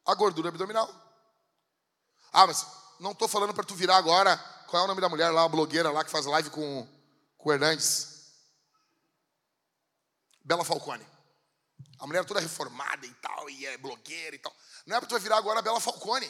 a 0.05 0.13
gordura 0.13 0.49
abdominal. 0.49 0.93
Ah, 2.33 2.47
mas 2.47 2.65
não 2.99 3.11
estou 3.11 3.27
falando 3.27 3.53
para 3.53 3.63
tu 3.63 3.75
virar 3.75 3.97
agora. 3.97 4.52
Qual 4.73 4.81
é 4.81 4.85
o 4.85 4.87
nome 4.87 5.01
da 5.01 5.07
mulher 5.07 5.29
lá, 5.29 5.43
a 5.43 5.47
blogueira 5.47 5.91
lá 5.91 6.03
que 6.03 6.09
faz 6.09 6.25
live 6.25 6.49
com, 6.49 6.87
com 7.37 7.49
o 7.49 7.53
Hernandes? 7.53 8.07
Bela 10.43 10.65
Falcone. 10.65 11.05
A 11.99 12.07
mulher 12.07 12.25
toda 12.25 12.39
reformada 12.39 13.05
e 13.05 13.13
tal, 13.13 13.47
e 13.51 13.67
é 13.67 13.77
blogueira 13.77 14.35
e 14.35 14.39
tal. 14.39 14.51
Não 14.87 14.97
é 14.97 14.99
para 14.99 15.07
tu 15.07 15.19
virar 15.19 15.37
agora 15.37 15.59
a 15.59 15.61
Bela 15.61 15.79
Falcone. 15.79 16.25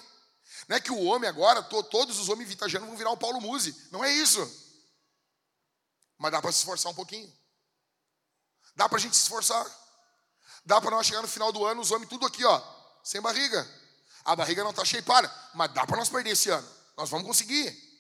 Não 0.67 0.75
é 0.75 0.81
que 0.81 0.91
o 0.91 1.05
homem 1.05 1.29
agora, 1.29 1.63
to, 1.63 1.83
todos 1.83 2.19
os 2.19 2.27
homens 2.27 2.49
vitagianos 2.49 2.89
vão 2.89 2.97
virar 2.97 3.11
o 3.11 3.17
Paulo 3.17 3.39
Musi. 3.39 3.73
Não 3.89 4.03
é 4.03 4.11
isso. 4.11 4.41
Mas 6.17 6.33
dá 6.33 6.41
para 6.41 6.51
se 6.51 6.57
esforçar 6.57 6.91
um 6.91 6.95
pouquinho. 6.95 7.33
Dá 8.75 8.89
para 8.89 8.97
a 8.97 9.01
gente 9.01 9.15
se 9.15 9.21
esforçar. 9.21 9.65
Dá 10.65 10.81
para 10.81 10.91
nós 10.91 11.07
chegar 11.07 11.21
no 11.21 11.29
final 11.29 11.53
do 11.53 11.65
ano, 11.65 11.79
os 11.79 11.91
homens 11.91 12.09
tudo 12.09 12.25
aqui, 12.25 12.43
ó, 12.43 12.61
sem 13.05 13.21
barriga. 13.21 13.65
A 14.25 14.35
barriga 14.35 14.65
não 14.65 14.71
está 14.71 14.83
cheia, 14.83 15.01
para. 15.01 15.33
Mas 15.53 15.73
dá 15.73 15.87
para 15.87 15.95
nós 15.95 16.09
perder 16.09 16.31
esse 16.31 16.49
ano. 16.49 16.67
Nós 16.97 17.09
vamos 17.09 17.25
conseguir. 17.25 17.92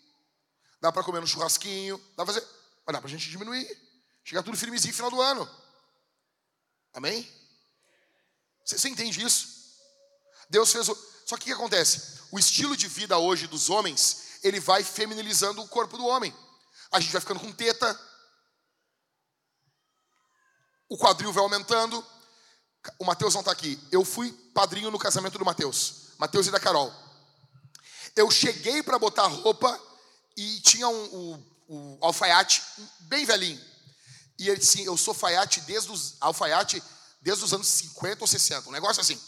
Dá 0.83 0.91
para 0.91 1.01
comer 1.01 1.21
no 1.21 1.27
churrasquinho, 1.27 1.97
dá 2.17 2.25
para 2.25 2.33
fazer. 2.33 2.45
Mas 2.85 2.93
dá 2.93 2.99
para 2.99 3.07
a 3.07 3.09
gente 3.09 3.29
diminuir. 3.29 3.65
Chegar 4.21 4.43
tudo 4.43 4.57
firmezinho 4.57 4.91
no 4.91 4.95
final 4.97 5.09
do 5.09 5.21
ano. 5.21 5.49
Amém? 6.93 7.25
Você, 8.65 8.89
entende 8.89 9.23
isso? 9.23 9.47
Deus 10.49 10.73
fez 10.73 10.89
o. 10.89 10.95
Só 11.25 11.37
que 11.37 11.43
o 11.43 11.45
que 11.45 11.51
acontece? 11.53 12.19
O 12.33 12.37
estilo 12.37 12.75
de 12.75 12.89
vida 12.89 13.17
hoje 13.17 13.47
dos 13.47 13.69
homens, 13.69 14.39
ele 14.43 14.59
vai 14.59 14.83
feminilizando 14.83 15.61
o 15.61 15.67
corpo 15.69 15.97
do 15.97 16.05
homem. 16.05 16.35
A 16.91 16.99
gente 16.99 17.13
vai 17.13 17.21
ficando 17.21 17.39
com 17.39 17.53
teta, 17.53 17.97
o 20.89 20.97
quadril 20.97 21.31
vai 21.31 21.43
aumentando. 21.43 22.05
O 22.99 23.05
Mateus 23.05 23.33
não 23.33 23.39
está 23.39 23.53
aqui. 23.53 23.81
Eu 23.89 24.03
fui 24.03 24.33
padrinho 24.53 24.91
no 24.91 24.99
casamento 24.99 25.37
do 25.37 25.45
Mateus. 25.45 26.09
Mateus 26.17 26.47
e 26.47 26.51
da 26.51 26.59
Carol. 26.59 26.93
Eu 28.17 28.29
cheguei 28.29 28.83
para 28.83 28.99
botar 28.99 29.27
roupa 29.27 29.92
e 30.35 30.59
tinha 30.61 30.87
um, 30.87 31.03
um, 31.15 31.45
um, 31.69 31.97
alfaiate 32.01 32.61
bem 33.01 33.25
velhinho. 33.25 33.61
E 34.39 34.49
ele 34.49 34.59
disse: 34.59 34.83
Eu 34.83 34.97
sou 34.97 35.11
alfaiate 35.11 35.61
desde 35.61 35.91
os, 35.91 36.15
alfaiate 36.19 36.81
desde 37.21 37.43
os 37.43 37.53
anos 37.53 37.67
50 37.67 38.23
ou 38.23 38.27
60. 38.27 38.69
Um 38.69 38.71
negócio 38.71 39.01
assim. 39.01 39.19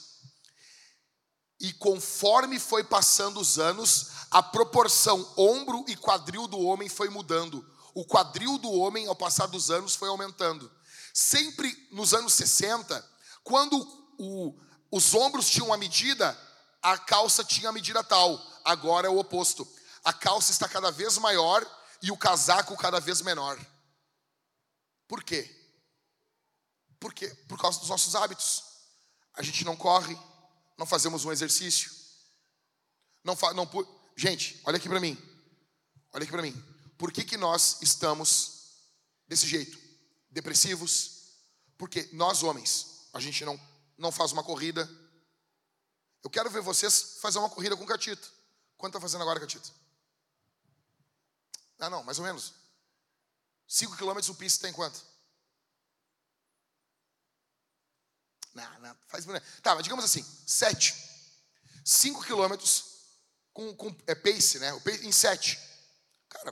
E 1.60 1.72
conforme 1.73 2.60
foi 2.60 2.84
passando 2.84 3.40
os 3.40 3.57
anos, 3.57 4.07
a 4.30 4.44
proporção 4.44 5.34
ombro 5.38 5.86
e 5.88 5.95
quadril 5.95 6.48
do 6.48 6.60
homem 6.60 6.90
foi 6.90 7.10
mudando. 7.10 7.65
O 7.94 8.03
quadril 8.03 8.57
do 8.57 8.72
homem, 8.72 9.07
ao 9.07 9.15
passar 9.15 9.45
dos 9.45 9.72
anos, 9.72 9.95
foi 9.95 10.10
aumentando. 10.10 10.69
Sempre 11.14 11.73
nos 11.91 12.14
anos 12.14 12.34
60, 12.34 13.03
quando 13.41 13.77
o, 14.19 14.53
os 14.91 15.14
ombros 15.14 15.49
tinham 15.49 15.68
uma 15.68 15.77
medida, 15.77 16.38
a 16.82 16.98
calça 16.98 17.44
tinha 17.44 17.69
a 17.69 17.72
medida 17.72 18.03
tal. 18.03 18.38
Agora 18.65 19.07
é 19.07 19.10
o 19.10 19.18
oposto. 19.18 19.65
A 20.06 20.14
calça 20.14 20.52
está 20.52 20.69
cada 20.69 20.91
vez 20.91 21.18
maior 21.18 21.65
e 21.99 22.11
o 22.11 22.18
casaco 22.18 22.77
cada 22.77 22.99
vez 22.99 23.22
menor. 23.22 23.60
Por 25.07 25.23
quê? 25.23 25.49
Por 26.99 27.11
quê? 27.11 27.27
Por 27.48 27.60
causa 27.60 27.80
dos 27.80 27.90
nossos 27.90 28.14
hábitos. 28.14 28.64
A 29.34 29.41
gente 29.41 29.65
não 29.65 29.76
corre, 29.76 30.15
não 30.77 30.86
fazemos 30.86 31.26
um 31.26 31.32
exercício. 31.32 31.91
Não, 33.23 33.36
fa, 33.36 33.52
não 33.56 33.68
Gente, 34.15 34.61
olha 34.64 34.77
aqui 34.77 34.88
para 34.88 34.99
mim. 34.99 35.18
Olha 36.14 36.22
aqui 36.22 36.32
para 36.32 36.44
mim. 36.44 36.53
Por 36.99 37.11
que, 37.11 37.23
que 37.23 37.36
nós 37.36 37.82
estamos 37.82 38.76
desse 39.27 39.48
jeito? 39.48 39.77
Depressivos? 40.30 41.34
Porque 41.80 42.07
nós 42.14 42.44
homens, 42.44 43.10
a 43.11 43.19
gente 43.19 43.44
não, 43.44 43.60
não 43.98 44.11
faz 44.11 44.32
uma 44.32 44.44
corrida. 44.44 44.88
Eu 46.23 46.30
quero 46.30 46.49
ver 46.49 46.61
vocês 46.61 47.18
fazer 47.22 47.40
uma 47.40 47.49
corrida 47.49 47.76
com 47.76 47.84
o 47.84 47.88
Catito. 47.88 48.32
Quanto 48.77 48.91
está 48.91 49.02
fazendo 49.02 49.23
agora, 49.23 49.40
Catito? 49.40 49.85
Ah, 51.80 51.90
não, 51.90 52.04
mais 52.04 52.20
ou 52.20 52.26
menos. 52.26 52.54
5 53.68 53.98
quilômetros 53.98 54.30
o 54.30 54.36
piso 54.36 54.60
tem 54.60 54.72
quanto? 54.72 55.04
Não, 58.54 58.80
não, 58.80 58.98
faz. 59.08 59.26
Tá, 59.62 59.76
mas 59.76 59.84
digamos 59.84 60.06
assim, 60.06 60.24
7. 60.46 60.94
5 61.84 62.24
quilômetros 62.24 62.96
com, 63.56 63.74
com 63.74 63.96
é 64.06 64.14
pace, 64.14 64.60
né? 64.60 64.74
O 64.74 64.82
pace 64.82 65.08
em 65.08 65.14
sete. 65.14 65.58
Cara, 66.28 66.52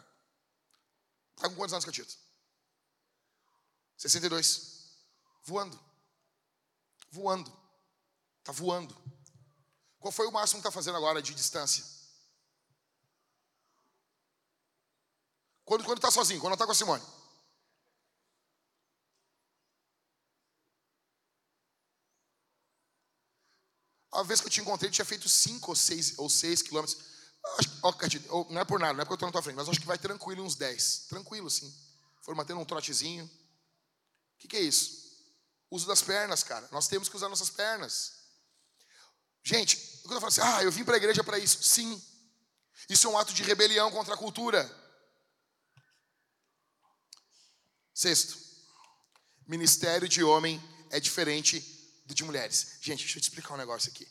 tá 1.35 1.49
com 1.49 1.55
quantos 1.55 1.73
anos, 1.73 1.83
Catito? 1.83 2.17
62. 3.97 4.95
Voando. 5.43 5.77
Voando. 7.11 7.51
Tá 8.41 8.53
voando. 8.53 8.95
Qual 9.99 10.13
foi 10.13 10.27
o 10.27 10.31
máximo 10.31 10.61
que 10.61 10.63
tá 10.63 10.71
fazendo 10.71 10.95
agora 10.95 11.21
de 11.21 11.35
distância? 11.35 11.83
Quando, 15.65 15.83
quando 15.83 15.99
tá 15.99 16.11
sozinho, 16.11 16.39
quando 16.39 16.51
não 16.51 16.57
tá 16.57 16.65
com 16.65 16.71
a 16.71 16.75
Simone. 16.75 17.03
A 24.11 24.21
vez 24.23 24.39
que 24.39 24.47
eu 24.47 24.51
te 24.51 24.61
encontrei, 24.61 24.91
tinha 24.91 25.05
feito 25.05 25.27
5 25.27 25.71
ou 25.71 25.75
6 25.75 26.19
ou 26.19 26.29
seis 26.29 26.61
quilômetros. 26.61 26.97
Acho, 27.83 28.49
não 28.49 28.61
é 28.61 28.65
por 28.65 28.79
nada, 28.79 28.93
não 28.93 29.01
é 29.01 29.05
porque 29.05 29.13
eu 29.13 29.15
estou 29.15 29.27
na 29.27 29.31
tua 29.31 29.41
frente, 29.41 29.55
mas 29.55 29.67
acho 29.67 29.79
que 29.79 29.87
vai 29.87 29.97
tranquilo 29.97 30.43
uns 30.43 30.55
10. 30.55 31.07
Tranquilo, 31.09 31.49
sim. 31.49 31.73
For 32.21 32.35
mantendo 32.35 32.59
um 32.59 32.65
trotezinho. 32.65 33.25
O 33.25 33.29
que, 34.37 34.47
que 34.47 34.57
é 34.57 34.61
isso? 34.61 35.03
Uso 35.69 35.87
das 35.87 36.01
pernas, 36.01 36.43
cara. 36.43 36.67
Nós 36.71 36.87
temos 36.87 37.09
que 37.09 37.15
usar 37.15 37.27
nossas 37.27 37.49
pernas. 37.49 38.13
Gente, 39.43 39.77
quando 40.03 40.13
eu 40.15 40.21
falo 40.21 40.29
assim, 40.29 40.41
ah, 40.41 40.63
eu 40.63 40.71
vim 40.71 40.83
para 40.83 40.93
a 40.93 40.97
igreja 40.97 41.23
para 41.23 41.39
isso. 41.39 41.63
Sim. 41.63 42.01
Isso 42.87 43.07
é 43.07 43.09
um 43.09 43.17
ato 43.17 43.33
de 43.33 43.43
rebelião 43.43 43.91
contra 43.91 44.13
a 44.13 44.17
cultura. 44.17 44.63
Sexto, 47.93 48.37
ministério 49.47 50.09
de 50.09 50.23
homem 50.23 50.61
é 50.89 50.99
diferente 50.99 51.59
do 52.05 52.13
de 52.13 52.23
mulheres. 52.23 52.77
Gente, 52.81 52.99
deixa 52.99 53.17
eu 53.17 53.21
te 53.21 53.29
explicar 53.29 53.53
um 53.53 53.57
negócio 53.57 53.91
aqui. 53.91 54.07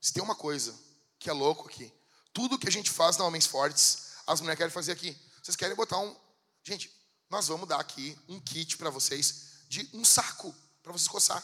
Se 0.00 0.12
tem 0.12 0.22
uma 0.22 0.34
coisa 0.34 0.78
que 1.18 1.30
é 1.30 1.32
louco 1.32 1.68
aqui, 1.68 1.92
tudo 2.32 2.58
que 2.58 2.68
a 2.68 2.72
gente 2.72 2.90
faz 2.90 3.16
na 3.16 3.24
Homens 3.24 3.46
Fortes, 3.46 4.14
as 4.26 4.40
mulheres 4.40 4.58
querem 4.58 4.72
fazer 4.72 4.92
aqui. 4.92 5.16
Vocês 5.42 5.56
querem 5.56 5.76
botar 5.76 5.98
um. 5.98 6.16
Gente, 6.62 6.90
nós 7.30 7.48
vamos 7.48 7.68
dar 7.68 7.80
aqui 7.80 8.18
um 8.28 8.40
kit 8.40 8.76
para 8.76 8.90
vocês 8.90 9.64
de 9.68 9.88
um 9.92 10.04
saco 10.04 10.54
para 10.82 10.92
vocês 10.92 11.08
coçar. 11.08 11.42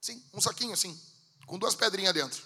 Sim, 0.00 0.22
um 0.34 0.40
saquinho 0.40 0.72
assim, 0.72 1.00
com 1.46 1.58
duas 1.58 1.74
pedrinhas 1.74 2.12
dentro. 2.12 2.42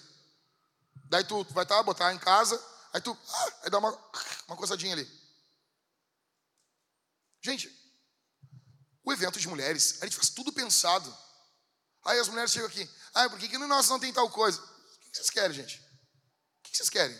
Daí 1.09 1.23
tu, 1.23 1.43
vai 1.51 1.65
tá, 1.65 1.81
botar 1.81 2.13
em 2.13 2.19
casa, 2.19 2.57
aí 2.93 3.01
tu, 3.01 3.11
ah, 3.11 3.53
aí 3.63 3.69
dá 3.69 3.79
uma, 3.79 3.91
uma 4.47 4.57
coçadinha 4.57 4.93
ali. 4.93 5.07
Gente, 7.41 7.71
o 9.03 9.13
evento 9.13 9.39
de 9.39 9.47
mulheres, 9.47 10.01
a 10.01 10.05
gente 10.05 10.15
faz 10.15 10.29
tudo 10.29 10.51
pensado. 10.51 11.15
Aí 12.03 12.19
as 12.19 12.27
mulheres 12.27 12.51
chegam 12.51 12.67
aqui, 12.67 12.89
ah, 13.13 13.29
por 13.29 13.39
que, 13.39 13.47
que 13.47 13.57
no 13.57 13.67
nosso 13.67 13.89
não 13.89 13.99
tem 13.99 14.11
tal 14.13 14.29
coisa? 14.29 14.61
O 14.61 14.99
que 14.99 15.15
vocês 15.15 15.29
querem, 15.29 15.55
gente? 15.55 15.79
O 16.59 16.63
que 16.63 16.75
vocês 16.75 16.89
querem? 16.89 17.15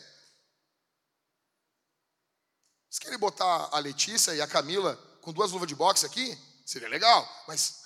Vocês 2.89 2.99
querem 2.99 3.17
botar 3.17 3.69
a 3.71 3.79
Letícia 3.79 4.33
e 4.33 4.41
a 4.41 4.47
Camila 4.47 4.95
com 5.21 5.31
duas 5.31 5.51
luvas 5.51 5.67
de 5.67 5.75
boxe 5.75 6.05
aqui? 6.05 6.37
Seria 6.65 6.89
legal, 6.89 7.25
mas. 7.47 7.83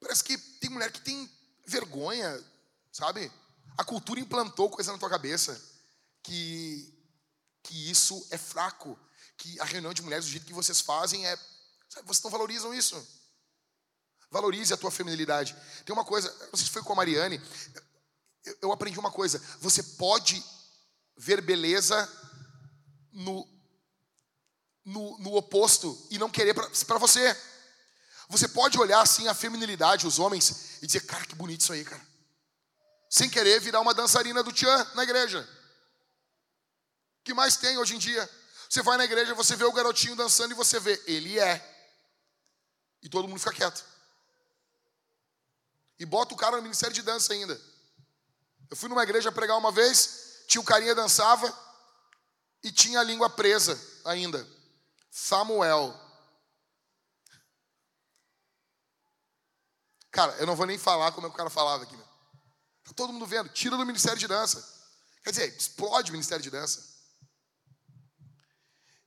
Parece 0.00 0.24
que 0.24 0.36
tem 0.36 0.70
mulher 0.70 0.90
que 0.90 1.00
tem 1.00 1.30
vergonha, 1.66 2.42
sabe? 2.92 3.30
A 3.76 3.84
cultura 3.84 4.20
implantou 4.20 4.70
coisa 4.70 4.92
na 4.92 4.98
tua 4.98 5.10
cabeça 5.10 5.60
que, 6.22 6.92
que 7.62 7.90
isso 7.90 8.26
é 8.30 8.38
fraco, 8.38 8.98
que 9.36 9.60
a 9.60 9.64
reunião 9.64 9.92
de 9.92 10.02
mulheres, 10.02 10.24
do 10.24 10.30
jeito 10.30 10.46
que 10.46 10.52
vocês 10.52 10.80
fazem, 10.80 11.26
é. 11.26 11.36
Sabe, 11.88 12.06
vocês 12.06 12.22
não 12.22 12.30
valorizam 12.30 12.72
isso. 12.72 12.96
Valorize 14.30 14.72
a 14.72 14.76
tua 14.76 14.90
feminilidade. 14.90 15.56
Tem 15.84 15.92
uma 15.92 16.04
coisa, 16.04 16.28
não 16.50 16.56
sei 16.56 16.66
se 16.66 16.70
foi 16.70 16.82
com 16.82 16.92
a 16.92 16.96
Mariane, 16.96 17.40
eu, 18.44 18.58
eu 18.62 18.72
aprendi 18.72 18.98
uma 18.98 19.10
coisa. 19.10 19.40
Você 19.60 19.82
pode 19.82 20.42
ver 21.16 21.40
beleza 21.40 22.08
no, 23.12 23.46
no, 24.84 25.18
no 25.18 25.36
oposto 25.36 26.06
e 26.10 26.18
não 26.18 26.30
querer 26.30 26.54
para 26.54 26.98
você. 26.98 27.36
Você 28.28 28.48
pode 28.48 28.78
olhar 28.78 29.00
assim 29.00 29.28
a 29.28 29.34
feminilidade, 29.34 30.06
os 30.06 30.18
homens, 30.18 30.78
e 30.82 30.86
dizer, 30.86 31.00
cara, 31.00 31.26
que 31.26 31.34
bonito 31.34 31.60
isso 31.60 31.72
aí, 31.72 31.84
cara. 31.84 32.13
Sem 33.14 33.30
querer 33.30 33.60
virar 33.60 33.80
uma 33.80 33.94
dançarina 33.94 34.42
do 34.42 34.52
Tchan 34.52 34.90
na 34.96 35.04
igreja. 35.04 35.48
O 37.20 37.22
que 37.22 37.32
mais 37.32 37.56
tem 37.56 37.78
hoje 37.78 37.94
em 37.94 37.98
dia? 37.98 38.28
Você 38.68 38.82
vai 38.82 38.96
na 38.96 39.04
igreja, 39.04 39.36
você 39.36 39.54
vê 39.54 39.62
o 39.62 39.70
garotinho 39.70 40.16
dançando 40.16 40.50
e 40.50 40.56
você 40.56 40.80
vê, 40.80 41.00
ele 41.06 41.38
é. 41.38 41.62
E 43.00 43.08
todo 43.08 43.28
mundo 43.28 43.38
fica 43.38 43.52
quieto. 43.52 43.84
E 45.96 46.04
bota 46.04 46.34
o 46.34 46.36
cara 46.36 46.56
no 46.56 46.62
ministério 46.62 46.92
de 46.92 47.02
dança 47.02 47.32
ainda. 47.32 47.54
Eu 48.68 48.76
fui 48.76 48.88
numa 48.88 49.04
igreja 49.04 49.30
pregar 49.30 49.58
uma 49.58 49.70
vez, 49.70 50.42
tinha 50.48 50.60
o 50.60 50.64
carinha 50.64 50.92
dançava 50.92 51.46
e 52.64 52.72
tinha 52.72 52.98
a 52.98 53.04
língua 53.04 53.30
presa 53.30 53.80
ainda. 54.04 54.44
Samuel. 55.08 55.94
Cara, 60.10 60.32
eu 60.38 60.46
não 60.48 60.56
vou 60.56 60.66
nem 60.66 60.78
falar 60.78 61.12
como 61.12 61.28
é 61.28 61.30
que 61.30 61.34
o 61.34 61.38
cara 61.38 61.48
falava 61.48 61.84
aqui. 61.84 61.96
Meu. 61.96 62.13
Tá 62.84 62.92
todo 62.94 63.12
mundo 63.12 63.26
vendo. 63.26 63.48
Tira 63.48 63.76
do 63.76 63.86
ministério 63.86 64.18
de 64.18 64.28
dança. 64.28 64.62
Quer 65.22 65.30
dizer, 65.30 65.56
explode 65.56 66.10
o 66.10 66.12
ministério 66.12 66.42
de 66.42 66.50
dança. 66.50 66.94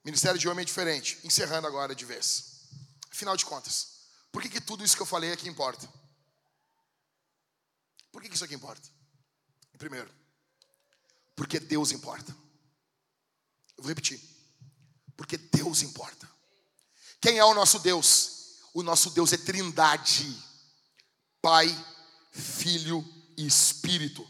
Ministério 0.04 0.40
de 0.40 0.50
homem 0.50 0.64
é 0.64 0.66
diferente. 0.66 1.20
Encerrando 1.24 1.68
agora 1.68 1.96
de 1.96 2.04
vez. 2.04 2.68
Afinal 3.12 3.38
de 3.38 3.46
contas, 3.46 4.08
por 4.32 4.42
que, 4.42 4.50
que 4.50 4.62
tudo 4.62 4.84
isso 4.84 4.96
que 4.96 5.02
eu 5.02 5.08
falei 5.08 5.32
aqui 5.32 5.48
importa? 5.48 5.88
Por 8.12 8.22
que, 8.22 8.30
que 8.30 8.36
isso 8.36 8.46
aqui 8.46 8.56
importa? 8.56 8.88
Primeiro, 9.78 10.12
porque 11.36 11.60
Deus 11.60 11.92
importa. 11.92 12.36
Eu 13.78 13.84
vou 13.84 13.90
repetir. 13.90 14.20
Porque 15.16 15.38
Deus 15.38 15.84
importa. 15.84 16.28
Quem 17.22 17.38
é 17.38 17.46
o 17.46 17.54
nosso 17.54 17.78
Deus? 17.80 18.58
O 18.74 18.82
nosso 18.82 19.12
Deus 19.12 19.34
é 19.34 19.38
Trindade: 19.38 20.36
Pai, 21.42 21.68
Filho 22.32 23.04
e 23.38 23.46
Espírito. 23.46 24.28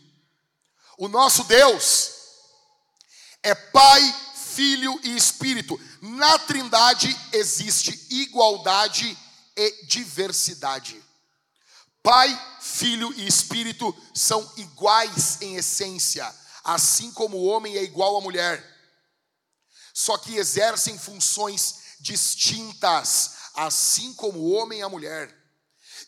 O 0.98 1.08
nosso 1.08 1.44
Deus 1.46 2.12
é 3.42 3.56
Pai, 3.56 4.02
Filho 4.36 5.00
e 5.04 5.16
Espírito. 5.16 5.80
Na 6.02 6.38
Trindade 6.40 7.16
existe 7.32 8.08
igualdade 8.10 9.18
e 9.56 9.86
diversidade. 9.86 11.02
Pai, 12.04 12.58
Filho 12.62 13.14
e 13.18 13.28
Espírito 13.28 13.96
são 14.14 14.52
iguais 14.58 15.42
em 15.42 15.56
essência, 15.56 16.34
assim 16.64 17.12
como 17.12 17.38
o 17.38 17.46
homem 17.46 17.76
é 17.76 17.84
igual 17.84 18.18
à 18.18 18.22
mulher. 18.22 18.64
Só 19.94 20.18
que 20.18 20.36
exercem 20.36 20.98
funções 20.98 21.98
distintas, 22.00 23.32
assim 23.54 24.14
como 24.14 24.40
o 24.40 24.52
homem 24.52 24.80
e 24.80 24.84
a 24.84 24.90
mulher. 24.90 25.36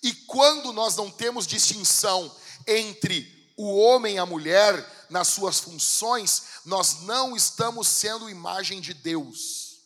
E 0.02 0.14
quando 0.14 0.72
nós 0.72 0.96
não 0.96 1.10
temos 1.12 1.46
distinção 1.48 2.34
entre 2.78 3.54
o 3.58 3.78
homem 3.78 4.16
e 4.16 4.20
a 4.20 4.26
mulher 4.26 4.86
nas 5.10 5.28
suas 5.30 5.60
funções, 5.60 6.44
nós 6.66 7.02
não 7.02 7.36
estamos 7.36 7.88
sendo 7.88 8.30
imagem 8.30 8.80
de 8.80 8.94
Deus. 8.94 9.80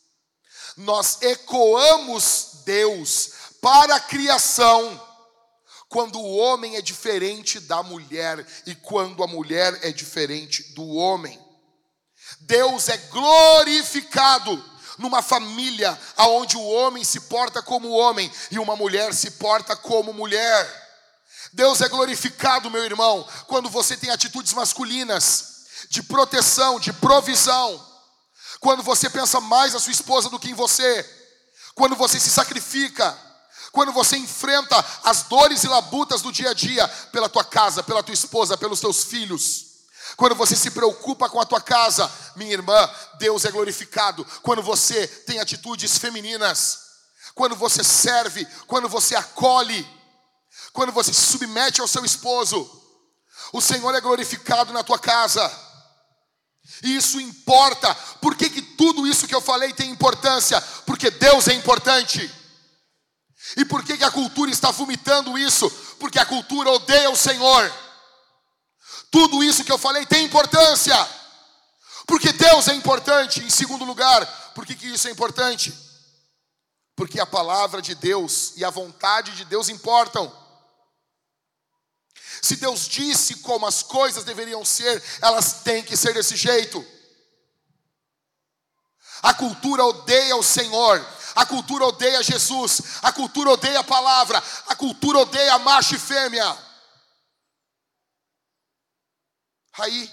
Nós 0.75 1.21
ecoamos 1.21 2.61
Deus 2.65 3.29
para 3.61 3.95
a 3.95 3.99
criação 3.99 5.01
quando 5.87 6.19
o 6.19 6.37
homem 6.37 6.75
é 6.75 6.81
diferente 6.81 7.59
da 7.59 7.83
mulher 7.83 8.45
e 8.65 8.73
quando 8.73 9.23
a 9.23 9.27
mulher 9.27 9.77
é 9.83 9.91
diferente 9.91 10.73
do 10.73 10.87
homem. 10.87 11.39
Deus 12.41 12.89
é 12.89 12.97
glorificado 12.97 14.73
numa 14.97 15.21
família 15.21 15.97
onde 16.17 16.57
o 16.57 16.63
homem 16.63 17.03
se 17.03 17.21
porta 17.21 17.61
como 17.61 17.91
homem 17.91 18.31
e 18.49 18.57
uma 18.57 18.75
mulher 18.75 19.13
se 19.13 19.31
porta 19.31 19.75
como 19.75 20.13
mulher. 20.13 20.82
Deus 21.53 21.81
é 21.81 21.87
glorificado, 21.87 22.69
meu 22.71 22.83
irmão, 22.83 23.27
quando 23.47 23.69
você 23.69 23.95
tem 23.95 24.09
atitudes 24.09 24.53
masculinas 24.53 25.53
de 25.89 26.01
proteção, 26.01 26.79
de 26.79 26.91
provisão. 26.91 27.93
Quando 28.59 28.81
você 28.81 29.09
pensa 29.09 29.39
mais 29.39 29.73
na 29.73 29.79
sua 29.79 29.91
esposa 29.91 30.29
do 30.29 30.39
que 30.39 30.49
em 30.49 30.53
você. 30.53 31.07
Quando 31.75 31.95
você 31.95 32.19
se 32.19 32.29
sacrifica. 32.29 33.15
Quando 33.71 33.91
você 33.91 34.17
enfrenta 34.17 34.83
as 35.03 35.23
dores 35.23 35.63
e 35.63 35.67
labutas 35.67 36.21
do 36.21 36.31
dia 36.31 36.51
a 36.51 36.53
dia 36.53 36.87
pela 37.11 37.29
tua 37.29 37.43
casa, 37.43 37.83
pela 37.83 38.03
tua 38.03 38.13
esposa, 38.13 38.57
pelos 38.57 38.79
teus 38.79 39.03
filhos. 39.03 39.73
Quando 40.15 40.35
você 40.35 40.55
se 40.55 40.71
preocupa 40.71 41.29
com 41.29 41.39
a 41.39 41.45
tua 41.45 41.61
casa, 41.61 42.11
minha 42.35 42.53
irmã, 42.53 42.89
Deus 43.17 43.45
é 43.45 43.51
glorificado. 43.51 44.25
Quando 44.41 44.61
você 44.61 45.07
tem 45.07 45.39
atitudes 45.39 45.97
femininas, 45.97 46.79
quando 47.33 47.55
você 47.55 47.83
serve, 47.83 48.45
quando 48.67 48.87
você 48.87 49.15
acolhe, 49.15 49.87
quando 50.71 50.91
você 50.91 51.13
se 51.13 51.21
submete 51.21 51.81
ao 51.81 51.87
seu 51.87 52.03
esposo, 52.03 52.69
o 53.51 53.61
Senhor 53.61 53.93
é 53.93 54.01
glorificado 54.01 54.73
na 54.73 54.83
tua 54.83 54.97
casa. 54.97 55.49
E 56.81 56.95
isso 56.95 57.19
importa. 57.19 57.93
Por 58.21 58.35
que, 58.35 58.49
que 58.49 58.61
tudo 58.61 59.05
isso 59.05 59.27
que 59.27 59.35
eu 59.35 59.41
falei 59.41 59.73
tem 59.73 59.89
importância? 59.89 60.59
Porque 60.85 61.11
Deus 61.11 61.47
é 61.47 61.53
importante. 61.53 62.31
E 63.57 63.65
por 63.65 63.83
que, 63.83 63.97
que 63.97 64.03
a 64.03 64.11
cultura 64.11 64.49
está 64.49 64.71
vomitando 64.71 65.37
isso? 65.37 65.69
Porque 65.99 66.17
a 66.17 66.25
cultura 66.25 66.71
odeia 66.71 67.09
o 67.09 67.15
Senhor. 67.15 67.71
Tudo 69.11 69.43
isso 69.43 69.63
que 69.63 69.71
eu 69.71 69.77
falei 69.77 70.05
tem 70.05 70.25
importância. 70.25 70.95
Porque 72.07 72.31
Deus 72.31 72.67
é 72.67 72.73
importante. 72.73 73.41
Em 73.43 73.49
segundo 73.49 73.85
lugar, 73.85 74.25
por 74.55 74.65
que, 74.65 74.75
que 74.75 74.87
isso 74.87 75.07
é 75.07 75.11
importante? 75.11 75.73
Porque 76.95 77.19
a 77.19 77.25
palavra 77.25 77.81
de 77.81 77.93
Deus 77.95 78.53
e 78.55 78.63
a 78.63 78.69
vontade 78.69 79.35
de 79.35 79.45
Deus 79.45 79.69
importam. 79.69 80.42
Se 82.43 82.57
Deus 82.57 82.89
disse 82.89 83.35
como 83.37 83.65
as 83.65 83.81
coisas 83.81 84.25
deveriam 84.25 84.65
ser, 84.65 85.01
elas 85.21 85.61
têm 85.63 85.81
que 85.81 85.95
ser 85.95 86.13
desse 86.13 86.35
jeito. 86.35 86.85
A 89.21 89.33
cultura 89.33 89.85
odeia 89.85 90.35
o 90.35 90.43
Senhor, 90.43 90.99
a 91.35 91.45
cultura 91.45 91.85
odeia 91.85 92.21
Jesus, 92.21 92.81
a 93.01 93.13
cultura 93.13 93.51
odeia 93.51 93.79
a 93.79 93.83
palavra, 93.83 94.43
a 94.67 94.75
cultura 94.75 95.19
odeia 95.19 95.57
macho 95.59 95.95
e 95.95 95.97
fêmea. 95.99 96.57
Aí, 99.79 100.11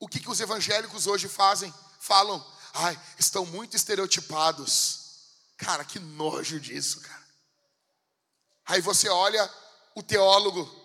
o 0.00 0.08
que, 0.08 0.18
que 0.18 0.30
os 0.30 0.40
evangélicos 0.40 1.06
hoje 1.06 1.28
fazem? 1.28 1.72
Falam, 2.00 2.44
ai, 2.74 3.00
estão 3.16 3.46
muito 3.46 3.76
estereotipados. 3.76 4.98
Cara, 5.56 5.84
que 5.84 6.00
nojo 6.00 6.58
disso, 6.58 7.00
cara. 7.02 7.22
Aí 8.66 8.80
você 8.80 9.08
olha 9.08 9.48
o 9.94 10.02
teólogo, 10.02 10.81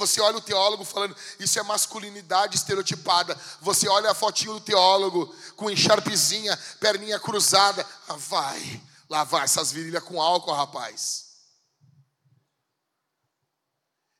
você 0.00 0.20
olha 0.20 0.38
o 0.38 0.40
teólogo 0.40 0.84
falando, 0.84 1.14
isso 1.38 1.58
é 1.58 1.62
masculinidade 1.62 2.56
estereotipada. 2.56 3.34
Você 3.60 3.86
olha 3.86 4.10
a 4.10 4.14
fotinho 4.14 4.54
do 4.54 4.60
teólogo 4.60 5.26
com 5.56 5.70
encharpezinha, 5.70 6.56
perninha 6.80 7.20
cruzada. 7.20 7.86
Ah, 8.08 8.16
vai 8.16 8.82
lavar 9.08 9.44
essas 9.44 9.70
virilhas 9.70 10.02
com 10.02 10.20
álcool, 10.20 10.52
rapaz. 10.52 11.26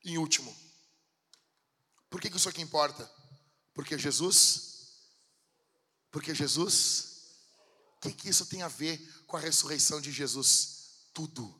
Em 0.04 0.18
último, 0.18 0.54
por 2.10 2.20
que, 2.20 2.28
que 2.28 2.36
isso 2.36 2.48
aqui 2.48 2.60
importa? 2.60 3.10
Porque 3.72 3.98
Jesus, 3.98 4.98
porque 6.10 6.34
Jesus, 6.34 7.22
o 7.96 8.00
que, 8.00 8.12
que 8.12 8.28
isso 8.28 8.46
tem 8.46 8.62
a 8.62 8.68
ver 8.68 8.98
com 9.26 9.36
a 9.36 9.40
ressurreição 9.40 10.00
de 10.00 10.12
Jesus? 10.12 11.08
Tudo. 11.14 11.54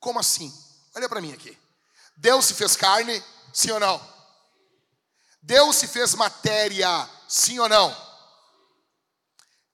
Como 0.00 0.18
assim? 0.18 0.52
Olha 0.94 1.08
para 1.08 1.20
mim 1.20 1.32
aqui. 1.32 1.56
Deus 2.16 2.44
se 2.44 2.54
fez 2.54 2.76
carne, 2.76 3.22
sim 3.52 3.70
ou 3.70 3.80
não? 3.80 4.00
Deus 5.42 5.76
se 5.76 5.88
fez 5.88 6.14
matéria, 6.14 6.88
sim 7.28 7.58
ou 7.58 7.68
não? 7.68 7.94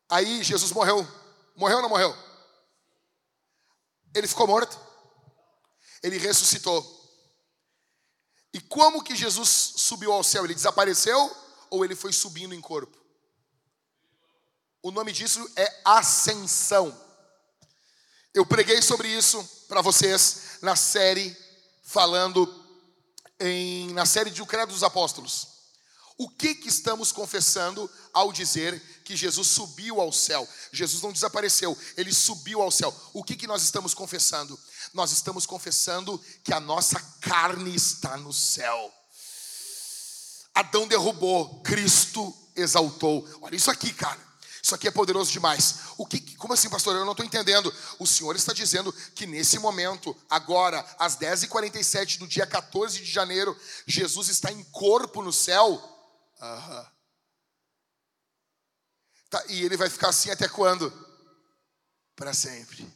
Aí 0.09 0.43
Jesus 0.43 0.73
morreu. 0.73 1.07
Morreu 1.55 1.77
ou 1.77 1.83
não 1.83 1.91
morreu? 1.91 2.17
Ele 4.15 4.27
ficou 4.27 4.47
morto. 4.47 4.79
Ele 6.03 6.17
ressuscitou. 6.17 6.97
E 8.53 8.61
como 8.61 9.03
que 9.03 9.15
Jesus 9.15 9.49
subiu 9.77 10.13
ao 10.13 10.25
céu? 10.25 10.45
Ele 10.45 10.55
desapareceu 10.55 11.37
ou 11.71 11.85
ele 11.85 11.95
foi 11.95 12.13
subindo 12.13 12.55
em 12.55 12.61
corpo? 12.61 12.97
O 14.83 14.91
nome 14.91 15.13
disso 15.13 15.47
é 15.55 15.83
ascensão. 15.85 16.99
Eu 18.33 18.47
preguei 18.47 18.81
sobre 18.81 19.09
isso 19.09 19.45
para 19.69 19.83
vocês 19.83 20.59
na 20.63 20.77
série 20.77 21.37
falando 21.83 22.47
em, 23.41 23.93
na 23.93 24.07
série 24.07 24.31
de 24.31 24.43
O 24.43 24.47
Credo 24.47 24.73
dos 24.73 24.83
Apóstolos. 24.83 25.59
O 26.17 26.29
que 26.29 26.55
que 26.57 26.69
estamos 26.69 27.13
confessando 27.13 27.89
ao 28.13 28.33
dizer 28.33 28.81
que 29.05 29.17
Jesus 29.17 29.47
subiu 29.47 30.01
ao 30.01 30.13
céu? 30.13 30.49
Jesus 30.73 31.01
não 31.01 31.13
desapareceu, 31.13 31.79
ele 31.97 32.13
subiu 32.13 32.61
ao 32.61 32.73
céu. 32.73 32.93
O 33.13 33.23
que 33.23 33.37
que 33.37 33.47
nós 33.47 33.63
estamos 33.63 33.95
confessando? 33.95 34.59
Nós 34.93 35.13
estamos 35.13 35.47
confessando 35.47 36.21
que 36.43 36.53
a 36.53 36.59
nossa 36.59 37.01
carne 37.21 37.73
está 37.73 38.17
no 38.17 38.33
céu. 38.33 38.93
Adão 40.53 40.89
derrubou, 40.89 41.61
Cristo 41.63 42.37
exaltou. 42.57 43.25
Olha 43.41 43.55
isso 43.55 43.71
aqui, 43.71 43.93
cara. 43.93 44.28
Isso 44.63 44.75
aqui 44.75 44.89
é 44.89 44.91
poderoso 44.91 45.31
demais. 45.31 45.81
O 45.97 46.07
que, 46.07 46.21
como 46.37 46.55
assim, 46.55 46.69
pastor? 46.69 46.97
Eu 46.97 47.05
não 47.05 47.13
estou 47.13 47.25
entendendo. 47.25 47.73
O 47.99 48.07
Senhor 48.07 48.35
está 48.37 48.53
dizendo 48.53 48.93
que 49.15 49.27
nesse 49.27 49.59
momento, 49.59 50.17
agora, 50.29 50.85
às 50.99 51.17
10h47 51.17 52.19
do 52.19 52.27
dia 52.27 52.47
14 52.47 52.99
de 52.99 53.11
janeiro, 53.11 53.59
Jesus 53.87 54.29
está 54.29 54.51
em 54.51 54.63
corpo 54.65 55.23
no 55.23 55.33
céu. 55.33 55.81
Aham. 56.41 56.93
Tá, 59.31 59.45
e 59.49 59.63
ele 59.63 59.77
vai 59.77 59.91
ficar 59.91 60.09
assim 60.09 60.31
até 60.31 60.49
quando? 60.49 60.91
Para 62.17 62.33
sempre. 62.33 62.91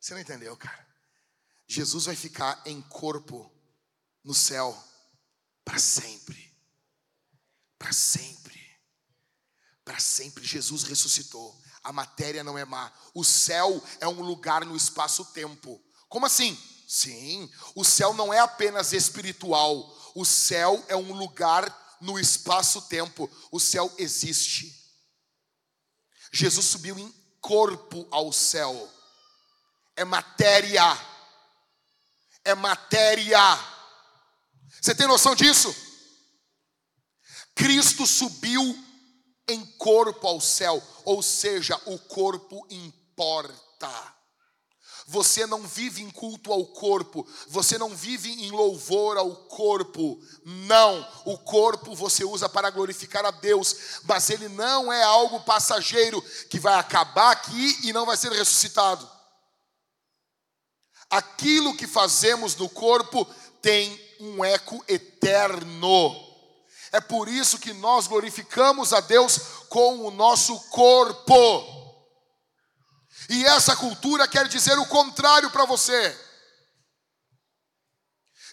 Você 0.00 0.14
não 0.14 0.20
entendeu, 0.20 0.56
cara? 0.56 0.86
Jesus 1.66 2.04
vai 2.04 2.14
ficar 2.14 2.62
em 2.64 2.80
corpo 2.82 3.50
no 4.22 4.34
céu 4.34 4.76
para 5.64 5.78
sempre. 5.78 6.54
Para 7.78 7.92
sempre. 7.92 8.63
Para 9.84 9.98
sempre. 9.98 10.44
Jesus 10.44 10.84
ressuscitou. 10.84 11.60
A 11.82 11.92
matéria 11.92 12.42
não 12.42 12.56
é 12.56 12.64
má. 12.64 12.92
O 13.12 13.24
céu 13.24 13.82
é 14.00 14.08
um 14.08 14.22
lugar 14.22 14.64
no 14.64 14.76
espaço-tempo. 14.76 15.80
Como 16.08 16.26
assim? 16.26 16.58
Sim, 16.86 17.50
o 17.74 17.84
céu 17.84 18.12
não 18.12 18.32
é 18.32 18.38
apenas 18.38 18.92
espiritual. 18.92 20.12
O 20.14 20.24
céu 20.24 20.82
é 20.88 20.96
um 20.96 21.12
lugar 21.12 21.96
no 22.00 22.18
espaço-tempo. 22.18 23.30
O 23.50 23.58
céu 23.58 23.92
existe. 23.98 24.72
Jesus 26.32 26.66
subiu 26.66 26.98
em 26.98 27.12
corpo 27.40 28.06
ao 28.10 28.32
céu 28.32 28.90
é 29.96 30.04
matéria. 30.04 30.82
É 32.44 32.54
matéria. 32.54 33.40
Você 34.80 34.94
tem 34.94 35.06
noção 35.06 35.34
disso? 35.34 35.74
Cristo 37.54 38.06
subiu 38.06 38.62
em 39.48 39.64
corpo 39.78 40.26
ao 40.26 40.40
céu, 40.40 40.82
ou 41.04 41.22
seja, 41.22 41.80
o 41.86 41.98
corpo 41.98 42.66
importa. 42.70 44.14
Você 45.06 45.46
não 45.46 45.62
vive 45.62 46.02
em 46.02 46.10
culto 46.10 46.50
ao 46.50 46.64
corpo, 46.64 47.26
você 47.48 47.76
não 47.76 47.94
vive 47.94 48.30
em 48.46 48.50
louvor 48.50 49.18
ao 49.18 49.30
corpo. 49.36 50.18
Não, 50.44 51.06
o 51.26 51.36
corpo 51.36 51.94
você 51.94 52.24
usa 52.24 52.48
para 52.48 52.70
glorificar 52.70 53.24
a 53.26 53.30
Deus, 53.30 54.00
mas 54.04 54.30
ele 54.30 54.48
não 54.48 54.90
é 54.90 55.02
algo 55.02 55.40
passageiro 55.40 56.22
que 56.48 56.58
vai 56.58 56.74
acabar 56.74 57.32
aqui 57.32 57.80
e 57.86 57.92
não 57.92 58.06
vai 58.06 58.16
ser 58.16 58.32
ressuscitado. 58.32 59.08
Aquilo 61.10 61.76
que 61.76 61.86
fazemos 61.86 62.56
no 62.56 62.68
corpo 62.68 63.26
tem 63.60 64.00
um 64.20 64.42
eco 64.42 64.82
eterno. 64.88 66.23
É 66.94 67.00
por 67.00 67.26
isso 67.26 67.58
que 67.58 67.72
nós 67.72 68.06
glorificamos 68.06 68.92
a 68.92 69.00
Deus 69.00 69.36
com 69.68 70.06
o 70.06 70.12
nosso 70.12 70.56
corpo. 70.70 71.34
E 73.28 73.44
essa 73.46 73.74
cultura 73.74 74.28
quer 74.28 74.46
dizer 74.46 74.78
o 74.78 74.86
contrário 74.86 75.50
para 75.50 75.64
você. 75.64 76.16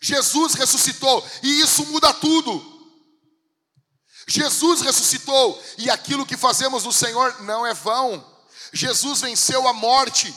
Jesus 0.01 0.55
ressuscitou 0.55 1.23
e 1.43 1.61
isso 1.61 1.85
muda 1.85 2.11
tudo. 2.15 2.65
Jesus 4.27 4.81
ressuscitou 4.81 5.63
e 5.77 5.91
aquilo 5.91 6.26
que 6.26 6.35
fazemos 6.35 6.84
no 6.84 6.91
Senhor 6.91 7.43
não 7.43 7.63
é 7.63 7.76
vão. 7.76 8.27
Jesus 8.73 9.22
venceu 9.22 9.68
a 9.68 9.73
morte. 9.73 10.34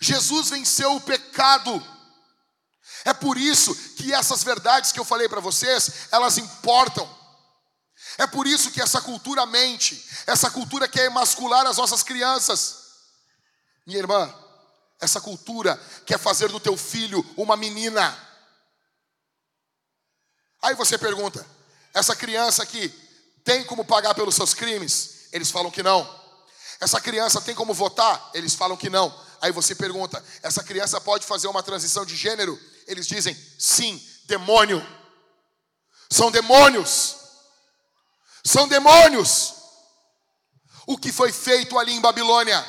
Jesus 0.00 0.48
venceu 0.48 0.96
o 0.96 1.00
pecado. 1.02 1.86
É 3.04 3.12
por 3.12 3.36
isso 3.36 3.74
que 3.96 4.12
essas 4.12 4.42
verdades 4.42 4.92
que 4.92 5.00
eu 5.00 5.04
falei 5.04 5.28
para 5.28 5.40
vocês, 5.40 6.08
elas 6.10 6.38
importam. 6.38 7.08
É 8.18 8.26
por 8.26 8.46
isso 8.46 8.70
que 8.70 8.80
essa 8.80 9.00
cultura 9.00 9.46
mente, 9.46 10.08
essa 10.26 10.50
cultura 10.50 10.86
quer 10.88 11.06
emascular 11.06 11.66
as 11.66 11.76
nossas 11.76 12.02
crianças. 12.02 12.82
Minha 13.86 14.00
irmã, 14.00 14.32
essa 15.00 15.20
cultura 15.20 15.80
quer 16.06 16.18
fazer 16.18 16.48
do 16.48 16.60
teu 16.60 16.76
filho 16.76 17.24
uma 17.36 17.56
menina. 17.56 18.16
Aí 20.62 20.74
você 20.74 20.96
pergunta: 20.96 21.44
essa 21.92 22.14
criança 22.14 22.62
aqui 22.62 22.88
tem 23.42 23.64
como 23.64 23.84
pagar 23.84 24.14
pelos 24.14 24.34
seus 24.34 24.54
crimes? 24.54 25.28
Eles 25.32 25.50
falam 25.50 25.70
que 25.70 25.82
não. 25.82 26.22
Essa 26.80 27.00
criança 27.00 27.40
tem 27.40 27.54
como 27.54 27.74
votar? 27.74 28.30
Eles 28.34 28.54
falam 28.54 28.76
que 28.76 28.90
não. 28.90 29.12
Aí 29.40 29.50
você 29.50 29.74
pergunta: 29.74 30.24
essa 30.42 30.62
criança 30.62 31.00
pode 31.00 31.26
fazer 31.26 31.48
uma 31.48 31.62
transição 31.62 32.04
de 32.04 32.14
gênero? 32.14 32.58
Eles 32.86 33.06
dizem: 33.06 33.34
sim, 33.58 34.00
demônio. 34.24 34.84
São 36.10 36.30
demônios. 36.30 37.16
São 38.44 38.68
demônios. 38.68 39.54
O 40.86 40.98
que 40.98 41.12
foi 41.12 41.32
feito 41.32 41.78
ali 41.78 41.92
em 41.92 42.00
Babilônia? 42.00 42.64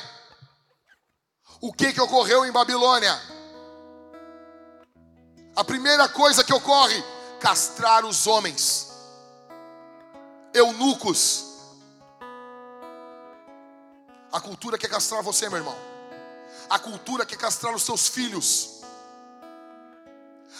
O 1.60 1.72
que, 1.72 1.92
que 1.92 2.00
ocorreu 2.00 2.44
em 2.44 2.52
Babilônia? 2.52 3.20
A 5.56 5.64
primeira 5.64 6.08
coisa 6.08 6.44
que 6.44 6.52
ocorre: 6.52 7.02
castrar 7.40 8.04
os 8.04 8.26
homens, 8.26 8.92
eunucos. 10.52 11.44
A 14.32 14.40
cultura 14.40 14.76
quer 14.76 14.88
castrar 14.88 15.22
você, 15.22 15.48
meu 15.48 15.58
irmão. 15.58 15.76
A 16.68 16.78
cultura 16.78 17.24
quer 17.24 17.36
castrar 17.36 17.74
os 17.74 17.82
seus 17.82 18.08
filhos. 18.08 18.73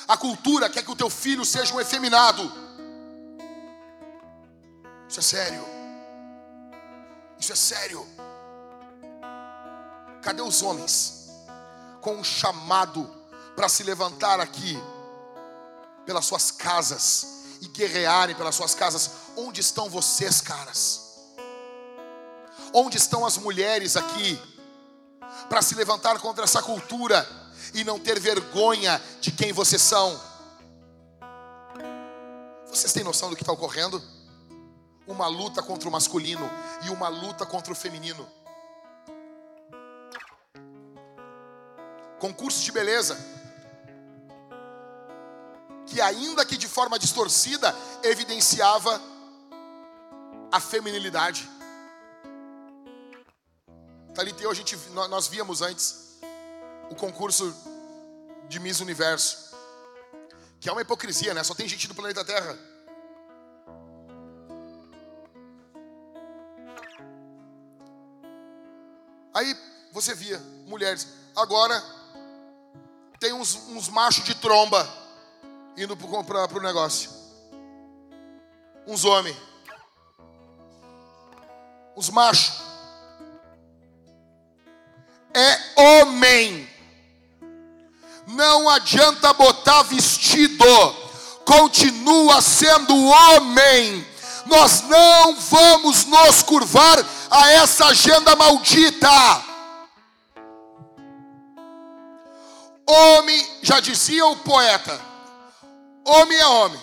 A 0.06 0.16
cultura 0.16 0.68
quer 0.68 0.82
que 0.82 0.90
o 0.90 0.96
teu 0.96 1.08
filho 1.08 1.44
seja 1.44 1.74
um 1.74 1.80
efeminado. 1.80 2.52
Isso 5.08 5.20
é 5.20 5.22
sério. 5.22 5.64
Isso 7.38 7.52
é 7.52 7.56
sério. 7.56 8.06
Cadê 10.22 10.42
os 10.42 10.62
homens 10.62 11.30
com 12.00 12.16
um 12.16 12.24
chamado 12.24 13.08
para 13.56 13.68
se 13.68 13.82
levantar 13.82 14.40
aqui 14.40 14.78
pelas 16.04 16.24
suas 16.24 16.50
casas 16.50 17.44
e 17.60 17.68
guerrearem 17.68 18.36
pelas 18.36 18.54
suas 18.54 18.74
casas? 18.74 19.10
Onde 19.36 19.60
estão 19.60 19.88
vocês, 19.88 20.40
caras? 20.40 21.02
Onde 22.72 22.98
estão 22.98 23.24
as 23.24 23.38
mulheres 23.38 23.96
aqui 23.96 24.40
para 25.48 25.62
se 25.62 25.74
levantar 25.74 26.18
contra 26.18 26.44
essa 26.44 26.62
cultura 26.62 27.43
e 27.74 27.84
não 27.84 27.98
ter 27.98 28.18
vergonha 28.18 29.00
de 29.20 29.30
quem 29.30 29.52
vocês 29.52 29.82
são? 29.82 30.18
Vocês 32.66 32.92
têm 32.92 33.04
noção 33.04 33.30
do 33.30 33.36
que 33.36 33.42
está 33.42 33.52
ocorrendo? 33.52 34.02
Uma 35.06 35.26
luta 35.26 35.62
contra 35.62 35.88
o 35.88 35.92
masculino 35.92 36.48
e 36.84 36.90
uma 36.90 37.08
luta 37.08 37.44
contra 37.44 37.72
o 37.72 37.76
feminino. 37.76 38.26
concursos 42.24 42.62
de 42.62 42.72
beleza, 42.72 43.18
que 45.84 46.00
ainda 46.00 46.42
que 46.46 46.56
de 46.56 46.66
forma 46.66 46.98
distorcida, 46.98 47.76
evidenciava 48.02 48.98
a 50.50 50.58
feminilidade. 50.58 51.46
Thalita 54.14 54.40
e 54.40 54.44
eu, 54.44 54.50
a 54.50 54.54
gente, 54.54 54.74
nós 55.10 55.26
víamos 55.26 55.60
antes 55.60 56.03
o 56.90 56.94
concurso 56.94 57.54
de 58.48 58.58
Miss 58.60 58.80
Universo, 58.80 59.54
que 60.60 60.68
é 60.68 60.72
uma 60.72 60.82
hipocrisia, 60.82 61.34
né? 61.34 61.42
Só 61.42 61.54
tem 61.54 61.68
gente 61.68 61.88
do 61.88 61.94
planeta 61.94 62.24
Terra. 62.24 62.58
Aí 69.34 69.56
você 69.92 70.14
via 70.14 70.38
mulheres. 70.66 71.08
Agora 71.34 71.82
tem 73.18 73.32
uns, 73.32 73.56
uns 73.68 73.88
machos 73.88 74.24
de 74.24 74.34
tromba 74.34 74.88
indo 75.76 75.96
para 75.96 76.58
o 76.58 76.62
negócio. 76.62 77.10
Uns 78.86 79.04
homens. 79.04 79.36
Os 81.96 82.10
machos. 82.10 82.62
É 85.34 85.80
homem. 85.80 86.63
Não 88.34 88.68
adianta 88.68 89.32
botar 89.32 89.82
vestido. 89.82 90.64
Continua 91.44 92.40
sendo 92.40 92.94
homem. 93.06 94.04
Nós 94.46 94.82
não 94.82 95.36
vamos 95.36 96.04
nos 96.04 96.42
curvar 96.42 96.98
a 97.30 97.52
essa 97.52 97.86
agenda 97.86 98.34
maldita. 98.36 99.08
Homem, 102.86 103.58
já 103.62 103.80
dizia 103.80 104.26
o 104.26 104.36
poeta: 104.36 105.00
homem 106.04 106.38
é 106.38 106.46
homem, 106.46 106.80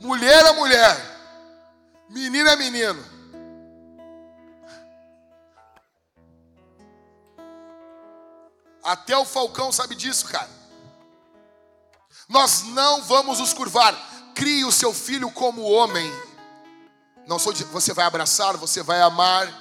mulher 0.00 0.46
é 0.46 0.52
mulher, 0.52 0.96
menino 2.08 2.48
é 2.48 2.56
menino. 2.56 3.04
Até 8.82 9.14
o 9.14 9.26
Falcão 9.26 9.70
sabe 9.70 9.94
disso, 9.94 10.26
cara. 10.26 10.59
Nós 12.30 12.62
não 12.62 13.02
vamos 13.02 13.40
nos 13.40 13.52
curvar. 13.52 13.92
Crie 14.36 14.64
o 14.64 14.70
seu 14.70 14.94
filho 14.94 15.32
como 15.32 15.62
homem. 15.62 16.08
Não 17.26 17.40
sou 17.40 17.52
de, 17.52 17.64
você 17.64 17.92
vai 17.92 18.06
abraçar, 18.06 18.56
você 18.56 18.84
vai 18.84 19.00
amar. 19.00 19.52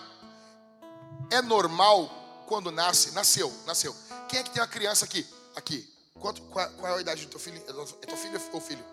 É 1.32 1.41
normal 1.41 2.44
quando 2.46 2.72
nasce, 2.72 3.12
nasceu, 3.12 3.52
nasceu. 3.66 3.96
Quem 4.28 4.40
é 4.40 4.44
que 4.44 4.52
tem 4.52 4.62
uma 4.62 4.68
criança 4.68 5.04
aqui? 5.04 5.28
Aqui. 5.56 5.91
Quanto, 6.20 6.44
qual, 6.44 6.70
qual, 6.74 6.94
é 6.94 6.98
a 7.00 7.02
idade 7.02 7.26
do 7.26 7.32
teu 7.32 7.40
filho? 7.40 7.58
É 7.58 8.06
teu 8.06 8.18
filho 8.18 8.40
ou 8.54 8.62
filho? 8.62 8.86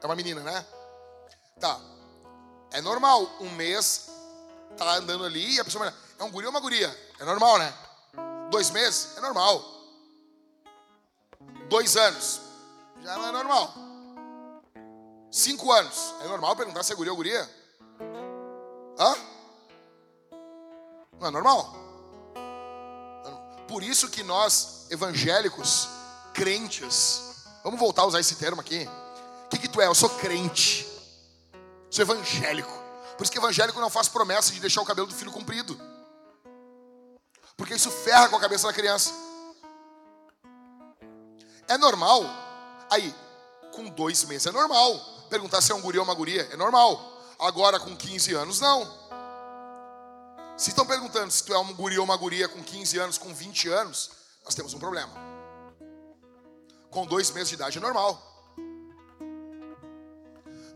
É 0.00 0.06
uma 0.06 0.16
menina, 0.16 0.40
né? 0.40 0.66
Tá. 1.60 1.78
É 2.70 2.80
normal. 2.80 3.28
Um 3.40 3.50
mês, 3.50 4.08
tá 4.78 4.94
andando 4.94 5.24
ali 5.24 5.56
e 5.56 5.60
a 5.60 5.64
pessoa 5.64 5.92
é 6.18 6.24
um 6.24 6.30
guri 6.30 6.46
ou 6.46 6.50
uma 6.50 6.60
guria? 6.60 6.88
É 7.18 7.24
normal, 7.26 7.58
né? 7.58 7.74
Dois 8.50 8.70
meses? 8.70 9.14
É 9.18 9.20
normal. 9.20 9.77
Dois 11.68 11.96
anos? 11.96 12.40
Já 13.02 13.16
não 13.16 13.28
é 13.28 13.32
normal. 13.32 13.74
Cinco 15.30 15.70
anos? 15.72 16.14
É 16.22 16.28
normal 16.28 16.56
perguntar 16.56 16.82
se 16.82 16.92
é 16.92 16.96
guria 16.96 17.12
ou 17.12 17.16
guria? 17.16 17.48
Hã? 18.98 19.14
Não 21.20 21.28
é 21.28 21.30
normal? 21.30 21.76
Por 23.68 23.82
isso 23.82 24.08
que 24.08 24.22
nós, 24.22 24.86
evangélicos, 24.90 25.88
crentes, 26.32 27.22
vamos 27.62 27.78
voltar 27.78 28.02
a 28.02 28.06
usar 28.06 28.20
esse 28.20 28.36
termo 28.36 28.60
aqui. 28.60 28.88
O 29.44 29.48
que, 29.50 29.58
que 29.58 29.68
tu 29.68 29.80
é? 29.80 29.86
Eu 29.86 29.94
sou 29.94 30.08
crente. 30.08 30.86
Sou 31.90 32.02
evangélico. 32.02 32.72
Por 33.16 33.24
isso 33.24 33.32
que 33.32 33.38
evangélico 33.38 33.80
não 33.80 33.90
faz 33.90 34.08
promessa 34.08 34.52
de 34.52 34.60
deixar 34.60 34.80
o 34.80 34.86
cabelo 34.86 35.06
do 35.06 35.14
filho 35.14 35.32
comprido. 35.32 35.78
Porque 37.56 37.74
isso 37.74 37.90
ferra 37.90 38.28
com 38.28 38.36
a 38.36 38.40
cabeça 38.40 38.66
da 38.66 38.72
criança. 38.72 39.12
É 41.68 41.76
normal. 41.76 42.22
Aí, 42.90 43.14
com 43.72 43.84
dois 43.90 44.24
meses 44.24 44.46
é 44.46 44.50
normal. 44.50 44.98
Perguntar 45.28 45.60
se 45.60 45.70
é 45.70 45.74
um 45.74 45.80
guri 45.80 45.98
ou 45.98 46.04
uma 46.04 46.14
guria 46.14 46.48
é 46.50 46.56
normal. 46.56 47.22
Agora, 47.38 47.78
com 47.78 47.94
15 47.94 48.34
anos, 48.34 48.60
não. 48.60 49.08
Se 50.56 50.70
estão 50.70 50.84
perguntando 50.84 51.30
se 51.30 51.44
tu 51.44 51.54
é 51.54 51.58
um 51.58 51.72
guri 51.74 51.98
ou 51.98 52.04
uma 52.04 52.16
guria 52.16 52.48
com 52.48 52.62
15 52.62 52.98
anos, 52.98 53.18
com 53.18 53.32
20 53.32 53.68
anos, 53.68 54.10
nós 54.44 54.54
temos 54.54 54.74
um 54.74 54.78
problema. 54.78 55.12
Com 56.90 57.06
dois 57.06 57.30
meses 57.30 57.50
de 57.50 57.54
idade 57.54 57.78
é 57.78 57.80
normal. 57.80 58.20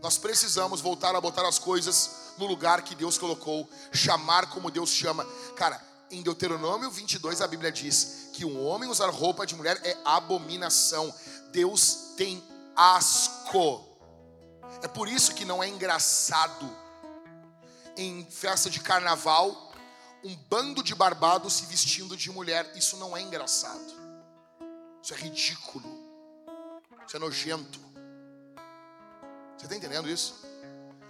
Nós 0.01 0.17
precisamos 0.17 0.79
voltar 0.79 1.15
a 1.15 1.21
botar 1.21 1.47
as 1.47 1.57
coisas 1.57 2.33
no 2.37 2.45
lugar 2.45 2.81
que 2.81 2.93
Deus 2.93 3.17
colocou, 3.17 3.67
chamar 3.91 4.49
como 4.49 4.69
Deus 4.69 4.89
chama. 4.89 5.25
Cara, 5.55 5.81
em 6.11 6.21
Deuteronômio 6.21 6.91
22 6.91 7.41
a 7.41 7.47
Bíblia 7.47 7.71
diz 7.71 8.22
que 8.33 8.43
um 8.43 8.65
homem 8.65 8.89
usar 8.89 9.09
roupa 9.11 9.45
de 9.45 9.55
mulher 9.55 9.79
é 9.85 9.95
abominação. 10.03 11.13
Deus 11.51 12.13
tem 12.17 12.43
asco. 12.75 13.87
É 14.81 14.87
por 14.87 15.07
isso 15.07 15.35
que 15.35 15.45
não 15.45 15.63
é 15.63 15.69
engraçado 15.69 16.69
em 17.95 18.25
festa 18.25 18.69
de 18.71 18.79
carnaval 18.79 19.71
um 20.23 20.35
bando 20.49 20.81
de 20.81 20.95
barbados 20.95 21.53
se 21.53 21.65
vestindo 21.65 22.17
de 22.17 22.31
mulher. 22.31 22.71
Isso 22.75 22.97
não 22.97 23.15
é 23.15 23.21
engraçado. 23.21 23.93
Isso 25.01 25.13
é 25.13 25.17
ridículo. 25.17 25.85
Isso 27.05 27.15
é 27.15 27.19
nojento. 27.19 27.79
Você 29.57 29.65
está 29.65 29.75
entendendo 29.75 30.09
isso? 30.09 30.41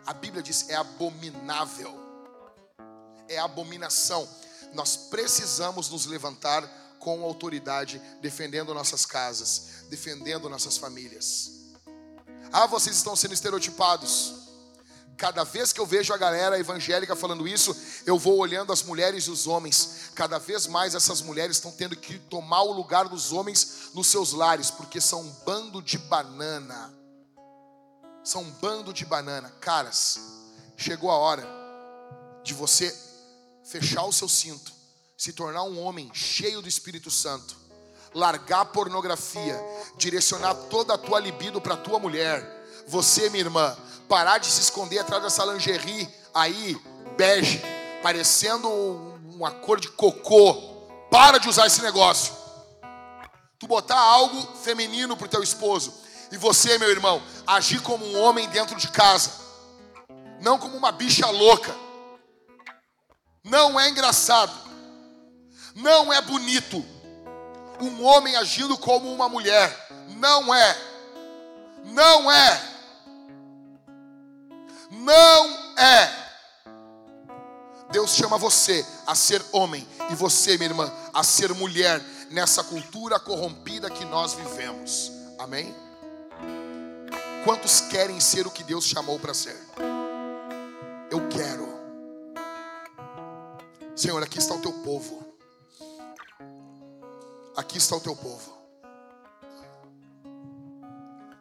A 0.06 0.14
Bíblia 0.14 0.44
diz 0.44 0.68
é 0.70 0.76
abominável. 0.76 1.98
É 3.30 3.40
abominação. 3.40 4.28
Nós 4.74 4.98
precisamos 4.98 5.90
nos 5.90 6.06
levantar 6.06 6.68
com 7.04 7.22
autoridade, 7.26 8.02
defendendo 8.22 8.74
nossas 8.74 9.06
casas, 9.06 9.84
defendendo 9.90 10.50
nossas 10.50 10.78
famílias. 10.78 11.52
Ah, 12.50 12.66
vocês 12.66 12.96
estão 12.96 13.14
sendo 13.14 13.34
estereotipados. 13.34 14.36
Cada 15.18 15.44
vez 15.44 15.74
que 15.74 15.82
eu 15.82 15.86
vejo 15.86 16.14
a 16.14 16.18
galera 16.18 16.58
evangélica 16.58 17.14
falando 17.14 17.46
isso, 17.46 17.76
eu 18.06 18.18
vou 18.18 18.38
olhando 18.38 18.72
as 18.72 18.82
mulheres 18.84 19.26
e 19.26 19.32
os 19.32 19.46
homens. 19.48 20.12
Cada 20.16 20.40
vez 20.40 20.66
mais 20.66 20.96
essas 20.96 21.22
mulheres 21.22 21.58
estão 21.58 21.74
tendo 21.74 21.94
que 21.94 22.18
tomar 22.18 22.62
o 22.62 22.72
lugar 22.72 23.10
dos 23.10 23.34
homens 23.34 23.90
nos 23.94 24.08
seus 24.08 24.32
lares, 24.32 24.72
porque 24.72 25.02
são 25.02 25.24
um 25.24 25.30
bando 25.46 25.82
de 25.82 25.98
banana. 25.98 26.94
São 28.24 28.44
um 28.44 28.52
bando 28.52 28.94
de 28.94 29.06
banana. 29.06 29.50
Caras, 29.60 30.20
chegou 30.78 31.12
a 31.12 31.18
hora 31.18 31.46
de 32.44 32.54
você 32.54 32.98
fechar 33.66 34.06
o 34.06 34.14
seu 34.14 34.30
cinto, 34.30 34.72
se 35.18 35.34
tornar 35.34 35.64
um 35.64 35.82
homem 35.82 36.12
cheio 36.14 36.62
do 36.62 36.68
Espírito 36.68 37.10
Santo, 37.10 37.56
largar 38.14 38.62
a 38.62 38.66
pornografia, 38.66 39.60
direcionar 39.98 40.54
toda 40.70 40.94
a 40.94 40.98
tua 40.98 41.20
libido 41.20 41.62
para 41.62 41.76
a 41.76 41.78
tua 41.78 42.00
mulher. 42.00 42.44
Você, 42.88 43.30
minha 43.30 43.44
irmã, 43.44 43.76
parar 44.08 44.38
de 44.38 44.48
se 44.48 44.62
esconder 44.62 45.00
atrás 45.00 45.24
dessa 45.24 45.46
lingerie 45.46 46.08
aí, 46.34 46.78
bege, 47.16 47.62
parecendo 48.02 48.70
uma 49.36 49.52
cor 49.52 49.80
de 49.80 49.90
cocô. 49.90 50.72
Para 51.10 51.38
de 51.38 51.48
usar 51.48 51.68
esse 51.68 51.82
negócio. 51.82 52.34
Tu 53.60 53.68
botar 53.68 54.00
algo 54.00 54.58
feminino 54.58 55.16
pro 55.16 55.28
teu 55.28 55.44
esposo. 55.44 55.94
E 56.32 56.38
você, 56.38 56.78
meu 56.80 56.90
irmão, 56.90 57.22
agir 57.46 57.82
como 57.82 58.04
um 58.06 58.20
homem 58.20 58.50
dentro 58.50 58.76
de 58.76 58.88
casa. 58.88 59.32
Não 60.42 60.58
como 60.58 60.76
uma 60.76 60.92
bicha 60.92 61.30
louca. 61.30 61.74
Não 63.44 63.80
é 63.80 63.90
engraçado. 63.90 64.52
Não 65.76 66.12
é 66.12 66.22
bonito. 66.22 66.84
Um 67.80 68.04
homem 68.04 68.36
agindo 68.36 68.78
como 68.78 69.12
uma 69.14 69.28
mulher. 69.28 69.88
Não 70.18 70.54
é. 70.54 70.78
Não 71.86 72.32
é. 72.32 72.62
Não 74.92 75.78
é. 75.78 76.24
Deus 77.92 78.16
chama 78.16 78.38
você 78.38 78.86
a 79.06 79.14
ser 79.14 79.44
homem 79.52 79.88
e 80.10 80.16
você, 80.16 80.58
minha 80.58 80.70
irmã, 80.70 80.92
a 81.14 81.24
ser 81.24 81.54
mulher 81.54 82.02
nessa 82.32 82.64
cultura 82.64 83.20
corrompida 83.20 83.90
que 83.90 84.04
nós 84.06 84.34
vivemos. 84.34 85.12
Amém? 85.38 85.74
Quantos 87.44 87.82
querem 87.82 88.20
ser 88.20 88.48
o 88.48 88.52
que 88.52 88.64
Deus 88.64 88.86
chamou 88.86 89.20
para 89.20 89.34
ser? 89.34 89.60
Eu 91.12 91.28
quero. 91.30 91.72
Senhor, 93.96 94.24
aqui 94.24 94.40
está 94.40 94.56
o 94.56 94.62
teu 94.62 94.72
povo. 94.72 95.23
Aqui 97.56 97.78
está 97.78 97.96
o 97.96 98.02
teu 98.02 98.16
povo. 98.16 98.52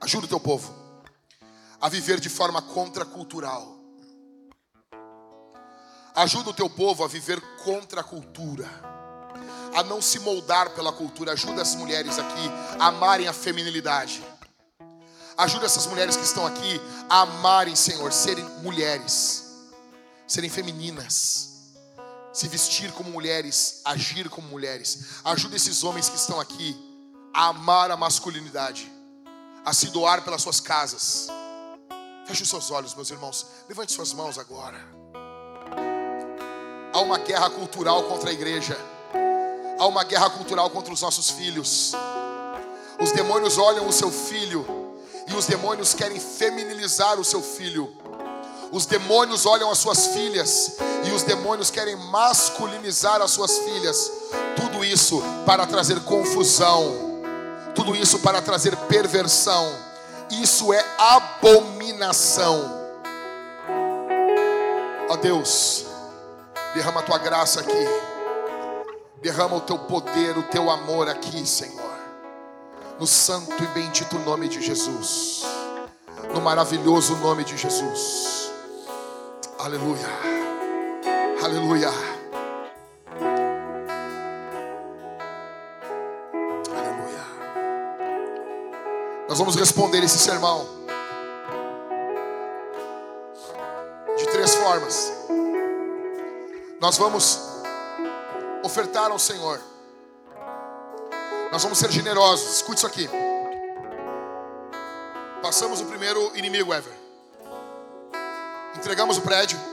Ajuda 0.01 0.27
o 0.27 0.29
teu 0.29 0.41
povo 0.41 0.75
a 1.81 1.89
viver 1.89 2.21
de 2.21 2.29
forma 2.29 2.61
contracultural. 2.61 3.77
Ajuda 6.15 6.51
o 6.51 6.55
teu 6.55 6.69
povo 6.69 7.03
a 7.03 7.09
viver 7.09 7.41
contra 7.65 8.03
a 8.03 8.05
cultura, 8.05 8.69
a 9.75 9.83
não 9.83 10.03
se 10.03 10.19
moldar 10.19 10.71
pela 10.71 10.93
cultura. 10.93 11.33
Ajuda 11.33 11.63
as 11.63 11.75
mulheres 11.75 12.19
aqui 12.19 12.51
a 12.79 12.89
amarem 12.89 13.27
a 13.27 13.33
feminilidade. 13.33 14.23
Ajuda 15.39 15.65
essas 15.65 15.87
mulheres 15.87 16.15
que 16.15 16.25
estão 16.25 16.47
aqui 16.47 16.81
a 17.09 17.23
amarem, 17.23 17.75
Senhor, 17.75 18.13
serem 18.13 18.45
mulheres, 18.61 19.45
serem 20.27 20.51
femininas, 20.51 21.52
se 22.33 22.49
vestir 22.49 22.93
como 22.93 23.11
mulheres, 23.11 23.81
agir 23.85 24.29
como 24.29 24.49
mulheres. 24.49 25.21
Ajuda 25.25 25.57
esses 25.57 25.85
homens 25.85 26.09
que 26.09 26.17
estão 26.17 26.41
aqui 26.41 26.77
a 27.33 27.49
amar 27.49 27.91
a 27.91 27.97
masculinidade, 27.97 28.91
a 29.65 29.73
se 29.73 29.89
doar 29.89 30.23
pelas 30.23 30.43
suas 30.43 30.61
casas 30.61 31.29
Feche 32.25 32.45
os 32.45 32.49
seus 32.49 32.71
olhos, 32.71 32.95
meus 32.95 33.11
irmãos. 33.11 33.47
Levante 33.69 33.93
suas 33.93 34.13
mãos 34.13 34.39
agora. 34.39 34.79
Há 36.93 37.01
uma 37.01 37.19
guerra 37.19 37.51
cultural 37.51 38.05
contra 38.05 38.31
a 38.31 38.33
igreja. 38.33 38.79
Há 39.79 39.87
uma 39.87 40.05
guerra 40.05 40.31
cultural 40.31 40.71
contra 40.71 40.93
os 40.93 41.03
nossos 41.03 41.31
filhos. 41.31 41.93
Os 43.01 43.11
demônios 43.13 43.59
olham 43.59 43.89
o 43.89 43.93
seu 43.93 44.11
filho 44.11 44.65
e 45.27 45.35
os 45.35 45.47
demônios 45.47 45.95
querem 45.95 46.21
feminilizar 46.21 47.19
o 47.19 47.25
seu 47.25 47.43
filho. 47.43 47.93
Os 48.71 48.87
demônios 48.87 49.45
olham 49.45 49.71
as 49.71 49.79
suas 49.79 50.07
filhas 50.09 50.77
e 51.05 51.11
os 51.13 51.23
demônios 51.23 51.71
querem 51.71 51.97
masculinizar 51.97 53.21
as 53.21 53.31
suas 53.31 53.59
filhas. 53.59 54.11
Tudo 54.57 54.85
isso 54.85 55.23
para 55.45 55.67
trazer 55.67 56.01
confusão. 56.01 57.13
Tudo 57.75 57.97
isso 57.97 58.19
para 58.19 58.43
trazer 58.43 58.77
perversão 58.89 59.93
isso 60.41 60.73
é 60.73 60.83
abominação. 60.99 62.81
Ó 65.11 65.17
Deus, 65.17 65.85
derrama 66.75 67.01
a 67.01 67.03
tua 67.03 67.19
graça 67.19 67.61
aqui. 67.61 67.87
Derrama 69.21 69.57
o 69.57 69.61
teu 69.61 69.79
poder, 69.79 70.37
o 70.37 70.43
teu 70.45 70.71
amor 70.71 71.09
aqui, 71.09 71.47
Senhor. 71.47 71.93
No 72.99 73.07
santo 73.07 73.63
e 73.63 73.67
bendito 73.69 74.19
nome 74.21 74.49
de 74.49 74.61
Jesus. 74.63 75.43
No 76.33 76.41
maravilhoso 76.41 77.15
nome 77.17 77.45
de 77.45 77.57
Jesus. 77.57 78.51
Aleluia. 79.59 80.42
Aleluia. 81.53 81.91
Nós 89.29 89.39
vamos 89.39 89.55
responder 89.57 90.03
esse 90.03 90.19
sermão 90.19 90.67
de 94.17 94.27
três 94.29 94.55
formas. 94.55 95.13
Nós 96.81 96.97
vamos 96.97 97.39
ofertar 98.65 99.11
ao 99.11 99.19
Senhor. 99.19 99.61
Nós 101.53 101.63
vamos 101.63 101.77
ser 101.77 101.91
generosos. 101.91 102.57
Escute 102.57 102.79
isso 102.79 102.87
aqui. 102.87 103.11
Passamos 105.43 105.83
o 105.83 105.85
primeiro 105.85 106.35
inimigo 106.35 106.73
ever. 106.73 106.95
Entregamos 108.75 109.19
o 109.19 109.21
prédio. 109.21 109.72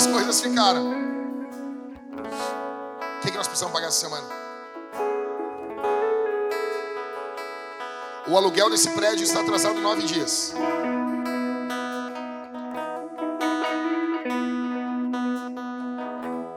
Algumas 0.00 0.06
coisas 0.06 0.40
ficaram. 0.40 0.92
O 3.18 3.20
que, 3.20 3.30
que 3.30 3.36
nós 3.36 3.46
precisamos 3.46 3.74
pagar 3.74 3.88
essa 3.88 4.00
semana? 4.00 4.26
O 8.26 8.36
aluguel 8.36 8.70
desse 8.70 8.88
prédio 8.90 9.24
está 9.24 9.40
atrasado 9.40 9.78
nove 9.80 10.02
dias. 10.02 10.54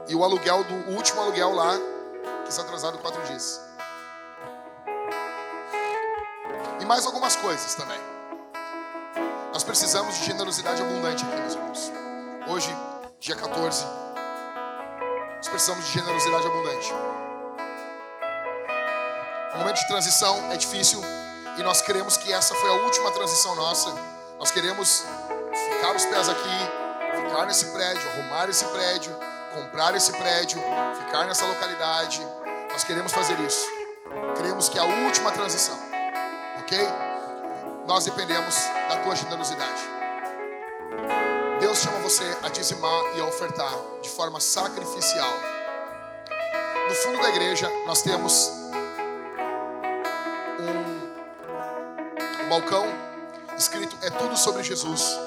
E 0.08 0.14
o 0.14 0.22
aluguel 0.22 0.64
do 0.64 0.74
o 0.90 0.94
último 0.94 1.20
aluguel 1.20 1.52
lá, 1.52 1.76
está 2.48 2.62
atrasado 2.62 2.98
quatro 2.98 3.20
dias. 3.24 3.60
E 6.80 6.84
mais 6.84 7.04
algumas 7.04 7.36
coisas 7.36 7.74
também. 7.74 7.98
Nós 9.52 9.64
precisamos 9.64 10.18
de 10.18 10.24
generosidade 10.24 10.80
abundante 10.82 11.24
aqui, 11.24 11.40
meus 11.40 11.54
irmãos. 11.54 11.92
Hoje 12.48 12.93
dia 13.24 13.34
14. 13.36 13.86
Nós 15.36 15.48
precisamos 15.48 15.86
de 15.86 15.92
generosidade 15.92 16.46
abundante. 16.46 16.92
Um 19.54 19.58
momento 19.60 19.76
de 19.76 19.88
transição 19.88 20.52
é 20.52 20.58
difícil 20.58 21.00
e 21.56 21.62
nós 21.62 21.80
queremos 21.80 22.18
que 22.18 22.30
essa 22.30 22.54
foi 22.54 22.68
a 22.68 22.74
última 22.82 23.10
transição 23.12 23.54
nossa. 23.54 23.94
Nós 24.38 24.50
queremos 24.50 25.06
ficar 25.54 25.96
os 25.96 26.04
pés 26.04 26.28
aqui, 26.28 27.22
ficar 27.26 27.46
nesse 27.46 27.64
prédio, 27.72 28.06
arrumar 28.10 28.50
esse 28.50 28.66
prédio, 28.66 29.16
comprar 29.54 29.94
esse 29.94 30.12
prédio, 30.12 30.62
ficar 31.06 31.24
nessa 31.24 31.46
localidade. 31.46 32.20
Nós 32.72 32.84
queremos 32.84 33.10
fazer 33.10 33.40
isso. 33.40 33.66
Queremos 34.36 34.68
que 34.68 34.78
a 34.78 34.84
última 34.84 35.32
transição, 35.32 35.78
ok? 36.58 36.78
Nós 37.86 38.04
dependemos 38.04 38.54
da 38.90 38.98
tua 38.98 39.16
generosidade. 39.16 40.03
Deus 41.74 41.82
chama 41.82 41.98
você 41.98 42.22
a 42.40 42.48
dizimar 42.48 43.16
e 43.16 43.20
a 43.20 43.24
ofertar 43.24 43.72
de 44.00 44.08
forma 44.08 44.38
sacrificial. 44.38 45.32
No 46.88 46.94
fundo 46.94 47.20
da 47.20 47.28
igreja, 47.30 47.68
nós 47.84 48.00
temos 48.00 48.48
um, 50.60 52.44
um 52.44 52.48
balcão 52.48 52.86
escrito 53.58 53.96
É 54.02 54.10
tudo 54.10 54.36
sobre 54.36 54.62
Jesus. 54.62 55.18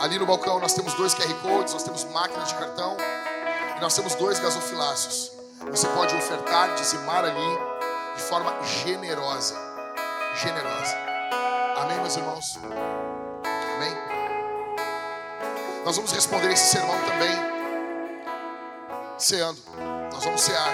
Ali 0.00 0.18
no 0.18 0.26
balcão 0.26 0.60
nós 0.60 0.74
temos 0.74 0.92
dois 0.92 1.14
QR 1.14 1.32
Codes, 1.40 1.72
nós 1.72 1.82
temos 1.82 2.04
máquinas 2.04 2.48
de 2.48 2.56
cartão 2.56 2.98
e 3.78 3.80
nós 3.80 3.94
temos 3.96 4.14
dois 4.16 4.38
gasofilácios. 4.38 5.32
Você 5.70 5.88
pode 5.88 6.14
ofertar, 6.14 6.74
dizimar 6.74 7.24
ali 7.24 7.58
de 8.14 8.22
forma 8.22 8.52
generosa. 8.62 9.56
Generosa. 10.34 10.94
Amém, 11.78 11.98
meus 12.00 12.16
irmãos? 12.18 12.58
Amém? 13.76 14.13
Nós 15.84 15.96
vamos 15.96 16.12
responder 16.12 16.50
esse 16.50 16.70
sermão 16.70 16.96
também 17.04 17.54
ceando. 19.18 19.58
Nós 20.12 20.24
vamos 20.24 20.40
cear. 20.40 20.72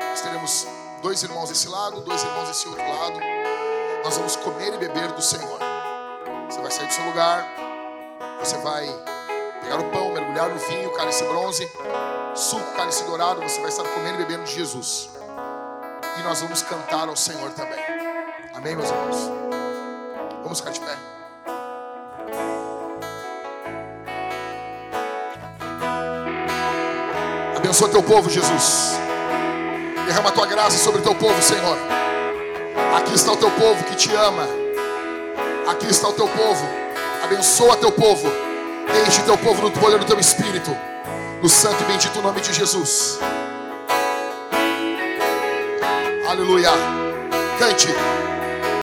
Nós 0.00 0.20
teremos 0.22 0.66
dois 1.02 1.22
irmãos 1.22 1.48
desse 1.48 1.68
lado, 1.68 2.00
dois 2.00 2.22
irmãos 2.22 2.48
desse 2.48 2.66
outro 2.68 2.82
lado. 2.82 3.20
Nós 4.02 4.16
vamos 4.16 4.36
comer 4.36 4.74
e 4.74 4.78
beber 4.78 5.12
do 5.12 5.20
Senhor. 5.20 5.58
Você 6.48 6.60
vai 6.60 6.70
sair 6.70 6.86
do 6.86 6.92
seu 6.92 7.04
lugar. 7.04 7.46
Você 8.40 8.56
vai 8.58 8.86
pegar 9.60 9.78
o 9.78 9.90
pão, 9.90 10.10
mergulhar 10.10 10.48
no 10.48 10.58
vinho, 10.58 10.90
cálice 10.92 11.24
bronze, 11.24 11.70
suco, 12.34 12.72
cálice 12.76 13.04
dourado. 13.04 13.42
Você 13.42 13.60
vai 13.60 13.68
estar 13.68 13.84
comendo 13.84 14.22
e 14.22 14.24
bebendo 14.24 14.44
de 14.44 14.54
Jesus. 14.54 15.10
E 16.18 16.22
nós 16.22 16.40
vamos 16.40 16.62
cantar 16.62 17.08
ao 17.08 17.16
Senhor 17.16 17.50
também. 17.50 17.78
Amém, 18.54 18.74
meus 18.74 18.88
irmãos? 18.88 19.30
Vamos 20.42 20.60
ficar 20.60 20.72
de 20.72 20.80
pé. 20.80 21.17
Abençoa 27.68 27.90
teu 27.90 28.02
povo, 28.02 28.30
Jesus. 28.30 28.98
Derrama 30.06 30.30
tua 30.30 30.46
graça 30.46 30.78
sobre 30.82 31.02
teu 31.02 31.14
povo, 31.14 31.42
Senhor. 31.42 31.76
Aqui 32.96 33.14
está 33.14 33.32
o 33.32 33.36
teu 33.36 33.50
povo 33.50 33.84
que 33.84 33.94
te 33.94 34.10
ama. 34.14 34.48
Aqui 35.68 35.86
está 35.86 36.08
o 36.08 36.14
teu 36.14 36.26
povo. 36.28 36.66
Abençoa 37.22 37.76
teu 37.76 37.92
povo. 37.92 38.26
Enche 39.06 39.20
teu 39.24 39.36
povo 39.36 39.60
no 39.60 39.70
poder 39.70 39.98
do 39.98 40.06
teu 40.06 40.18
espírito. 40.18 40.74
No 41.42 41.48
santo 41.50 41.82
e 41.82 41.84
bendito 41.84 42.22
nome 42.22 42.40
de 42.40 42.54
Jesus. 42.54 43.18
Aleluia. 46.26 46.70
Cante. 47.58 47.88